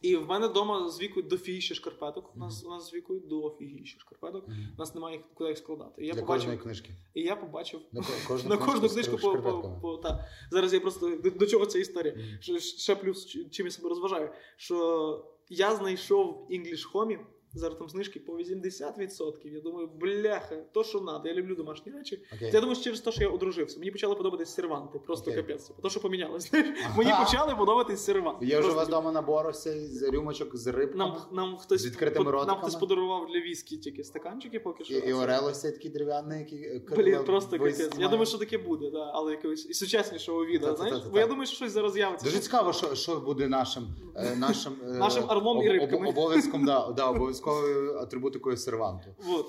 І 0.01 0.16
в 0.16 0.26
мене 0.26 0.46
вдома 0.46 0.90
з 0.90 1.01
вікою 1.01 1.28
дофігіще 1.28 1.74
шкарпеток. 1.74 2.36
У 2.36 2.38
нас, 2.38 2.64
у 2.64 2.70
нас 2.70 2.90
з 2.90 2.94
вікою 2.94 3.20
дофігіще 3.20 3.98
шкарпеток. 3.98 4.48
У 4.48 4.78
нас 4.78 4.94
немає 4.94 5.16
їх 5.16 5.26
куди 5.34 5.51
їх 5.51 5.59
складати. 5.59 6.05
І 6.05 6.07
я 6.07 6.12
Для 6.12 6.20
побачив, 6.20 6.40
кожної 6.40 6.59
книжки. 6.59 6.90
і 7.14 7.22
я 7.22 7.36
побачив 7.36 7.80
На 7.92 8.03
кожну 8.28 8.51
на 8.51 8.57
кожну 8.57 8.88
книжку 8.88 9.16
по, 9.16 9.38
по, 9.38 9.78
по 9.82 9.96
та. 9.96 10.28
Зараз 10.51 10.72
я 10.74 10.80
просто 10.80 11.16
до, 11.16 11.30
до 11.30 11.46
чого 11.46 11.66
ця 11.66 11.78
історія? 11.78 12.16
Що, 12.40 12.59
ще 12.59 12.96
плюс, 12.96 13.26
чим 13.51 13.66
я 13.66 13.72
себе 13.72 13.88
розважаю, 13.88 14.30
що 14.57 15.26
я 15.48 15.74
знайшов 15.74 16.46
в 16.51 16.53
English 16.53 16.92
Home, 16.92 17.18
зараз 17.55 17.78
там 17.78 17.88
знижки 17.88 18.20
по 18.20 18.32
80%. 18.32 19.32
Я 19.44 19.61
думаю, 19.61 19.88
бляха, 20.01 20.57
то 20.72 20.84
що 20.84 21.01
надо. 21.01 21.28
Я 21.28 21.34
люблю 21.34 21.55
домашні 21.55 21.92
речі. 21.92 22.22
Окей. 22.36 22.51
Я 22.53 22.61
думаю, 22.61 22.74
що 22.74 22.84
через 22.84 23.01
те, 23.01 23.12
що 23.12 23.22
я 23.22 23.28
одружився. 23.28 23.78
Мені 23.78 23.90
почали 23.90 24.14
подобатись 24.14 24.55
серванти. 24.55 24.98
Просто 24.98 25.30
Окей. 25.30 25.42
капець. 25.42 25.70
То, 25.82 25.90
що 25.90 26.01
помінялось. 26.01 26.51
знаєш. 26.51 26.68
Мені 26.96 27.11
почали 27.24 27.55
подобатись 27.57 28.05
серванти. 28.05 28.46
Є 28.46 28.61
вже 28.61 28.70
у 28.70 28.74
вас 28.74 28.88
вдома 28.88 29.12
набор 29.12 29.46
ось 29.46 29.68
з 29.68 30.03
рюмочок 30.03 30.57
з 30.57 30.66
рибками? 30.66 31.05
нам, 31.05 31.16
нам 31.32 31.57
хтось 31.57 31.80
З 31.80 31.86
відкритими 31.86 32.32
под- 32.32 32.46
нам 32.46 32.57
хтось 32.59 32.74
подарував 32.74 33.26
для 33.26 33.40
віскі 33.40 33.76
тільки 33.76 34.05
стаканчики 34.05 34.61
поки 34.61 34.84
що. 34.84 34.94
І, 34.94 35.09
і 35.09 35.12
орел 35.12 35.46
ось 35.46 35.61
цей 35.61 35.72
такий 35.72 35.90
дерев'яний, 35.90 36.55
е, 36.55 36.82
Блін, 36.96 37.24
просто 37.24 37.59
капець. 37.59 37.90
Я 37.98 38.09
думаю, 38.09 38.26
що 38.26 38.38
таке 38.38 38.59
буде, 38.59 38.90
да, 38.90 39.11
але 39.14 39.32
якогось 39.32 39.66
і 39.70 39.74
сучаснішого 39.74 40.44
Та-та-та-та-та. 40.44 40.76
знаєш? 40.88 41.05
Бо 41.12 41.18
я 41.18 41.26
думаю, 41.26 41.46
що 41.46 41.57
щось 41.57 41.72
зараз 41.72 41.92
з'явиться. 41.92 42.24
Дуже 42.26 42.38
цікаво, 42.38 42.72
що, 42.72 42.94
що 42.94 43.16
буде 43.20 43.48
нашим 43.48 43.84
е, 44.16 44.36
нашим, 44.36 44.72
е, 44.84 44.90
Нашим 44.90 45.24
орлом 45.28 45.62
і 45.62 45.68
рибками. 45.68 46.09
обов'язком, 46.09 46.64
да, 46.64 46.92
да, 46.96 47.11
обов'язковою 47.41 47.99
атрибутикою 47.99 48.57
серванту. 48.57 49.14
Вот. 49.18 49.47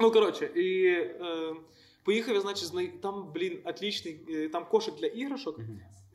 Ну, 0.00 0.10
коротше, 0.10 0.46
і 0.46 0.86
е, 0.86 1.56
поїхав 2.04 2.34
я, 2.34 2.40
значить, 2.40 2.68
знай... 2.68 2.92
там, 3.02 3.32
блін, 3.34 3.60
отлічний, 3.64 4.20
е, 4.28 4.48
там 4.48 4.66
кошик 4.70 4.94
для 4.94 5.06
іграшок, 5.06 5.60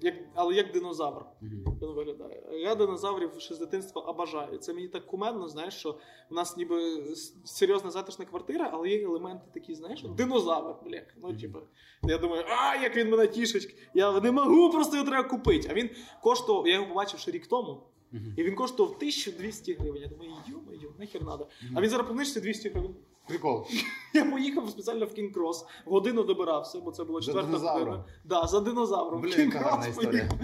як, 0.01 0.15
але 0.35 0.55
як 0.55 0.71
динозавр. 0.71 1.25
Він 1.41 1.93
виглядає. 1.95 2.43
Я 2.51 2.75
динозаврів 2.75 3.31
ще 3.37 3.55
з 3.55 3.59
дитинства 3.59 4.01
обожаю. 4.01 4.57
Це 4.57 4.73
мені 4.73 4.87
так 4.87 5.05
кумедно, 5.07 5.47
знаєш, 5.47 5.73
що 5.73 5.97
в 6.29 6.33
нас 6.33 6.57
ніби 6.57 7.05
серйозна 7.45 7.91
затишна 7.91 8.25
квартира, 8.25 8.69
але 8.73 8.89
є 8.89 9.03
елементи 9.03 9.45
такі, 9.53 9.75
знаєш, 9.75 10.03
динозавр, 10.03 10.75
бляк. 10.85 11.15
Ну, 11.17 11.37
типу, 11.37 11.59
я 12.03 12.17
думаю, 12.17 12.43
а 12.47 12.75
як 12.75 12.95
він 12.97 13.09
мене 13.09 13.27
тішить. 13.27 13.75
Я 13.93 14.19
не 14.19 14.31
можу, 14.31 14.71
просто 14.71 14.95
його 14.95 15.09
треба 15.09 15.29
купити. 15.29 15.67
А 15.71 15.73
він 15.73 15.89
коштував, 16.23 16.67
я 16.67 16.73
його 16.73 16.87
побачив 16.87 17.19
ще 17.19 17.31
рік 17.31 17.47
тому. 17.47 17.83
І 18.11 18.43
він 18.43 18.55
коштував 18.55 18.91
1200 18.95 19.73
гривень. 19.73 20.01
Я 20.01 20.07
думаю, 20.07 20.31
йо-моє, 20.47 20.87
нахер 20.99 21.23
надо. 21.23 21.47
А 21.75 21.81
він 21.81 21.89
зараз 21.89 22.07
по 22.07 22.13
200 22.13 22.69
гривень. 22.69 22.95
Прикол. 23.27 23.65
Я 24.13 24.25
поїхав 24.25 24.69
спеціально 24.69 25.05
в 25.05 25.09
Кінг-Крос, 25.09 25.65
годину 25.85 26.23
добирався, 26.23 26.79
бо 26.79 26.91
це 26.91 27.03
була 27.03 27.21
четверта 27.21 27.57
година. 27.57 28.05
Да, 28.25 28.47
за 28.47 28.59
динозавром. 28.59 29.21
Блін, 29.21 29.33
Кінг-Крос 29.33 29.95
поїхав. 29.95 30.39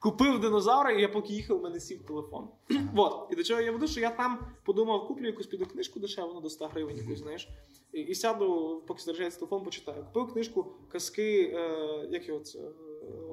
Купив 0.00 0.40
динозавра, 0.40 0.90
і 0.90 1.00
я 1.00 1.08
поки 1.08 1.32
їхав, 1.32 1.56
у 1.56 1.60
мене 1.62 1.80
сів 1.80 2.02
телефон. 2.02 2.48
Вот. 2.94 3.28
І 3.32 3.34
до 3.34 3.42
чого 3.42 3.60
я 3.60 3.72
веду, 3.72 3.86
що 3.86 4.00
я 4.00 4.10
там 4.10 4.38
подумав, 4.64 5.08
куплю 5.08 5.26
якусь 5.26 5.46
піду 5.46 5.66
книжку 5.66 6.00
дешеву, 6.00 6.40
до 6.40 6.50
100 6.50 6.66
гривень 6.66 6.96
якусь, 6.96 7.18
знаєш. 7.18 7.48
І, 7.92 8.00
і 8.00 8.14
сяду, 8.14 8.82
поки 8.86 9.02
заряджається 9.02 9.38
телефон, 9.38 9.64
почитаю. 9.64 10.04
Купив 10.12 10.32
книжку 10.32 10.66
казки, 10.88 11.52
е, 11.54 12.08
як 12.10 12.28
його 12.28 12.40
це, 12.40 12.58
е, 12.58 12.62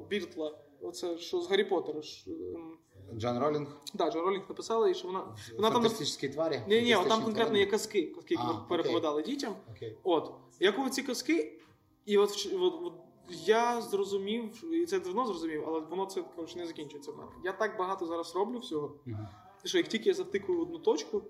Біртла. 0.08 0.58
Оце 0.80 1.18
що 1.18 1.40
з 1.40 1.50
Гаррі 1.50 1.64
Поттера. 1.64 2.02
ж, 2.02 2.24
Джон 3.16 3.38
Ролінг. 3.38 3.68
Да, 3.94 4.10
Джо 4.10 4.20
Ролінг 4.20 4.44
написала, 4.48 4.88
і 4.88 4.94
що 4.94 5.06
вона. 5.06 5.36
Вона 5.56 5.70
там 5.70 5.82
тварі. 6.28 6.62
ні, 6.68 6.82
ні, 6.82 6.96
там 7.08 7.22
конкретно 7.22 7.58
є 7.58 7.66
казки, 7.66 7.98
які 8.16 8.36
А, 8.38 8.52
ми 8.52 8.60
переповідали 8.68 9.22
дітям. 9.22 9.54
Окей. 9.70 9.98
От. 10.02 10.32
Я 10.60 10.72
купив 10.72 10.90
ці 10.90 11.02
казки, 11.02 11.60
і 12.06 12.18
от, 12.18 12.48
от, 12.60 12.74
от 12.84 12.92
я 13.28 13.80
зрозумів, 13.80 14.74
і 14.74 14.86
це 14.86 15.00
давно 15.00 15.26
зрозумів, 15.26 15.64
але 15.66 15.80
воно 15.80 16.06
це 16.06 16.22
коротше, 16.36 16.58
не 16.58 16.66
закінчується 16.66 17.12
в 17.12 17.16
мене. 17.16 17.30
Я 17.44 17.52
так 17.52 17.78
багато 17.78 18.06
зараз 18.06 18.34
роблю 18.34 18.58
всього, 18.58 18.94
Мгм. 19.06 19.28
що 19.64 19.78
як 19.78 19.88
тільки 19.88 20.08
я 20.08 20.14
затикую 20.14 20.58
в 20.58 20.62
одну 20.62 20.78
точку, 20.78 21.22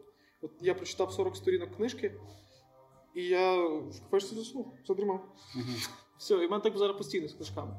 от 0.42 0.50
я 0.60 0.74
прочитав 0.74 1.12
40 1.12 1.36
сторінок 1.36 1.76
книжки, 1.76 2.20
і 3.14 3.22
я 3.24 3.66
в 3.66 4.00
кафешці 4.02 4.34
заснув, 4.34 4.72
задрімав. 4.86 5.24
Все, 6.18 6.34
і 6.34 6.46
в 6.46 6.50
мене 6.50 6.62
так 6.62 6.78
зараз 6.78 6.96
постійно 6.96 7.28
з 7.28 7.32
книжками. 7.32 7.76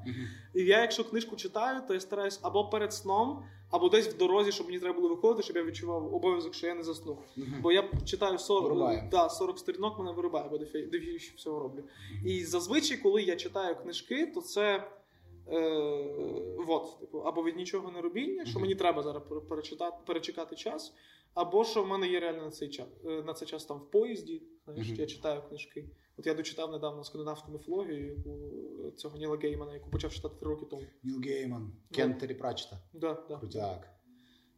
І 0.54 0.64
я, 0.66 0.82
якщо 0.82 1.04
книжку 1.04 1.36
читаю, 1.36 1.82
то 1.88 1.94
я 1.94 2.00
стараюсь 2.00 2.40
або 2.42 2.70
перед 2.70 2.94
сном, 2.94 3.44
або 3.72 3.90
десь 3.90 4.08
в 4.08 4.18
дорозі, 4.18 4.52
щоб 4.52 4.68
мені 4.68 4.80
треба 4.80 4.96
було 4.96 5.10
виходити, 5.10 5.44
щоб 5.44 5.56
я 5.58 5.64
відчував 5.64 6.16
обов'язок, 6.16 6.54
що 6.54 6.68
я 6.68 6.76
не 6.76 6.84
засну. 6.84 7.18
Бо 7.62 7.72
я 7.72 7.90
читаю 8.06 8.38
40, 8.40 8.64
Вирубає. 8.64 9.08
да, 9.12 9.30
40 9.30 9.60
сторінок, 9.60 10.00
мене 10.00 10.12
вирубає, 10.12 10.50
бо 10.50 10.58
дофі- 10.58 11.36
всього 11.36 11.60
роблю. 11.60 11.84
І 12.26 12.46
зазвичай, 12.46 12.98
коли 12.98 13.24
я 13.24 13.36
читаю 13.36 13.76
книжки, 13.76 14.26
то 14.36 14.42
це 14.42 14.88
Е, 15.52 16.56
вот, 16.68 17.00
типу, 17.00 17.18
або 17.20 17.44
від 17.44 17.56
нічого 17.56 17.92
не 17.92 18.02
робіння, 18.02 18.46
що 18.46 18.60
мені 18.60 18.76
треба 18.76 19.04
зараз 19.04 19.24
перечитати, 19.50 19.98
перечекати 20.06 20.56
час, 20.56 20.94
або 21.34 21.64
що 21.66 21.84
в 21.84 21.88
мене 21.88 22.08
є 22.08 22.20
реально 22.20 22.44
на 22.44 22.52
цей 22.52 22.70
час, 22.70 22.88
е, 23.06 23.24
на 23.24 23.34
цей 23.34 23.48
час 23.48 23.66
там 23.66 23.78
в 23.80 23.92
поїзді. 23.92 24.44
Знаєш, 24.66 24.88
Мгм. 24.88 24.96
я 25.00 25.06
читаю 25.06 25.42
книжки. 25.50 25.90
От 26.18 26.28
я 26.28 26.34
дочитав 26.34 26.72
недавно 26.72 27.04
скандинавську 27.04 27.52
міфологію, 27.52 28.08
яку 28.18 28.92
цього 28.92 29.18
Ніла 29.18 29.38
Геймана, 29.38 29.74
яку 29.74 29.90
почав 29.90 30.14
читати 30.14 30.36
три 30.40 30.50
роки 30.50 30.66
тому. 30.66 30.84
Ніл 31.04 31.22
Гейман, 31.22 31.72
Кентері 31.92 32.34
Прачта. 32.34 32.80
Да, 32.94 33.26
да. 33.30 33.38
Крутяк. 33.38 33.90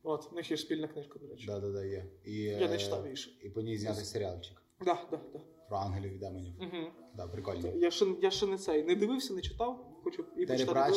От, 0.03 0.31
в 0.31 0.35
них 0.35 0.51
є 0.51 0.57
спільна 0.57 0.87
книжка, 0.87 1.19
до 1.19 1.27
речі. 1.27 1.45
Да, 1.47 1.59
да, 1.59 1.71
да, 1.71 1.85
є. 1.85 2.05
І, 2.25 2.33
Я 2.43 2.67
не 2.67 2.75
е, 2.75 2.77
читав 2.77 3.03
її 3.03 3.15
ще. 3.15 3.31
І 3.45 3.49
по 3.49 3.61
ній 3.61 3.77
знятий 3.77 4.05
серіалчик. 4.05 4.61
Да, 4.79 5.07
да, 5.11 5.19
да. 5.33 5.39
Про 5.69 5.77
ангелів 5.77 6.13
і 6.13 6.17
демонів. 6.17 6.53
Угу. 6.59 6.87
Да, 7.15 7.27
прикольно. 7.27 7.67
Я 7.75 7.91
ще, 7.91 8.05
я 8.21 8.31
ще 8.31 8.47
не 8.47 8.57
цей 8.57 8.83
не 8.83 8.95
дивився, 8.95 9.33
не 9.33 9.41
читав. 9.41 9.90
Хочу 10.03 10.25
і. 10.37 10.45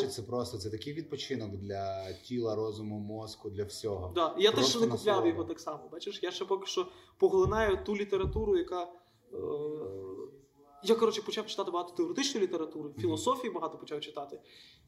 Це 0.09 0.23
просто 0.23 0.59
це 0.59 0.71
такий 0.71 0.93
відпочинок 0.93 1.57
для 1.57 2.13
тіла, 2.13 2.55
розуму, 2.55 2.99
мозку, 2.99 3.51
для 3.51 3.65
всього. 3.65 4.13
Да. 4.15 4.35
Я 4.39 4.51
теж 4.51 4.59
Просто 4.59 4.79
ще 4.79 4.87
не 4.87 4.93
купляв 4.93 5.27
його 5.27 5.45
так 5.45 5.61
само. 5.61 5.89
Бачиш, 5.93 6.23
я 6.23 6.31
ще 6.31 6.45
поки 6.45 6.67
що 6.67 6.87
поглинаю 7.19 7.85
ту 7.85 7.97
літературу, 7.97 8.57
яка. 8.59 8.83
Е... 8.83 9.37
Я, 10.83 10.95
коротше, 10.95 11.23
почав 11.23 11.47
читати 11.47 11.71
багато 11.71 11.95
теоретичної 11.95 12.47
літератури, 12.47 12.91
філософії 12.99 13.53
багато 13.53 13.79
почав 13.79 14.01
читати. 14.01 14.41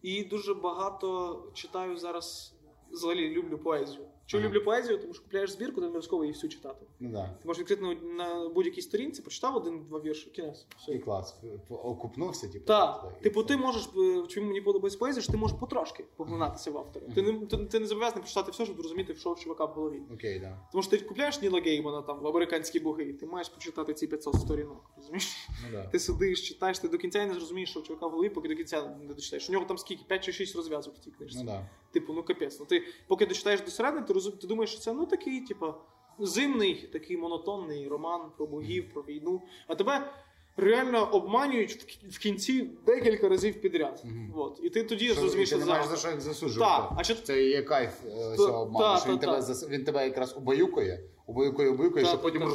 І 0.03 0.25
дуже 0.25 0.55
багато 0.55 1.51
читаю 1.55 1.97
зараз. 1.97 2.53
Взагалі 2.91 3.31
люблю 3.31 3.59
поезію. 3.59 4.07
Чому 4.27 4.45
люблю 4.45 4.65
поезію? 4.65 4.99
Тому 4.99 5.15
що 5.15 5.23
купляєш 5.23 5.51
збірку, 5.51 5.81
ти 5.81 5.87
обов'язково 5.87 6.25
її 6.25 6.33
всю 6.35 6.51
читати. 6.51 6.87
Ну 7.01 7.09
да. 7.09 7.25
Ти 7.43 7.49
можеш 7.49 7.61
відкрити 7.61 7.83
на, 7.83 7.95
на 7.95 8.49
будь-якій 8.49 8.83
сторінці, 8.83 9.23
прочитав 9.23 9.57
один-два 9.57 10.01
вірші, 10.01 10.31
кінець. 10.31 10.67
Все. 10.79 10.93
І 10.93 10.99
клас. 10.99 11.37
Окупнувся, 11.69 12.49
типу. 12.49 12.65
Так, 12.67 13.03
туди, 13.03 13.15
типу, 13.23 13.43
ти 13.43 13.57
можеш, 13.57 13.89
е, 13.97 14.27
чому 14.29 14.47
мені 14.47 14.61
подобається 14.61 14.99
поезія, 14.99 15.23
що 15.23 15.33
ти 15.33 15.39
можеш 15.39 15.57
потрошки 15.61 16.05
поглинатися 16.17 16.71
в 16.71 16.79
автора. 16.79 17.07
Ти 17.15 17.23
не 17.23 17.47
ти, 17.47 17.57
ти 17.57 17.81
не 17.81 17.87
зобов'язаний 17.87 18.23
прочитати 18.23 18.51
все, 18.51 18.65
щоб 18.65 18.77
зрозуміти, 18.77 19.15
що 19.15 19.33
в 19.33 19.41
чувака 19.41 19.65
в 19.65 19.69
голові. 19.69 20.03
Окей, 20.15 20.41
да. 20.41 20.59
Тому 20.73 20.83
що 20.83 20.91
ти 20.91 21.05
купляєш 21.05 21.43
Ніла 21.43 21.61
Геймана 21.61 22.03
там 22.03 22.21
в 22.21 22.27
американські 22.27 22.81
боги, 22.81 23.05
і 23.05 23.13
ти 23.13 23.27
маєш 23.27 23.49
прочитати 23.49 23.95
ці 23.95 24.07
500 24.07 24.35
сторінок. 24.35 24.91
Розумієш? 24.97 25.49
Ну 25.49 25.69
да. 25.73 25.87
Ти 25.87 25.99
сидиш, 25.99 26.49
читаєш, 26.49 26.79
ти 26.79 26.89
до 26.89 26.99
кінця 26.99 27.23
і 27.23 27.27
не 27.27 27.35
зрозумієш, 27.35 27.71
що 27.71 27.81
в 27.81 27.83
чувака 27.83 28.07
в 28.07 28.11
голові, 28.11 28.29
поки 28.29 28.49
до 28.49 28.57
кінця 28.57 28.97
не 29.09 29.15
дочитаєш. 29.15 29.49
У 29.49 29.53
нього 29.53 29.65
там 29.65 29.79
скільки 29.79 30.05
5 30.09 30.25
чи 30.25 30.33
6 30.33 30.57
розв'язок 30.57 30.95
в 30.95 30.99
цій 30.99 31.11
книжці. 31.11 31.39
Ну 31.39 31.45
да. 31.45 31.69
Типу, 31.93 32.13
ну 32.13 32.23
капець. 32.23 32.61
Ну 32.61 32.67
ти 32.67 32.83
поки 33.07 33.27
дочитаєш 33.27 33.61
до 33.61 33.71
середини, 33.71 34.07
ти 34.07 34.13
розум, 34.17 34.33
ти 34.33 34.47
думаєш, 34.47 34.71
що 34.71 34.81
це 34.81 34.93
ну 34.93 35.07
такий, 35.07 35.41
типу, 35.41 35.75
зимний, 36.19 36.75
такий 36.93 37.17
монотонний 37.17 37.89
роман 37.89 38.31
про 38.37 38.47
богів, 38.47 38.93
про 38.93 39.03
війну. 39.03 39.43
А 39.67 39.75
тебе 39.75 40.13
реально 40.57 41.09
обманюють 41.13 41.73
в, 41.73 42.11
в 42.11 42.19
кінці 42.19 42.71
декілька 42.87 43.29
разів 43.29 43.61
підряд. 43.61 44.03
Мгм. 44.05 44.33
От. 44.37 44.61
І 44.63 44.71
ти 44.71 44.83
тоді 44.83 45.13
зрозумієш, 45.13 45.51
ти 45.51 45.57
що 45.57 45.65
не 45.65 45.73
маєш 45.73 45.87
за 45.87 45.97
що 45.97 46.11
їх 46.11 46.21
засуджувати. 46.21 46.83
Так, 46.89 46.93
а 46.97 47.05
що 47.05 47.15
Це 47.15 47.43
є 47.43 47.63
кайф 47.63 47.91
е, 48.07 48.11
Та- 48.31 48.37
цього 48.37 48.63
обману, 48.63 48.95
та, 48.95 49.01
що 49.01 49.11
він 49.11 49.19
та, 49.19 49.27
тебе 49.27 49.39
та. 49.41 49.53
зас- 49.53 49.69
він 49.69 49.85
тебе 49.85 50.05
якраз 50.05 50.37
убаюкує, 50.37 51.01
убаюкує, 51.27 51.91
Та, 51.91 52.01
щоб 52.01 52.11
та, 52.11 52.17
потім 52.17 52.41
та, 52.41 52.47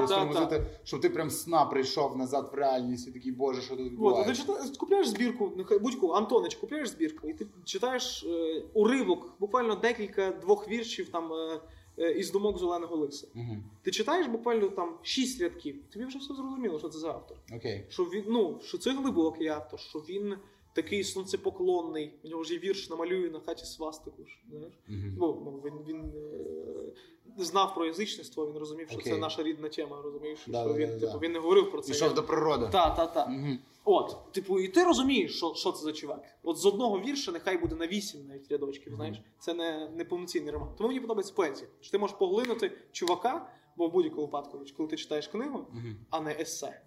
розтормозити, 0.00 0.66
щоб 0.84 1.00
ти 1.00 1.10
прям 1.10 1.30
сна 1.30 1.64
прийшов 1.64 2.16
назад 2.16 2.50
в 2.52 2.54
реальність 2.54 3.08
і 3.08 3.10
такий, 3.10 3.32
боже, 3.32 3.62
що 3.62 3.76
тут 3.76 3.92
От, 4.00 4.16
а 4.18 4.24
ти 4.24 4.34
читаєш, 4.34 4.76
купляєш 4.78 5.08
збірку, 5.08 5.52
нехай 5.56 5.78
будь-яку, 5.78 6.10
Антонич, 6.10 6.54
купляєш 6.54 6.88
збірку, 6.88 7.28
і 7.28 7.32
ти 7.32 7.46
читаєш 7.64 8.24
е, 8.24 8.62
уривок, 8.74 9.32
буквально 9.40 9.74
декілька 9.74 10.30
двох 10.30 10.68
віршів 10.68 11.08
там 11.08 11.32
е, 11.32 11.60
із 12.08 12.32
думок 12.32 12.58
зеленого 12.58 12.96
лиса. 12.96 13.26
Угу. 13.34 13.56
Ти 13.82 13.90
читаєш 13.90 14.26
буквально 14.26 14.68
там 14.68 14.98
шість 15.02 15.40
рядків, 15.40 15.76
тобі 15.92 16.04
вже 16.04 16.18
все 16.18 16.34
зрозуміло, 16.34 16.78
що 16.78 16.88
це 16.88 16.98
за 16.98 17.08
автор. 17.08 17.36
Окей. 17.52 17.86
Що 17.88 18.04
він, 18.04 18.24
ну, 18.28 18.60
що 18.62 18.78
це 18.78 18.92
глибокий 18.92 19.48
автор, 19.48 19.80
що 19.80 19.98
він 19.98 20.36
такий 20.72 21.04
сонцепоклонний. 21.04 22.14
У 22.24 22.28
нього 22.28 22.44
ж 22.44 22.52
є 22.52 22.58
вірш 22.58 22.90
намалює 22.90 23.30
на 23.30 23.40
хаті 23.40 23.64
свастику. 23.64 24.24
ж, 24.24 24.38
Знаєш? 24.50 24.74
Мгм. 24.88 25.16
Ну, 25.18 25.42
ну, 25.44 25.62
він, 25.64 25.74
він 25.88 26.12
е, 27.38 27.44
знав 27.44 27.74
про 27.74 27.86
язичництво, 27.86 28.46
він 28.46 28.58
розумів, 28.58 28.88
що 28.88 28.98
Окей. 28.98 29.12
це 29.12 29.18
наша 29.18 29.42
рідна 29.42 29.68
тема, 29.68 30.02
розумієш? 30.04 30.38
Да, 30.46 30.60
що 30.60 30.72
да, 30.72 30.78
він, 30.78 30.88
да, 30.88 30.98
типу, 30.98 31.12
да. 31.12 31.18
він 31.18 31.32
не 31.32 31.38
говорив 31.38 31.70
про 31.70 31.80
це. 31.80 31.92
Пішов 31.92 32.14
до 32.14 32.22
природи. 32.22 32.68
Та, 32.72 32.90
та, 32.90 33.06
та. 33.06 33.26
Мгм. 33.26 33.58
От, 33.84 34.32
типу, 34.32 34.60
і 34.60 34.68
ти 34.68 34.84
розумієш, 34.84 35.36
що, 35.36 35.54
що 35.54 35.72
це 35.72 35.84
за 35.84 35.92
чувак. 35.92 36.24
От 36.42 36.56
з 36.56 36.66
одного 36.66 37.00
вірша 37.00 37.32
нехай 37.32 37.58
буде 37.58 37.76
на 37.76 37.86
вісім 37.86 38.26
навіть 38.28 38.50
рядочків, 38.50 38.94
знаєш. 38.94 39.22
Це 39.38 39.54
не, 39.54 39.90
не 39.96 40.04
повноцінний 40.04 40.52
роман. 40.52 40.68
Тому 40.76 40.88
мені 40.88 41.00
подобається 41.00 41.34
поезія. 41.36 41.68
Що 41.80 41.90
ти 41.90 41.98
можеш 41.98 42.16
поглинути 42.16 42.72
чувака, 42.92 43.48
бо 43.76 43.88
в 43.88 43.92
будь-якому 43.92 44.22
випадку, 44.22 44.60
коли 44.76 44.88
ти 44.88 44.96
читаєш 44.96 45.28
книгу, 45.28 45.66
а 46.10 46.20
не 46.20 46.36
есе, 46.40 46.82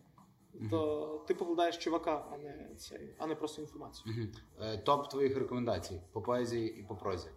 то 0.70 1.24
ти 1.28 1.34
поглядаєш 1.34 1.78
чувака, 1.78 2.26
а 2.34 2.38
не 2.38 2.76
цей, 2.78 3.16
а 3.18 3.28
не 3.28 3.36
просто 3.36 3.62
інформацію. 3.62 4.28
Е, 4.62 4.78
Топ 4.78 5.10
твоїх 5.10 5.38
рекомендацій 5.38 6.01
по 6.12 6.22
поезії 6.22 6.80
і 6.80 6.84
по 6.84 6.95
прозі. 6.95 7.30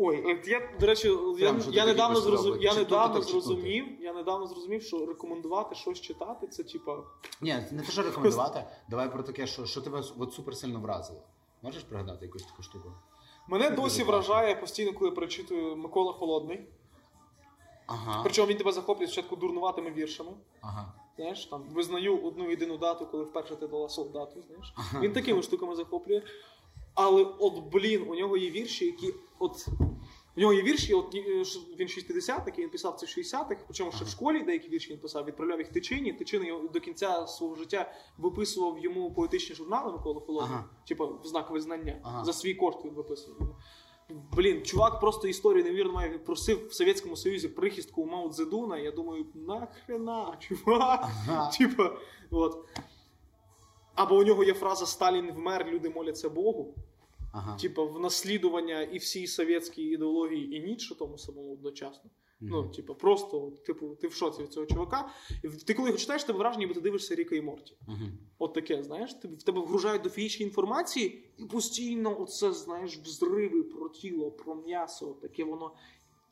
Ой, 0.00 0.24
от 0.32 0.48
я, 0.48 0.70
до 0.80 0.86
речі, 0.86 1.08
я, 1.38 1.60
що 1.60 1.70
я 1.70 1.86
недавно 1.86 2.14
би 2.14 2.20
зрозумів, 2.20 2.62
я 2.62 2.74
недавно 2.74 3.14
читати. 3.14 3.30
зрозумів, 3.32 3.86
я 4.00 4.12
недавно 4.12 4.46
зрозумів, 4.46 4.82
що 4.82 5.06
рекомендувати 5.06 5.74
щось 5.74 6.00
читати, 6.00 6.46
це 6.46 6.64
типа. 6.64 7.02
Ні, 7.40 7.56
не 7.70 7.82
те, 7.82 7.92
що 7.92 8.02
рекомендувати. 8.02 8.64
Давай 8.88 9.12
про 9.12 9.22
таке, 9.22 9.46
що, 9.46 9.66
що 9.66 9.80
тебе 9.80 10.02
от 10.18 10.32
супер 10.32 10.56
сильно 10.56 10.80
вразило. 10.80 11.22
Можеш 11.62 11.82
пригадати 11.82 12.26
якусь 12.26 12.42
таку 12.42 12.62
штуку? 12.62 12.92
Мене 13.48 13.70
досі 13.70 14.04
вражає 14.04 14.56
постійно, 14.56 14.92
коли 14.92 15.10
перечитую 15.10 15.76
Микола 15.76 16.12
Холодний. 16.12 16.68
Ага. 17.86 18.20
Причому 18.22 18.48
він 18.48 18.56
тебе 18.56 18.72
захоплює 18.72 19.06
спочатку 19.06 19.36
дурнуватими 19.36 19.90
віршами. 19.90 20.32
Ага. 20.60 20.92
Знаєш, 21.18 21.46
там 21.46 21.62
визнаю 21.72 22.18
одну 22.18 22.50
єдину 22.50 22.76
дату, 22.78 23.06
коли 23.10 23.24
вперше 23.24 23.56
ти 23.56 23.66
дала 23.66 23.88
солдату. 23.88 24.42
Знаєш, 24.42 24.74
він 25.02 25.12
такими 25.12 25.42
штуками 25.42 25.74
захоплює. 25.76 26.22
Але 26.94 27.22
от 27.38 27.58
блін, 27.72 28.02
у 28.08 28.14
нього 28.14 28.36
є 28.36 28.50
вірші, 28.50 28.86
які 28.86 29.14
от. 29.38 29.66
У 30.36 30.40
нього 30.40 30.52
є 30.52 30.62
вірші, 30.62 30.94
от 30.94 31.14
е, 31.14 31.20
він 31.78 31.88
60-х, 31.88 32.58
він 32.58 32.70
писав 32.70 32.94
це 32.96 33.06
в 33.06 33.08
60-х, 33.08 33.56
причому 33.66 33.92
ще 33.92 34.04
в 34.04 34.08
школі 34.08 34.40
деякі 34.42 34.68
вірші 34.68 34.92
він 34.92 34.98
писав, 34.98 35.24
відправляв 35.24 35.58
їх 35.58 35.68
тичині. 35.68 36.12
Тичини 36.12 36.52
до 36.72 36.80
кінця 36.80 37.26
свого 37.26 37.54
життя 37.54 37.92
виписував 38.18 38.78
йому 38.78 39.14
поетичні 39.14 39.54
журнали 39.56 39.92
Микола 39.92 40.20
Холодний, 40.20 40.54
Ага. 40.54 40.64
типу 40.88 41.06
в 41.24 41.26
знак 41.26 41.50
визнання. 41.50 42.00
Ага. 42.02 42.24
За 42.24 42.32
свій 42.32 42.54
кошт 42.54 42.78
він 42.84 42.92
виписував. 42.94 43.38
Блін, 44.08 44.62
чувак 44.62 45.00
просто 45.00 45.28
історію 45.28 45.64
невірно 45.64 46.18
просив 46.26 46.68
в 46.68 46.74
Совєтському 46.74 47.16
Союзі 47.16 47.48
прихистку 47.48 48.02
у 48.02 48.06
Мао 48.06 48.28
Цзедуна. 48.28 48.78
Я 48.78 48.90
думаю, 48.90 49.26
нахрена, 49.34 50.36
чувак. 50.40 51.00
Ага. 51.02 51.50
Типа, 51.58 51.96
от. 52.30 52.68
Або 53.94 54.16
у 54.16 54.24
нього 54.24 54.44
є 54.44 54.54
фраза 54.54 54.86
Сталін 54.86 55.32
вмер, 55.32 55.66
люди 55.68 55.88
моляться 55.90 56.28
Богу. 56.28 56.74
Ага. 57.32 57.56
Типа, 57.56 57.84
в 57.84 58.00
наслідування 58.00 58.82
і 58.82 58.98
всій 58.98 59.26
совєтській 59.26 59.82
ідеології, 59.82 60.56
і 60.56 60.60
Ніцше 60.60 60.94
тому 60.94 61.18
самому 61.18 61.52
одночасно. 61.52 62.10
Ну, 62.40 62.68
типа, 62.68 62.94
просто, 62.94 63.52
типу, 63.66 63.88
ти 63.94 64.08
в 64.08 64.12
шоці 64.12 64.42
від 64.42 64.52
цього 64.52 64.66
чувака. 64.66 65.08
І 65.44 65.48
ти 65.48 65.74
коли 65.74 65.88
його 65.88 65.98
читаєш, 65.98 66.24
тебе 66.24 66.38
враження, 66.38 66.60
ніби 66.60 66.74
ти 66.74 66.80
дивишся 66.80 67.14
Ріка 67.14 67.36
і 67.36 67.40
Морті. 67.40 67.76
Мгм. 67.88 68.18
От 68.38 68.54
таке, 68.54 68.82
знаєш, 68.82 69.14
тобі 69.14 69.34
в 69.34 69.42
тебе 69.42 69.60
вгружають 69.60 70.02
до 70.02 70.10
фізичної 70.10 70.48
інформації, 70.48 71.24
і 71.38 71.44
постійно 71.44 72.20
оце, 72.20 72.52
знаєш, 72.52 72.98
взриви 72.98 73.62
про 73.62 73.88
тіло, 73.88 74.30
про 74.30 74.54
м'ясо, 74.54 75.16
таке 75.22 75.44
воно 75.44 75.72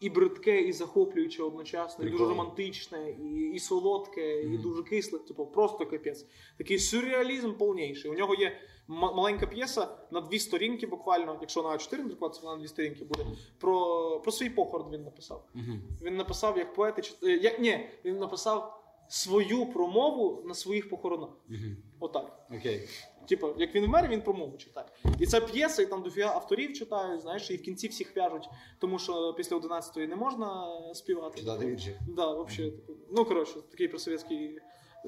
і 0.01 0.11
бридке, 0.11 0.61
і 0.61 0.73
захоплююче 0.73 1.43
одночасно, 1.43 2.05
і 2.05 2.11
дуже 2.11 2.25
романтичне, 2.25 3.11
і, 3.11 3.53
і 3.55 3.59
солодке, 3.59 4.43
і 4.43 4.59
дуже 4.59 4.83
кисле. 4.83 5.19
Типу, 5.19 5.47
просто 5.47 5.87
капець. 5.87 6.27
Такий 6.59 6.79
сюрреалізм 6.79 7.53
повніший. 7.53 8.11
У 8.11 8.15
нього 8.15 8.35
є 8.35 8.59
маленька 8.89 9.47
п'єса 9.47 9.89
на 10.11 10.20
дві 10.20 10.39
сторінки, 10.39 10.87
буквально, 10.87 11.39
якщо 11.41 11.62
на 11.62 11.68
А4 11.68 12.07
друкуватися, 12.07 12.41
вона 12.43 12.55
на 12.55 12.61
дві 12.61 12.68
сторінки 12.68 13.05
буде. 13.05 13.26
Про, 13.59 14.20
про 14.20 14.32
свій 14.32 14.51
похорон 14.51 14.91
він 14.93 15.03
написав. 15.03 15.45
Мгм. 15.55 15.82
Він 16.03 16.16
написав 16.16 16.59
як 16.59 16.74
поет, 16.74 17.16
е, 17.22 17.26
як 17.26 17.61
ні, 17.61 17.89
він 18.05 18.18
написав 18.18 18.82
свою 19.09 19.66
промову 19.66 20.43
на 20.47 20.55
своїх 20.55 20.89
похоронах. 20.89 21.30
Мгм. 21.49 21.76
Отак. 22.01 22.47
Окей. 22.51 22.89
Типу, 23.28 23.55
як 23.59 23.74
він 23.74 23.84
вмер, 23.87 24.09
він 24.09 24.22
промову 24.22 24.57
читає. 24.57 24.87
І 25.20 25.26
це 25.26 25.41
п'єса, 25.41 25.82
і 25.82 25.87
там 25.87 26.03
дофіга 26.03 26.34
авторів 26.34 26.72
читають, 26.72 27.22
знаєш, 27.22 27.51
і 27.51 27.57
в 27.57 27.62
кінці 27.62 27.89
всіх 27.89 28.16
в'яжуть, 28.16 28.49
тому 28.78 28.99
що 28.99 29.34
після 29.37 29.57
11-ї 29.57 30.07
не 30.07 30.16
можна 30.16 30.66
співати. 30.95 31.41
Читати 31.41 31.66
вірші. 31.66 31.97
Да, 32.09 32.32
вообще, 32.32 32.62
типу, 32.62 32.93
ну 33.11 33.24
коротше, 33.24 33.55
такий 33.70 33.89
просовєтський 33.89 34.59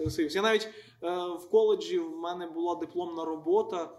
союз. 0.09 0.37
Я 0.37 0.43
навіть 0.43 0.69
е, 1.03 1.09
в 1.41 1.49
коледжі 1.51 1.99
в 1.99 2.17
мене 2.19 2.47
була 2.47 2.75
дипломна 2.75 3.25
робота. 3.25 3.91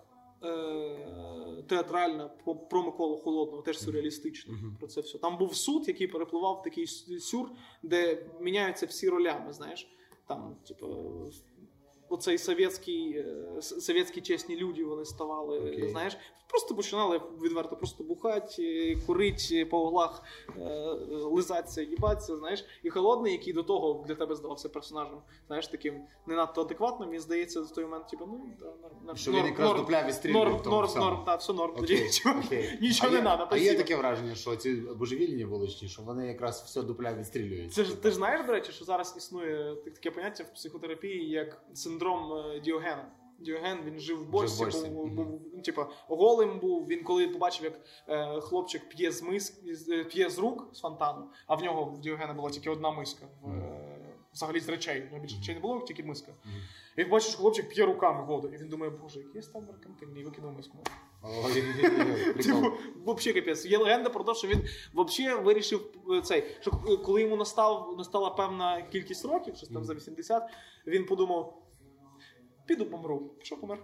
е, 0.44 1.64
Театральна 1.68 2.28
про 2.70 2.84
Миколу 2.84 3.18
Холодного, 3.18 3.62
теж 3.62 3.80
сюрреалістична. 3.80 4.54
Про 4.80 4.88
це 4.88 5.02
все. 5.02 5.18
Там 5.18 5.38
був 5.38 5.56
суд, 5.56 5.88
який 5.88 6.08
перепливав 6.08 6.60
в 6.60 6.62
такий 6.64 6.88
сюр, 7.20 7.52
де 7.84 8.26
міняються 8.40 8.86
всі 8.86 9.10
ролями. 9.10 9.54
Знаєш, 9.54 9.88
там, 10.28 10.56
типу, 10.68 10.88
оцей 12.10 12.38
совєтський, 12.38 13.18
е, 13.18 13.62
совєтські 13.62 14.22
чесні 14.22 14.56
люди 14.56 14.84
вони 14.84 15.06
ставали, 15.06 15.60
Окей. 15.60 15.90
знаєш, 15.90 16.18
просто 16.50 16.76
починали 16.76 17.22
відверто 17.42 17.76
просто 17.76 18.04
бухати, 18.04 18.98
курити 19.08 19.66
по 19.66 19.80
углах, 19.80 20.24
е, 20.58 20.62
лизатися, 21.10 21.82
їбатися, 21.82 22.38
знаєш. 22.38 22.66
І 22.84 22.90
холодний, 22.90 23.32
який 23.32 23.54
до 23.54 23.64
того 23.64 24.06
для 24.08 24.16
тебе 24.16 24.36
здавався 24.36 24.70
персонажем, 24.70 25.18
знаєш, 25.48 25.68
таким 25.68 26.02
не 26.28 26.36
надто 26.36 26.62
адекватним, 26.62 27.10
мені 27.10 27.20
здається, 27.20 27.62
в 27.62 27.72
той 27.72 27.84
момент, 27.84 28.08
типу, 28.08 28.26
ну, 28.28 28.50
да, 28.60 28.66
норм, 28.66 28.96
норм, 29.06 29.18
він 29.28 29.46
якраз 29.46 29.68
норм, 29.68 29.80
дупля 29.82 30.02
норм, 30.26 30.62
норм, 30.66 30.90
норм, 30.96 31.18
так, 31.26 31.40
все 31.40 31.54
норм, 31.54 31.72
Окей, 31.72 31.82
тоді 31.82 31.96
нічого, 32.82 33.10
а 33.10 33.16
не 33.16 33.22
треба. 33.22 33.48
А 33.52 33.58
є 33.58 33.74
таке 33.74 33.96
враження, 33.96 34.36
що 34.36 34.56
ці 34.56 34.74
божевільні 34.74 35.46
вуличні, 35.46 35.88
що 35.88 36.02
вони 36.02 36.28
якраз 36.28 36.64
все 36.66 36.82
дупля 36.82 37.14
відстрілюють. 37.14 37.74
Це 37.74 37.84
ж 37.84 37.96
ти 38.02 38.10
ж 38.10 38.16
знаєш, 38.16 38.46
до 38.46 38.52
речі, 38.52 38.72
що 38.72 38.86
зараз 38.86 39.14
існує 39.18 39.76
таке 39.76 40.12
поняття 40.12 40.44
в 40.44 40.54
психотерапії, 40.54 41.30
як 41.30 41.62
синдром 41.74 41.99
е, 42.08 42.60
Діогена. 42.60 43.12
Діоген 43.40 43.80
він 43.86 44.00
жив 44.00 44.24
в 44.24 44.30
бочці, 44.30 44.64
в 44.64 44.66
бочці, 44.66 44.90
був, 44.90 45.12
був 45.12 45.42
ну, 45.54 45.62
типа 45.62 45.90
голим 46.08 46.60
був. 46.60 46.88
Він 46.88 47.04
коли 47.04 47.28
побачив, 47.28 47.64
як 47.64 47.80
е, 48.08 48.42
хлопчик 48.42 48.90
п'є 48.90 49.12
з 49.12 49.24
мис, 49.24 49.62
е, 49.90 50.04
п'є 50.04 50.30
з 50.30 50.40
рук 50.40 50.70
з 50.74 50.80
фонтану, 50.80 51.26
а 51.48 51.56
в 51.56 51.64
нього 51.64 51.86
в 51.86 52.00
Діогена 52.00 52.34
була 52.34 52.50
тільки 52.50 52.70
одна 52.70 52.92
миска. 52.92 53.26
Е, 53.46 53.90
взагалі 54.34 54.60
з 54.60 54.70
речей. 54.70 55.02
У 55.02 55.06
нього 55.06 55.20
більше 55.20 55.36
речей 55.38 55.56
не 55.56 55.62
було, 55.62 55.82
тільки 55.82 56.04
миска. 56.04 56.32
Мгм. 56.46 56.56
І 56.98 57.04
він 57.04 57.10
бачить, 57.10 57.30
що 57.30 57.40
хлопчик 57.40 57.70
п'є 57.70 57.86
руками 57.86 58.26
воду. 58.26 58.48
І 58.48 58.58
він 58.58 58.70
думає, 58.70 58.92
боже, 59.02 59.20
який 59.20 59.36
я 59.36 59.42
став 59.42 59.64
меркантильний, 59.64 60.22
і 60.22 60.26
викинув 60.26 60.52
миску. 60.52 60.78
Типу, 62.44 62.74
взагалі 63.06 63.42
капець. 63.42 63.66
Є 63.66 63.78
легенда 63.78 64.10
про 64.10 64.24
те, 64.24 64.34
що 64.34 64.48
він 64.48 64.64
взагалі 64.94 65.44
вирішив 65.44 65.82
цей, 66.24 66.44
що 66.62 66.72
коли 67.06 67.22
йому 67.22 67.36
настав, 67.36 67.96
настала 67.98 68.30
певна 68.30 68.82
кількість 68.82 69.26
років, 69.26 69.56
щось 69.56 69.70
там 69.70 69.84
за 69.84 69.94
80, 69.94 70.44
він 70.88 71.06
подумав: 71.06 71.69
піду 72.70 72.86
помру. 72.86 73.20
Пішов 73.40 73.62
помер. 73.62 73.80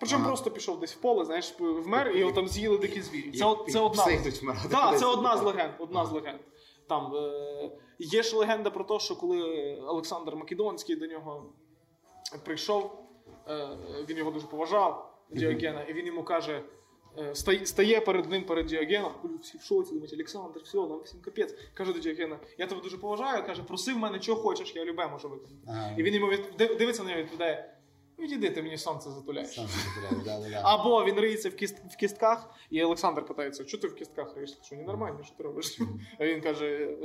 Причому 0.00 0.20
Ага. 0.20 0.28
просто 0.30 0.50
пішов 0.50 0.80
десь 0.80 0.94
в 0.94 1.00
поле, 1.00 1.24
знаєш, 1.24 1.54
вмер, 1.58 2.10
і 2.10 2.18
його 2.18 2.32
там 2.32 2.48
з'їли 2.48 2.78
дикі 2.78 3.00
звірі. 3.00 3.32
Це, 3.32 3.44
от- 3.44 3.68
це 3.70 3.80
одна. 3.80 4.02
пси 4.02 4.14
йдуть 4.14 4.42
вмирати 4.42 4.68
Так, 4.68 4.98
це 4.98 5.06
одна 5.06 5.36
з 5.36 5.42
легенд. 5.42 5.72
Одна 5.78 6.06
з 6.06 6.12
легенд. 6.12 6.40
Там 6.88 7.14
е, 7.16 7.70
є 7.98 8.22
ж 8.22 8.36
легенда 8.36 8.70
про 8.70 8.84
те, 8.84 8.98
що 8.98 9.16
коли 9.16 9.40
Олександр 9.76 10.36
Македонський 10.36 10.96
до 10.96 11.06
нього 11.06 11.52
прийшов, 12.44 12.92
е, 13.48 13.68
він 14.08 14.16
його 14.16 14.30
дуже 14.30 14.46
поважав, 14.46 15.14
Діогена, 15.30 15.82
і 15.82 15.92
він 15.92 16.06
йому 16.06 16.24
каже. 16.24 16.62
е, 17.18 17.34
стає- 17.34 17.66
Стає 17.66 18.00
перед 18.00 18.30
ним 18.30 18.44
перед 18.44 18.66
Діогеном, 18.66 19.12
Блю, 19.24 19.36
всі 19.42 19.58
в 19.58 19.60
шоці, 19.62 19.92
думають, 19.92 20.12
Олександр, 20.12 20.60
все, 20.64 20.78
нам 20.78 21.00
всім 21.04 21.20
капець. 21.20 21.54
Каже 21.74 21.92
до 21.92 21.98
Діогена, 21.98 22.38
я 22.58 22.66
тебе 22.66 22.80
дуже 22.80 22.98
поважаю, 22.98 23.46
каже, 23.46 23.62
проси 23.62 23.92
в 23.92 23.98
мене, 23.98 24.18
чого 24.18 24.42
хочеш, 24.42 24.76
я 24.76 24.84
любе 24.84 25.06
можу 25.08 25.28
виконати. 25.28 25.54
Ага. 25.68 25.90
І 25.98 26.02
він 26.02 26.14
йому 26.14 26.26
від... 26.26 26.40
див- 26.58 26.76
дивиться 26.78 27.02
на 27.02 27.08
нього 27.08 27.20
і 27.20 27.22
відповідає: 27.22 27.74
відійди, 28.18 28.50
ти 28.50 28.62
мені 28.62 28.78
сонце 28.78 29.10
затуляєш. 29.10 29.54
Сам 29.54 29.66
собі, 29.68 30.06
да, 30.24 30.38
да, 30.40 30.48
да. 30.50 30.60
Або 30.64 31.04
він 31.04 31.14
риється 31.20 31.48
в, 31.48 31.54
кіст... 31.54 31.76
в 31.92 31.96
кістках, 31.96 32.50
і 32.70 32.82
Олександр 32.82 33.26
питається, 33.26 33.64
що 33.66 33.78
ти 33.78 33.88
в 33.88 33.94
кістках 33.94 34.34
риєшся? 34.36 34.58
Що 34.62 34.76
ненормально, 34.76 35.20
що 35.24 35.34
ти 35.36 35.42
робиш? 35.42 35.78
А 36.18 36.26
він 36.26 36.40
каже, 36.40 36.66
е, 36.66 36.96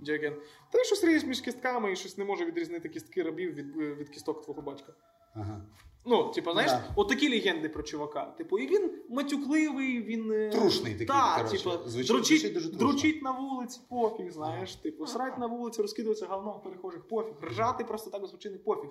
Діоген, 0.00 0.34
та 0.72 0.78
я 0.78 0.84
щось 0.84 1.04
риєш 1.04 1.24
між 1.24 1.40
кістками 1.40 1.92
і 1.92 1.96
щось 1.96 2.18
не 2.18 2.24
може 2.24 2.44
відрізнити 2.44 2.88
кістки 2.88 3.22
рабів 3.22 3.54
від, 3.54 3.76
е, 3.76 3.94
від 3.94 4.08
кісток 4.08 4.42
твого 4.44 4.62
батька. 4.62 4.92
Ага. 5.34 5.60
Ну, 6.08 6.30
типу, 6.30 6.52
знаєш, 6.52 6.70
Да. 6.70 6.92
от 6.96 7.08
такі 7.08 7.30
легенди 7.30 7.68
про 7.68 7.82
чувака. 7.82 8.24
Типу, 8.24 8.58
і 8.58 8.66
він 8.66 9.02
матюкливий, 9.08 10.02
він. 10.02 10.32
е, 10.32 10.50
Трушний 10.50 10.92
такий, 10.92 11.06
Так, 11.06 11.36
коротше. 11.36 11.56
типу, 11.58 11.70
Звучить- 11.70 11.88
звучить 11.88 12.08
дручить, 12.16 12.54
дуже 12.54 12.70
дручить 12.70 13.22
на 13.22 13.30
вулиці, 13.30 13.80
пофіг, 13.88 14.30
знаєш, 14.32 14.74
типу, 14.76 15.06
срать 15.06 15.38
на 15.38 15.46
вулиці, 15.46 15.82
розкидуватися 15.82 16.26
говном 16.26 16.60
перехожих, 16.64 17.08
пофіг, 17.08 17.34
ржати 17.42 17.84
просто 17.84 18.10
так 18.10 18.26
з 18.26 18.44
не 18.50 18.58
пофіг. 18.58 18.90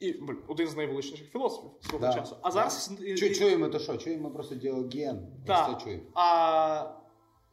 І 0.00 0.12
блін, 0.12 0.38
один 0.48 0.68
з 0.68 0.76
найвеличніших 0.76 1.30
філософів 1.30 1.70
свого 1.80 2.06
Да. 2.06 2.14
часу. 2.14 2.36
А 2.42 2.50
зараз 2.50 2.90
і- 3.00 3.14
Чу- 3.14 3.34
Чуємо 3.38 3.68
то 3.68 3.78
що? 3.78 3.96
Чуємо 3.96 4.30
просто 4.30 4.54
діоген. 4.54 5.26
Так. 5.46 5.66
Просто 5.66 5.84
чуємо. 5.84 6.02
А 6.14 6.94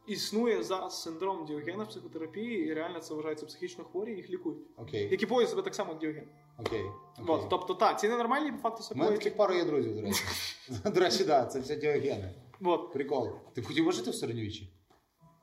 існує 0.08 0.64
зараз 0.64 1.02
синдром 1.02 1.46
Діогена 1.46 1.84
в 1.84 1.88
психотерапії, 1.90 2.68
і 2.68 2.74
реально 2.74 3.00
це 3.00 3.14
вважається 3.14 3.46
психічно 3.46 3.84
хворі, 3.84 4.16
їх 4.16 4.30
лікують. 4.30 4.60
Окей. 4.78 5.08
Які 5.12 5.26
поводять 5.26 5.50
себе 5.50 5.62
так 5.62 5.76
само, 5.76 5.92
як 5.92 6.00
Діоген. 6.00 6.28
Окей. 6.60 6.82
От, 7.28 7.50
тобто, 7.50 7.74
так, 7.74 8.00
ці 8.00 8.08
ненормальні 8.10 8.52
по 8.52 8.58
факту 8.58 8.84
У 8.96 8.98
мене 8.98 9.18
таких 9.18 9.38
пару 9.38 9.54
є 9.54 9.64
друзів, 9.64 9.96
до 9.96 10.02
речі. 10.02 10.24
До 10.94 11.00
речі, 11.00 11.24
так, 11.26 11.52
це 11.52 11.60
все 11.60 11.76
діогени. 11.76 12.34
От. 12.62 12.94
Прикол. 12.94 13.30
Ти 13.54 13.62
б 13.62 13.66
хотів 13.68 13.92
жити 13.92 14.12
в 14.12 14.16
середньовіччі? 14.16 14.70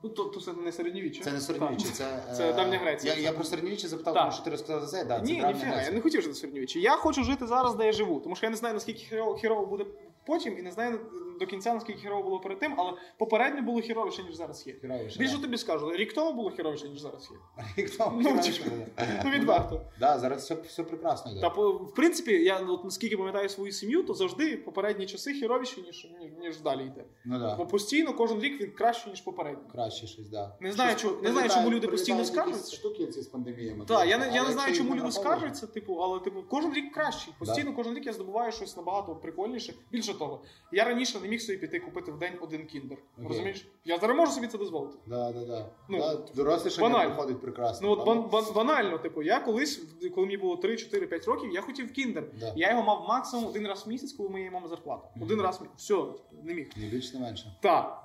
Ну, 0.03 0.09
то, 0.09 0.23
то 0.23 0.39
це 0.39 0.53
не 0.53 0.71
середньовіччя. 0.71 1.23
Це 1.23 1.31
не 1.31 1.41
середньовіччя, 1.41 1.89
це. 1.93 2.23
Це 2.37 2.49
е, 2.49 2.53
давня 2.53 2.77
Греція. 2.77 3.13
Я, 3.13 3.21
я 3.21 3.31
про 3.31 3.43
середньовіччя 3.43 3.87
запитав, 3.87 4.15
тому 4.15 4.31
що 4.31 4.43
ти 4.43 4.49
розказав 4.49 4.81
за 4.81 4.87
це. 4.87 5.05
Да, 5.05 5.19
це 5.19 5.25
Ні, 5.25 5.41
давня 5.41 5.53
ніфіга, 5.53 5.81
я 5.81 5.91
не 5.91 6.01
хотів 6.01 6.21
жити 6.21 6.33
в 6.33 6.37
середньовіччі. 6.37 6.81
Я 6.81 6.95
хочу 6.95 7.23
жити 7.23 7.47
зараз, 7.47 7.75
де 7.75 7.85
я 7.85 7.91
живу. 7.91 8.19
Тому 8.19 8.35
що 8.35 8.45
я 8.45 8.49
не 8.49 8.55
знаю, 8.55 8.73
наскільки 8.73 8.99
хірово 9.41 9.65
буде 9.65 9.85
потім, 10.25 10.57
і 10.59 10.61
не 10.61 10.71
знаю 10.71 10.99
до 11.39 11.45
кінця, 11.45 11.73
наскільки 11.73 11.99
хірово 11.99 12.23
було 12.23 12.39
перед 12.39 12.59
тим, 12.59 12.73
але 12.77 12.91
попередньо 13.17 13.61
було 13.61 13.81
хіровіше, 13.81 14.23
ніж 14.23 14.35
зараз 14.35 14.67
є. 14.67 14.73
Хіровіше, 14.81 15.19
Більше 15.19 15.35
да. 15.35 15.41
тобі 15.41 15.57
скажу, 15.57 15.91
рік 15.95 16.13
тому 16.13 16.33
було 16.33 16.49
хіровіше, 16.49 16.89
ніж 16.89 16.99
зараз 16.99 17.29
є. 17.31 17.37
Рік 17.83 17.97
тому 17.97 18.21
Ну, 18.21 18.29
хіровіше 18.29 18.63
типу, 18.63 18.75
було. 18.75 18.85
ну, 19.25 19.31
відверто. 19.31 19.81
Да, 19.99 20.19
зараз 20.19 20.43
все, 20.43 20.55
все 20.55 20.83
прекрасно 20.83 21.31
йде. 21.31 21.41
Та 21.41 21.49
по- 21.49 21.71
в 21.71 21.93
принципі, 21.93 22.31
я 22.31 22.57
от, 22.59 22.83
наскільки 22.83 23.17
пам'ятаю 23.17 23.49
свою 23.49 23.71
сім'ю, 23.71 24.03
то 24.03 24.13
завжди 24.13 24.57
попередні 24.57 25.05
часи 25.05 25.33
хіровіші, 25.33 25.81
ніж, 25.81 26.07
ніж, 26.21 26.31
ніж 26.39 26.59
далі 26.61 26.83
йде. 26.85 27.03
Ну 27.25 27.55
Бо 27.57 27.65
постійно 27.65 28.13
кожен 28.13 28.39
рік 28.39 28.61
він 28.61 28.71
краще, 28.71 29.09
ніж 29.09 29.21
попередній. 29.21 29.69
Краще 29.71 30.07
щось, 30.07 30.29
да. 30.29 30.55
Не 30.59 30.71
знаю, 30.71 30.95
чому- 30.95 31.21
не 31.21 31.31
знаю, 31.31 31.49
чому 31.49 31.69
люди 31.71 31.87
постійно 31.87 32.25
скаржаться. 32.25 32.75
штуки 32.75 33.07
ці 33.07 33.21
з 33.21 33.27
пандеміями. 33.27 33.85
Так, 33.85 34.07
я 34.09 34.17
не, 34.17 34.31
я 34.35 34.43
не 34.43 34.51
знаю, 34.51 34.73
чому 34.75 34.95
люди 34.95 35.11
скаржаться, 35.11 35.67
типу, 35.67 35.93
але 35.95 36.19
типу, 36.19 36.43
кожен 36.49 36.73
рік 36.73 36.93
кращий. 36.93 37.33
Постійно 37.39 37.73
кожен 37.73 37.95
рік 37.95 38.05
я 38.05 38.13
здобуваю 38.13 38.51
щось 38.51 38.77
набагато 38.77 39.15
прикольніше. 39.15 39.73
Більше 39.91 40.13
того, 40.13 40.41
я 40.71 40.83
раніше 40.83 41.19
не 41.23 41.29
міг 41.29 41.41
собі 41.41 41.57
піти 41.57 41.79
купити 41.79 42.11
в 42.11 42.19
день 42.19 42.33
один 42.41 42.65
кіндер. 42.65 42.97
Окей. 43.17 43.27
Розумієш? 43.27 43.67
Я 43.85 43.97
зараз 43.99 44.17
можу 44.17 44.31
собі 44.31 44.47
це 44.47 44.57
дозволити. 44.57 44.97
Да, 45.07 45.31
да, 45.31 45.45
да. 45.45 45.65
Ну, 45.89 45.97
да 45.97 46.15
доросліше 46.35 46.81
не 46.89 46.89
проходить 47.05 47.41
прекрасно. 47.41 47.87
Ну 47.87 47.93
от 47.93 48.07
бан- 48.07 48.29
бан- 48.29 48.53
банально, 48.55 48.97
типу, 48.97 49.23
я 49.23 49.39
колись, 49.39 49.81
коли 50.15 50.25
мені 50.27 50.37
було 50.37 50.55
3, 50.57 50.77
4, 50.77 51.07
5 51.07 51.25
років, 51.25 51.51
я 51.53 51.61
хотів 51.61 51.93
кіндер. 51.93 52.23
Да. 52.39 52.53
Я 52.55 52.69
його 52.71 52.83
мав 52.83 53.05
максимум 53.07 53.45
один 53.45 53.67
раз 53.67 53.85
в 53.85 53.89
місяць, 53.89 54.13
коли 54.13 54.29
моєї 54.29 54.49
мами 54.51 54.67
зарплата. 54.67 55.09
Один 55.21 55.41
раз 55.41 55.59
в 55.59 55.61
місяць. 55.61 55.77
Все, 55.77 56.05
не 56.43 56.53
міг. 56.53 56.69
Ні 56.77 56.85
більше, 56.85 57.13
не 57.13 57.19
менше. 57.25 57.57
Так. 57.61 57.99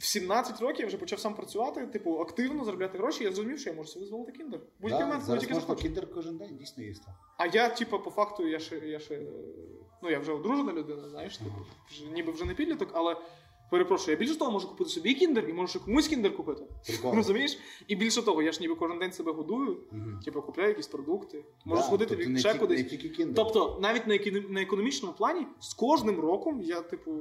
В 0.00 0.04
17 0.04 0.60
років 0.60 0.80
я 0.80 0.86
вже 0.86 0.96
почав 0.96 1.20
сам 1.20 1.34
працювати, 1.34 1.86
типу, 1.86 2.20
активно 2.20 2.64
заробляти 2.64 2.98
гроші. 2.98 3.24
Я 3.24 3.32
зрозумів, 3.32 3.58
що 3.58 3.70
я 3.70 3.76
можу 3.76 3.88
собі 3.88 4.04
дозволити 4.04 4.32
кіндер. 4.32 4.60
Будь-який 4.80 5.06
момент, 5.06 5.28
можна 5.28 5.54
захочу. 5.54 5.82
кіндер 5.82 6.14
кожен 6.14 6.38
день 6.38 6.56
дійсно 6.56 6.82
є. 6.82 6.94
А 7.36 7.46
я, 7.46 7.68
типу, 7.68 7.98
по 7.98 8.10
факту, 8.10 8.48
я 8.48 8.58
ще, 8.58 8.76
я 8.78 8.98
ще. 8.98 9.20
Ну, 10.02 10.10
я 10.10 10.18
вже 10.18 10.32
одружена 10.32 10.72
людина, 10.72 11.08
знаєш, 11.08 11.36
типу, 11.36 11.50
вже, 11.88 12.04
ніби 12.04 12.32
вже 12.32 12.44
не 12.44 12.54
підліток, 12.54 12.88
але 12.92 13.16
перепрошую, 13.70 14.10
я 14.16 14.18
більше 14.20 14.38
того 14.38 14.50
можу 14.50 14.68
купити 14.68 14.90
собі 14.90 15.14
кіндер 15.14 15.48
і 15.48 15.52
можу 15.52 15.84
комусь 15.84 16.08
кіндер 16.08 16.36
купити. 16.36 16.62
Прикольно. 16.86 17.14
Розумієш? 17.16 17.58
І 17.88 17.96
більше 17.96 18.22
того, 18.22 18.42
я 18.42 18.52
ж 18.52 18.60
ніби 18.60 18.74
кожен 18.74 18.98
день 18.98 19.12
себе 19.12 19.32
годую, 19.32 19.76
Мгм. 19.92 20.20
типу, 20.24 20.42
купляю 20.42 20.68
якісь 20.68 20.86
продукти, 20.86 21.44
можу 21.64 21.80
Да, 21.80 21.86
сходити 21.86 22.16
тобто 22.16 22.38
ще 22.38 22.54
кудись. 22.54 22.94
Тобто, 23.36 23.78
навіть 23.82 24.06
на, 24.06 24.14
екі- 24.14 24.50
на 24.50 24.62
економічному 24.62 25.14
плані 25.14 25.46
з 25.60 25.74
кожним 25.74 26.20
роком 26.20 26.62
я, 26.62 26.80
типу, 26.80 27.12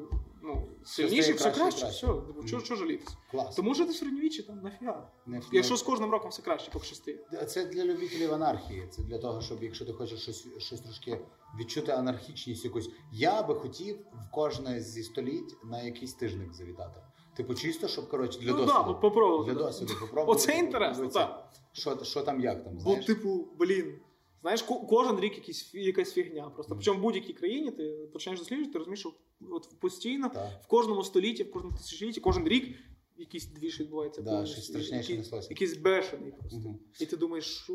ну, 0.44 0.68
сильніший, 0.84 1.34
все 1.34 1.52
краще 1.52 1.82
краще, 1.82 1.86
все. 1.88 2.08
Типу, 2.08 2.48
що, 2.48 2.60
що 2.60 2.76
жалітись? 2.76 3.18
Клас. 3.32 3.56
Тому 3.56 3.74
жити 3.74 3.92
в 3.92 3.96
середньовіччі 3.96 4.44
там 4.44 4.60
нафіга. 4.64 5.08
Не- 5.26 5.42
Якщо 5.52 5.76
з 5.78 5.82
кожним 5.82 6.12
роком 6.12 6.30
все 6.30 6.42
краще, 6.42 6.72
поки 6.74 6.86
шести. 6.86 7.20
Це 7.48 7.66
для 7.66 7.86
любителів 7.86 8.34
анархії. 8.34 8.88
Це 8.90 9.02
для 9.02 9.18
того, 9.18 9.42
щоб 9.42 9.64
якщо 9.64 9.86
ти 9.86 9.94
хочеш 9.94 10.20
щось, 10.22 10.48
щось 10.58 10.82
трошки 10.82 11.20
відчути 11.60 11.92
анархічність 11.92 12.66
якусь. 12.66 12.90
Я 13.12 13.44
би 13.44 13.56
хотів 13.56 13.96
в 13.98 14.32
кожне 14.32 14.82
зі 14.82 15.04
століть 15.04 15.56
на 15.64 15.82
якийсь 15.82 16.14
тижник 16.14 16.54
завітати. 16.54 17.02
Типу, 17.36 17.56
чисто, 17.56 17.88
щоб 17.88 18.10
коротше 18.10 18.40
для 18.40 18.52
Ну, 18.52 18.58
досвіду. 18.58 18.84
от 18.88 19.02
попробувати, 19.02 19.52
Для 19.52 19.60
досвіду 19.64 19.94
попробувати. 20.00 20.32
Оце 20.42 20.58
інтересно, 20.60 21.08
так. 21.08 21.50
Що, 21.72 22.04
що 22.04 22.22
там, 22.22 22.42
як 22.42 22.64
там, 22.64 22.74
Бо, 22.74 22.80
знаєш? 22.80 23.06
типу, 23.06 23.48
блін. 23.60 24.00
Знаєш, 24.42 24.62
кожен 24.90 25.20
рік 25.20 25.36
якийсь, 25.36 25.74
якась 25.74 26.14
фігня. 26.14 26.50
Просто 26.50 26.76
причому 26.76 27.00
в 27.00 27.02
будь-якій 27.02 27.34
країні 27.34 27.72
ти 27.72 27.84
починаєш 28.14 28.40
досліджувати, 28.40 28.72
ти 28.74 28.78
розумієш, 28.80 29.00
що 29.00 29.14
от 29.52 29.80
постійно 29.80 30.30
Так. 30.30 30.50
в 30.64 30.68
кожному 30.68 31.04
столітті, 31.04 31.44
в 31.44 31.52
кожному 31.52 31.78
тисячолітті, 31.78 32.20
кожен 32.20 32.48
рік 32.48 32.76
якийсь 33.18 33.46
двіж 33.46 33.80
відбувається. 33.80 34.22
Да, 34.22 34.46
щось 34.46 34.66
страшніше 34.66 35.18
неслося. 35.18 35.48
Якийсь 35.50 35.78
бешений 35.78 36.32
просто. 36.32 36.58
Мгм. 36.58 36.80
І 37.00 37.06
ти 37.06 37.18
думаєш, 37.18 37.46
що 37.46 37.74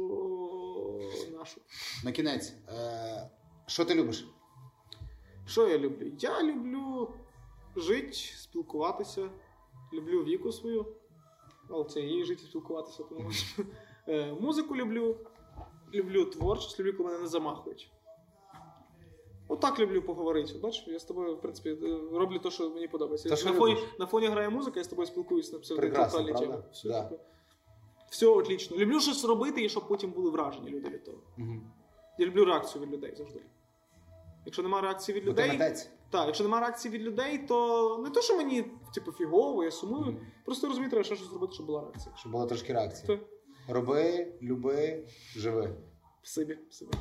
нашу. 1.32 1.60
На 2.05 2.12
кінець. 2.12 2.52
Е, 2.68 3.30
що 3.66 3.85
ти 3.85 3.95
любиш? 3.95 4.28
Що 5.47 5.69
я 5.69 5.78
люблю? 5.78 6.12
Я 6.19 6.43
люблю 6.43 7.15
жити, 7.77 8.12
спілкуватися, 8.12 9.31
люблю 9.93 10.24
віку 10.24 10.53
свою. 10.53 10.86
Але 11.70 11.85
це 11.85 12.01
її 12.01 12.24
жити 12.24 12.43
спілкуватися, 12.43 13.03
тому 13.03 13.31
що 13.31 13.62
Е, 14.09 14.32
музику 14.41 14.77
люблю, 14.77 15.16
люблю 15.95 16.24
творчість, 16.24 16.81
люблю, 16.81 16.97
коли 16.97 17.09
мене 17.09 17.20
не 17.20 17.27
замахують. 17.27 17.91
Отак 19.49 19.81
люблю 19.81 20.03
поговорити. 20.03 20.59
Бачиш, 20.59 20.85
я 20.86 20.99
з 20.99 21.05
тобою, 21.05 21.36
в 21.36 21.41
принципі, 21.41 21.70
е, 21.70 21.99
роблю 22.12 22.39
те, 22.39 22.51
що 22.51 22.70
мені 22.70 22.89
подобається. 22.89 23.28
Та 23.28 23.36
що 23.36 23.49
на, 23.51 23.55
фоні, 23.55 23.77
на 23.99 24.07
фоні 24.07 24.27
грає 24.27 24.49
музика, 24.51 24.81
я 24.81 24.85
з 24.85 24.89
тобою 24.89 25.07
спілкуюся 25.07 25.53
на 25.53 25.59
псевдоінтелектуальні 25.59 26.32
теми. 26.32 26.62
Все, 26.73 26.89
Да. 26.89 27.03
типу, 27.03 27.23
все 28.11 28.27
отлично. 28.27 28.77
Люблю 28.77 29.01
щось 29.01 29.24
робити 29.24 29.65
і 29.65 29.69
щоб 29.69 29.89
потім 29.89 30.11
були 30.11 30.31
вражені 30.31 30.70
люди 30.70 30.91
від 30.91 31.05
того. 31.05 31.19
Угу. 31.39 31.61
Я 32.19 32.27
люблю 32.27 32.45
реакцію 32.45 32.85
від 32.85 32.93
людей 32.93 33.15
завжди. 33.16 33.41
Якщо 34.47 34.62
немає 34.62 34.83
реакції 34.83 35.21
від 35.21 35.25
людей, 35.25 35.59
так, 36.11 36.27
якщо 36.27 36.45
немає 36.45 36.61
реакції 36.61 36.95
від 36.95 37.03
людей, 37.03 37.39
то 37.39 37.99
не 38.05 38.11
то, 38.11 38.21
що 38.21 38.37
мені 38.37 38.65
типу 38.95 39.12
фігово, 39.12 39.65
я 39.65 39.71
сумую. 39.71 40.16
Просто 40.45 40.66
розумію, 40.66 40.91
треба 40.91 41.05
ще 41.05 41.16
щось 41.16 41.29
зробити, 41.29 41.53
щоб 41.53 41.66
була 41.66 41.81
реакція. 41.81 42.15
Щоб 42.16 42.33
було 42.33 42.47
трошки 42.47 42.73
реакції. 42.73 43.07
То, 43.07 43.19
Роби, 43.69 44.33
люби, 44.43 45.05
живи. 45.37 45.75
Спасибі, 46.23 46.59
спасибі, 46.71 46.93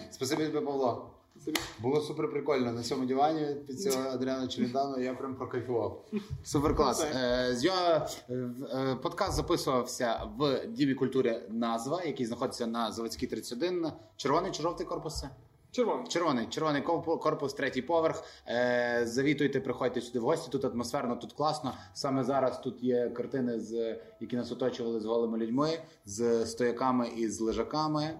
Спасибі 0.10 0.46
тобі, 0.46 0.66
Павло. 0.66 1.10
спасибі. 1.36 1.58
Було 1.78 2.00
супер 2.00 2.30
прикольно 2.30 2.72
на 2.72 2.82
цьому 2.82 3.06
дивані 3.06 3.56
під 3.66 3.80
цього 3.80 4.08
Адріана 4.08 4.48
Челентано. 4.48 4.98
Я 5.00 5.14
прям 5.14 5.34
прокайфував. 5.34 6.04
Супер 6.44 6.76
клас. 6.76 7.04
Е, 7.14 7.56
його, 7.60 8.06
е, 8.28 8.34
е, 8.74 8.96
подкаст 9.02 9.32
записувався 9.32 10.22
в 10.38 10.66
Дімі 10.66 10.94
культури 10.94 11.46
назва, 11.48 12.02
який 12.02 12.26
знаходиться 12.26 12.66
на 12.66 12.92
Заводській 12.92 13.26
31. 13.26 13.92
Червоний 14.16 14.52
чи 14.52 14.62
жовтий 14.62 14.86
корпус? 14.86 15.24
Червоний. 15.72 16.06
Червоний, 16.08 16.46
червоний 16.46 16.82
корпу- 16.82 17.18
корпус, 17.18 17.54
третій 17.54 17.82
поверх. 17.82 18.24
Е, 18.48 19.02
завітуйте, 19.04 19.60
приходьте 19.60 20.00
сюди 20.00 20.18
в 20.18 20.22
гості. 20.22 20.48
Тут 20.50 20.64
атмосферно, 20.64 21.16
тут 21.16 21.32
класно. 21.32 21.74
Саме 21.94 22.24
зараз 22.24 22.60
тут 22.60 22.82
є 22.82 23.08
картини, 23.10 23.60
з, 23.60 23.96
які 24.20 24.36
нас 24.36 24.52
оточували 24.52 25.00
з 25.00 25.04
голими 25.04 25.38
людьми, 25.38 25.78
з 26.04 26.46
стояками 26.46 27.08
і 27.16 27.28
з 27.28 27.40
лежаками. 27.40 28.18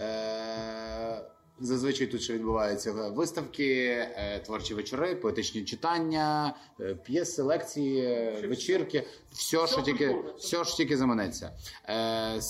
Е, 0.00 1.24
зазвичай 1.60 2.06
тут 2.06 2.22
ще 2.22 2.32
відбуваються 2.32 2.92
виставки, 2.92 3.86
е, 4.16 4.40
творчі 4.44 4.74
вечори, 4.74 5.14
поетичні 5.14 5.64
читання, 5.64 6.54
е, 6.80 6.94
п'єси, 6.94 7.42
лекції, 7.42 8.30
вечірки. 8.48 9.06
Все, 9.32 9.66
що 9.66 9.82
тільки, 9.82 10.16
все, 10.38 10.64
що 10.64 10.76
тільки 10.76 10.96
заманеться. 10.96 11.50
Е, 11.88 12.40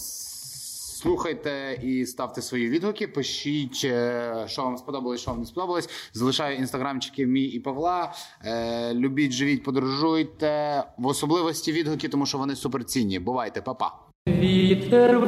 Слухайте 1.04 1.80
і 1.82 2.06
ставте 2.06 2.42
свої 2.42 2.68
відгуки. 2.68 3.08
Пишіть, 3.08 3.80
е, 3.84 4.44
що 4.46 4.62
вам 4.62 4.76
сподобалось, 4.76 5.20
що 5.20 5.30
вам 5.30 5.40
не 5.40 5.46
сподобалось. 5.46 5.88
Залишаю 6.12 6.56
інстаграмчики 6.56 7.26
мій 7.26 7.44
і 7.44 7.60
Павла. 7.60 8.12
Е, 8.44 8.94
любіть, 8.94 9.32
живіть, 9.32 9.62
подорожуйте. 9.62 10.84
В 10.98 11.06
особливості 11.06 11.72
відгуки, 11.72 12.08
тому 12.08 12.26
що 12.26 12.38
вони 12.38 12.56
суперцінні. 12.56 13.18
Бувайте, 13.18 13.62
па-па. 13.62 13.92
Вітер. 14.28 15.20